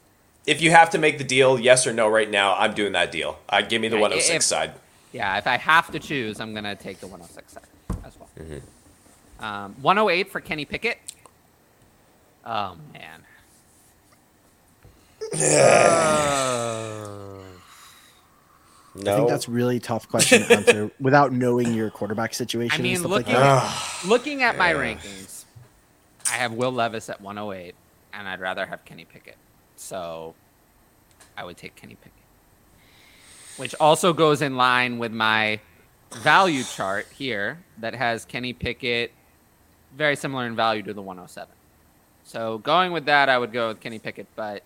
If 0.44 0.60
you 0.60 0.72
have 0.72 0.90
to 0.90 0.98
make 0.98 1.18
the 1.18 1.24
deal, 1.24 1.56
yes 1.58 1.86
or 1.86 1.92
no, 1.92 2.08
right 2.08 2.28
now, 2.28 2.56
I'm 2.56 2.74
doing 2.74 2.92
that 2.94 3.12
deal. 3.12 3.38
Uh, 3.48 3.62
give 3.62 3.80
me 3.80 3.86
the 3.86 3.94
Yeah, 3.96 4.02
106 4.02 4.36
if- 4.36 4.42
side. 4.42 4.72
Yeah, 5.12 5.38
if 5.38 5.46
I 5.46 5.56
have 5.56 5.92
to 5.92 6.00
choose, 6.00 6.40
I'm 6.40 6.52
gonna 6.52 6.74
take 6.74 6.98
the 6.98 7.06
106 7.06 7.52
side 7.52 7.62
as 8.04 8.18
well. 8.18 8.28
Mm-hmm. 8.38 9.44
Um, 9.44 9.76
108 9.80 10.32
for 10.32 10.40
Kenny 10.40 10.64
Pickett. 10.64 10.98
Oh 12.44 12.76
man. 12.92 13.22
I 18.98 19.14
think 19.14 19.28
that's 19.28 19.46
a 19.48 19.50
really 19.50 19.78
tough 19.78 20.08
question 20.08 20.42
to 20.42 20.56
answer 20.56 20.90
without 21.00 21.32
knowing 21.32 21.72
your 21.74 21.90
quarterback 21.90 22.32
situation 22.34 22.80
I 22.80 22.82
mean, 22.82 22.92
and 22.92 23.00
stuff 23.00 23.10
looking 23.10 23.34
like 23.34 23.42
that. 23.42 23.98
looking 24.06 24.42
at 24.42 24.56
my 24.58 24.72
rankings, 24.72 25.44
I 26.30 26.36
have 26.36 26.52
Will 26.52 26.72
Levis 26.72 27.08
at 27.08 27.20
108, 27.20 27.74
and 28.12 28.28
I'd 28.28 28.40
rather 28.40 28.66
have 28.66 28.84
Kenny 28.84 29.04
Pickett. 29.04 29.36
So 29.76 30.34
I 31.36 31.44
would 31.44 31.56
take 31.56 31.76
Kenny 31.76 31.94
Pickett. 31.94 32.12
Which 33.56 33.74
also 33.80 34.12
goes 34.12 34.42
in 34.42 34.56
line 34.56 34.98
with 34.98 35.12
my 35.12 35.60
value 36.12 36.62
chart 36.62 37.06
here 37.14 37.58
that 37.78 37.94
has 37.94 38.24
Kenny 38.24 38.52
Pickett 38.52 39.12
very 39.96 40.16
similar 40.16 40.46
in 40.46 40.54
value 40.54 40.82
to 40.82 40.92
the 40.92 41.02
107. 41.02 41.48
So 42.24 42.58
going 42.58 42.92
with 42.92 43.06
that, 43.06 43.28
I 43.28 43.38
would 43.38 43.52
go 43.52 43.68
with 43.68 43.80
Kenny 43.80 43.98
Pickett, 43.98 44.26
but 44.36 44.62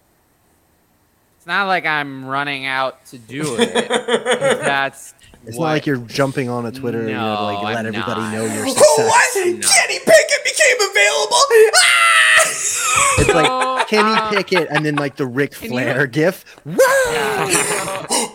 it's 1.37 1.47
not 1.47 1.67
like 1.67 1.87
I'm 1.87 2.27
running 2.27 2.67
out 2.67 3.05
to 3.07 3.19
do 3.19 3.57
it. 3.59 3.89
That's 3.89 5.15
It's 5.47 5.57
what- 5.57 5.67
not 5.67 5.73
like 5.73 5.87
you're 5.87 5.97
jumping 5.99 6.49
on 6.49 6.67
a 6.67 6.73
Twitter 6.73 7.01
and 7.01 7.11
you're 7.11 7.19
like 7.19 7.63
let 7.63 7.77
I'm 7.79 7.87
everybody 7.87 8.21
not. 8.21 8.33
know 8.35 8.45
your 8.45 8.65
Who 8.65 8.71
success. 8.71 8.99
was 8.99 9.37
it? 9.37 9.59
No. 9.59 9.69
Kenny 9.69 9.99
Pickett 9.99 10.45
became 10.45 10.91
available. 10.91 11.37
Ah! 11.77 12.41
It's 12.43 13.27
So, 13.27 13.35
like 13.35 13.89
Kenny 13.89 14.11
uh, 14.13 14.31
Pickett 14.31 14.69
and 14.71 14.85
then 14.85 14.97
like 14.97 15.17
the 15.17 15.27
Ric 15.27 15.55
Flair 15.55 16.03
you- 16.03 16.07
gif. 16.09 16.45
Yeah, 16.67 18.07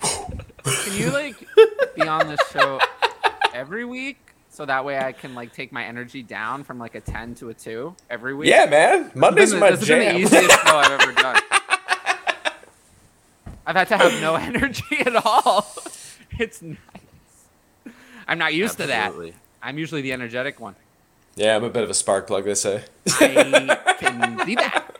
Can 0.00 0.92
you 0.96 1.10
like 1.10 1.34
be 1.96 2.02
on 2.02 2.28
this 2.28 2.40
show 2.52 2.78
every 3.52 3.84
week 3.84 4.18
so 4.48 4.64
that 4.66 4.84
way 4.84 4.98
I 4.98 5.12
can 5.12 5.34
like 5.34 5.52
take 5.52 5.72
my 5.72 5.84
energy 5.84 6.22
down 6.22 6.62
from 6.64 6.78
like 6.78 6.94
a 6.94 7.00
ten 7.00 7.34
to 7.36 7.48
a 7.48 7.54
two 7.54 7.96
every 8.10 8.34
week? 8.34 8.48
Yeah, 8.48 8.66
man. 8.66 9.10
Mondays 9.14 9.50
This 9.50 9.60
are 9.60 9.66
has 9.66 9.70
my 9.70 9.70
been 9.70 9.80
the- 9.80 9.86
jam. 9.86 10.20
This 10.22 10.30
has 10.30 10.40
been 10.40 10.48
the 10.48 10.52
easiest 10.54 10.66
show 10.66 10.76
I've 10.76 11.00
ever 11.00 11.12
done. 11.12 11.40
I've 13.66 13.76
had 13.76 13.88
to 13.88 13.96
have 13.96 14.20
no 14.20 14.34
energy 14.50 14.98
at 15.06 15.14
all. 15.24 15.66
It's 16.38 16.62
nice. 16.62 16.78
I'm 18.26 18.38
not 18.38 18.54
used 18.54 18.78
to 18.78 18.86
that. 18.86 19.12
I'm 19.62 19.78
usually 19.78 20.00
the 20.02 20.12
energetic 20.12 20.58
one. 20.60 20.74
Yeah, 21.36 21.56
I'm 21.56 21.64
a 21.64 21.70
bit 21.70 21.82
of 21.82 21.90
a 21.90 21.94
spark 21.94 22.26
plug. 22.26 22.44
They 22.44 22.54
say. 22.54 22.84
I 23.20 23.78
can 24.00 24.44
see 24.46 24.54
that. 24.56 24.96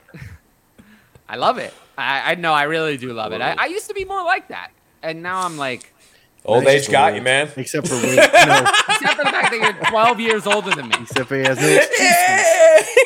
I 1.28 1.36
love 1.36 1.58
it. 1.58 1.72
I, 1.96 2.32
I 2.32 2.34
know. 2.36 2.52
I 2.52 2.64
really 2.64 2.96
do 2.96 3.12
love 3.12 3.32
it. 3.32 3.40
I, 3.40 3.54
I 3.58 3.66
used 3.66 3.88
to 3.88 3.94
be 3.94 4.04
more 4.04 4.22
like 4.24 4.48
that, 4.48 4.70
and 5.02 5.22
now 5.22 5.42
I'm 5.44 5.56
like, 5.58 5.92
Old 6.44 6.66
age 6.66 6.90
got 6.90 7.10
old. 7.10 7.16
you, 7.16 7.22
man. 7.22 7.48
Except 7.56 7.86
for 7.86 7.94
weight. 8.02 8.16
no, 8.16 8.22
except 8.24 9.14
for 9.16 9.24
the 9.24 9.30
fact 9.30 9.50
that 9.52 9.58
you're 9.80 9.90
12 9.90 10.20
years 10.20 10.46
older 10.46 10.70
than 10.70 10.88
me. 10.88 10.96
except 11.00 11.28
for 11.28 11.36
he 11.36 11.42
has 11.44 11.58
no 11.58 11.66
excuses. 11.68 13.04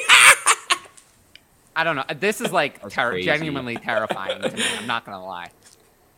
I 1.78 1.84
don't 1.84 1.96
know. 1.96 2.04
This 2.18 2.40
is 2.40 2.50
like 2.52 2.88
ter- 2.88 3.20
genuinely 3.20 3.76
terrifying 3.76 4.40
to 4.40 4.50
me. 4.56 4.62
I'm 4.78 4.86
not 4.86 5.04
gonna 5.04 5.24
lie. 5.24 5.50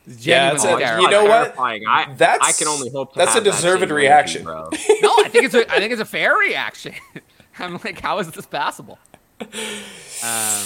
It's 0.09 0.27
Yeah, 0.27 0.53
it's 0.53 0.63
genuinely 0.63 0.85
a- 0.85 1.01
you 1.03 1.11
know 1.11 1.25
what? 1.25 1.59
I, 1.59 2.13
That's- 2.17 2.41
I 2.43 2.53
can 2.53 2.69
only 2.69 2.91
hope 2.91 3.15
that's 3.15 3.33
a 3.33 3.35
have 3.35 3.45
that 3.45 3.51
deserved 3.51 3.83
same 3.83 3.93
reaction. 3.93 4.45
bro. 4.45 4.71
No, 5.03 5.15
I 5.25 5.29
think 5.29 5.45
it's 5.45 5.55
a, 5.55 5.71
I 5.73 5.79
think 5.79 5.93
it's 5.93 6.01
a 6.01 6.05
fair 6.07 6.35
reaction. 6.37 6.95
I'm 7.59 7.75
like, 7.85 8.01
how 8.01 8.19
is 8.19 8.31
this 8.31 8.47
possible? 8.47 8.99
Um, 9.41 10.65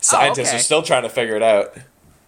Scientists 0.00 0.48
okay. 0.48 0.56
are 0.56 0.60
still 0.60 0.82
trying 0.82 1.02
to 1.04 1.08
figure 1.08 1.36
it 1.36 1.42
out. 1.42 1.74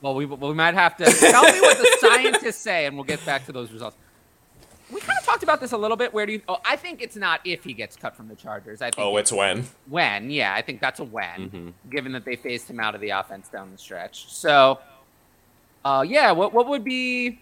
well, 0.01 0.15
we 0.15 0.25
we 0.25 0.55
might 0.55 0.75
have 0.75 0.97
to 0.97 1.05
tell 1.05 1.43
me 1.45 1.61
what 1.61 1.77
the 1.77 1.97
scientists 2.01 2.57
say, 2.63 2.87
and 2.87 2.97
we'll 2.97 3.05
get 3.05 3.25
back 3.27 3.45
to 3.47 3.53
those 3.53 3.71
results. 3.73 3.97
We 4.91 5.01
kind 5.01 5.19
of 5.19 5.25
talked 5.27 5.43
about 5.43 5.61
this 5.61 5.73
a 5.73 5.77
little 5.77 5.97
bit. 5.97 6.15
Where 6.15 6.25
do 6.27 6.33
you? 6.33 6.43
Oh, 6.49 6.59
I 6.65 6.77
think 6.77 7.03
it's 7.03 7.17
not 7.17 7.41
if 7.45 7.65
he 7.65 7.75
gets 7.75 7.97
cut 7.97 8.17
from 8.17 8.29
the 8.29 8.35
Chargers. 8.37 8.81
I 8.81 8.87
think 8.91 8.99
Oh, 9.07 9.17
it's 9.19 9.33
when. 9.33 9.67
when. 9.89 10.31
Yeah, 10.31 10.55
I 10.55 10.63
think 10.63 10.81
that's 10.81 11.01
a 11.01 11.05
when, 11.05 11.51
Mhm. 11.51 11.73
given 11.91 12.13
that 12.13 12.25
they 12.25 12.37
phased 12.37 12.69
him 12.71 12.81
out 12.81 12.95
of 12.95 13.01
the 13.03 13.11
offense 13.11 13.49
down 13.49 13.71
the 13.73 13.79
stretch. 13.79 14.33
So, 14.33 14.79
uh, 15.87 16.03
yeah, 16.03 16.33
what 16.33 16.53
what 16.53 16.67
would 16.69 16.83
be? 16.83 17.39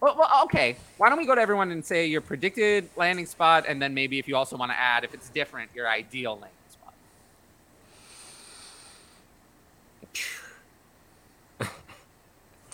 Well, 0.00 0.16
well, 0.18 0.28
okay. 0.44 0.76
Why 0.98 1.08
don't 1.08 1.18
we 1.18 1.24
go 1.24 1.36
to 1.36 1.40
everyone 1.40 1.70
and 1.70 1.84
say 1.84 2.06
your 2.06 2.20
predicted 2.20 2.90
landing 2.96 3.26
spot, 3.26 3.64
and 3.68 3.80
then 3.80 3.94
maybe 3.94 4.18
if 4.18 4.26
you 4.26 4.34
also 4.34 4.56
want 4.56 4.72
to 4.72 4.78
add, 4.78 5.04
if 5.04 5.14
it's 5.14 5.28
different, 5.28 5.70
your 5.72 5.88
ideal 5.88 6.32
landing 6.32 6.50
spot. 6.68 6.94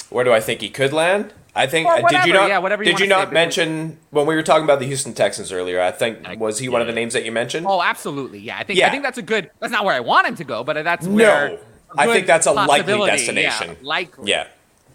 Where 0.09 0.25
do 0.25 0.33
I 0.33 0.41
think 0.41 0.63
he 0.63 0.71
could 0.71 0.95
land? 0.95 1.35
I 1.55 1.67
think. 1.67 1.87
Or 1.89 1.93
uh, 1.93 2.09
did 2.09 2.25
you 2.25 2.33
not? 2.33 2.49
yeah, 2.49 2.57
whatever 2.59 2.83
you 2.83 2.93
did 2.93 3.01
you 3.01 3.05
say, 3.05 3.11
not 3.11 3.35
mention 3.35 3.99
when 4.11 4.25
we 4.25 4.35
were 4.35 4.43
talking 4.43 4.65
about 4.65 4.79
the 4.79 4.87
Houston 4.87 5.13
Texans 5.13 5.53
earlier? 5.53 5.79
I 5.79 5.91
think 5.91 6.27
I- 6.27 6.37
was 6.37 6.59
he 6.59 6.71
one 6.71 6.81
of 6.81 6.87
the 6.87 6.95
names 6.95 7.13
that 7.13 7.27
you 7.27 7.33
mentioned? 7.33 7.67
Oh, 7.69 7.83
absolutely. 7.83 8.39
Yeah, 8.39 8.57
I 8.59 8.65
think 8.65 8.79
Yeah. 8.79 8.87
I 8.87 8.91
think 8.91 9.03
that's 9.03 9.19
a 9.19 9.23
good. 9.23 9.51
That's 9.61 9.73
not 9.73 9.85
where 9.85 9.95
I 9.95 10.01
want 10.01 10.27
him 10.27 10.37
to 10.37 10.45
go, 10.45 10.65
but 10.65 10.83
that's 10.83 11.07
where. 11.07 11.51
No, 11.51 11.59
I 11.99 12.07
think 12.07 12.27
that's 12.27 12.47
a 12.47 12.53
likely 12.53 12.97
destination. 13.07 13.69
Yeah, 13.69 13.87
likely. 13.87 14.31
Yeah. 14.31 14.47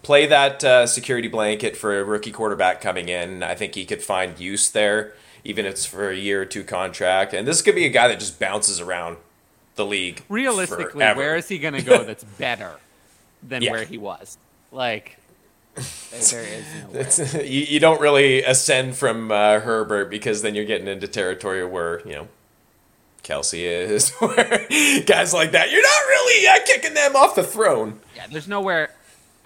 Play 0.08 0.26
that 0.28 0.64
uh, 0.64 0.88
security 0.88 1.28
blanket 1.28 1.76
for 1.76 2.00
a 2.00 2.02
rookie 2.02 2.32
quarterback 2.32 2.80
coming 2.80 3.10
in. 3.10 3.44
I 3.44 3.56
think 3.56 3.76
he 3.76 3.84
could 3.84 4.02
find 4.02 4.40
use 4.40 4.70
there, 4.70 5.12
even 5.44 5.66
if 5.66 5.72
it's 5.74 5.86
for 5.86 6.10
a 6.10 6.16
year 6.16 6.44
or 6.44 6.46
two 6.46 6.64
contract. 6.64 7.34
And 7.34 7.46
this 7.46 7.62
could 7.62 7.76
be 7.76 7.84
a 7.86 7.90
guy 7.90 8.08
that 8.08 8.18
just 8.18 8.40
bounces 8.40 8.80
around 8.80 9.18
the 9.76 9.86
league. 9.86 10.24
Realistically, 10.30 10.86
forever. 10.94 11.20
where 11.20 11.36
is 11.36 11.50
he 11.50 11.58
going 11.60 11.74
to 11.74 11.82
go 11.82 12.06
that's 12.06 12.24
better 12.40 12.78
than 13.44 13.62
Yeah. 13.64 13.72
where 13.72 13.84
he 13.84 13.98
was? 13.98 14.38
Like, 14.72 15.18
there 15.76 15.84
there 16.22 16.44
is 16.44 16.66
no. 16.94 17.00
It's, 17.02 17.34
you, 17.34 17.64
you 17.64 17.80
don't 17.82 18.00
really 18.00 18.44
ascend 18.44 18.96
from 18.96 19.30
uh, 19.30 19.60
Herbert 19.60 20.10
because 20.10 20.42
then 20.42 20.56
you're 20.56 20.64
getting 20.64 20.88
into 20.88 21.10
territory 21.10 21.66
where, 21.68 22.00
you 22.08 22.14
know, 22.14 22.28
Kelce 23.26 23.62
is, 23.62 24.12
where 24.20 24.66
guys 25.06 25.34
like 25.34 25.52
that, 25.52 25.70
you're 25.70 25.82
not 25.84 26.08
really 26.08 26.48
uh, 26.48 26.66
kicking 26.66 26.94
them 26.94 27.18
off 27.18 27.36
the 27.36 27.44
throne 27.44 28.00
Yeah, 28.16 28.28
there's 28.32 28.48
nowhere. 28.48 28.92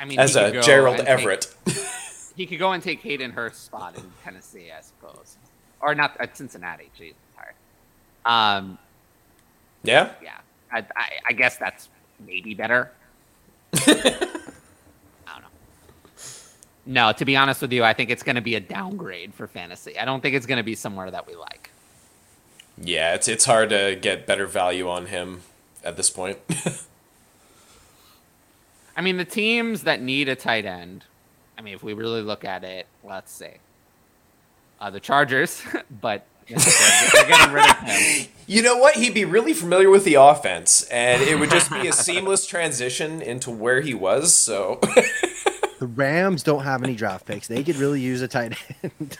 I 0.01 0.05
mean, 0.05 0.19
as 0.19 0.35
a 0.35 0.59
Gerald 0.61 0.97
and 0.97 1.07
take- 1.07 1.19
Everett. 1.19 1.53
he 2.35 2.47
could 2.47 2.57
go 2.57 2.71
and 2.71 2.81
take 2.81 3.01
Hayden 3.01 3.31
Hurst's 3.31 3.63
spot 3.63 3.95
in 3.95 4.03
Tennessee, 4.23 4.71
I 4.75 4.81
suppose, 4.81 5.37
or 5.79 5.93
not 5.93 6.17
at 6.19 6.35
Cincinnati. 6.35 6.89
Jeez, 6.99 7.13
sorry. 7.35 7.53
Um, 8.25 8.79
yeah? 9.83 10.13
yeah, 10.23 10.39
I, 10.71 10.79
I, 10.95 11.09
I 11.29 11.33
guess 11.33 11.57
that's 11.57 11.89
maybe 12.25 12.55
better. 12.55 12.91
I 13.73 13.83
don't 15.27 15.41
know. 15.41 15.47
No, 16.87 17.11
to 17.11 17.23
be 17.23 17.35
honest 17.35 17.61
with 17.61 17.71
you, 17.71 17.83
I 17.83 17.93
think 17.93 18.09
it's 18.09 18.23
going 18.23 18.37
to 18.37 18.41
be 18.41 18.55
a 18.55 18.59
downgrade 18.59 19.35
for 19.35 19.45
fantasy. 19.45 19.99
I 19.99 20.05
don't 20.05 20.21
think 20.21 20.35
it's 20.35 20.47
going 20.47 20.57
to 20.57 20.63
be 20.63 20.73
somewhere 20.73 21.11
that 21.11 21.27
we 21.27 21.35
like. 21.35 21.69
Yeah, 22.81 23.13
it's, 23.13 23.27
it's 23.27 23.45
hard 23.45 23.69
to 23.69 23.95
get 24.01 24.25
better 24.25 24.47
value 24.47 24.89
on 24.89 25.05
him 25.07 25.41
at 25.83 25.95
this 25.95 26.09
point. 26.09 26.39
I 28.95 29.01
mean, 29.01 29.17
the 29.17 29.25
teams 29.25 29.83
that 29.83 30.01
need 30.01 30.29
a 30.29 30.35
tight 30.35 30.65
end. 30.65 31.05
I 31.57 31.61
mean, 31.61 31.73
if 31.73 31.83
we 31.83 31.93
really 31.93 32.21
look 32.21 32.43
at 32.43 32.63
it, 32.63 32.87
let's 33.03 33.31
see. 33.31 33.51
Uh, 34.79 34.89
the 34.89 34.99
Chargers, 34.99 35.61
but 36.01 36.25
they're, 36.47 36.57
they're 36.57 37.27
getting 37.27 37.53
rid 37.53 37.69
of 37.69 37.77
him. 37.79 38.27
You 38.47 38.61
know 38.61 38.75
what? 38.75 38.95
He'd 38.95 39.13
be 39.13 39.23
really 39.23 39.53
familiar 39.53 39.89
with 39.89 40.03
the 40.03 40.15
offense, 40.15 40.83
and 40.89 41.21
it 41.21 41.39
would 41.39 41.49
just 41.49 41.71
be 41.71 41.87
a 41.87 41.93
seamless 41.93 42.45
transition 42.45 43.21
into 43.21 43.49
where 43.49 43.79
he 43.79 43.93
was. 43.93 44.33
So, 44.33 44.81
The 45.79 45.87
Rams 45.87 46.43
don't 46.43 46.63
have 46.63 46.83
any 46.83 46.93
draft 46.93 47.25
picks. 47.25 47.47
They 47.47 47.63
could 47.63 47.77
really 47.77 48.01
use 48.01 48.21
a 48.21 48.27
tight 48.27 48.57
end 48.83 49.17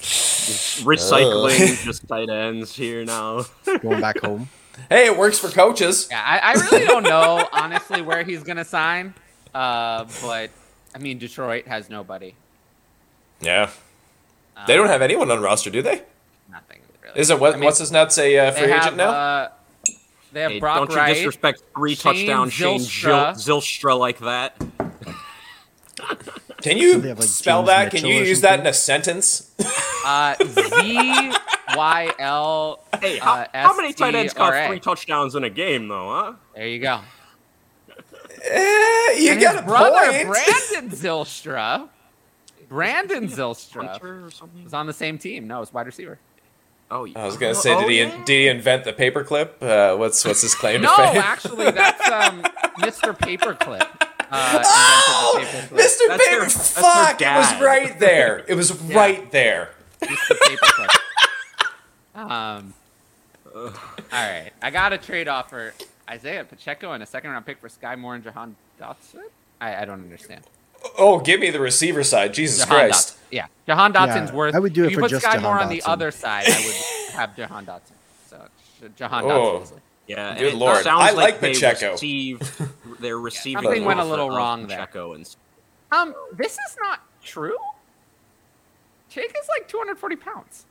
Recycling 0.00 1.84
just 1.84 2.08
tight 2.08 2.30
ends 2.30 2.74
here 2.74 3.04
now. 3.04 3.44
going 3.82 4.00
back 4.00 4.18
home. 4.20 4.48
Hey, 4.88 5.06
it 5.06 5.16
works 5.16 5.38
for 5.38 5.48
coaches. 5.48 6.08
Yeah, 6.10 6.22
I, 6.24 6.38
I 6.38 6.52
really 6.54 6.86
don't 6.86 7.02
know 7.02 7.46
honestly 7.52 8.02
where 8.02 8.24
he's 8.24 8.42
gonna 8.42 8.64
sign. 8.64 9.14
Uh, 9.54 10.06
but 10.22 10.50
I 10.94 10.98
mean, 10.98 11.18
Detroit 11.18 11.66
has 11.66 11.88
nobody. 11.90 12.34
Yeah, 13.40 13.70
they 14.66 14.76
don't 14.76 14.88
have 14.88 15.02
anyone 15.02 15.30
on 15.30 15.40
roster, 15.40 15.70
do 15.70 15.82
they? 15.82 16.02
Nothing 16.50 16.80
really. 17.02 17.18
Is 17.18 17.30
it 17.30 17.38
what? 17.40 17.54
I 17.54 17.56
mean, 17.56 17.64
what's 17.64 17.78
his 17.78 17.92
nuts? 17.92 18.18
A 18.18 18.38
uh, 18.38 18.52
free 18.52 18.70
have, 18.70 18.82
agent 18.82 18.96
now? 18.96 19.10
Uh, 19.10 19.48
they 20.32 20.42
have 20.42 20.52
Hey, 20.52 20.60
Brock 20.60 20.88
don't 20.88 20.96
Wright. 20.96 21.08
you 21.08 21.14
disrespect 21.14 21.62
three 21.74 21.94
Shane 21.94 22.14
touchdown 22.14 22.50
Shane 22.50 22.80
Zylstra. 22.80 23.36
Zil- 23.36 23.60
Zylstra 23.60 23.98
like 23.98 24.18
that. 24.20 24.56
Can 26.62 26.78
you 26.78 27.00
They 27.00 27.08
have, 27.08 27.18
like, 27.18 27.28
spell 27.28 27.60
James 27.60 27.68
that? 27.68 27.90
Can 27.90 28.06
you 28.06 28.20
or 28.20 28.24
use 28.24 28.40
that 28.42 28.60
in 28.60 28.66
a 28.66 28.72
sentence? 28.72 29.54
Uh, 30.02 30.34
Z 30.42 31.34
Y 31.76 32.14
L. 32.18 32.82
Hey, 33.02 33.18
how, 33.18 33.34
uh, 33.34 33.46
how 33.52 33.76
many 33.76 33.92
tight 33.92 34.14
ends 34.14 34.32
caught 34.32 34.66
three 34.66 34.80
touchdowns 34.80 35.34
in 35.34 35.44
a 35.44 35.50
game, 35.50 35.88
though, 35.88 36.08
huh? 36.08 36.32
There 36.54 36.66
you 36.66 36.78
go. 36.78 37.00
Eh, 38.42 39.18
you 39.18 39.32
and 39.32 39.40
got 39.42 39.52
his 39.56 39.60
a 39.60 39.64
brother 39.66 40.10
point. 40.10 40.28
Brandon 40.28 40.90
Zylstra. 40.96 41.88
Brandon 42.70 43.28
Zylstra 43.28 43.88
Hunter 43.88 44.24
or 44.26 44.30
something? 44.30 44.64
was 44.64 44.72
on 44.72 44.86
the 44.86 44.92
same 44.92 45.18
team. 45.18 45.46
No, 45.46 45.60
it's 45.60 45.72
wide 45.72 45.86
receiver. 45.86 46.18
Oh, 46.90 47.04
yeah. 47.04 47.20
I 47.22 47.26
was 47.26 47.36
gonna 47.36 47.50
oh, 47.50 47.54
say, 47.54 47.74
did 47.74 47.84
oh, 47.84 47.88
he 47.88 47.98
yeah. 47.98 48.24
did 48.24 48.32
he 48.32 48.48
invent 48.48 48.84
the 48.84 48.92
paperclip? 48.92 49.62
Uh, 49.62 49.96
what's 49.96 50.24
what's 50.24 50.42
his 50.42 50.54
claim 50.54 50.80
No, 50.80 50.96
to 50.96 51.06
fame? 51.08 51.16
actually, 51.18 51.70
that's 51.70 52.08
um, 52.08 52.42
Mr. 52.80 53.16
Paperclip. 53.16 53.86
Uh, 54.30 54.62
Oh, 54.66 55.38
invented 55.38 55.70
the 55.70 55.74
paperclip. 55.76 55.78
Mr. 55.78 56.08
That's 56.08 56.26
Paper, 56.26 56.40
their- 56.40 56.48
fuck! 56.50 57.20
It 57.22 57.26
was 57.36 57.60
right 57.62 57.98
there. 58.00 58.44
It 58.48 58.54
was 58.54 58.80
right 58.82 59.30
there. 59.32 59.70
Um. 62.14 62.74
All 63.54 63.72
right, 64.12 64.50
I 64.62 64.70
got 64.70 64.92
a 64.92 64.98
trade 64.98 65.28
offer: 65.28 65.72
Isaiah 66.08 66.44
Pacheco 66.44 66.92
and 66.92 67.02
a 67.02 67.06
second 67.06 67.30
round 67.30 67.46
pick 67.46 67.58
for 67.58 67.68
Skyy 67.68 67.98
Moore 67.98 68.14
and 68.14 68.24
Jahan 68.24 68.56
Dotson. 68.80 69.22
I, 69.60 69.82
I 69.82 69.84
don't 69.84 70.00
understand. 70.00 70.42
Oh, 70.98 71.18
give 71.20 71.40
me 71.40 71.50
the 71.50 71.60
receiver 71.60 72.02
side, 72.04 72.32
Jesus 72.32 72.60
Jahan 72.64 72.88
Christ! 72.88 73.08
Dotson. 73.14 73.16
Yeah, 73.32 73.46
Jahan 73.66 73.92
Dotson's 73.92 74.30
Yeah, 74.30 74.36
worth. 74.36 74.54
I 74.54 74.58
would 74.58 74.72
do 74.72 74.84
if 74.84 74.88
it 74.88 74.90
you 74.92 74.96
for 74.96 75.02
put 75.02 75.10
just 75.10 75.24
Skyy 75.26 75.32
Jahan 75.34 75.42
Moore 75.42 75.60
on 75.60 75.68
the 75.68 75.78
Dotson. 75.80 75.88
other 75.92 76.10
side, 76.10 76.44
I 76.48 76.64
would 76.64 77.14
have 77.14 77.36
Jahan 77.36 77.66
Dotson. 77.66 77.80
So 78.28 78.40
Jahan 78.96 79.24
Oh. 79.24 79.60
Dotson. 79.60 79.78
Yeah, 80.06 80.36
Good 80.38 80.54
it 80.54 80.56
lord. 80.56 80.82
Sounds 80.82 81.02
I 81.02 81.10
like 81.12 81.38
they 81.40 81.52
Pacheco. 81.52 81.92
Received, 81.92 82.42
they're 83.00 83.18
receiving. 83.18 83.62
something 83.62 83.84
went 83.84 84.00
a 84.00 84.04
little 84.04 84.28
of 84.30 84.36
wrong 84.36 84.66
there. 84.66 84.78
Pacheco 84.78 85.14
and 85.14 85.36
Um, 85.92 86.14
this 86.36 86.52
is 86.52 86.76
not 86.80 87.00
true. 87.22 87.56
Jake 89.08 89.34
is 89.40 89.48
like 89.48 89.68
240 89.68 90.16
pounds. 90.16 90.66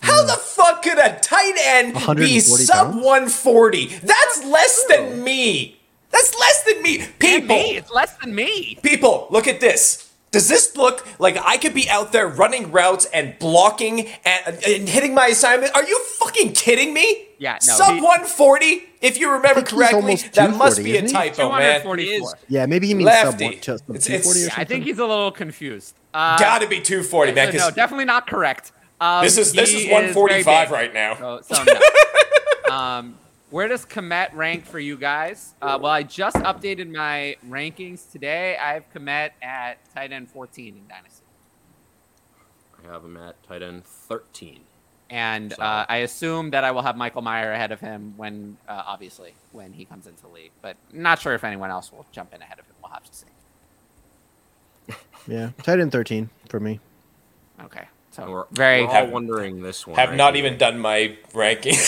How 0.00 0.24
the 0.24 0.32
fuck 0.34 0.82
could 0.82 0.98
a 0.98 1.18
tight 1.20 1.54
end 1.64 1.94
be 2.16 2.40
sub 2.40 2.92
pounds? 2.92 3.04
140? 3.04 3.86
That's 4.02 4.44
less 4.44 4.84
than 4.88 5.22
me. 5.24 5.80
That's 6.10 6.38
less 6.38 6.62
than 6.64 6.82
me. 6.82 7.06
People, 7.18 7.56
me, 7.56 7.76
it's 7.76 7.90
less 7.90 8.16
than 8.16 8.34
me. 8.34 8.78
people, 8.82 9.26
look 9.30 9.46
at 9.46 9.60
this. 9.60 10.05
Does 10.32 10.48
this 10.48 10.76
look 10.76 11.06
like 11.18 11.36
I 11.42 11.56
could 11.56 11.72
be 11.72 11.88
out 11.88 12.12
there 12.12 12.26
running 12.26 12.70
routes 12.72 13.06
and 13.06 13.38
blocking 13.38 14.08
and, 14.24 14.58
and 14.66 14.88
hitting 14.88 15.14
my 15.14 15.28
assignment? 15.28 15.74
Are 15.74 15.84
you 15.84 15.98
fucking 16.18 16.52
kidding 16.52 16.92
me? 16.92 17.28
Yeah, 17.38 17.54
no, 17.66 17.74
Sub 17.74 17.94
he- 17.94 18.00
140? 18.00 18.82
If 19.00 19.18
you 19.18 19.30
remember 19.30 19.62
correctly, 19.62 20.16
that 20.34 20.56
must 20.56 20.82
be 20.82 20.96
a 20.96 21.08
typo, 21.08 21.50
man. 21.52 21.80
244. 21.82 22.34
Yeah, 22.48 22.66
maybe 22.66 22.86
he 22.86 22.94
means 22.94 23.10
sub 23.10 23.26
Lefty. 23.28 23.44
one, 23.44 23.54
just 23.60 23.86
sub 23.86 23.96
It's- 23.96 24.08
or 24.08 24.30
it's- 24.30 24.46
Yeah. 24.46 24.54
I 24.56 24.64
think 24.64 24.84
he's 24.84 24.98
a 24.98 25.06
little 25.06 25.30
confused. 25.30 25.94
Uh, 26.12 26.38
Gotta 26.38 26.66
be 26.66 26.80
240, 26.80 27.32
man. 27.32 27.46
so 27.52 27.58
'cause 27.58 27.68
no, 27.70 27.74
definitely 27.74 28.06
not 28.06 28.26
correct. 28.26 28.72
Um, 29.00 29.22
this 29.22 29.36
is 29.38 29.52
this 29.52 29.72
is 29.74 29.86
145 29.86 30.68
big. 30.68 30.72
right 30.72 30.92
now. 30.94 31.14
So, 31.16 31.40
so 31.42 31.64
no. 31.64 32.74
um, 32.74 33.14
where 33.50 33.68
does 33.68 33.86
Kmet 33.86 34.34
rank 34.34 34.66
for 34.66 34.78
you 34.78 34.96
guys? 34.96 35.54
Uh, 35.62 35.78
well, 35.80 35.92
I 35.92 36.02
just 36.02 36.36
updated 36.36 36.90
my 36.92 37.36
rankings 37.48 38.10
today. 38.10 38.56
I 38.56 38.74
have 38.74 38.84
Kmet 38.94 39.30
at 39.42 39.78
tight 39.94 40.12
end 40.12 40.30
14 40.30 40.76
in 40.76 40.86
Dynasty. 40.88 41.22
I 42.84 42.92
have 42.92 43.04
him 43.04 43.16
at 43.16 43.40
tight 43.42 43.62
end 43.62 43.84
13. 43.84 44.60
And 45.08 45.52
So- 45.52 45.62
uh, 45.62 45.86
I 45.88 45.98
assume 45.98 46.50
that 46.50 46.64
I 46.64 46.72
will 46.72 46.82
have 46.82 46.96
Michael 46.96 47.22
Mayer 47.22 47.52
ahead 47.52 47.70
of 47.70 47.78
him 47.80 48.14
when, 48.16 48.56
uh, 48.68 48.82
obviously, 48.86 49.34
when 49.52 49.72
he 49.72 49.84
comes 49.84 50.06
into 50.08 50.22
the 50.22 50.28
league. 50.28 50.50
But 50.62 50.76
not 50.92 51.20
sure 51.20 51.34
if 51.34 51.44
anyone 51.44 51.70
else 51.70 51.92
will 51.92 52.06
jump 52.12 52.34
in 52.34 52.42
ahead 52.42 52.58
of 52.58 52.66
him. 52.66 52.74
We'll 52.82 52.92
have 52.92 53.04
to 53.04 53.14
see. 53.14 53.26
Yeah, 55.28 55.50
tight 55.64 55.80
end 55.80 55.90
13 55.90 56.30
for 56.48 56.60
me. 56.60 56.78
Okay. 57.64 57.86
So 58.12 58.22
And 58.22 58.32
we're, 58.32 58.44
very. 58.52 58.82
we're 58.82 58.88
all 58.88 58.94
Have- 58.94 59.10
wondering 59.10 59.60
this 59.60 59.84
one. 59.86 59.96
Have 59.98 60.10
right 60.10 60.16
not 60.16 60.34
here. 60.36 60.46
even 60.46 60.56
done 60.58 60.78
my 60.78 61.16
ranking. 61.34 61.74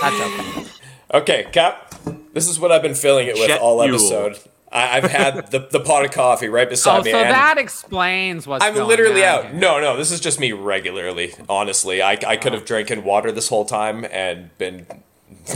That's 0.00 0.20
okay. 0.20 0.66
okay, 1.14 1.46
Cap. 1.52 1.94
This 2.32 2.48
is 2.48 2.58
what 2.60 2.72
I've 2.72 2.82
been 2.82 2.94
filling 2.94 3.26
it 3.28 3.34
with 3.34 3.48
Jet 3.48 3.60
all 3.60 3.82
episode. 3.82 4.38
I, 4.72 4.98
I've 4.98 5.10
had 5.10 5.50
the, 5.50 5.58
the 5.70 5.80
pot 5.80 6.04
of 6.04 6.12
coffee 6.12 6.48
right 6.48 6.68
beside 6.68 7.00
Oh, 7.00 7.02
me. 7.02 7.10
so 7.10 7.18
that 7.18 7.58
explains 7.58 8.46
what's 8.46 8.64
I'm 8.64 8.74
going 8.74 8.86
literally 8.86 9.24
out. 9.24 9.46
here. 9.46 9.54
No, 9.54 9.80
no, 9.80 9.96
this 9.96 10.12
is 10.12 10.20
just 10.20 10.38
me 10.38 10.52
regularly. 10.52 11.34
Honestly, 11.48 12.00
I, 12.00 12.12
I 12.26 12.36
could 12.36 12.52
have 12.52 12.64
drinking 12.64 13.02
water 13.02 13.32
this 13.32 13.48
whole 13.48 13.64
time 13.64 14.06
and 14.12 14.56
been 14.58 14.86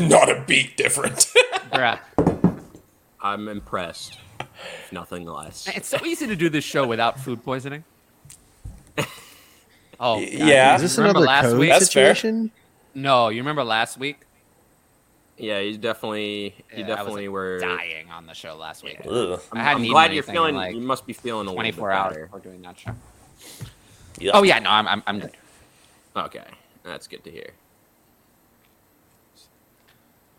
not 0.00 0.28
a 0.28 0.42
beat 0.46 0.76
different. 0.76 1.16
Bruh. 1.72 2.00
I'm 3.20 3.46
impressed. 3.48 4.18
If 4.40 4.92
nothing 4.92 5.26
less. 5.26 5.68
It's 5.68 5.88
so 5.88 6.04
easy 6.04 6.26
to 6.26 6.34
do 6.36 6.48
this 6.48 6.64
show 6.64 6.84
without 6.86 7.18
food 7.20 7.42
poisoning. 7.44 7.84
Oh, 10.00 10.18
God. 10.20 10.28
Yeah. 10.28 10.74
Is 10.74 10.82
this 10.82 10.98
Remember 10.98 11.20
another 11.20 11.26
last 11.26 11.56
week? 11.56 11.70
That's 11.70 11.92
fair. 11.92 12.14
situation? 12.16 12.50
No, 12.94 13.28
you 13.28 13.40
remember 13.40 13.62
last 13.62 13.96
week? 13.96 14.18
Yeah, 15.36 15.58
you 15.58 15.76
definitely, 15.78 16.54
you 16.70 16.78
Yeah, 16.82 16.86
definitely 16.86 17.26
I 17.26 17.28
was, 17.28 17.32
like, 17.32 17.32
were. 17.32 17.58
dying 17.58 18.10
on 18.10 18.26
the 18.26 18.34
show 18.34 18.54
last 18.56 18.84
week. 18.84 19.00
Ugh. 19.08 19.40
I 19.52 19.58
I'm, 19.58 19.64
hadn't 19.64 19.82
I'm 19.82 19.88
glad 19.90 20.14
you're 20.14 20.22
feeling. 20.22 20.54
like, 20.54 20.74
you 20.74 20.80
must 20.80 21.06
be 21.06 21.12
feeling 21.12 21.46
a 21.46 21.50
little 21.50 21.62
bit 21.62 21.74
24 21.74 21.90
hours 21.90 22.12
better. 22.12 22.24
before 22.26 22.38
doing 22.40 22.62
that 22.62 22.78
show. 22.78 22.92
Yeah. 24.18 24.30
Oh 24.34 24.44
yeah, 24.44 24.60
no, 24.60 24.70
I'm 24.70 24.86
I'm, 24.86 25.02
I'm 25.08 25.18
good. 25.20 25.32
Okay, 26.16 26.44
that's 26.84 27.08
good 27.08 27.24
to 27.24 27.30
hear. 27.32 27.50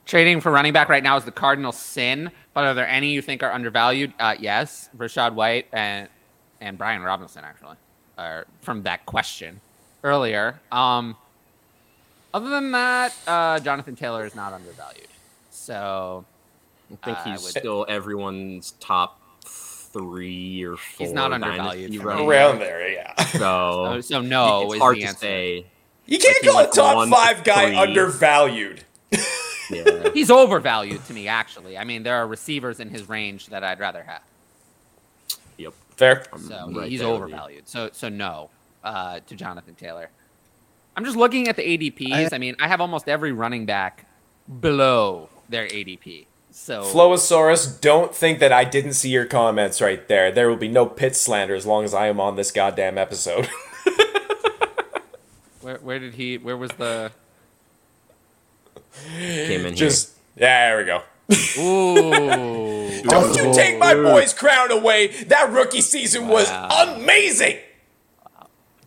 Trading 0.05 0.39
for 0.39 0.51
running 0.51 0.71
back 0.71 0.87
right 0.87 1.03
now 1.03 1.17
is 1.17 1.25
the 1.25 1.31
cardinal 1.31 1.71
sin. 1.71 2.31
But 2.53 2.63
are 2.65 2.73
there 2.73 2.87
any 2.87 3.11
you 3.11 3.21
think 3.21 3.43
are 3.43 3.51
undervalued? 3.51 4.13
Uh, 4.19 4.35
yes, 4.39 4.89
Rachaad 4.95 5.33
White 5.33 5.67
and 5.73 6.07
and 6.61 6.77
Brian 6.77 7.01
Robinson 7.01 7.43
actually 7.43 7.75
are 8.17 8.45
from 8.61 8.83
that 8.83 9.05
question 9.05 9.59
earlier. 10.03 10.59
Um, 10.71 11.17
other 12.35 12.49
than 12.49 12.71
that, 12.71 13.13
uh, 13.27 13.59
Jonathan 13.59 13.95
Taylor 13.95 14.25
is 14.25 14.35
not 14.35 14.53
undervalued. 14.53 15.07
So 15.51 16.25
I 16.91 16.95
think 17.05 17.17
he's 17.19 17.41
would- 17.43 17.51
still 17.51 17.85
everyone's 17.87 18.71
top 18.79 19.19
three 19.45 20.63
or 20.65 20.75
four. 20.75 21.05
He's 21.07 21.13
not 21.13 21.31
undervalued 21.31 21.87
for 21.95 21.99
me. 21.99 22.05
running 22.05 22.27
Around 22.27 22.59
there, 22.59 22.89
yeah. 22.91 23.15
so, 23.31 23.39
So 23.95 24.01
so 24.01 24.21
no 24.21 24.63
it's 24.65 24.73
is 24.75 24.79
hard 24.81 24.97
the 24.97 25.01
to 25.01 25.07
answer. 25.07 25.19
say. 25.19 25.65
You 26.07 26.19
can't 26.19 26.43
Like 26.45 26.71
call 26.71 26.99
a 26.99 27.05
top 27.07 27.09
five 27.09 27.43
guy 27.43 27.67
three. 27.67 27.75
undervalued. 27.77 28.83
Yeah. 29.71 30.09
He's 30.13 30.29
overvalued 30.29 31.03
to 31.05 31.13
me, 31.13 31.27
actually. 31.27 31.77
I 31.77 31.83
mean, 31.85 32.03
there 32.03 32.15
are 32.17 32.27
receivers 32.27 32.79
in 32.79 32.89
his 32.89 33.09
range 33.09 33.47
that 33.47 33.63
I'd 33.63 33.79
rather 33.79 34.03
have. 34.03 34.21
yep. 35.57 35.73
Fair. 35.97 36.25
So 36.37 36.69
right 36.73 36.89
he's 36.89 36.99
there 36.99 37.09
with 37.09 37.17
you. 37.19 37.23
overvalued. 37.23 37.67
So 37.69 37.89
so 37.93 38.09
no 38.09 38.49
uh, 38.83 39.21
to 39.25 39.35
Jonathan 39.35 39.73
Taylor. 39.75 40.09
I'm 40.95 41.05
just 41.05 41.17
looking 41.17 41.47
at 41.47 41.55
the 41.55 41.63
ADPs. 41.63 42.31
I, 42.31 42.35
I- 42.35 42.37
mean, 42.39 42.55
I 42.59 42.67
have 42.67 42.81
almost 42.81 43.07
every 43.09 43.31
running 43.31 43.65
back 43.65 44.05
below 44.61 45.29
their 45.49 45.67
ADP. 45.67 46.27
So 46.51 46.83
Flowosaurus, 46.83 47.81
don't 47.81 48.15
think 48.15 48.39
that 48.39 48.53
I 48.53 48.63
didn't 48.63 48.93
see 48.93 49.09
your 49.09 49.25
comments 49.25 49.81
right 49.81 50.07
there. 50.07 50.31
There 50.31 50.47
will 50.49 50.55
be 50.55 50.69
no 50.69 50.85
pit 50.85 51.13
slander 51.17 51.53
as 51.53 51.65
long 51.65 51.83
as 51.83 51.93
I 51.93 52.07
am 52.07 52.21
on 52.21 52.37
this 52.37 52.49
goddamn 52.49 52.97
episode. 52.97 53.49
where 55.61 55.77
where 55.79 55.99
did 55.99 56.13
he? 56.13 56.37
Where 56.37 56.55
was 56.55 56.71
the? 56.71 57.11
Came 59.17 59.65
in 59.65 59.75
Just 59.75 60.13
yeah, 60.37 60.69
there 60.69 60.77
we 60.77 60.85
go. 60.85 61.01
Ooh. 61.61 63.01
Don't 63.09 63.35
you 63.35 63.53
take 63.53 63.77
my 63.77 63.93
boy's 63.93 64.33
crown 64.33 64.71
away. 64.71 65.07
That 65.25 65.51
rookie 65.51 65.81
season 65.81 66.29
was 66.29 66.49
amazing. 66.49 67.57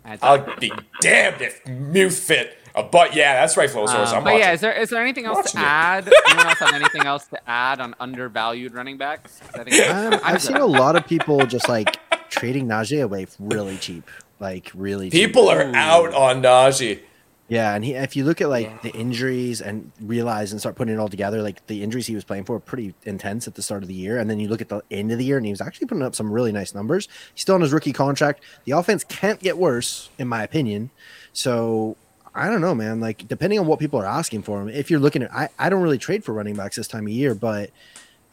That's- 0.09 0.23
I'll 0.23 0.57
be 0.59 0.73
damned 1.01 1.41
if 1.43 1.67
Muth 1.67 2.19
fit. 2.19 2.55
Uh, 2.75 2.83
but 2.83 3.15
yeah, 3.15 3.41
that's 3.41 3.57
right, 3.57 3.69
Flowosaurus. 3.69 4.09
Um, 4.09 4.19
I'm 4.19 4.25
but 4.25 4.33
watching. 4.35 4.39
yeah, 4.41 4.53
is 4.53 4.61
there 4.61 4.73
is 4.73 4.91
there 4.91 5.03
anything 5.03 5.25
else 5.25 5.51
to 5.53 5.59
Watching 5.59 5.61
add? 5.69 6.13
Anyone 6.29 6.47
else 6.47 6.59
have 6.61 6.75
anything 6.75 7.03
else 7.07 7.27
to 7.27 7.51
add 7.51 7.81
on 7.81 7.95
undervalued 7.99 8.75
running 8.75 8.97
backs? 8.99 9.41
I 9.55 9.65
think 9.65 9.89
Um, 9.91 10.15
I'm 10.15 10.21
I've 10.35 10.43
seen 10.43 10.57
a 10.59 10.67
lot 10.67 10.95
of 10.95 11.07
people 11.07 11.45
just 11.47 11.69
like 11.69 11.97
trading 12.31 12.67
Najee 12.69 13.03
away 13.03 13.27
really 13.41 13.79
cheap, 13.79 14.09
like 14.39 14.71
really. 14.75 15.11
cheap. 15.11 15.27
People 15.29 15.49
are 15.49 15.63
Ooh. 15.67 15.73
out 15.75 16.15
on 16.15 16.43
Najee. 16.43 17.01
Yeah, 17.51 17.75
and 17.75 17.83
he, 17.83 17.95
if 17.95 18.15
you 18.15 18.25
look 18.25 18.43
at 18.43 18.51
like 18.51 18.67
Yeah. 18.67 18.79
the 18.83 18.91
injuries 18.91 19.63
and 19.63 19.91
realize 20.03 20.53
and 20.53 20.61
start 20.61 20.75
putting 20.77 20.93
it 20.95 20.99
all 20.99 21.09
together, 21.09 21.41
like 21.41 21.67
the 21.67 21.83
injuries 21.83 22.07
he 22.07 22.15
was 22.15 22.23
playing 22.25 22.45
for 22.45 22.53
were 22.55 22.61
pretty 22.61 22.95
intense 23.05 23.49
at 23.49 23.55
the 23.55 23.63
start 23.63 23.83
of 23.83 23.89
the 23.89 23.95
year, 23.95 24.19
and 24.19 24.29
then 24.29 24.39
you 24.39 24.49
look 24.49 24.61
at 24.61 24.69
the 24.69 24.83
end 24.91 25.11
of 25.13 25.19
the 25.19 25.25
year 25.25 25.39
and 25.39 25.47
he 25.47 25.53
was 25.53 25.63
actually 25.63 25.87
putting 25.87 26.03
up 26.03 26.15
some 26.15 26.31
really 26.31 26.53
nice 26.53 26.75
numbers. 26.75 27.09
He's 27.35 27.41
still 27.43 27.55
on 27.55 27.63
his 27.63 27.73
rookie 27.73 27.95
contract. 27.95 28.43
The 28.67 28.73
offense 28.73 29.03
can't 29.05 29.41
get 29.41 29.57
worse, 29.57 30.11
in 30.19 30.29
my 30.29 30.43
opinion. 30.43 30.91
So 31.33 31.97
I 32.35 32.51
don't 32.51 32.61
know, 32.61 32.75
man. 32.75 33.01
Like 33.01 33.27
depending 33.27 33.59
on 33.59 33.67
what 33.67 33.79
people 33.79 33.99
are 33.99 34.07
asking 34.07 34.43
for 34.43 34.61
him, 34.61 34.69
if 34.69 34.91
you're 34.91 35.01
looking 35.01 35.23
at, 35.23 35.33
I, 35.33 35.49
I 35.59 35.71
don't 35.71 35.81
really 35.83 35.97
trade 35.99 36.25
for 36.25 36.35
running 36.35 36.55
backs 36.55 36.77
this 36.77 36.87
time 36.87 37.07
of 37.07 37.13
year, 37.13 37.35
but 37.35 37.71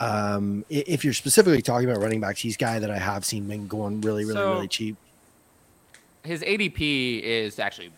um, 0.01 0.65
if 0.69 1.05
you're 1.05 1.13
specifically 1.13 1.61
talking 1.61 1.89
about 1.89 2.01
running 2.01 2.19
backs, 2.19 2.41
he's 2.41 2.55
a 2.55 2.57
guy 2.57 2.79
that 2.79 2.91
I 2.91 2.97
have 2.97 3.23
seen 3.23 3.47
been 3.47 3.67
going 3.69 4.01
really, 4.01 4.25
really, 4.25 4.35
So- 4.35 4.53
really 4.55 4.67
cheap. 4.67 4.97
his 6.23 6.41
ADP 6.41 7.21
is 7.21 7.59
actually 7.59 7.91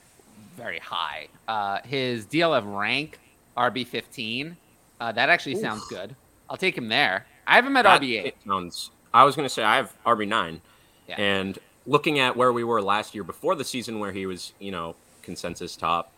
very 0.58 0.80
high. 0.80 1.28
Uh, 1.48 1.80
his 1.86 2.26
DLF 2.26 2.78
rank 2.78 3.20
RB 3.56 3.86
fifteen. 3.88 4.58
Uh, 5.00 5.12
that 5.12 5.30
actually 5.30 5.56
sounds 5.56 5.86
good. 5.88 6.16
I'll 6.50 6.58
take 6.58 6.78
him 6.78 6.88
there. 6.90 7.26
I 7.46 7.56
have 7.56 7.66
him 7.66 7.78
at 7.78 7.84
That- 7.84 8.02
RB8. 8.02 8.34
Sounds, 8.46 8.92
I 9.14 9.24
was 9.24 9.36
going 9.36 9.46
to 9.46 9.50
say 9.54 9.64
I 9.64 9.76
have 9.78 9.94
RB9. 10.06 10.60
Yeah. 11.08 11.16
and 11.22 11.58
looking 11.86 12.20
at 12.20 12.36
where 12.36 12.52
we 12.52 12.66
were 12.66 12.82
last 12.82 13.16
year 13.16 13.24
before 13.24 13.56
the 13.56 13.64
season, 13.64 14.00
where 14.00 14.12
he 14.12 14.26
was, 14.26 14.52
you 14.60 14.72
know, 14.72 14.96
consensus 15.22 15.78
top 15.78 16.12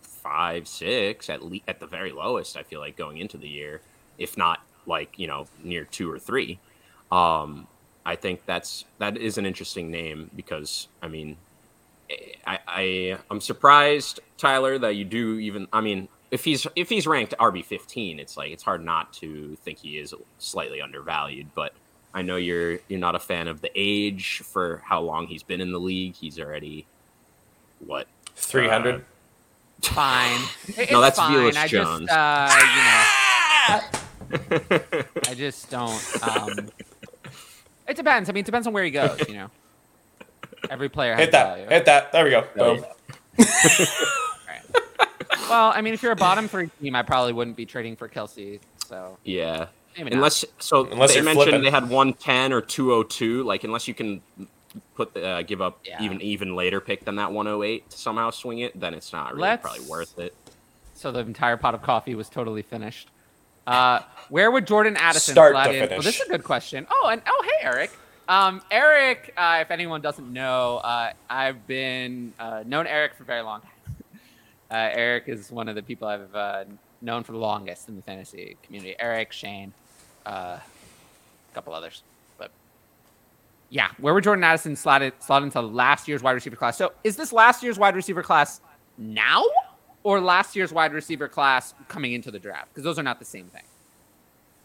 five, 0.00 0.66
six 0.66 1.28
at 1.28 1.42
le- 1.42 1.60
at 1.68 1.80
the 1.80 1.86
very 1.86 2.12
lowest. 2.12 2.56
I 2.56 2.62
feel 2.62 2.80
like 2.80 2.96
going 2.96 3.18
into 3.18 3.36
the 3.36 3.48
year, 3.48 3.82
if 4.16 4.38
not 4.38 4.60
like 4.86 5.18
you 5.18 5.26
know 5.26 5.46
near 5.62 5.84
two 5.84 6.10
or 6.10 6.18
three. 6.18 6.58
Um, 7.12 7.66
I 8.06 8.16
think 8.16 8.46
that's 8.46 8.84
that 8.98 9.16
is 9.18 9.36
an 9.36 9.44
interesting 9.44 9.90
name 9.90 10.30
because 10.34 10.88
I 11.02 11.08
mean, 11.08 11.36
I, 12.46 12.58
I 12.66 13.18
I'm 13.30 13.40
surprised 13.40 14.20
Tyler 14.38 14.78
that 14.78 14.96
you 14.96 15.04
do 15.04 15.38
even. 15.38 15.66
I 15.72 15.80
mean, 15.80 16.08
if 16.30 16.44
he's 16.44 16.66
if 16.76 16.88
he's 16.88 17.06
ranked 17.06 17.34
RB 17.38 17.64
fifteen, 17.64 18.18
it's 18.18 18.36
like 18.36 18.50
it's 18.52 18.62
hard 18.62 18.84
not 18.84 19.12
to 19.14 19.56
think 19.64 19.78
he 19.78 19.98
is 19.98 20.14
slightly 20.38 20.80
undervalued. 20.80 21.48
But 21.54 21.72
I 22.14 22.22
know 22.22 22.36
you're 22.36 22.78
you're 22.88 22.98
not 23.00 23.14
a 23.14 23.18
fan 23.20 23.46
of 23.48 23.60
the 23.60 23.70
age 23.74 24.42
for 24.44 24.82
how 24.84 25.00
long 25.00 25.26
he's 25.26 25.42
been 25.42 25.60
in 25.60 25.70
the 25.72 25.78
league. 25.80 26.14
He's 26.16 26.38
already 26.40 26.86
what 27.86 28.06
300. 28.36 29.04
Fine. 29.82 30.40
It- 30.76 30.90
No, 30.90 31.00
that's 31.00 31.18
fine. 31.18 31.32
Velus 31.34 31.56
I 31.56 31.66
Jones. 31.68 32.06
just, 32.06 32.12
uh, 32.12 33.80
you 34.30 34.40
know! 34.90 35.02
I 35.28 35.34
just 35.34 35.70
don't. 35.70 36.22
Um, 36.22 36.68
it 37.88 37.96
depends. 37.96 38.28
I 38.28 38.32
mean, 38.32 38.40
it 38.42 38.46
depends 38.46 38.66
on 38.66 38.72
where 38.72 38.84
he 38.84 38.90
goes. 38.90 39.18
You 39.28 39.34
know, 39.34 39.50
every 40.68 40.88
player 40.88 41.12
has 41.12 41.20
Hit 41.20 41.32
that. 41.32 41.46
value. 41.56 41.68
Hit 41.68 41.84
that. 41.86 42.12
There 42.12 42.24
we 42.24 42.30
go. 42.30 42.44
Boom. 42.56 42.84
Well, 45.48 45.72
I 45.74 45.80
mean, 45.80 45.94
if 45.94 46.02
you're 46.02 46.12
a 46.12 46.16
bottom 46.16 46.46
three 46.46 46.70
team, 46.80 46.94
I 46.94 47.02
probably 47.02 47.32
wouldn't 47.32 47.56
be 47.56 47.66
trading 47.66 47.96
for 47.96 48.08
Kelce. 48.08 48.60
So 48.86 49.18
yeah. 49.24 49.66
maybe 49.96 50.10
not. 50.10 50.16
Unless 50.16 50.44
so, 50.60 50.86
Unless 50.86 51.10
they 51.10 51.16
you're 51.16 51.24
mentioned 51.24 51.42
flipping. 51.50 51.62
they 51.64 51.70
had 51.70 51.84
110 51.88 52.52
or 52.52 52.60
202. 52.60 53.42
Like 53.42 53.64
unless 53.64 53.88
you 53.88 53.94
can 53.94 54.20
put 54.94 55.12
the, 55.12 55.26
uh, 55.26 55.42
give 55.42 55.60
up 55.60 55.80
Yeah. 55.84 56.00
even 56.02 56.20
even 56.20 56.54
later 56.54 56.80
pick 56.80 57.04
than 57.04 57.16
that 57.16 57.32
108 57.32 57.90
to 57.90 57.98
somehow 57.98 58.30
swing 58.30 58.60
it, 58.60 58.78
then 58.78 58.94
it's 58.94 59.12
not 59.12 59.30
really 59.32 59.42
Let's- 59.42 59.62
probably 59.62 59.86
worth 59.86 60.16
it. 60.20 60.34
so 60.94 61.10
the 61.10 61.18
entire 61.20 61.56
pot 61.56 61.74
of 61.74 61.82
coffee 61.82 62.14
was 62.14 62.28
totally 62.28 62.62
finished. 62.62 63.08
Uh, 63.66 64.00
where 64.28 64.52
would 64.52 64.68
Jordan 64.68 64.96
Addison 64.96 65.32
Start 65.32 65.52
slot 65.54 65.66
to 65.66 65.76
in? 65.76 65.82
Oh, 65.82 65.86
finish. 65.88 66.04
this 66.04 66.20
is 66.20 66.26
a 66.28 66.30
good 66.30 66.44
question. 66.44 66.86
Oh, 66.90 67.08
and 67.10 67.22
oh, 67.26 67.42
hey, 67.44 67.66
Eric. 67.66 67.90
Um, 68.30 68.62
Eric, 68.70 69.34
uh, 69.36 69.58
if 69.60 69.72
anyone 69.72 70.00
doesn't 70.00 70.32
know, 70.32 70.76
uh, 70.78 71.12
I've 71.28 71.66
been 71.66 72.32
uh, 72.38 72.62
known 72.64 72.86
Eric 72.86 73.14
for 73.14 73.24
a 73.24 73.26
very 73.26 73.42
long 73.42 73.60
time. 73.60 73.70
Uh, 74.70 74.88
Eric 74.92 75.24
is 75.26 75.50
one 75.50 75.68
of 75.68 75.74
the 75.74 75.82
people 75.82 76.06
I've 76.06 76.32
uh, 76.32 76.62
known 77.02 77.24
for 77.24 77.32
the 77.32 77.38
longest 77.38 77.88
in 77.88 77.96
the 77.96 78.02
fantasy 78.02 78.56
community. 78.62 78.94
Eric, 79.00 79.32
Shane, 79.32 79.72
uh, 80.24 80.58
a 80.60 81.54
couple 81.54 81.74
others, 81.74 82.04
but 82.38 82.52
yeah, 83.68 83.88
where 83.98 84.14
were 84.14 84.20
Jordan 84.20 84.44
Addison 84.44 84.76
slot 84.76 85.02
it, 85.02 85.20
slot 85.20 85.42
into 85.42 85.60
last 85.60 86.06
year's 86.06 86.22
wide 86.22 86.34
receiver 86.34 86.54
class? 86.54 86.76
So, 86.76 86.92
is 87.02 87.16
this 87.16 87.32
last 87.32 87.64
year's 87.64 87.80
wide 87.80 87.96
receiver 87.96 88.22
class 88.22 88.60
now? 88.96 89.42
or 90.02 90.20
last 90.20 90.56
year's 90.56 90.72
wide 90.72 90.92
receiver 90.92 91.28
class 91.28 91.74
coming 91.88 92.12
into 92.12 92.30
the 92.30 92.38
draft 92.38 92.68
because 92.68 92.84
those 92.84 92.98
are 92.98 93.02
not 93.02 93.18
the 93.18 93.24
same 93.24 93.46
thing. 93.46 93.62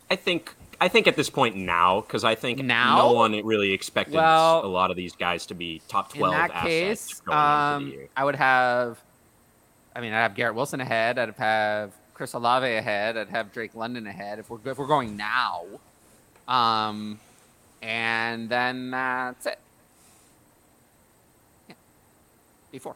I 0.09 0.15
think 0.15 0.55
I 0.79 0.87
think 0.87 1.07
at 1.07 1.15
this 1.15 1.29
point 1.29 1.55
now, 1.55 2.01
because 2.01 2.23
I 2.23 2.35
think 2.35 2.59
Now? 2.59 2.97
no 2.97 3.11
one 3.13 3.31
really 3.45 3.71
expected 3.71 4.15
Well, 4.15 4.65
a 4.65 4.67
lot 4.67 4.91
of 4.91 4.97
these 4.97 5.15
guys 5.15 5.45
to 5.47 5.53
be 5.53 5.81
top 5.87 6.13
twelve. 6.13 6.33
In 6.33 6.39
twelve 6.39 6.51
that 6.53 6.63
case, 6.63 7.21
um. 7.27 7.93
I 8.15 8.23
would 8.23 8.35
have. 8.35 9.01
I 9.95 10.01
mean, 10.01 10.11
I'd 10.13 10.21
have 10.21 10.35
Garrett 10.35 10.55
Wilson 10.55 10.81
ahead. 10.81 11.17
I'd 11.17 11.33
have 11.35 11.93
Chris 12.13 12.33
Olave 12.33 12.67
ahead. 12.67 13.17
I'd 13.17 13.29
have 13.29 13.53
Drake 13.53 13.75
London 13.75 14.07
ahead 14.07 14.39
if 14.39 14.49
we're 14.49 14.59
if 14.65 14.77
we're 14.77 14.87
going 14.87 15.15
now. 15.15 15.63
Um, 16.47 17.19
and 17.81 18.49
then 18.49 18.91
that's 18.91 19.45
it. 19.45 19.59
Yeah. 21.69 21.75
Before 22.71 22.95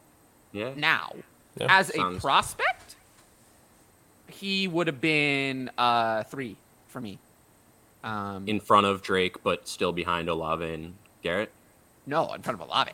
Yeah, 0.52 0.74
now, 0.76 1.14
Yeah, 1.56 1.68
as 1.70 1.92
a 1.96 2.20
prospect, 2.20 2.96
he 4.28 4.68
would 4.68 4.88
have 4.88 5.00
been 5.02 5.72
uh 5.78 6.24
three 6.24 6.58
for 6.88 7.00
me. 7.00 7.18
Um, 8.04 8.48
in 8.48 8.60
front 8.60 8.86
of 8.86 9.02
Drake, 9.02 9.44
but 9.44 9.68
still 9.68 9.92
behind 9.92 10.30
Olave 10.30 10.64
and 10.74 10.94
Garrett. 11.22 11.52
no, 12.06 12.34
in 12.34 12.42
front 12.42 12.62
of 12.62 12.68
Olave. 12.68 12.92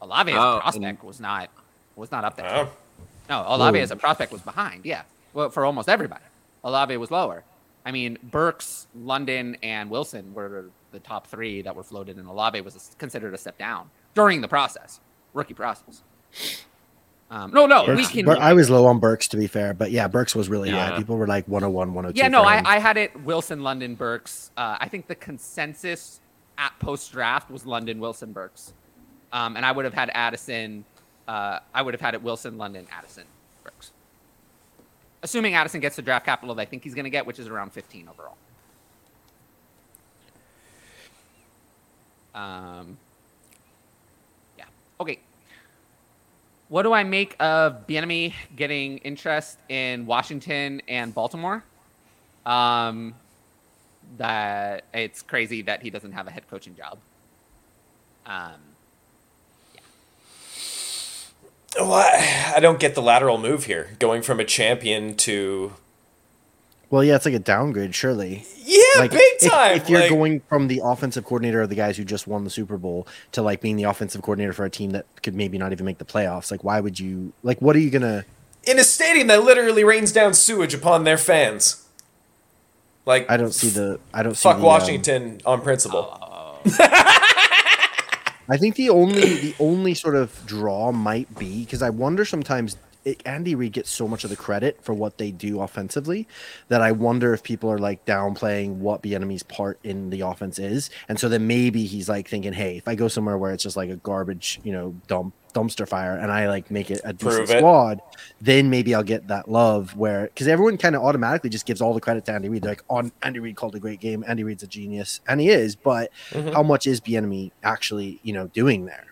Olave 0.00 0.32
as 0.32 0.38
Oh, 0.38 0.56
a 0.56 0.60
prospect 0.60 0.84
and- 0.84 1.02
was 1.06 1.20
not 1.20 1.50
was 1.94 2.10
not 2.10 2.24
up 2.24 2.36
there. 2.36 2.48
Oh. 2.50 2.68
No, 3.28 3.44
Olave 3.46 3.78
Ooh. 3.78 3.82
as 3.82 3.90
a 3.92 3.96
prospect 3.96 4.32
was 4.32 4.40
behind. 4.42 4.84
Yeah, 4.84 5.02
well, 5.32 5.50
for 5.50 5.64
almost 5.64 5.88
everybody, 5.88 6.24
Olave 6.64 6.96
was 6.96 7.10
lower. 7.10 7.44
I 7.86 7.92
mean, 7.92 8.18
Burks, 8.22 8.86
London, 8.94 9.56
and 9.62 9.90
Wilson 9.90 10.34
were 10.34 10.66
the 10.90 10.98
top 11.00 11.26
three 11.28 11.62
that 11.62 11.74
were 11.76 11.82
floated, 11.84 12.16
and 12.16 12.26
Olave 12.28 12.60
was 12.62 12.94
considered 12.98 13.34
a 13.34 13.38
step 13.38 13.58
down 13.58 13.90
during 14.14 14.40
the 14.40 14.48
process, 14.48 15.00
rookie 15.34 15.54
process. 15.54 16.02
Um, 17.32 17.50
no, 17.50 17.64
no, 17.64 17.86
we 17.94 18.04
can. 18.04 18.26
Bur- 18.26 18.36
I 18.38 18.52
was 18.52 18.68
low 18.68 18.84
on 18.84 18.98
Burks 18.98 19.26
to 19.28 19.38
be 19.38 19.46
fair, 19.46 19.72
but 19.72 19.90
yeah, 19.90 20.06
Burks 20.06 20.34
was 20.36 20.50
really 20.50 20.68
high. 20.68 20.98
People 20.98 21.16
were 21.16 21.26
like 21.26 21.48
101, 21.48 21.94
102. 21.94 22.18
yeah, 22.20 22.28
no, 22.28 22.42
I. 22.42 22.62
I 22.62 22.78
had 22.78 22.98
it 22.98 23.18
Wilson, 23.24 23.62
London, 23.62 23.94
Burks. 23.94 24.50
Uh, 24.54 24.76
I 24.78 24.88
think 24.88 25.06
the 25.06 25.14
consensus 25.14 26.20
at 26.58 26.78
post 26.78 27.10
draft 27.10 27.50
was 27.50 27.64
London, 27.64 28.00
Wilson, 28.00 28.32
Burks, 28.32 28.74
um, 29.32 29.56
and 29.56 29.64
I 29.64 29.72
would 29.72 29.86
have 29.86 29.94
had 29.94 30.10
Addison. 30.12 30.84
Uh, 31.26 31.60
I 31.74 31.80
would 31.80 31.94
have 31.94 32.02
had 32.02 32.12
it 32.12 32.22
Wilson, 32.22 32.58
London, 32.58 32.86
Addison, 32.92 33.24
Burks. 33.64 33.92
Assuming 35.22 35.54
Addison 35.54 35.80
gets 35.80 35.96
the 35.96 36.02
draft 36.02 36.26
capital 36.26 36.54
that 36.54 36.60
I 36.60 36.66
think 36.66 36.84
he's 36.84 36.94
going 36.94 37.04
to 37.04 37.10
get, 37.10 37.24
which 37.24 37.38
is 37.38 37.48
around 37.48 37.72
15 37.72 38.08
overall. 38.10 38.36
Um, 42.34 42.98
yeah. 44.58 44.64
Okay. 45.00 45.18
What 46.72 46.84
do 46.84 46.94
I 46.94 47.04
make 47.04 47.36
of 47.38 47.86
Bieniemy 47.86 48.32
getting 48.56 48.96
interest 48.96 49.58
in 49.68 50.06
Washington 50.06 50.80
and 50.88 51.14
Baltimore? 51.14 51.62
Um, 52.46 53.14
that 54.16 54.84
it's 54.94 55.20
crazy 55.20 55.60
that 55.60 55.82
he 55.82 55.90
doesn't 55.90 56.12
have 56.12 56.26
a 56.26 56.30
head 56.30 56.48
coaching 56.48 56.74
job. 56.74 56.96
Um, 58.24 58.54
Well, 61.76 61.92
I 61.92 62.54
I 62.56 62.60
don't 62.60 62.80
get 62.80 62.94
the 62.94 63.02
lateral 63.02 63.36
move 63.36 63.66
here, 63.66 63.90
going 63.98 64.22
from 64.22 64.40
a 64.40 64.44
champion 64.44 65.14
to 65.18 65.74
Well, 66.92 67.02
yeah, 67.02 67.16
it's 67.16 67.24
like 67.24 67.32
a 67.32 67.38
downgrade, 67.38 67.94
surely. 67.94 68.44
yeah, 68.58 68.82
like 68.98 69.12
big 69.12 69.20
if- 69.40 69.50
time. 69.50 69.76
If, 69.78 69.88
you're 69.88 70.00
like- 70.00 70.10
going 70.10 70.40
from 70.40 70.68
the 70.68 70.82
offensive 70.84 71.24
coordinator 71.24 71.62
of 71.62 71.70
the 71.70 71.74
guys 71.74 71.96
who 71.96 72.04
just 72.04 72.26
won 72.26 72.44
the 72.44 72.50
Super 72.50 72.76
Bowl 72.76 73.06
to 73.32 73.40
like 73.40 73.62
being 73.62 73.76
the 73.76 73.84
offensive 73.84 74.20
coordinator 74.20 74.52
for 74.52 74.66
a 74.66 74.70
team 74.70 74.90
that 74.90 75.06
could 75.22 75.34
maybe 75.34 75.56
not 75.56 75.72
even 75.72 75.86
make 75.86 75.96
the 75.96 76.04
playoffs, 76.04 76.50
like 76.50 76.62
why 76.62 76.80
would 76.80 77.00
you? 77.00 77.32
Like, 77.42 77.62
what 77.62 77.74
are 77.76 77.78
you 77.78 77.88
gonna? 77.88 78.26
in 78.64 78.78
a 78.78 78.84
stadium 78.84 79.26
that 79.28 79.42
literally 79.42 79.84
rains 79.84 80.12
down 80.12 80.34
sewage 80.34 80.74
upon 80.74 81.04
their 81.04 81.16
fans, 81.16 81.88
like 83.06 83.24
I 83.30 83.38
don't 83.38 83.54
see 83.54 83.70
the. 83.70 83.98
I 84.12 84.22
don't 84.22 84.34
see. 84.34 84.42
fuck 84.42 84.56
the, 84.56 84.60
um, 84.62 84.66
Washington 84.66 85.40
on 85.46 85.62
principle. 85.62 86.10
I 88.50 88.58
think 88.58 88.76
the 88.76 88.90
only 88.90 89.36
the 89.36 89.54
only 89.58 89.94
sort 89.94 90.14
of 90.14 90.44
draw 90.44 90.92
might 90.92 91.38
be 91.38 91.64
because 91.64 91.80
I 91.80 91.88
wonder 91.88 92.26
sometimes 92.26 92.76
it, 93.04 93.22
Andy 93.26 93.54
Reid 93.54 93.72
gets 93.72 93.90
so 93.90 94.06
much 94.06 94.24
of 94.24 94.30
the 94.30 94.36
credit 94.36 94.82
for 94.82 94.94
what 94.94 95.18
they 95.18 95.30
do 95.30 95.60
offensively 95.60 96.26
that 96.68 96.82
I 96.82 96.92
wonder 96.92 97.34
if 97.34 97.42
people 97.42 97.70
are 97.70 97.78
like 97.78 98.04
downplaying 98.06 98.76
what 98.76 99.02
the 99.02 99.14
enemy's 99.14 99.42
part 99.42 99.78
in 99.82 100.10
the 100.10 100.20
offense 100.20 100.58
is, 100.58 100.90
and 101.08 101.18
so 101.18 101.28
then 101.28 101.46
maybe 101.46 101.84
he's 101.84 102.08
like 102.08 102.28
thinking, 102.28 102.52
hey, 102.52 102.76
if 102.76 102.86
I 102.88 102.94
go 102.94 103.08
somewhere 103.08 103.36
where 103.38 103.52
it's 103.52 103.62
just 103.62 103.76
like 103.76 103.90
a 103.90 103.96
garbage, 103.96 104.60
you 104.62 104.72
know, 104.72 104.94
dump 105.06 105.34
dumpster 105.54 105.86
fire, 105.86 106.16
and 106.16 106.32
I 106.32 106.48
like 106.48 106.70
make 106.70 106.90
it 106.90 107.02
a 107.04 107.12
decent 107.12 107.50
it. 107.50 107.58
squad, 107.58 108.00
then 108.40 108.70
maybe 108.70 108.94
I'll 108.94 109.02
get 109.02 109.28
that 109.28 109.50
love 109.50 109.94
where 109.96 110.24
because 110.24 110.48
everyone 110.48 110.78
kind 110.78 110.96
of 110.96 111.02
automatically 111.02 111.50
just 111.50 111.66
gives 111.66 111.82
all 111.82 111.92
the 111.92 112.00
credit 112.00 112.24
to 112.26 112.32
Andy 112.32 112.48
Reid. 112.48 112.62
They're 112.62 112.70
like, 112.72 112.84
on 112.88 113.12
Andy 113.22 113.38
Reid 113.38 113.56
called 113.56 113.74
a 113.74 113.80
great 113.80 114.00
game. 114.00 114.24
Andy 114.26 114.44
Reid's 114.44 114.62
a 114.62 114.66
genius, 114.66 115.20
and 115.28 115.40
he 115.40 115.50
is. 115.50 115.76
But 115.76 116.10
Mhm. 116.30 116.54
how 116.54 116.62
much 116.62 116.86
is 116.86 117.00
the 117.02 117.16
enemy 117.16 117.52
actually, 117.62 118.18
you 118.22 118.32
know, 118.32 118.46
doing 118.48 118.86
there? 118.86 119.04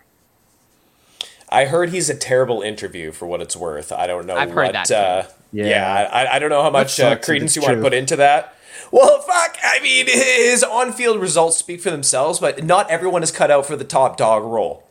I 1.50 1.64
heard 1.64 1.90
he's 1.90 2.08
a 2.08 2.14
terrible 2.14 2.62
interview 2.62 3.10
for 3.12 3.26
what 3.26 3.40
it's 3.40 3.56
worth. 3.56 3.90
I 3.92 4.06
don't 4.06 4.26
know 4.26 4.36
I've 4.36 4.50
heard 4.52 4.74
that 4.74 4.90
uh, 4.90 5.24
yeah, 5.52 5.66
Yeah. 5.66 6.08
I, 6.12 6.36
I 6.36 6.38
don't 6.38 6.50
know 6.50 6.62
how 6.62 6.70
much 6.70 6.98
uh, 7.00 7.16
credence 7.18 7.56
you 7.56 7.62
want 7.62 7.76
to 7.76 7.82
put 7.82 7.92
into 7.92 8.16
that. 8.16 8.54
Well, 8.92 9.20
fuck. 9.20 9.56
I 9.62 9.80
mean, 9.82 10.06
his 10.06 10.62
on-field 10.64 11.20
results 11.20 11.56
speak 11.58 11.80
for 11.80 11.90
themselves, 11.90 12.38
but 12.40 12.64
not 12.64 12.90
everyone 12.90 13.22
is 13.22 13.30
cut 13.30 13.50
out 13.50 13.66
for 13.66 13.76
the 13.76 13.84
top 13.84 14.16
dog 14.16 14.42
role. 14.44 14.84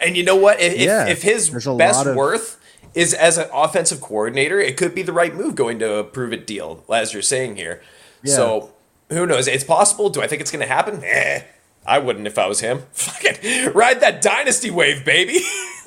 And 0.00 0.16
you 0.16 0.24
know 0.24 0.36
what? 0.36 0.60
If, 0.60 0.78
Yeah, 0.78 1.04
if, 1.06 1.18
if 1.18 1.22
his 1.22 1.50
best 1.76 2.06
of- 2.06 2.16
worth 2.16 2.58
is 2.94 3.14
as 3.14 3.38
an 3.38 3.48
offensive 3.52 4.00
coordinator, 4.00 4.58
it 4.58 4.76
could 4.76 4.94
be 4.94 5.02
the 5.02 5.12
right 5.12 5.34
move 5.34 5.54
going 5.54 5.78
to 5.78 5.94
a 5.96 6.04
prove-it 6.04 6.46
deal, 6.46 6.82
as 6.92 7.12
you're 7.12 7.22
saying 7.22 7.56
here. 7.56 7.82
Yeah. 8.22 8.34
So 8.34 8.72
who 9.10 9.26
knows? 9.26 9.46
It's 9.46 9.64
possible. 9.64 10.08
Do 10.10 10.22
I 10.22 10.26
think 10.26 10.40
it's 10.40 10.50
going 10.50 10.66
to 10.66 10.72
happen? 10.72 11.02
Eh, 11.04 11.42
I 11.86 11.98
wouldn't 11.98 12.26
if 12.26 12.38
I 12.38 12.46
was 12.46 12.60
him. 12.60 12.82
Fucking 12.92 13.72
ride 13.72 14.00
that 14.00 14.20
dynasty 14.22 14.70
wave, 14.70 15.04
baby. 15.04 15.40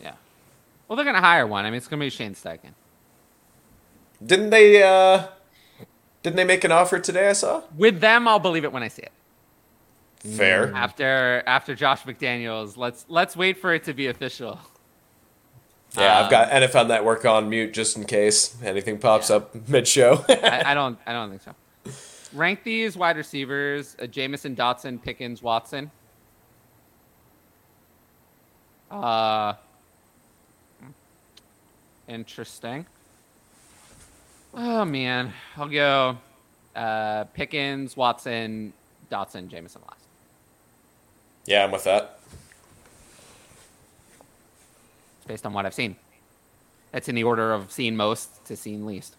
yeah. 0.00 0.14
Well, 0.88 0.96
they're 0.96 1.04
gonna 1.04 1.20
hire 1.20 1.46
one. 1.46 1.64
I 1.64 1.70
mean, 1.70 1.78
it's 1.78 1.88
gonna 1.88 2.00
be 2.00 2.10
Shane 2.10 2.34
Steichen. 2.34 2.74
Didn't 4.24 4.50
they? 4.50 4.82
uh 4.82 5.26
Didn't 6.22 6.36
they 6.36 6.44
make 6.44 6.64
an 6.64 6.72
offer 6.72 6.98
today? 6.98 7.28
I 7.30 7.32
saw. 7.32 7.62
With 7.76 8.00
them, 8.00 8.28
I'll 8.28 8.38
believe 8.38 8.64
it 8.64 8.72
when 8.72 8.82
I 8.82 8.88
see 8.88 9.02
it. 9.02 9.12
Fair. 10.36 10.72
After 10.74 11.42
after 11.46 11.74
Josh 11.74 12.02
McDaniels, 12.02 12.76
let's 12.76 13.04
let's 13.08 13.36
wait 13.36 13.58
for 13.58 13.74
it 13.74 13.84
to 13.84 13.94
be 13.94 14.06
official. 14.06 14.58
Yeah, 15.96 16.18
I've 16.18 16.24
Um, 16.26 16.30
got 16.30 16.50
NFL 16.50 16.86
Network 16.86 17.24
on 17.24 17.48
mute 17.50 17.72
just 17.74 17.96
in 17.96 18.04
case 18.04 18.56
anything 18.62 18.98
pops 18.98 19.28
Yeah. 19.28 19.36
up 19.36 19.68
mid-show. 19.68 20.24
I, 20.28 20.62
I 20.66 20.74
don't 20.74 20.98
I 21.06 21.12
don't 21.12 21.30
think 21.30 21.42
so. 21.42 21.54
Rank 22.32 22.62
these 22.62 22.96
wide 22.96 23.16
receivers: 23.16 23.96
uh, 24.00 24.06
Jameson, 24.06 24.54
Dotson, 24.54 25.02
Pickens, 25.02 25.42
Watson. 25.42 25.90
Uh, 28.90 29.54
interesting. 32.08 32.86
Oh 34.54 34.84
man, 34.84 35.32
I'll 35.56 35.68
go 35.68 36.18
uh, 36.74 37.24
Pickens, 37.24 37.96
Watson, 37.96 38.72
Dotson, 39.10 39.48
Jameson 39.48 39.82
last. 39.88 40.04
yeah, 41.46 41.64
I'm 41.64 41.70
with 41.70 41.84
that. 41.84 42.20
It's 45.18 45.26
based 45.26 45.46
on 45.46 45.52
what 45.52 45.66
I've 45.66 45.74
seen. 45.74 45.96
That's 46.92 47.08
in 47.08 47.14
the 47.14 47.24
order 47.24 47.52
of 47.52 47.70
seen 47.70 47.96
most 47.96 48.44
to 48.46 48.56
seen 48.56 48.86
least. 48.86 49.16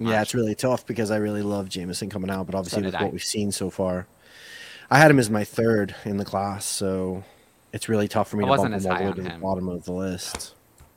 Yeah, 0.00 0.22
it's 0.22 0.34
really 0.34 0.54
tough 0.54 0.86
because 0.86 1.10
I 1.10 1.16
really 1.16 1.42
love 1.42 1.68
Jameson 1.68 2.10
coming 2.10 2.30
out, 2.30 2.46
but 2.46 2.54
obviously 2.54 2.82
So 2.82 2.86
with 2.86 2.94
I. 2.94 3.02
what 3.04 3.12
we've 3.12 3.22
seen 3.22 3.52
so 3.52 3.70
far, 3.70 4.06
I 4.90 4.98
had 4.98 5.10
him 5.10 5.18
as 5.18 5.30
my 5.30 5.44
third 5.44 5.94
in 6.04 6.16
the 6.18 6.24
class, 6.24 6.64
so 6.64 7.24
it's 7.72 7.88
really 7.88 8.08
tough 8.08 8.28
for 8.28 8.36
me 8.36 8.44
I 8.44 8.46
to 8.46 8.50
wasn't 8.50 8.72
bump 8.72 8.84
him 8.84 8.90
all 8.90 8.96
the 8.98 8.98
high 8.98 9.04
way 9.04 9.10
on 9.10 9.16
to 9.16 9.22
the 9.22 9.30
him. 9.30 9.40
bottom 9.40 9.68
of 9.68 9.84
the 9.84 9.92
list. 9.92 10.54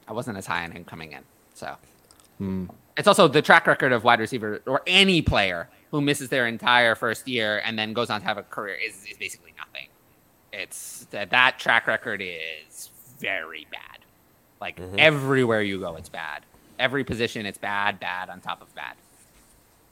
I 0.08 0.14
wasn't 0.14 0.38
as 0.38 0.46
high 0.46 0.64
on 0.64 0.72
him 0.72 0.84
coming 0.86 1.12
in. 1.14 1.22
So 1.54 1.76
Hmm. 2.38 2.66
it's 2.98 3.08
also 3.08 3.28
the 3.30 3.42
track 3.42 3.66
record 3.66 3.92
of 3.94 4.04
wide 4.04 4.20
receiver 4.20 4.62
or 4.68 4.82
any 4.86 5.22
player 5.22 5.70
who 5.92 6.02
misses 6.02 6.28
their 6.30 6.46
entire 6.48 6.94
first 6.96 7.28
year 7.28 7.62
and 7.64 7.80
then 7.80 7.94
goes 7.94 8.10
on 8.10 8.20
to 8.20 8.28
have 8.28 8.38
a 8.38 8.44
career 8.44 8.76
is, 8.76 9.06
is 9.10 9.18
basically 9.18 9.54
nothing. 9.58 9.88
It's 10.52 11.08
that 11.12 11.30
that 11.30 11.60
track 11.60 11.88
record 11.88 12.22
is 12.22 12.90
very 13.20 13.68
bad. 13.72 14.00
Like 14.60 14.80
everywhere 14.98 15.62
you 15.62 15.80
go, 15.80 15.96
it's 15.96 16.10
bad. 16.10 16.46
Every 16.80 17.04
position, 17.04 17.46
it's 17.46 17.58
bad, 17.58 18.00
bad 18.00 18.30
on 18.30 18.42
top 18.42 18.62
of 18.62 18.74
bad. 18.76 18.96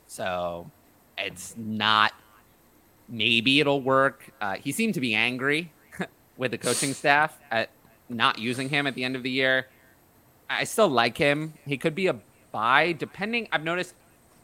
So 0.07 0.69
it's 1.17 1.55
not. 1.57 2.13
Maybe 3.09 3.59
it'll 3.59 3.81
work. 3.81 4.31
Uh, 4.41 4.55
he 4.55 4.71
seemed 4.71 4.93
to 4.95 5.01
be 5.01 5.13
angry 5.13 5.71
with 6.37 6.51
the 6.51 6.57
coaching 6.57 6.93
staff 6.93 7.37
at 7.51 7.69
not 8.09 8.39
using 8.39 8.69
him 8.69 8.87
at 8.87 8.95
the 8.95 9.03
end 9.03 9.15
of 9.15 9.23
the 9.23 9.29
year. 9.31 9.67
I 10.49 10.63
still 10.65 10.87
like 10.89 11.17
him. 11.17 11.53
He 11.65 11.77
could 11.77 11.95
be 11.95 12.07
a 12.07 12.15
buy, 12.51 12.91
depending. 12.93 13.47
I've 13.51 13.63
noticed 13.63 13.93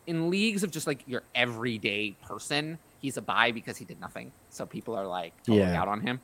in 0.08 0.30
leagues 0.30 0.64
of 0.64 0.72
just 0.72 0.88
like 0.88 1.04
your 1.08 1.24
everyday 1.36 2.16
person, 2.26 2.80
he's 3.00 3.16
a 3.18 3.22
buy 3.22 3.52
because 3.52 3.78
he 3.78 3.86
did 3.86 4.00
nothing. 4.02 4.32
So 4.50 4.66
people 4.66 4.96
are 4.96 5.06
like 5.06 5.34
totally 5.44 5.60
Yeah. 5.60 5.82
out 5.82 5.88
on 5.88 6.02
him. 6.02 6.20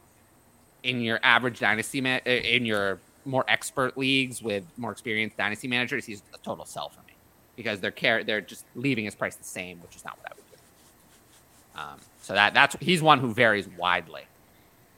in 0.83 1.01
your 1.01 1.19
average 1.23 1.59
dynasty 1.59 1.99
man, 1.99 2.19
in 2.27 2.63
your 2.63 2.99
more 3.25 3.45
expert 3.47 3.97
leagues 3.97 4.41
with 4.41 4.63
more 4.77 4.91
experienced 4.91 5.37
dynasty 5.37 5.67
managers, 5.67 6.05
he's 6.05 6.21
a 6.33 6.37
total 6.39 6.65
sell 6.65 6.89
for 6.89 7.01
me 7.07 7.13
because 7.55 7.79
they're 7.79 7.91
care 7.91 8.23
they're 8.23 8.41
just 8.41 8.65
leaving 8.75 9.05
his 9.05 9.15
price 9.15 9.35
the 9.35 9.43
same, 9.43 9.81
which 9.81 9.95
is 9.95 10.05
not 10.05 10.17
what 10.17 10.31
I 10.31 10.35
would 10.35 10.43
do. 10.51 11.79
Um, 11.79 11.99
so 12.21 12.33
that 12.33 12.53
that's 12.53 12.75
he's 12.79 13.01
one 13.01 13.19
who 13.19 13.33
varies 13.33 13.67
widely. 13.77 14.23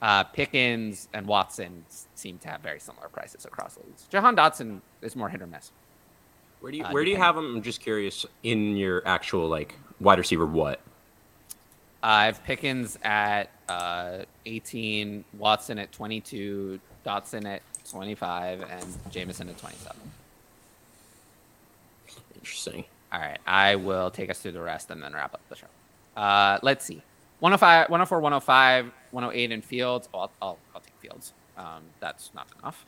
Uh, 0.00 0.22
Pickens 0.24 1.08
and 1.12 1.26
Watson 1.26 1.84
seem 2.14 2.38
to 2.38 2.48
have 2.48 2.60
very 2.60 2.78
similar 2.78 3.08
prices 3.08 3.44
across 3.44 3.76
leagues. 3.84 4.06
Jahan 4.10 4.36
Dotson 4.36 4.80
is 5.02 5.16
more 5.16 5.28
hit 5.28 5.42
or 5.42 5.46
miss. 5.46 5.72
Where 6.60 6.70
do 6.70 6.78
you 6.78 6.84
Uh, 6.84 6.92
where 6.92 7.04
do 7.04 7.10
you 7.10 7.16
have 7.16 7.36
him? 7.36 7.56
I'm 7.56 7.62
just 7.62 7.80
curious. 7.80 8.24
In 8.42 8.76
your 8.76 9.02
actual 9.06 9.48
like 9.48 9.74
wide 10.00 10.18
receiver, 10.18 10.46
what? 10.46 10.80
Uh, 12.00 12.06
I 12.06 12.26
have 12.26 12.44
Pickens 12.44 12.96
at 13.02 13.50
uh, 13.68 14.18
18, 14.46 15.24
Watson 15.36 15.80
at 15.80 15.90
22, 15.90 16.78
Dotson 17.04 17.44
at 17.44 17.62
25, 17.90 18.62
and 18.70 18.84
Jameson 19.10 19.48
at 19.48 19.58
27. 19.58 19.96
Interesting. 22.34 22.84
All 23.12 23.20
right, 23.20 23.38
I 23.46 23.76
will 23.76 24.10
take 24.10 24.30
us 24.30 24.38
through 24.38 24.52
the 24.52 24.60
rest 24.60 24.90
and 24.90 25.02
then 25.02 25.12
wrap 25.14 25.34
up 25.34 25.40
the 25.48 25.56
show. 25.56 25.66
Uh, 26.16 26.58
let's 26.62 26.84
see. 26.84 27.02
105, 27.40 27.88
104, 27.88 28.20
105, 28.20 28.92
108 29.12 29.52
in 29.52 29.62
Fields. 29.62 30.08
Oh, 30.12 30.20
I'll, 30.20 30.30
I'll, 30.42 30.58
I'll 30.74 30.80
take 30.80 30.94
Fields. 31.00 31.32
Um, 31.56 31.82
that's 32.00 32.30
not 32.34 32.48
enough. 32.60 32.84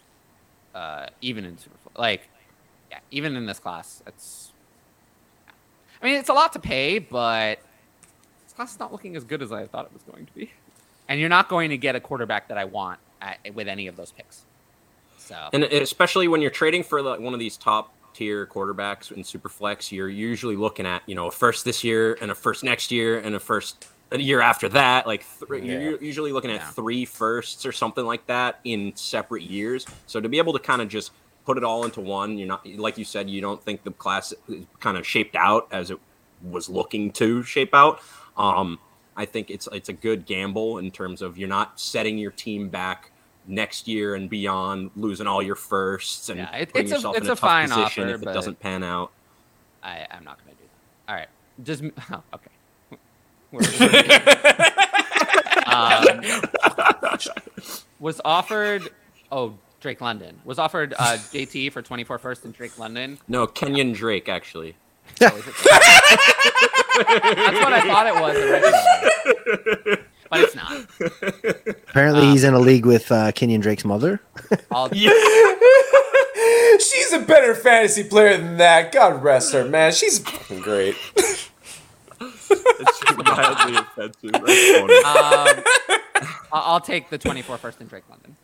Uh, 0.74 1.06
even 1.20 1.44
in 1.44 1.56
super, 1.58 1.76
like, 1.96 2.28
yeah, 2.90 2.98
even 3.10 3.36
in 3.36 3.46
this 3.46 3.58
class, 3.58 4.02
it's. 4.06 4.52
I 6.02 6.06
mean, 6.06 6.14
it's 6.16 6.28
a 6.28 6.32
lot 6.32 6.52
to 6.54 6.58
pay, 6.58 6.98
but 6.98 7.58
this 8.44 8.52
class 8.54 8.72
is 8.72 8.78
not 8.78 8.92
looking 8.92 9.16
as 9.16 9.24
good 9.24 9.42
as 9.42 9.52
I 9.52 9.66
thought 9.66 9.86
it 9.86 9.92
was 9.92 10.02
going 10.02 10.26
to 10.26 10.32
be. 10.32 10.50
And 11.08 11.20
you're 11.20 11.28
not 11.28 11.48
going 11.48 11.70
to 11.70 11.76
get 11.76 11.96
a 11.96 12.00
quarterback 12.00 12.48
that 12.48 12.58
I 12.58 12.64
want 12.64 13.00
at, 13.20 13.38
with 13.54 13.68
any 13.68 13.86
of 13.86 13.96
those 13.96 14.12
picks. 14.12 14.44
So 15.20 15.36
And 15.52 15.64
especially 15.64 16.28
when 16.28 16.40
you're 16.42 16.50
trading 16.50 16.82
for 16.82 17.02
like 17.02 17.20
one 17.20 17.34
of 17.34 17.40
these 17.40 17.56
top 17.56 17.94
tier 18.14 18.46
quarterbacks 18.46 19.12
in 19.12 19.22
Superflex, 19.22 19.92
you're 19.92 20.08
usually 20.08 20.56
looking 20.56 20.86
at 20.86 21.02
you 21.06 21.14
know 21.14 21.28
a 21.28 21.30
first 21.30 21.64
this 21.64 21.84
year 21.84 22.18
and 22.20 22.30
a 22.30 22.34
first 22.34 22.64
next 22.64 22.90
year 22.90 23.18
and 23.18 23.34
a 23.34 23.40
first 23.40 23.86
a 24.10 24.18
year 24.18 24.40
after 24.40 24.68
that. 24.70 25.06
Like 25.06 25.24
th- 25.48 25.62
Yeah. 25.64 25.78
you're 25.78 26.02
usually 26.02 26.32
looking 26.32 26.50
at 26.50 26.56
Yeah. 26.60 26.70
three 26.70 27.04
firsts 27.04 27.64
or 27.64 27.72
something 27.72 28.04
like 28.04 28.26
that 28.26 28.58
in 28.64 28.92
separate 28.96 29.44
years. 29.44 29.86
So 30.06 30.20
to 30.20 30.28
be 30.28 30.38
able 30.38 30.52
to 30.54 30.58
kind 30.58 30.82
of 30.82 30.88
just 30.88 31.12
put 31.46 31.56
it 31.56 31.64
all 31.64 31.84
into 31.84 32.00
one, 32.00 32.36
you're 32.36 32.48
not 32.48 32.66
like 32.66 32.98
you 32.98 33.04
said, 33.04 33.30
you 33.30 33.40
don't 33.40 33.62
think 33.62 33.84
the 33.84 33.92
class 33.92 34.32
is 34.48 34.64
kind 34.80 34.96
of 34.96 35.06
shaped 35.06 35.36
out 35.36 35.68
as 35.70 35.90
it 35.92 35.98
was 36.42 36.68
looking 36.68 37.12
to 37.12 37.42
shape 37.44 37.74
out. 37.74 38.00
Um, 38.36 38.78
I 39.16 39.26
think 39.26 39.50
it's 39.50 39.68
it's 39.72 39.88
a 39.88 39.92
good 39.92 40.26
gamble 40.26 40.78
in 40.78 40.90
terms 40.90 41.22
of 41.22 41.38
you're 41.38 41.48
not 41.48 41.78
setting 41.78 42.18
your 42.18 42.30
team 42.32 42.68
back 42.68 43.12
next 43.46 43.88
year 43.88 44.14
and 44.14 44.28
beyond, 44.30 44.90
losing 44.96 45.26
all 45.26 45.42
your 45.42 45.54
firsts 45.56 46.28
and 46.28 46.38
Yeah, 46.38 46.54
it- 46.56 46.68
putting 46.72 46.82
it's 46.84 46.92
a- 46.92 46.94
yourself 46.96 47.16
it's 47.16 47.24
in 47.24 47.30
a, 47.30 47.32
a 47.32 47.36
tough 47.36 47.40
fine 47.40 47.68
position 47.68 48.04
offer, 48.04 48.14
if 48.14 48.22
it 48.22 48.26
doesn't 48.26 48.60
pan 48.60 48.82
out. 48.84 49.10
I, 49.82 50.06
I'm 50.10 50.24
not 50.24 50.38
going 50.44 50.56
to 50.56 50.62
do 50.62 50.68
that. 51.06 51.12
All 51.12 51.18
right. 51.18 51.28
Just 51.64 51.82
oh, 52.12 52.22
okay. 52.34 52.50
Um, 55.70 56.20
was 58.00 58.20
offered. 58.24 58.88
Oh, 59.30 59.54
Drake 59.80 60.00
London 60.00 60.40
was 60.44 60.58
offered 60.58 60.94
uh, 60.98 61.16
JT 61.16 61.70
for 61.72 61.80
24 61.80 62.18
first 62.18 62.44
and 62.44 62.52
Drake 62.52 62.76
London. 62.78 63.18
No, 63.28 63.46
Kenyan 63.46 63.94
Drake 63.94 64.28
actually. 64.28 64.74
Oh, 65.20 65.28
That's 65.28 65.46
what 67.60 67.72
I 67.72 67.82
thought 67.86 68.06
it 68.06 68.14
was 68.14 68.36
originally, 69.86 69.96
but 70.30 70.40
it's 70.40 70.54
not. 70.54 70.86
Apparently, 71.90 72.26
he's 72.26 72.44
in 72.44 72.54
a 72.54 72.58
league 72.58 72.86
with 72.86 73.10
uh, 73.12 73.32
Kenyan 73.32 73.60
Drake's 73.60 73.84
mother. 73.84 74.20
I'll, 74.70 74.88
She's 76.78 77.12
a 77.12 77.18
better 77.20 77.54
fantasy 77.54 78.04
player 78.04 78.38
than 78.38 78.56
that. 78.58 78.92
God 78.92 79.22
rest 79.22 79.52
her, 79.52 79.64
man. 79.64 79.92
She's 79.92 80.18
fucking 80.20 80.60
great. 80.60 80.96
It's 81.16 81.50
mildly 83.16 83.76
offensive. 83.76 84.32
That's 84.32 85.04
um, 85.04 86.28
I'll 86.52 86.62
I'll 86.74 86.80
take 86.80 87.10
the 87.10 87.18
24 87.18 87.58
first 87.58 87.80
and 87.80 87.90
Drake 87.90 88.04
London. 88.08 88.36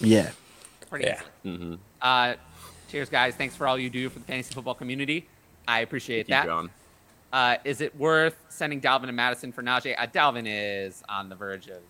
Yeah. 0.00 0.30
Pretty 0.88 1.06
Yeah. 1.06 1.20
easily. 1.44 1.78
Uh, 2.00 2.34
cheers, 2.88 3.08
guys. 3.08 3.34
Thanks 3.34 3.54
for 3.56 3.66
all 3.66 3.78
you 3.78 3.90
do 3.90 4.08
for 4.08 4.18
the 4.20 4.24
fantasy 4.24 4.54
football 4.54 4.74
community. 4.74 5.28
I 5.68 5.80
appreciate 5.80 6.28
Thank 6.28 6.44
you, 6.44 6.50
that. 6.50 6.54
John. 6.54 6.70
Uh, 7.32 7.56
is 7.64 7.80
it 7.80 7.96
worth 7.96 8.36
sending 8.48 8.80
Dalvin 8.80 9.04
and 9.04 9.16
Madison 9.16 9.52
for 9.52 9.62
Najee? 9.62 9.94
Uh, 9.96 10.06
Dalvin 10.06 10.44
is 10.46 11.02
on 11.08 11.28
the 11.28 11.34
verge 11.34 11.68
of 11.68 11.80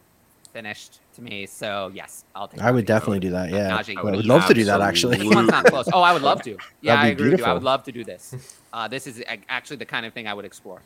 finished 0.52 1.00
to 1.14 1.22
me, 1.22 1.46
so 1.46 1.90
yes, 1.94 2.24
I'll 2.34 2.46
take. 2.46 2.60
I 2.60 2.70
would 2.70 2.86
definitely 2.86 3.20
do 3.20 3.30
that. 3.30 3.50
Yeah. 3.50 3.70
Najee 3.70 3.96
I 3.96 4.02
would 4.02 4.16
would 4.16 4.26
love 4.26 4.46
to 4.46 4.54
do 4.54 4.64
that, 4.64 4.80
actually. 4.80 5.18
This 5.18 5.34
one's 5.34 5.50
not 5.50 5.64
close. 5.64 5.88
Oh, 5.92 6.02
I 6.02 6.12
would 6.12 6.22
love 6.22 6.42
to. 6.42 6.56
Yeah, 6.80 7.00
I 7.00 7.08
agree 7.08 7.30
with 7.30 7.40
you. 7.40 7.46
I 7.46 7.52
would 7.52 7.62
love 7.62 7.84
to 7.84 7.92
do 7.92 8.04
this. 8.04 8.34
Uh, 8.74 8.88
this 8.88 9.06
is 9.06 9.22
actually 9.50 9.76
the 9.76 9.84
kind 9.84 10.06
of 10.06 10.14
thing 10.14 10.26
I 10.26 10.32
would 10.32 10.46
explore. 10.46 10.80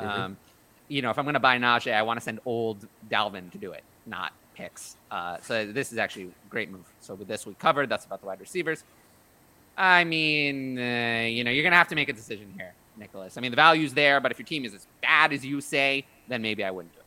Mm-hmm. 0.00 0.22
Um, 0.22 0.36
you 0.88 1.02
know, 1.02 1.10
if 1.10 1.18
I'm 1.18 1.26
going 1.26 1.34
to 1.34 1.40
buy 1.40 1.58
Najee, 1.58 1.92
I 1.92 2.00
want 2.00 2.18
to 2.18 2.24
send 2.24 2.40
old 2.46 2.88
Dalvin 3.10 3.50
to 3.52 3.58
do 3.58 3.72
it, 3.72 3.84
not 4.06 4.32
picks. 4.54 4.96
Uh, 5.10 5.36
so 5.42 5.70
this 5.70 5.92
is 5.92 5.98
actually 5.98 6.24
a 6.24 6.48
great 6.48 6.70
move. 6.70 6.86
So 7.00 7.14
with 7.14 7.28
this 7.28 7.46
we 7.46 7.52
covered. 7.54 7.90
That's 7.90 8.06
about 8.06 8.20
the 8.20 8.26
wide 8.26 8.40
receivers. 8.40 8.84
I 9.76 10.04
mean, 10.04 10.78
uh, 10.78 11.26
you 11.26 11.44
know, 11.44 11.50
you're 11.50 11.62
going 11.62 11.72
to 11.72 11.76
have 11.76 11.88
to 11.88 11.94
make 11.94 12.08
a 12.08 12.12
decision 12.12 12.52
here, 12.56 12.72
Nicholas. 12.96 13.36
I 13.36 13.40
mean, 13.40 13.50
the 13.50 13.56
value's 13.56 13.94
there, 13.94 14.20
but 14.20 14.30
if 14.32 14.38
your 14.38 14.46
team 14.46 14.64
is 14.64 14.74
as 14.74 14.86
bad 15.00 15.32
as 15.32 15.44
you 15.44 15.60
say, 15.60 16.04
then 16.28 16.42
maybe 16.42 16.64
I 16.64 16.70
wouldn't 16.70 16.92
do 16.94 16.98
it. 17.00 17.06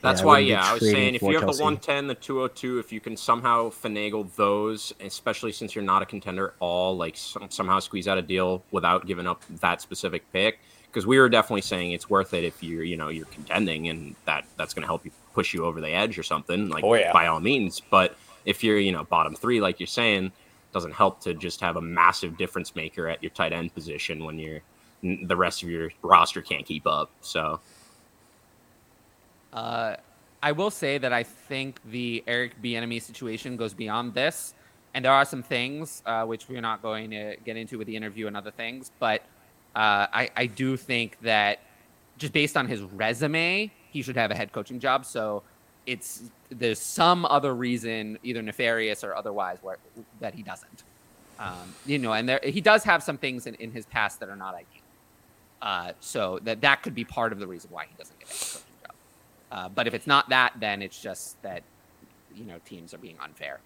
That's 0.00 0.22
I 0.22 0.24
why, 0.24 0.32
wouldn't 0.34 0.48
yeah, 0.48 0.64
I 0.64 0.72
was 0.74 0.82
saying 0.82 1.14
if 1.14 1.22
you 1.22 1.28
have 1.38 1.44
Kelce. 1.44 1.58
the 1.58 1.62
110, 1.62 2.06
the 2.08 2.14
202, 2.16 2.78
if 2.80 2.92
you 2.92 3.00
can 3.00 3.16
somehow 3.16 3.70
finagle 3.70 4.34
those, 4.34 4.92
especially 5.00 5.52
since 5.52 5.74
you're 5.76 5.84
not 5.84 6.02
a 6.02 6.06
contender 6.06 6.48
at 6.48 6.54
all, 6.58 6.96
like 6.96 7.16
some, 7.16 7.48
somehow 7.50 7.78
squeeze 7.78 8.08
out 8.08 8.18
a 8.18 8.22
deal 8.22 8.64
without 8.72 9.06
giving 9.06 9.28
up 9.28 9.42
that 9.60 9.80
specific 9.80 10.24
pick, 10.32 10.58
because 10.88 11.06
we 11.06 11.18
were 11.20 11.28
definitely 11.28 11.62
saying 11.62 11.92
it's 11.92 12.10
worth 12.10 12.34
it 12.34 12.42
if 12.42 12.62
you're, 12.64 12.82
you 12.82 12.96
know, 12.96 13.08
you're 13.10 13.26
contending 13.26 13.88
and 13.88 14.16
that 14.24 14.44
that's 14.56 14.74
going 14.74 14.82
to 14.82 14.88
help 14.88 15.04
you 15.04 15.12
push 15.34 15.54
you 15.54 15.64
over 15.64 15.80
the 15.80 15.90
edge 15.90 16.18
or 16.18 16.24
something. 16.24 16.68
Like, 16.68 16.82
Oh, 16.82 16.94
yeah. 16.94 17.12
by 17.12 17.28
all 17.28 17.38
means. 17.38 17.80
But 17.80 18.16
if 18.44 18.64
you're, 18.64 18.78
you 18.78 18.90
know, 18.90 19.04
bottom 19.04 19.36
three, 19.36 19.60
like 19.60 19.78
you're 19.78 19.86
saying, 19.86 20.32
doesn't 20.72 20.94
help 20.94 21.20
to 21.20 21.32
just 21.34 21.60
have 21.60 21.76
a 21.76 21.80
massive 21.80 22.36
difference 22.36 22.74
maker 22.74 23.06
at 23.06 23.22
your 23.22 23.30
tight 23.30 23.52
end 23.52 23.72
position 23.72 24.24
when 24.24 24.38
you're 24.38 24.56
n- 24.56 24.62
the 25.02 25.36
rest 25.36 25.62
of 25.62 25.68
your 25.70 25.90
roster 26.02 26.40
can't 26.42 26.64
keep 26.64 26.86
up. 26.86 27.10
So 27.20 27.60
Uh, 29.52 29.96
I 30.42 30.52
will 30.52 30.70
say 30.70 30.98
that 30.98 31.12
I 31.12 31.22
think 31.22 31.80
the 31.90 32.24
Eric 32.26 32.60
Bieniemy 32.62 33.00
situation 33.00 33.56
goes 33.56 33.74
beyond 33.74 34.14
this, 34.14 34.54
and 34.94 35.04
there 35.04 35.12
are 35.12 35.24
some 35.24 35.42
things 35.42 36.02
uh, 36.06 36.24
which 36.24 36.48
we're 36.48 36.60
not 36.60 36.82
going 36.82 37.10
to 37.10 37.36
get 37.44 37.56
into 37.56 37.78
with 37.78 37.86
the 37.86 37.96
interview 37.96 38.26
and 38.26 38.36
other 38.36 38.50
things, 38.50 38.90
but 38.98 39.22
uh, 39.76 40.06
I, 40.12 40.30
I 40.36 40.46
do 40.46 40.76
think 40.76 41.18
that 41.22 41.60
just 42.18 42.32
based 42.32 42.56
on 42.56 42.66
his 42.66 42.82
resume, 42.82 43.70
he 43.90 44.02
should 44.02 44.16
have 44.16 44.30
a 44.30 44.34
head 44.34 44.52
coaching 44.52 44.80
job. 44.80 45.04
So 45.04 45.42
it's 45.86 46.30
there's 46.50 46.78
some 46.78 47.24
other 47.26 47.54
reason, 47.54 48.18
either 48.22 48.42
nefarious 48.42 49.04
or 49.04 49.14
otherwise, 49.14 49.58
where 49.62 49.78
that 50.20 50.34
he 50.34 50.42
doesn't. 50.42 50.84
Um, 51.38 51.74
you 51.86 51.98
know, 51.98 52.12
and 52.12 52.28
there 52.28 52.40
he 52.42 52.60
does 52.60 52.84
have 52.84 53.02
some 53.02 53.18
things 53.18 53.46
in, 53.46 53.54
in 53.56 53.70
his 53.72 53.86
past 53.86 54.20
that 54.20 54.28
are 54.28 54.36
not 54.36 54.54
ideal. 54.54 54.81
Uh, 55.62 55.92
so 56.00 56.40
that 56.42 56.60
that 56.60 56.82
could 56.82 56.94
be 56.94 57.04
part 57.04 57.32
of 57.32 57.38
the 57.38 57.46
reason 57.46 57.70
why 57.70 57.86
he 57.88 57.94
doesn't 57.96 58.18
get 58.18 58.28
a 58.28 58.32
head 58.32 58.40
coaching 58.58 58.74
job. 58.82 58.94
Uh, 59.52 59.68
but 59.68 59.86
if 59.86 59.94
it's 59.94 60.08
not 60.08 60.28
that, 60.28 60.52
then 60.58 60.82
it's 60.82 61.00
just 61.00 61.40
that 61.42 61.62
you 62.34 62.44
know 62.44 62.58
teams 62.64 62.92
are 62.92 62.98
being 62.98 63.16
unfair. 63.22 63.60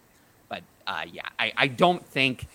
But 0.50 0.62
uh, 0.86 1.04
yeah, 1.10 1.22
I, 1.38 1.52
I 1.56 1.66
don't 1.68 2.06
think 2.06 2.46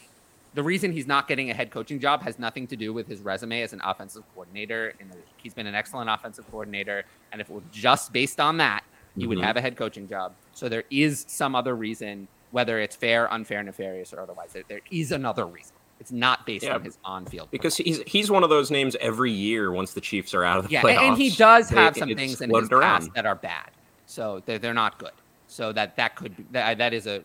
the 0.53 0.61
reason 0.63 0.91
he's 0.91 1.07
not 1.07 1.27
getting 1.27 1.49
a 1.49 1.53
head 1.53 1.71
coaching 1.71 1.99
job 1.99 2.21
has 2.23 2.37
nothing 2.37 2.67
to 2.67 2.75
do 2.75 2.93
with 2.93 3.07
his 3.07 3.19
resume 3.21 3.61
as 3.61 3.73
an 3.73 3.81
offensive 3.83 4.23
coordinator. 4.33 4.93
He's 5.37 5.53
been 5.53 5.65
an 5.67 5.75
excellent 5.75 6.09
offensive 6.09 6.45
coordinator, 6.51 7.03
and 7.31 7.41
if 7.41 7.49
it 7.49 7.53
were 7.53 7.63
just 7.71 8.13
based 8.13 8.39
on 8.39 8.57
that, 8.57 8.83
he 9.17 9.25
would 9.27 9.39
Mhm. 9.39 9.43
have 9.43 9.57
a 9.57 9.61
head 9.61 9.75
coaching 9.75 10.07
job. 10.07 10.35
So 10.53 10.69
there 10.69 10.83
is 10.91 11.25
some 11.27 11.55
other 11.55 11.75
reason, 11.75 12.27
whether 12.51 12.79
it's 12.79 12.95
fair, 12.95 13.31
unfair, 13.33 13.63
nefarious, 13.63 14.13
or 14.13 14.19
otherwise. 14.21 14.53
There, 14.53 14.63
there 14.67 14.81
is 14.91 15.11
another 15.11 15.45
reason. 15.45 15.75
It's 16.01 16.11
not 16.11 16.47
based 16.47 16.65
Yeah, 16.65 16.73
on 16.73 16.83
his 16.83 16.97
on-field 17.05 17.51
because 17.51 17.77
he's 17.77 18.01
he's 18.07 18.31
one 18.31 18.43
of 18.43 18.49
those 18.49 18.71
names 18.71 18.97
every 18.99 19.31
year 19.31 19.71
once 19.71 19.93
the 19.93 20.01
Chiefs 20.01 20.33
are 20.33 20.43
out 20.43 20.57
of 20.57 20.65
the 20.65 20.71
yeah, 20.71 20.81
playoffs. 20.81 20.97
and, 20.97 21.07
and 21.09 21.17
he 21.17 21.29
does 21.29 21.69
They- 21.69 21.75
have 21.75 21.95
some 21.95 22.09
things 22.15 22.41
in 22.41 22.49
his 22.49 22.69
past 22.69 22.71
around. 22.71 23.11
that 23.13 23.27
are 23.27 23.35
bad. 23.35 23.69
So 24.07 24.41
they're, 24.47 24.57
they're 24.57 24.73
not 24.73 24.97
good. 24.97 25.11
So 25.47 25.71
that 25.73 25.95
that 25.97 26.15
could 26.15 26.35
be 26.35 26.43
that, 26.53 26.79
that 26.79 26.93
is 26.95 27.05
a 27.05 27.23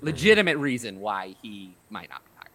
legitimate 0.00 0.58
reason 0.58 0.98
why 1.00 1.36
he 1.40 1.72
might 1.88 2.10
not 2.10 2.24
be 2.24 2.30
hired. 2.36 2.50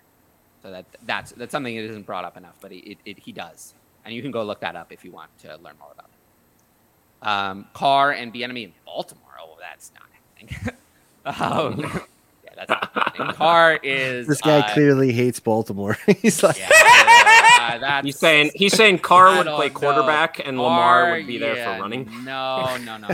So 0.61 0.72
that 0.72 0.85
that's 1.06 1.31
that's 1.31 1.53
something 1.53 1.73
that 1.77 1.84
isn't 1.84 2.06
brought 2.06 2.26
up 2.26 2.35
enough, 2.35 2.56
but 2.60 2.73
it, 2.73 2.98
it, 3.06 3.18
he 3.18 3.31
does, 3.31 3.73
and 4.03 4.14
you 4.14 4.22
can 4.22 4.31
go 4.31 4.43
look 4.43 4.60
that 4.60 4.76
up 4.76 4.91
if 4.91 5.06
you 5.06 5.11
want 5.11 5.30
to 5.39 5.48
learn 5.64 5.76
more 5.80 5.91
about 5.93 6.10
it. 6.11 7.27
Um, 7.27 7.65
Carr 7.73 8.11
and 8.11 8.34
Bieniemy 8.34 8.65
in 8.65 8.73
Baltimore. 8.85 9.23
Oh, 9.41 9.56
that's 9.60 9.91
not 9.93 10.03
happening. 11.26 11.85
um, 11.95 12.02
yeah, 12.70 12.76
that's 12.94 13.18
not. 13.20 13.36
Carr 13.36 13.80
is 13.84 14.28
This 14.28 14.42
guy 14.42 14.60
uh, 14.60 14.74
clearly 14.74 15.12
hates 15.12 15.40
Baltimore. 15.40 15.98
he's 16.22 16.42
like, 16.44 16.58
yeah, 16.60 16.70
I, 16.72 17.58
Yeah, 17.74 17.78
that's 17.78 18.06
He's 18.06 18.20
saying 18.20 18.52
he's 18.56 18.74
saying 18.74 19.00
Carr 19.00 19.38
would 19.38 19.44
don't 19.44 19.56
play 19.56 19.68
know. 19.70 19.74
quarterback 19.74 20.40
and 20.46 20.58
Lamar 20.58 21.04
Carr, 21.04 21.12
would 21.18 21.28
be 21.28 21.38
there 21.38 21.56
yeah, 21.56 21.76
for 21.76 21.82
running. 21.82 22.10
No, 22.24 22.78
no, 22.78 22.98
no. 22.98 23.08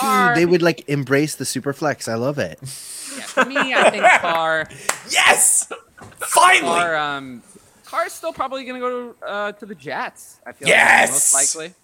Dude, 0.00 0.36
they 0.36 0.46
would 0.46 0.62
like 0.62 0.88
embrace 0.88 1.36
the 1.36 1.44
super 1.44 1.72
flex. 1.72 2.08
I 2.08 2.14
love 2.14 2.38
it. 2.38 2.58
yeah, 2.62 3.24
for 3.24 3.44
me, 3.44 3.56
I 3.74 3.90
think 3.90 4.04
Carr, 4.20 4.68
Yes! 5.10 5.72
Finally! 6.18 6.62
Carr, 6.80 6.96
um, 6.96 7.42
Carr's 7.84 8.12
still 8.12 8.32
probably 8.32 8.64
going 8.64 8.80
to 8.80 8.80
go 8.80 9.12
to, 9.12 9.26
uh, 9.26 9.52
to 9.52 9.66
the 9.66 9.74
Jets. 9.74 10.40
I 10.46 10.52
feel 10.52 10.68
Yes! 10.68 11.32
like 11.32 11.42
most 11.42 11.54
likely. 11.56 11.74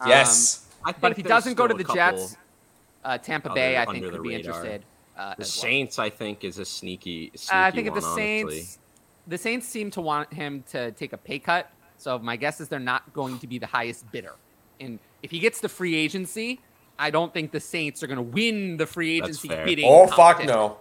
Um, 0.00 0.08
yes. 0.08 0.66
I 0.84 0.92
think 0.92 1.00
but 1.02 1.10
if 1.12 1.16
he 1.16 1.22
doesn't 1.22 1.54
go 1.54 1.66
to 1.66 1.74
the 1.74 1.84
couple- 1.84 1.96
Jets, 1.96 2.36
uh, 3.04 3.18
Tampa 3.18 3.50
Bay, 3.52 3.76
I 3.76 3.84
think 3.86 4.04
the 4.04 4.10
could 4.10 4.22
be 4.22 4.28
radar. 4.30 4.38
interested. 4.52 4.82
Uh, 5.20 5.34
the 5.36 5.42
as 5.42 5.56
well. 5.56 5.62
Saints, 5.62 5.98
I 5.98 6.08
think, 6.08 6.44
is 6.44 6.58
a 6.58 6.64
sneaky. 6.64 7.30
sneaky 7.34 7.54
Uh, 7.54 7.66
I 7.66 7.70
think 7.70 7.88
if 7.88 7.94
the 7.94 8.00
one, 8.00 8.16
Saints, 8.16 8.78
the 9.26 9.36
Saints 9.36 9.66
seem 9.68 9.90
to 9.90 10.00
want 10.00 10.32
him 10.32 10.64
to 10.70 10.92
take 10.92 11.12
a 11.12 11.18
pay 11.18 11.38
cut. 11.38 11.70
So 11.98 12.18
my 12.18 12.36
guess 12.36 12.60
is 12.60 12.68
they're 12.68 12.78
not 12.80 13.12
going 13.12 13.38
to 13.40 13.46
be 13.46 13.58
the 13.58 13.66
highest 13.66 14.10
bidder. 14.10 14.32
And 14.80 14.98
if 15.22 15.30
he 15.30 15.38
gets 15.38 15.60
the 15.60 15.68
free 15.68 15.94
agency, 15.94 16.60
I 16.98 17.10
don't 17.10 17.34
think 17.34 17.52
the 17.52 17.60
Saints 17.60 18.02
are 18.02 18.06
going 18.06 18.16
to 18.16 18.22
win 18.22 18.78
the 18.78 18.86
free 18.86 19.18
agency 19.18 19.48
fair. 19.48 19.66
bidding. 19.66 19.84
Oh, 19.86 20.06
fuck 20.06 20.42
no. 20.44 20.78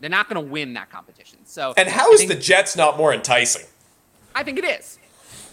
They're 0.00 0.08
not 0.10 0.28
going 0.28 0.42
to 0.42 0.50
win 0.50 0.72
that 0.74 0.90
competition. 0.90 1.40
So 1.44 1.74
And 1.76 1.88
how 1.88 2.10
is 2.12 2.20
think- 2.20 2.30
the 2.32 2.38
Jets 2.38 2.76
not 2.76 2.96
more 2.96 3.12
enticing? 3.12 3.66
I 4.34 4.42
think 4.42 4.58
it 4.58 4.64
is. 4.64 4.98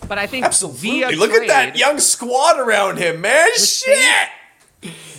But 0.07 0.17
I 0.17 0.27
think 0.27 0.45
Absolutely. 0.45 1.01
via 1.01 1.11
Look 1.11 1.31
at 1.31 1.47
that 1.47 1.77
young 1.77 1.99
squad 1.99 2.59
around 2.59 2.97
him, 2.97 3.21
man. 3.21 3.53
Shit! 3.55 4.29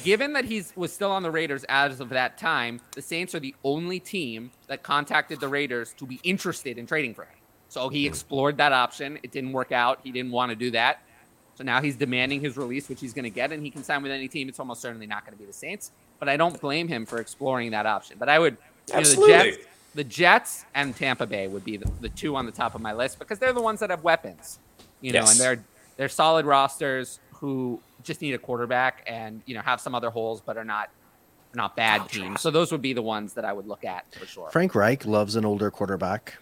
Given 0.03 0.33
that 0.35 0.45
he's 0.45 0.73
was 0.77 0.93
still 0.93 1.11
on 1.11 1.23
the 1.23 1.31
Raiders 1.31 1.65
as 1.69 2.01
of 2.01 2.09
that 2.11 2.39
time, 2.39 2.81
the 2.93 3.03
Saints 3.03 3.35
are 3.35 3.41
the 3.41 3.55
only 3.65 3.99
team 4.01 4.51
that 4.69 4.83
contacted 4.83 5.41
the 5.41 5.49
Raiders 5.49 5.95
to 5.99 6.07
be 6.07 6.21
interested 6.23 6.79
in 6.79 6.87
trading 6.87 7.15
for 7.15 7.23
him. 7.23 7.37
So 7.69 7.89
he 7.89 8.07
explored 8.07 8.57
that 8.59 8.73
option. 8.73 9.19
It 9.23 9.33
didn't 9.33 9.53
work 9.53 9.73
out. 9.73 10.01
He 10.05 10.13
didn't 10.13 10.31
want 10.33 10.51
to 10.51 10.57
do 10.57 10.71
that. 10.73 11.03
So 11.57 11.65
now 11.65 11.81
he's 11.81 11.97
demanding 11.97 12.41
his 12.41 12.57
release, 12.57 12.89
which 12.89 13.01
he's 13.01 13.13
going 13.13 13.25
to 13.25 13.31
get, 13.31 13.53
and 13.53 13.63
he 13.63 13.71
can 13.71 13.83
sign 13.85 14.03
with 14.03 14.13
any 14.13 14.29
team. 14.29 14.49
It's 14.49 14.59
almost 14.61 14.81
certainly 14.81 15.07
not 15.07 15.25
going 15.25 15.35
to 15.35 15.39
be 15.39 15.47
the 15.47 15.53
Saints. 15.53 15.93
But 16.19 16.29
I 16.29 16.37
don't 16.37 16.61
blame 16.61 16.89
him 16.89 17.07
for 17.07 17.19
exploring 17.19 17.71
that 17.73 17.87
option. 17.87 18.17
But 18.19 18.29
I 18.29 18.39
would, 18.39 18.57
you 18.89 18.95
know, 18.95 18.95
the 18.95 18.97
Absolutely. 18.99 19.33
Jets, 19.53 19.57
the 19.95 20.05
Jets 20.05 20.65
and 20.75 20.97
Tampa 20.97 21.27
Bay 21.27 21.47
would 21.49 21.65
be 21.65 21.77
the, 21.77 21.91
the 22.01 22.09
two 22.09 22.35
on 22.37 22.47
the 22.47 22.53
top 22.53 22.75
of 22.75 22.81
my 22.81 22.93
list 22.93 23.19
because 23.19 23.39
they're 23.39 23.53
the 23.53 23.63
ones 23.63 23.81
that 23.81 23.91
have 23.91 24.03
weapons, 24.03 24.59
you 25.01 25.13
know, 25.13 25.21
Yes. 25.21 25.33
and 25.33 25.41
they're 25.41 25.65
they're 25.97 26.09
solid 26.09 26.45
rosters 26.45 27.21
who 27.45 27.79
just 28.03 28.23
need 28.23 28.33
a 28.33 28.39
quarterback 28.39 29.05
and 29.07 29.43
you 29.45 29.55
know 29.55 29.61
have 29.61 29.79
some 29.81 29.95
other 29.95 30.09
holes 30.09 30.41
but 30.41 30.57
are 30.57 30.65
not 30.65 30.89
not 31.55 31.77
bad 31.77 32.09
teams. 32.09 32.41
So 32.41 32.51
those 32.51 32.73
would 32.73 32.81
be 32.83 32.95
the 32.95 33.03
ones 33.03 33.35
that 33.35 33.45
I 33.45 33.53
would 33.53 33.67
look 33.69 33.85
at 33.85 34.11
for 34.15 34.25
sure. 34.27 34.49
Frank 34.51 34.75
Reich 34.75 35.05
loves 35.05 35.37
an 35.37 35.45
older 35.45 35.71
quarterback. 35.71 36.39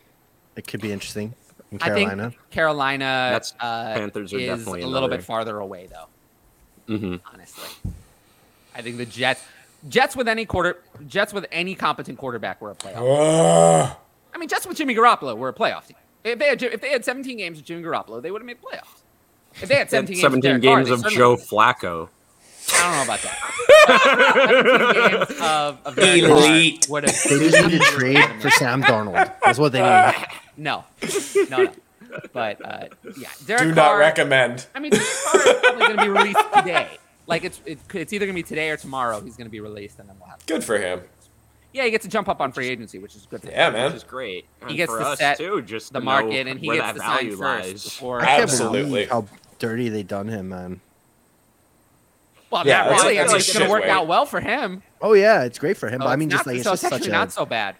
It 0.56 0.66
could 0.68 0.80
be 0.80 0.92
interesting 0.92 1.34
in 1.72 1.78
Carolina, 1.78 2.04
I 2.04 2.06
Carolina. 2.06 2.30
think 2.30 2.50
Carolina 2.50 3.04
That's- 3.04 3.54
uh, 3.60 3.94
Panthers 3.94 4.32
are 4.32 4.38
is 4.38 4.42
a 4.44 4.46
definitely 4.46 4.84
little 4.84 5.08
bit 5.08 5.22
farther 5.24 5.58
away 5.58 5.88
though. 5.88 6.94
Mhm. 6.96 7.20
Honestly, 7.32 7.68
I 8.76 8.80
think 8.82 8.96
the 8.96 9.06
Jets, 9.06 9.44
Jets 9.88 10.14
with 10.16 10.28
any 10.28 10.46
quarter, 10.46 10.78
Jets 11.08 11.32
with 11.32 11.46
any 11.50 11.74
competent 11.74 12.16
quarterback 12.18 12.60
were 12.60 12.70
a 12.70 12.74
playoff. 12.74 12.96
Ugh. 13.90 13.96
I 14.34 14.38
mean, 14.38 14.48
Jets 14.48 14.66
with 14.66 14.76
Jimmy 14.76 14.94
Garoppolo 14.94 15.36
were 15.36 15.48
a 15.48 15.52
playoff 15.52 15.86
team. 15.88 15.96
If 16.24 16.38
they 16.38 16.46
had 16.48 16.62
if 16.62 16.80
they 16.80 16.90
had 16.90 17.04
17 17.04 17.36
games 17.38 17.58
with 17.58 17.66
Jimmy 17.66 17.82
Garoppolo, 17.82 18.22
they 18.22 18.30
would 18.30 18.40
have 18.40 18.46
made 18.46 18.62
playoffs. 18.62 19.01
If 19.60 19.68
they 19.68 19.74
had 19.76 19.90
17, 19.90 20.14
games, 20.14 20.20
17 20.22 20.40
Derek 20.42 20.62
Carr, 20.62 20.76
games 20.84 21.02
they 21.02 21.08
of 21.08 21.12
Joe 21.12 21.36
Flacco. 21.36 22.08
I 22.74 22.82
don't 22.82 22.96
know 22.96 23.02
about 23.04 23.20
that. 23.22 23.38
17 25.02 25.28
games 25.28 25.40
of, 25.40 25.78
of 25.84 25.98
Elite. 25.98 26.86
would 26.88 27.04
have. 27.04 27.22
They 27.24 27.38
just 27.50 27.66
need 27.68 27.78
to 27.80 27.84
trade 27.90 28.40
for 28.40 28.50
Sam 28.50 28.82
Darnold. 28.82 29.32
That's 29.44 29.58
what 29.58 29.72
they 29.72 29.82
need. 29.82 30.14
No, 30.54 30.84
no, 31.48 31.62
no. 31.64 31.72
But 32.34 32.62
uh, 32.62 32.88
yeah, 33.16 33.28
Derek 33.46 33.62
Do 33.62 33.74
Carr, 33.74 33.92
not 33.94 33.98
recommend. 33.98 34.66
I 34.74 34.80
mean, 34.80 34.90
Derek 34.92 35.06
Carr 35.24 35.40
is 35.40 35.60
probably 35.60 35.80
going 35.86 35.96
to 35.96 36.02
be 36.02 36.08
released 36.10 36.52
today. 36.54 36.98
Like 37.26 37.44
it's 37.44 37.58
it, 37.64 37.78
it's 37.94 38.12
either 38.12 38.26
going 38.26 38.34
to 38.36 38.42
be 38.42 38.46
today 38.46 38.68
or 38.68 38.76
tomorrow. 38.76 39.18
He's 39.22 39.34
going 39.36 39.46
to 39.46 39.50
be 39.50 39.60
released, 39.60 39.98
and 39.98 40.08
then 40.10 40.16
we'll 40.20 40.28
have. 40.28 40.44
Good 40.46 40.62
for 40.62 40.76
him. 40.78 41.00
Yeah, 41.72 41.84
he 41.84 41.90
gets 41.90 42.04
to 42.04 42.10
jump 42.10 42.28
up 42.28 42.42
on 42.42 42.52
free 42.52 42.68
agency, 42.68 42.98
which 42.98 43.16
is 43.16 43.24
good. 43.30 43.40
For 43.40 43.48
Yeah, 43.50 43.68
him. 43.68 43.72
man. 43.72 43.86
Which 43.86 43.94
is 43.96 44.04
great. 44.04 44.44
And 44.60 44.70
He 44.70 44.76
gets 44.76 44.92
for 44.92 44.98
to 44.98 45.06
us 45.06 45.18
set 45.20 45.38
too, 45.38 45.62
just 45.62 45.94
the 45.94 46.00
to 46.00 46.04
market, 46.04 46.46
and 46.46 46.60
he 46.60 46.66
gets 46.66 46.86
the 46.88 46.92
to 46.92 46.98
sign 46.98 47.16
value 47.16 47.30
first 47.30 47.40
lies. 47.40 47.84
before. 47.84 48.20
I 48.20 48.26
can't 48.26 48.42
Absolutely. 48.42 48.82
believe 48.82 49.08
how 49.10 49.26
dirty 49.62 49.88
they 49.88 50.02
done 50.02 50.26
him, 50.26 50.48
man. 50.48 50.80
Well, 52.50 52.66
Yeah, 52.66 52.82
yeah, 52.84 52.88
that's 52.90 53.02
really, 53.04 53.16
a- 53.16 53.20
I 53.20 53.22
that's 53.22 53.32
mean, 53.32 53.40
it's 53.40 53.52
going 53.54 53.64
to 53.66 53.70
work 53.70 53.82
way. 53.84 53.90
out 53.90 54.06
well 54.08 54.26
for 54.26 54.40
him. 54.40 54.82
Oh 55.00 55.12
yeah, 55.14 55.44
it's 55.44 55.58
great 55.58 55.76
for 55.76 55.88
him. 55.88 56.00
So 56.00 56.06
but 56.06 56.10
I 56.10 56.16
mean, 56.16 56.28
just 56.30 56.40
not- 56.44 56.52
like 56.52 56.56
it's 56.56 56.64
so 56.64 56.72
just 56.72 56.82
it's 56.84 56.90
such 56.90 57.00
actually 57.00 57.10
a 57.10 57.14
not 57.14 57.32
so 57.32 57.46
bad. 57.46 57.76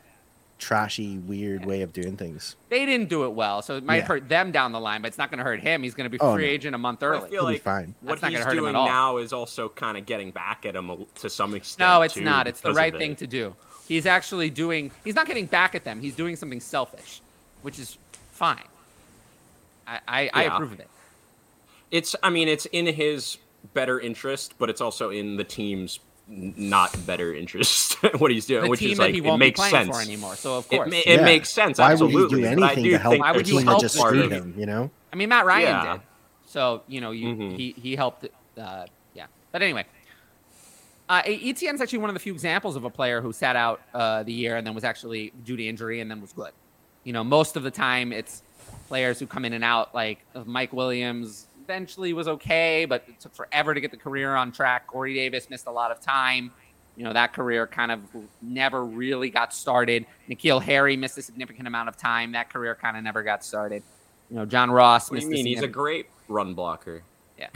trashy, 0.58 1.18
weird 1.18 1.64
way 1.64 1.82
of 1.82 1.92
doing 1.92 2.16
things. 2.16 2.54
They 2.68 2.86
didn't 2.86 3.08
do 3.08 3.24
it 3.24 3.30
well, 3.32 3.62
so 3.62 3.76
it 3.76 3.84
might 3.84 3.96
Yeah. 3.96 4.06
hurt 4.06 4.28
them 4.28 4.52
down 4.52 4.70
the 4.70 4.78
line, 4.80 5.02
but 5.02 5.08
it's 5.08 5.18
not 5.18 5.28
going 5.28 5.38
to 5.38 5.44
hurt 5.44 5.60
him. 5.60 5.82
He's 5.82 5.94
going 5.94 6.04
to 6.04 6.10
be 6.10 6.20
Oh, 6.20 6.34
free 6.34 6.46
no. 6.46 6.50
agent 6.52 6.74
a 6.76 6.78
month 6.78 7.02
I 7.02 7.06
early. 7.06 7.20
feel 7.22 7.30
He'll 7.30 7.46
be 7.48 7.52
like 7.54 7.62
fine. 7.62 7.94
what 8.00 8.20
That's 8.20 8.30
he's 8.30 8.38
gonna 8.38 8.44
hurt 8.44 8.56
him 8.58 8.64
doing 8.64 8.72
now 8.74 9.16
is 9.16 9.32
also 9.32 9.68
kind 9.68 9.98
of 9.98 10.06
getting 10.06 10.30
back 10.30 10.64
at 10.64 10.76
him 10.76 11.04
to 11.16 11.28
some 11.28 11.54
extent. 11.56 11.80
No, 11.90 12.02
it's 12.02 12.14
too, 12.14 12.20
not. 12.22 12.46
It's 12.46 12.60
the 12.60 12.72
right 12.72 12.96
thing 12.96 13.12
it. 13.12 13.18
to 13.18 13.26
do. 13.26 13.56
He's 13.88 14.06
actually 14.06 14.48
doing. 14.50 14.92
He's 15.04 15.16
not 15.16 15.26
getting 15.26 15.46
back 15.46 15.74
at 15.74 15.82
them. 15.84 16.00
He's 16.00 16.14
doing 16.14 16.36
something 16.36 16.60
selfish, 16.60 17.20
which 17.62 17.78
is 17.80 17.98
fine. 18.30 18.62
I 19.86 19.98
I, 20.06 20.30
I 20.32 20.42
approve 20.44 20.72
of 20.72 20.80
it. 20.80 20.88
It's. 21.92 22.16
I 22.24 22.30
mean, 22.30 22.48
it's 22.48 22.66
in 22.66 22.86
his 22.86 23.38
better 23.74 24.00
interest, 24.00 24.54
but 24.58 24.68
it's 24.70 24.80
also 24.80 25.10
in 25.10 25.36
the 25.36 25.44
team's 25.44 26.00
not 26.26 26.96
better 27.06 27.32
interest. 27.34 27.94
what 28.18 28.30
he's 28.32 28.46
doing, 28.46 28.62
The 28.64 28.70
which 28.70 28.80
team 28.80 28.92
is 28.92 28.98
that 28.98 29.04
like 29.04 29.12
he 29.14 29.18
it 29.18 29.24
won't 29.24 29.38
be 29.38 29.46
makes 29.46 29.60
playing 29.60 29.72
sense. 29.74 29.96
for 29.96 30.02
anymore. 30.02 30.34
So 30.34 30.56
of 30.56 30.66
It, 30.70 30.76
course, 30.76 30.90
ma- 30.90 30.96
it 31.04 31.22
makes 31.22 31.50
sense. 31.50 31.78
Why 31.78 31.90
would 31.94 32.02
absolutely. 32.02 32.38
he 32.40 32.54
do 32.54 32.62
I 32.64 32.66
anything 32.68 32.84
do 32.84 32.90
to 32.92 32.98
help 32.98 33.18
Why 33.20 33.32
the 33.32 33.36
would 33.36 33.48
you 33.48 33.58
team 33.58 33.66
help 33.66 33.80
just 33.80 33.96
part 33.96 34.08
screwed 34.14 34.32
him? 34.32 34.54
You 34.56 34.66
know? 34.66 34.90
I 35.12 35.16
mean, 35.16 35.28
Matt 35.28 35.44
Ryan 35.46 35.68
Yeah. 35.68 35.92
did. 35.92 36.02
So 36.46 36.82
you 36.88 37.00
know, 37.00 37.10
you, 37.12 37.28
Mhm. 37.28 37.56
he 37.56 37.72
he 37.76 37.94
helped. 37.94 38.26
Uh, 38.58 38.86
yeah, 39.14 39.26
but 39.52 39.62
anyway, 39.62 39.84
uh, 41.08 41.22
Etienne's 41.26 41.80
actually 41.80 41.98
one 41.98 42.10
of 42.10 42.14
the 42.14 42.20
few 42.20 42.32
examples 42.32 42.76
of 42.76 42.84
a 42.84 42.90
player 42.90 43.20
who 43.20 43.32
sat 43.32 43.56
out 43.56 43.80
uh, 43.94 44.22
the 44.22 44.32
year 44.32 44.56
and 44.56 44.66
then 44.66 44.74
was 44.74 44.84
actually 44.84 45.32
due 45.44 45.56
to 45.56 45.66
injury 45.66 46.00
and 46.00 46.10
then 46.10 46.20
was 46.20 46.32
good. 46.32 46.52
You 47.04 47.12
know, 47.12 47.24
most 47.24 47.56
of 47.56 47.62
the 47.62 47.70
time 47.70 48.12
it's 48.12 48.42
players 48.88 49.18
who 49.18 49.26
come 49.26 49.44
in 49.44 49.52
and 49.52 49.64
out. 49.64 49.94
Like 49.94 50.20
uh, 50.34 50.44
Mike 50.46 50.72
Williams 50.72 51.46
eventually 51.72 52.12
was 52.12 52.28
okay, 52.28 52.84
but 52.84 53.04
it 53.08 53.18
took 53.18 53.34
forever 53.34 53.72
to 53.72 53.80
get 53.80 53.90
the 53.90 53.96
career 53.96 54.34
on 54.34 54.52
track. 54.52 54.86
Corey 54.86 55.14
Davis 55.14 55.48
missed 55.48 55.66
a 55.66 55.70
lot 55.70 55.90
of 55.90 56.00
time. 56.00 56.52
You 56.96 57.04
know, 57.04 57.14
that 57.14 57.32
career 57.32 57.66
kind 57.66 57.90
of 57.90 58.00
never 58.42 58.84
really 58.84 59.30
got 59.30 59.54
started. 59.54 60.04
N'Keal 60.28 60.62
Harry 60.62 60.96
missed 60.96 61.16
a 61.16 61.22
significant 61.22 61.66
amount 61.66 61.88
of 61.88 61.96
time. 61.96 62.32
That 62.32 62.50
career 62.50 62.74
kind 62.74 62.98
of 62.98 63.02
never 63.02 63.22
got 63.22 63.42
started. 63.42 63.82
You 64.28 64.36
know, 64.36 64.44
John 64.44 64.70
Ross 64.70 65.10
What 65.10 65.20
do 65.20 65.26
you 65.26 65.32
mean? 65.32 65.46
He's 65.46 65.62
a 65.62 65.68
great 65.68 66.06
run 66.28 66.52
blocker. 66.52 67.02
yeah. 67.38 67.48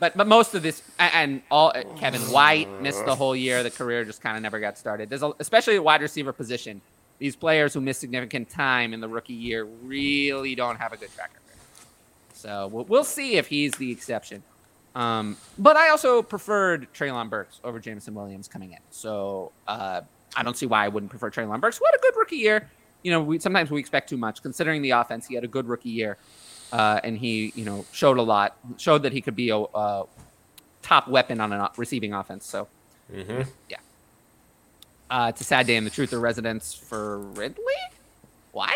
But 0.00 0.16
but 0.16 0.26
most 0.26 0.54
of 0.54 0.62
this 0.62 0.82
and 0.98 1.42
all 1.50 1.72
Kevin 1.96 2.22
White 2.22 2.68
missed 2.80 3.04
the 3.04 3.14
whole 3.14 3.36
year. 3.36 3.62
The 3.62 3.70
career 3.70 4.04
just 4.04 4.22
kind 4.22 4.36
of 4.36 4.42
never 4.42 4.60
got 4.60 4.78
started. 4.78 5.10
There's 5.10 5.22
a, 5.22 5.32
especially 5.38 5.74
at 5.74 5.84
wide 5.84 6.00
receiver 6.00 6.32
position. 6.32 6.80
These 7.18 7.36
players 7.36 7.74
who 7.74 7.80
miss 7.80 7.98
significant 7.98 8.48
time 8.48 8.94
in 8.94 9.00
the 9.00 9.08
rookie 9.08 9.34
year 9.34 9.64
really 9.64 10.54
don't 10.54 10.76
have 10.76 10.92
a 10.92 10.96
good 10.96 11.12
track 11.14 11.32
record. 11.34 11.47
So 12.38 12.68
we'll, 12.68 12.84
we'll 12.84 13.04
see 13.04 13.36
if 13.36 13.48
he's 13.48 13.72
the 13.72 13.90
exception. 13.90 14.44
Um, 14.94 15.36
but 15.58 15.76
I 15.76 15.88
also 15.90 16.22
preferred 16.22 16.86
Treylon 16.94 17.28
Burks 17.28 17.60
over 17.64 17.80
Jameson 17.80 18.14
Williams 18.14 18.46
coming 18.46 18.72
in. 18.72 18.78
So 18.90 19.50
uh, 19.66 20.02
I 20.36 20.42
don't 20.44 20.56
see 20.56 20.66
why 20.66 20.84
I 20.84 20.88
wouldn't 20.88 21.10
prefer 21.10 21.30
Treylon 21.30 21.60
Burks. 21.60 21.78
Who 21.78 21.84
had 21.84 21.94
a 21.96 22.00
good 22.00 22.14
rookie 22.16 22.36
year. 22.36 22.70
You 23.02 23.10
know, 23.12 23.20
we 23.22 23.38
sometimes 23.40 23.70
we 23.72 23.80
expect 23.80 24.08
too 24.08 24.16
much 24.16 24.40
considering 24.40 24.82
the 24.82 24.90
offense. 24.90 25.26
He 25.26 25.34
had 25.34 25.42
a 25.42 25.48
good 25.48 25.66
rookie 25.66 25.88
year 25.90 26.16
uh, 26.72 27.00
and 27.02 27.18
he 27.18 27.52
you 27.56 27.64
know 27.64 27.84
showed 27.92 28.18
a 28.18 28.22
lot, 28.22 28.56
showed 28.76 29.02
that 29.02 29.12
he 29.12 29.20
could 29.20 29.36
be 29.36 29.50
a, 29.50 29.56
a 29.58 30.04
top 30.82 31.08
weapon 31.08 31.40
on 31.40 31.52
a 31.52 31.70
receiving 31.76 32.12
offense. 32.14 32.46
So 32.46 32.68
hmm 33.12 33.42
uh, 35.10 35.26
it's 35.30 35.40
a 35.40 35.44
sad 35.44 35.66
day 35.66 35.76
in 35.76 35.84
the 35.84 35.90
truth 35.90 36.10
Truther 36.10 36.20
residence 36.20 36.74
for 36.74 37.18
Ridley. 37.18 37.64
Why? 38.52 38.74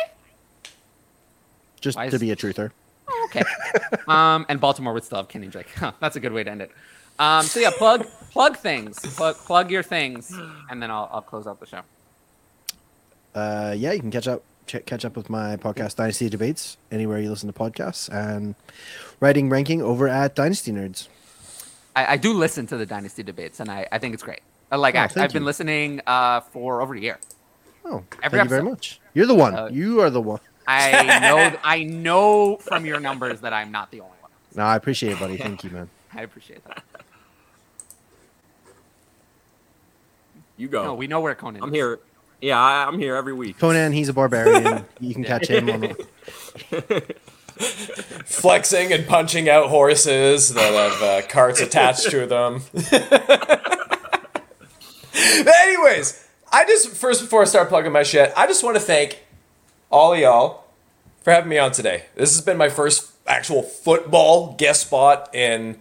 Just 1.81 1.97
Why 1.97 2.09
to 2.09 2.15
is- 2.17 2.21
be 2.21 2.31
a 2.31 2.37
truther. 2.37 2.71
Okay. 3.35 3.43
um, 4.09 4.45
and 4.49 4.61
Baltimore 4.61 4.93
would 4.93 5.05
still 5.05 5.19
have 5.19 5.29
Kenny 5.29 5.47
Drake. 5.47 5.71
Huh, 5.77 5.93
that's 6.01 6.17
a 6.17 6.21
good 6.21 6.33
way 6.33 6.45
to 6.45 6.51
end 6.51 6.61
it. 6.63 6.71
Um, 7.19 7.45
so 7.45 7.61
yeah, 7.61 7.71
plug 7.71 8.07
plug 8.31 8.57
things, 8.57 8.99
plug, 9.17 9.37
plug 9.37 9.71
your 9.71 9.83
things, 9.83 10.33
and 10.71 10.83
then 10.83 10.91
I'll, 10.91 11.09
I'll 11.13 11.23
close 11.23 11.47
out 11.47 11.61
the 11.61 11.67
show. 11.67 11.81
Uh, 13.35 13.75
yeah, 13.77 13.93
you 13.93 14.01
can 14.01 14.11
catch 14.11 14.29
up 14.29 14.43
ch- 14.67 14.85
catch 14.87 15.05
up 15.05 15.17
with 15.17 15.31
my 15.31 15.57
podcast 15.57 15.97
Dynasty 15.97 16.29
Debates 16.29 16.77
anywhere 16.91 17.19
you 17.21 17.31
listen 17.31 17.51
to 17.53 17.59
podcasts 17.59 18.09
and 18.13 18.55
writing 19.21 19.49
ranking 19.49 19.81
over 19.83 20.09
at 20.09 20.35
Dynasty 20.35 20.73
Nerds. 20.73 21.09
I, 21.95 22.15
I 22.15 22.17
do 22.17 22.33
listen 22.33 22.67
to 22.69 22.77
the 22.77 22.87
Dynasty 22.87 23.23
debates, 23.23 23.61
and 23.61 23.71
I, 23.71 23.87
I 23.93 23.99
think 23.99 24.15
it's 24.15 24.23
great. 24.23 24.41
I 24.71 24.77
like 24.77 24.95
Oh, 24.95 25.07
thank 25.07 25.19
I've 25.19 25.33
been 25.33 25.45
listening 25.45 26.01
uh, 26.07 26.41
for 26.41 26.81
over 26.81 26.95
a 26.95 27.01
year. 27.01 27.19
Oh, 27.85 28.03
Every 28.23 28.39
thank 28.39 28.45
you 28.45 28.49
very 28.49 28.63
much. 28.63 29.01
You're 29.13 29.27
the 29.27 29.35
one. 29.35 29.55
Uh, 29.55 29.69
you 29.71 30.01
are 30.01 30.09
the 30.09 30.21
one. 30.21 30.41
I 30.67 31.19
know 31.21 31.59
I 31.63 31.85
know 31.85 32.57
from 32.57 32.87
your 32.87 33.01
numbers 33.01 33.41
that 33.41 33.53
I'm 33.53 33.71
not 33.71 33.91
the 33.91 34.01
only 34.01 34.17
one. 34.21 34.31
No, 34.55 34.65
I 34.65 34.77
appreciate 34.77 35.13
it, 35.13 35.19
buddy. 35.19 35.37
Thank 35.37 35.65
you, 35.65 35.71
man. 35.71 35.89
I 36.15 36.23
appreciate 36.23 36.65
that. 36.65 36.85
You 40.57 40.69
go. 40.69 40.85
No, 40.85 40.95
we 40.95 41.07
know 41.07 41.21
where 41.21 41.35
Conan. 41.35 41.57
Is. 41.57 41.63
I'm 41.63 41.71
is. 41.71 41.75
here. 41.75 41.99
Yeah, 42.41 42.61
I, 42.61 42.87
I'm 42.87 42.99
here 42.99 43.17
every 43.17 43.33
week. 43.33 43.59
Conan, 43.59 43.93
he's 43.93 44.09
a 44.09 44.13
barbarian. 44.13 44.85
You 45.01 45.15
can 45.15 45.25
catch 45.25 45.49
him 45.49 45.69
on. 45.71 45.81
The... 45.81 47.17
flexing 48.25 48.93
and 48.93 49.07
punching 49.07 49.49
out 49.49 49.69
horses 49.69 50.55
that 50.55 50.73
have 50.73 51.03
uh, 51.03 51.27
carts 51.29 51.61
attached 51.61 52.11
to 52.11 52.27
them. 52.27 52.63
anyways, 55.15 56.29
I 56.51 56.65
just 56.65 56.89
first 56.91 57.21
before 57.21 57.43
I 57.43 57.45
start 57.45 57.69
plugging 57.69 57.93
my 57.93 58.03
shit, 58.03 58.33
I 58.37 58.47
just 58.47 58.63
want 58.63 58.77
to 58.77 58.83
thank 58.83 59.21
all 59.93 60.15
of 60.15 60.19
y'all 60.19 60.65
for 61.23 61.31
having 61.31 61.51
me 61.51 61.59
on 61.59 61.71
today. 61.71 62.07
This 62.17 62.35
has 62.35 62.41
been 62.41 62.57
my 62.57 62.69
first 62.69 63.13
actual 63.27 63.63
football 63.63 64.55
guest 64.55 64.83
spot 64.83 65.33
in 65.35 65.79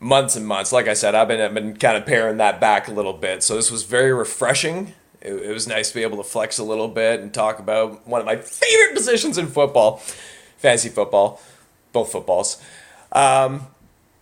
months 0.00 0.34
and 0.34 0.46
months. 0.46 0.72
Like 0.72 0.88
I 0.88 0.94
said, 0.94 1.14
I've 1.14 1.28
been 1.28 1.40
I've 1.40 1.54
been 1.54 1.76
kind 1.76 1.96
of 1.96 2.06
paring 2.06 2.38
that 2.38 2.60
back 2.60 2.88
a 2.88 2.92
little 2.92 3.12
bit, 3.12 3.42
so 3.42 3.54
this 3.54 3.70
was 3.70 3.84
very 3.84 4.12
refreshing. 4.12 4.94
It, 5.20 5.34
it 5.34 5.52
was 5.52 5.68
nice 5.68 5.90
to 5.90 5.94
be 5.94 6.02
able 6.02 6.16
to 6.18 6.24
flex 6.24 6.58
a 6.58 6.64
little 6.64 6.88
bit 6.88 7.20
and 7.20 7.32
talk 7.32 7.58
about 7.58 8.06
one 8.06 8.20
of 8.20 8.26
my 8.26 8.36
favorite 8.36 8.94
positions 8.94 9.36
in 9.36 9.46
football, 9.48 9.98
fantasy 10.56 10.88
football, 10.88 11.40
both 11.92 12.10
footballs. 12.10 12.60
Um, 13.12 13.66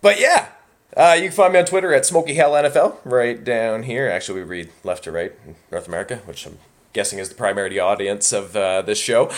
but 0.01 0.19
yeah, 0.19 0.49
uh, 0.95 1.13
you 1.15 1.23
can 1.23 1.31
find 1.31 1.53
me 1.53 1.59
on 1.59 1.65
Twitter 1.65 1.93
at 1.93 2.05
Smoky 2.05 2.33
Hell 2.33 2.51
NFL, 2.51 2.97
right 3.05 3.43
down 3.43 3.83
here. 3.83 4.09
Actually, 4.09 4.41
we 4.41 4.47
read 4.47 4.69
left 4.83 5.03
to 5.05 5.11
right 5.11 5.33
in 5.45 5.55
North 5.71 5.87
America, 5.87 6.17
which 6.25 6.45
I'm 6.45 6.57
guessing 6.93 7.19
is 7.19 7.29
the 7.29 7.35
primary 7.35 7.79
audience 7.79 8.33
of 8.33 8.55
uh, 8.55 8.81
this 8.81 8.99
show. 8.99 9.31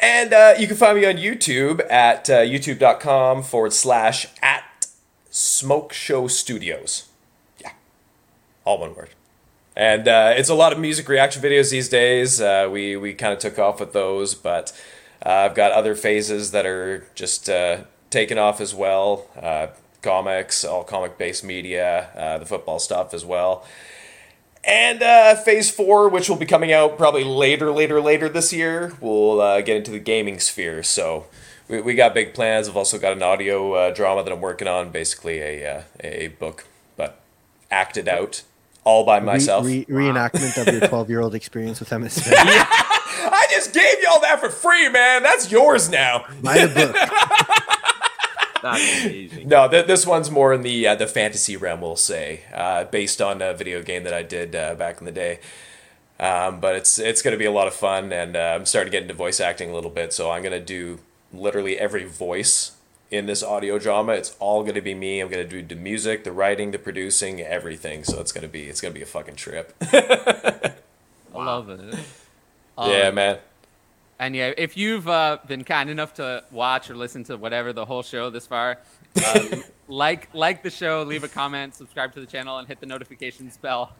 And 0.00 0.32
uh, 0.32 0.54
you 0.58 0.66
can 0.66 0.76
find 0.76 0.98
me 0.98 1.06
on 1.06 1.14
YouTube 1.14 1.80
at 1.90 2.30
uh, 2.30 2.40
youtube.com 2.40 3.42
forward 3.42 3.72
slash 3.72 4.28
at 4.42 4.86
Smoke 5.30 5.92
Show 5.92 6.28
Studios. 6.28 7.08
Yeah, 7.58 7.72
all 8.64 8.78
one 8.78 8.94
word. 8.94 9.10
And 9.74 10.06
uh, 10.08 10.34
it's 10.36 10.48
a 10.48 10.54
lot 10.54 10.72
of 10.72 10.78
music 10.78 11.08
reaction 11.08 11.42
videos 11.42 11.70
these 11.70 11.88
days. 11.88 12.40
Uh, 12.40 12.68
we 12.70 12.96
we 12.96 13.14
kind 13.14 13.32
of 13.32 13.38
took 13.38 13.58
off 13.58 13.80
with 13.80 13.92
those, 13.92 14.34
but 14.34 14.72
uh, 15.24 15.30
I've 15.30 15.54
got 15.54 15.72
other 15.72 15.94
phases 15.94 16.50
that 16.52 16.66
are 16.66 17.06
just 17.14 17.48
taking 18.10 18.38
off 18.38 18.60
as 18.60 18.74
well. 18.74 19.26
Comics, 20.00 20.64
all 20.64 20.84
comic 20.84 21.18
based 21.18 21.44
media, 21.44 22.38
the 22.40 22.46
football 22.46 22.78
stuff 22.78 23.14
as 23.14 23.24
well. 23.24 23.64
And 24.64 25.02
uh, 25.02 25.34
phase 25.36 25.70
four, 25.70 26.08
which 26.08 26.28
will 26.28 26.36
be 26.36 26.46
coming 26.46 26.72
out 26.72 26.98
probably 26.98 27.24
later, 27.24 27.70
later, 27.70 28.00
later 28.00 28.28
this 28.28 28.52
year, 28.52 28.92
we'll 29.00 29.40
uh, 29.40 29.60
get 29.60 29.76
into 29.76 29.90
the 29.90 29.98
gaming 29.98 30.40
sphere. 30.40 30.82
So 30.82 31.26
we, 31.68 31.80
we 31.80 31.94
got 31.94 32.12
big 32.14 32.34
plans. 32.34 32.68
I've 32.68 32.76
also 32.76 32.98
got 32.98 33.12
an 33.12 33.22
audio 33.22 33.72
uh, 33.74 33.94
drama 33.94 34.24
that 34.24 34.32
I'm 34.32 34.40
working 34.40 34.68
on, 34.68 34.90
basically 34.90 35.38
a, 35.40 35.78
uh, 35.78 35.82
a 36.00 36.28
book, 36.28 36.64
but 36.96 37.20
acted 37.70 38.08
out 38.08 38.42
all 38.84 39.04
by 39.04 39.20
myself. 39.20 39.64
Re- 39.66 39.84
re- 39.88 40.04
reenactment 40.06 40.56
of 40.60 40.72
your 40.72 40.88
12 40.88 41.10
year 41.10 41.20
old 41.20 41.34
experience 41.34 41.80
with 41.80 41.90
Emmitt 41.90 42.10
Smith. 42.10 42.34
I 43.30 43.46
just 43.50 43.72
gave 43.74 44.02
you 44.02 44.08
all 44.10 44.20
that 44.20 44.40
for 44.40 44.48
free, 44.48 44.88
man. 44.88 45.22
That's 45.22 45.50
yours 45.50 45.90
now. 45.90 46.24
Buy 46.42 46.66
the 46.66 46.68
book. 46.74 46.96
That's 48.62 49.04
amazing. 49.04 49.48
No, 49.48 49.68
th- 49.68 49.86
this 49.86 50.06
one's 50.06 50.30
more 50.30 50.52
in 50.52 50.62
the 50.62 50.86
uh, 50.88 50.94
the 50.94 51.06
fantasy 51.06 51.56
realm, 51.56 51.80
we'll 51.80 51.96
say, 51.96 52.42
uh, 52.54 52.84
based 52.84 53.20
on 53.20 53.40
a 53.42 53.54
video 53.54 53.82
game 53.82 54.04
that 54.04 54.14
I 54.14 54.22
did 54.22 54.54
uh, 54.54 54.74
back 54.74 54.98
in 55.00 55.04
the 55.06 55.12
day. 55.12 55.40
Um, 56.20 56.58
but 56.60 56.74
it's 56.74 56.98
it's 56.98 57.22
going 57.22 57.32
to 57.32 57.38
be 57.38 57.44
a 57.44 57.52
lot 57.52 57.66
of 57.68 57.74
fun, 57.74 58.12
and 58.12 58.36
uh, 58.36 58.54
I'm 58.56 58.66
starting 58.66 58.90
to 58.90 58.96
get 58.96 59.02
into 59.02 59.14
voice 59.14 59.38
acting 59.40 59.70
a 59.70 59.74
little 59.74 59.90
bit. 59.90 60.12
So 60.12 60.30
I'm 60.30 60.42
going 60.42 60.58
to 60.58 60.64
do 60.64 60.98
literally 61.32 61.78
every 61.78 62.04
voice 62.04 62.72
in 63.10 63.26
this 63.26 63.42
audio 63.42 63.78
drama. 63.78 64.12
It's 64.12 64.36
all 64.40 64.62
going 64.62 64.74
to 64.74 64.80
be 64.80 64.94
me. 64.94 65.20
I'm 65.20 65.28
going 65.28 65.48
to 65.48 65.48
do 65.48 65.62
the 65.62 65.80
music, 65.80 66.24
the 66.24 66.32
writing, 66.32 66.72
the 66.72 66.78
producing, 66.78 67.40
everything. 67.40 68.02
So 68.04 68.20
it's 68.20 68.32
going 68.32 68.42
to 68.42 68.48
be 68.48 68.64
it's 68.64 68.80
going 68.80 68.92
to 68.92 68.98
be 68.98 69.02
a 69.02 69.06
fucking 69.06 69.36
trip. 69.36 69.74
I 69.92 70.72
love 71.32 71.70
it. 71.70 71.94
yeah, 72.78 73.08
Um, 73.08 73.14
man. 73.14 73.38
And 74.20 74.34
yeah, 74.34 74.52
if 74.56 74.76
you've 74.76 75.06
uh, 75.06 75.38
been 75.46 75.62
kind 75.62 75.88
enough 75.88 76.14
to 76.14 76.42
watch 76.50 76.90
or 76.90 76.96
listen 76.96 77.22
to 77.24 77.36
whatever 77.36 77.72
the 77.72 77.84
whole 77.84 78.02
show 78.02 78.30
this 78.30 78.46
far, 78.48 78.78
uh, 79.24 79.56
like 79.88 80.28
like 80.34 80.62
the 80.64 80.70
show, 80.70 81.04
leave 81.04 81.22
a 81.22 81.28
comment, 81.28 81.76
subscribe 81.76 82.12
to 82.14 82.20
the 82.20 82.26
channel, 82.26 82.58
and 82.58 82.66
hit 82.66 82.80
the 82.80 82.86
notifications 82.86 83.56
bell, 83.56 83.92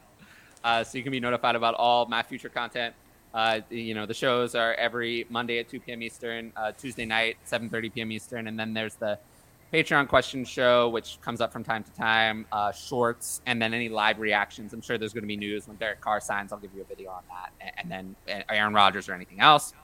uh, 0.65 0.83
so 0.83 0.99
you 0.99 1.05
can 1.05 1.13
be 1.13 1.21
notified 1.21 1.55
about 1.55 1.75
all 1.75 2.07
my 2.07 2.23
future 2.23 2.49
content. 2.49 2.95
Uh, 3.33 3.61
you 3.71 3.95
know, 3.95 4.07
the 4.07 4.15
shows 4.15 4.57
are 4.57 4.75
every 4.75 5.25
Monday 5.29 5.61
at 5.61 5.69
2 5.69 5.81
p.m. 5.81 6.03
Eastern, 6.03 6.53
uh, 6.57 6.73
Tuesday 6.73 7.05
night 7.05 7.37
7:30 7.47 7.95
p.m. 7.95 8.11
Eastern, 8.11 8.49
and 8.49 8.59
then 8.59 8.75
there's 8.75 8.97
the 8.97 9.21
Patreon 9.73 10.09
question 10.09 10.45
show, 10.45 10.89
which 10.89 11.21
comes 11.21 11.41
up 11.41 11.53
from 11.53 11.63
time 11.63 11.85
to 11.85 11.93
time, 11.93 12.45
uh, 12.51 12.73
shorts, 12.73 13.41
and 13.47 13.63
then 13.63 13.73
any 13.73 13.89
live 13.89 14.19
reactions. 14.19 14.73
I'm 14.73 14.81
sure 14.81 14.99
there's 14.99 15.13
going 15.13 15.23
to 15.23 15.29
be 15.29 15.37
news 15.37 15.69
when 15.69 15.77
Derek 15.77 16.01
Carr 16.01 16.21
signs. 16.21 16.53
I'll 16.53 16.59
give 16.59 16.75
you 16.75 16.81
a 16.81 16.87
video 16.87 17.11
on 17.11 17.23
that, 17.29 17.53
and, 17.61 17.93
and 17.93 18.17
then 18.27 18.45
Aaron 18.49 18.75
Rodgers 18.75 19.09
or 19.09 19.15
anything 19.15 19.39
else. 19.39 19.75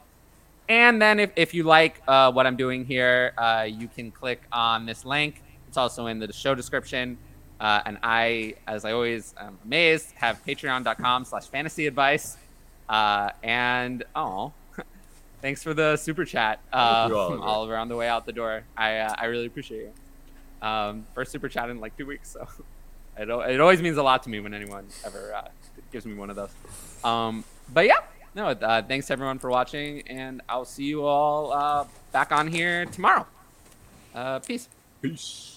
And 0.68 1.00
then 1.00 1.20
if, 1.20 1.30
if 1.36 1.54
you 1.54 1.64
like 1.64 2.00
uh, 2.08 2.32
what 2.32 2.46
I'm 2.46 2.56
doing 2.56 2.84
here, 2.84 3.32
uh, 3.36 3.66
you 3.68 3.88
can 3.88 4.10
click 4.10 4.42
on 4.50 4.86
this 4.86 5.04
link. 5.04 5.42
It's 5.68 5.76
also 5.76 6.06
in 6.06 6.18
the 6.18 6.32
show 6.32 6.54
description. 6.54 7.18
Uh, 7.60 7.82
and 7.86 7.98
I, 8.02 8.54
as 8.66 8.84
I 8.84 8.92
always 8.92 9.34
am 9.38 9.58
amazed, 9.64 10.12
have 10.16 10.44
patreon.com 10.44 11.24
slash 11.24 11.46
fantasy 11.46 11.86
advice. 11.86 12.36
Uh, 12.88 13.30
and 13.42 14.04
oh, 14.14 14.52
thanks 15.42 15.62
for 15.62 15.74
the 15.74 15.96
super 15.96 16.24
chat, 16.24 16.60
uh, 16.72 17.08
Oliver. 17.10 17.42
Oliver, 17.42 17.76
on 17.76 17.88
the 17.88 17.96
way 17.96 18.08
out 18.08 18.26
the 18.26 18.32
door. 18.32 18.64
I, 18.76 18.98
uh, 18.98 19.14
I 19.16 19.26
really 19.26 19.46
appreciate 19.46 19.82
you. 19.82 20.66
Um, 20.66 21.06
first 21.14 21.30
super 21.30 21.48
chat 21.48 21.68
in 21.70 21.80
like 21.80 21.96
two 21.96 22.06
weeks. 22.06 22.30
So 22.30 22.46
it, 23.18 23.28
it 23.28 23.60
always 23.60 23.82
means 23.82 23.96
a 23.96 24.02
lot 24.02 24.22
to 24.24 24.30
me 24.30 24.40
when 24.40 24.54
anyone 24.54 24.86
ever 25.04 25.34
uh, 25.34 25.48
gives 25.92 26.06
me 26.06 26.14
one 26.14 26.30
of 26.30 26.36
those. 26.36 26.50
Um, 27.04 27.44
but 27.72 27.86
yeah, 27.86 28.00
no, 28.34 28.48
uh, 28.48 28.82
thanks 28.82 29.10
everyone 29.10 29.38
for 29.38 29.50
watching, 29.50 30.02
and 30.08 30.42
I'll 30.48 30.64
see 30.64 30.84
you 30.84 31.04
all 31.04 31.52
uh, 31.52 31.84
back 32.12 32.32
on 32.32 32.48
here 32.48 32.86
tomorrow. 32.86 33.26
Uh, 34.14 34.38
peace. 34.40 34.68
Peace. 35.02 35.53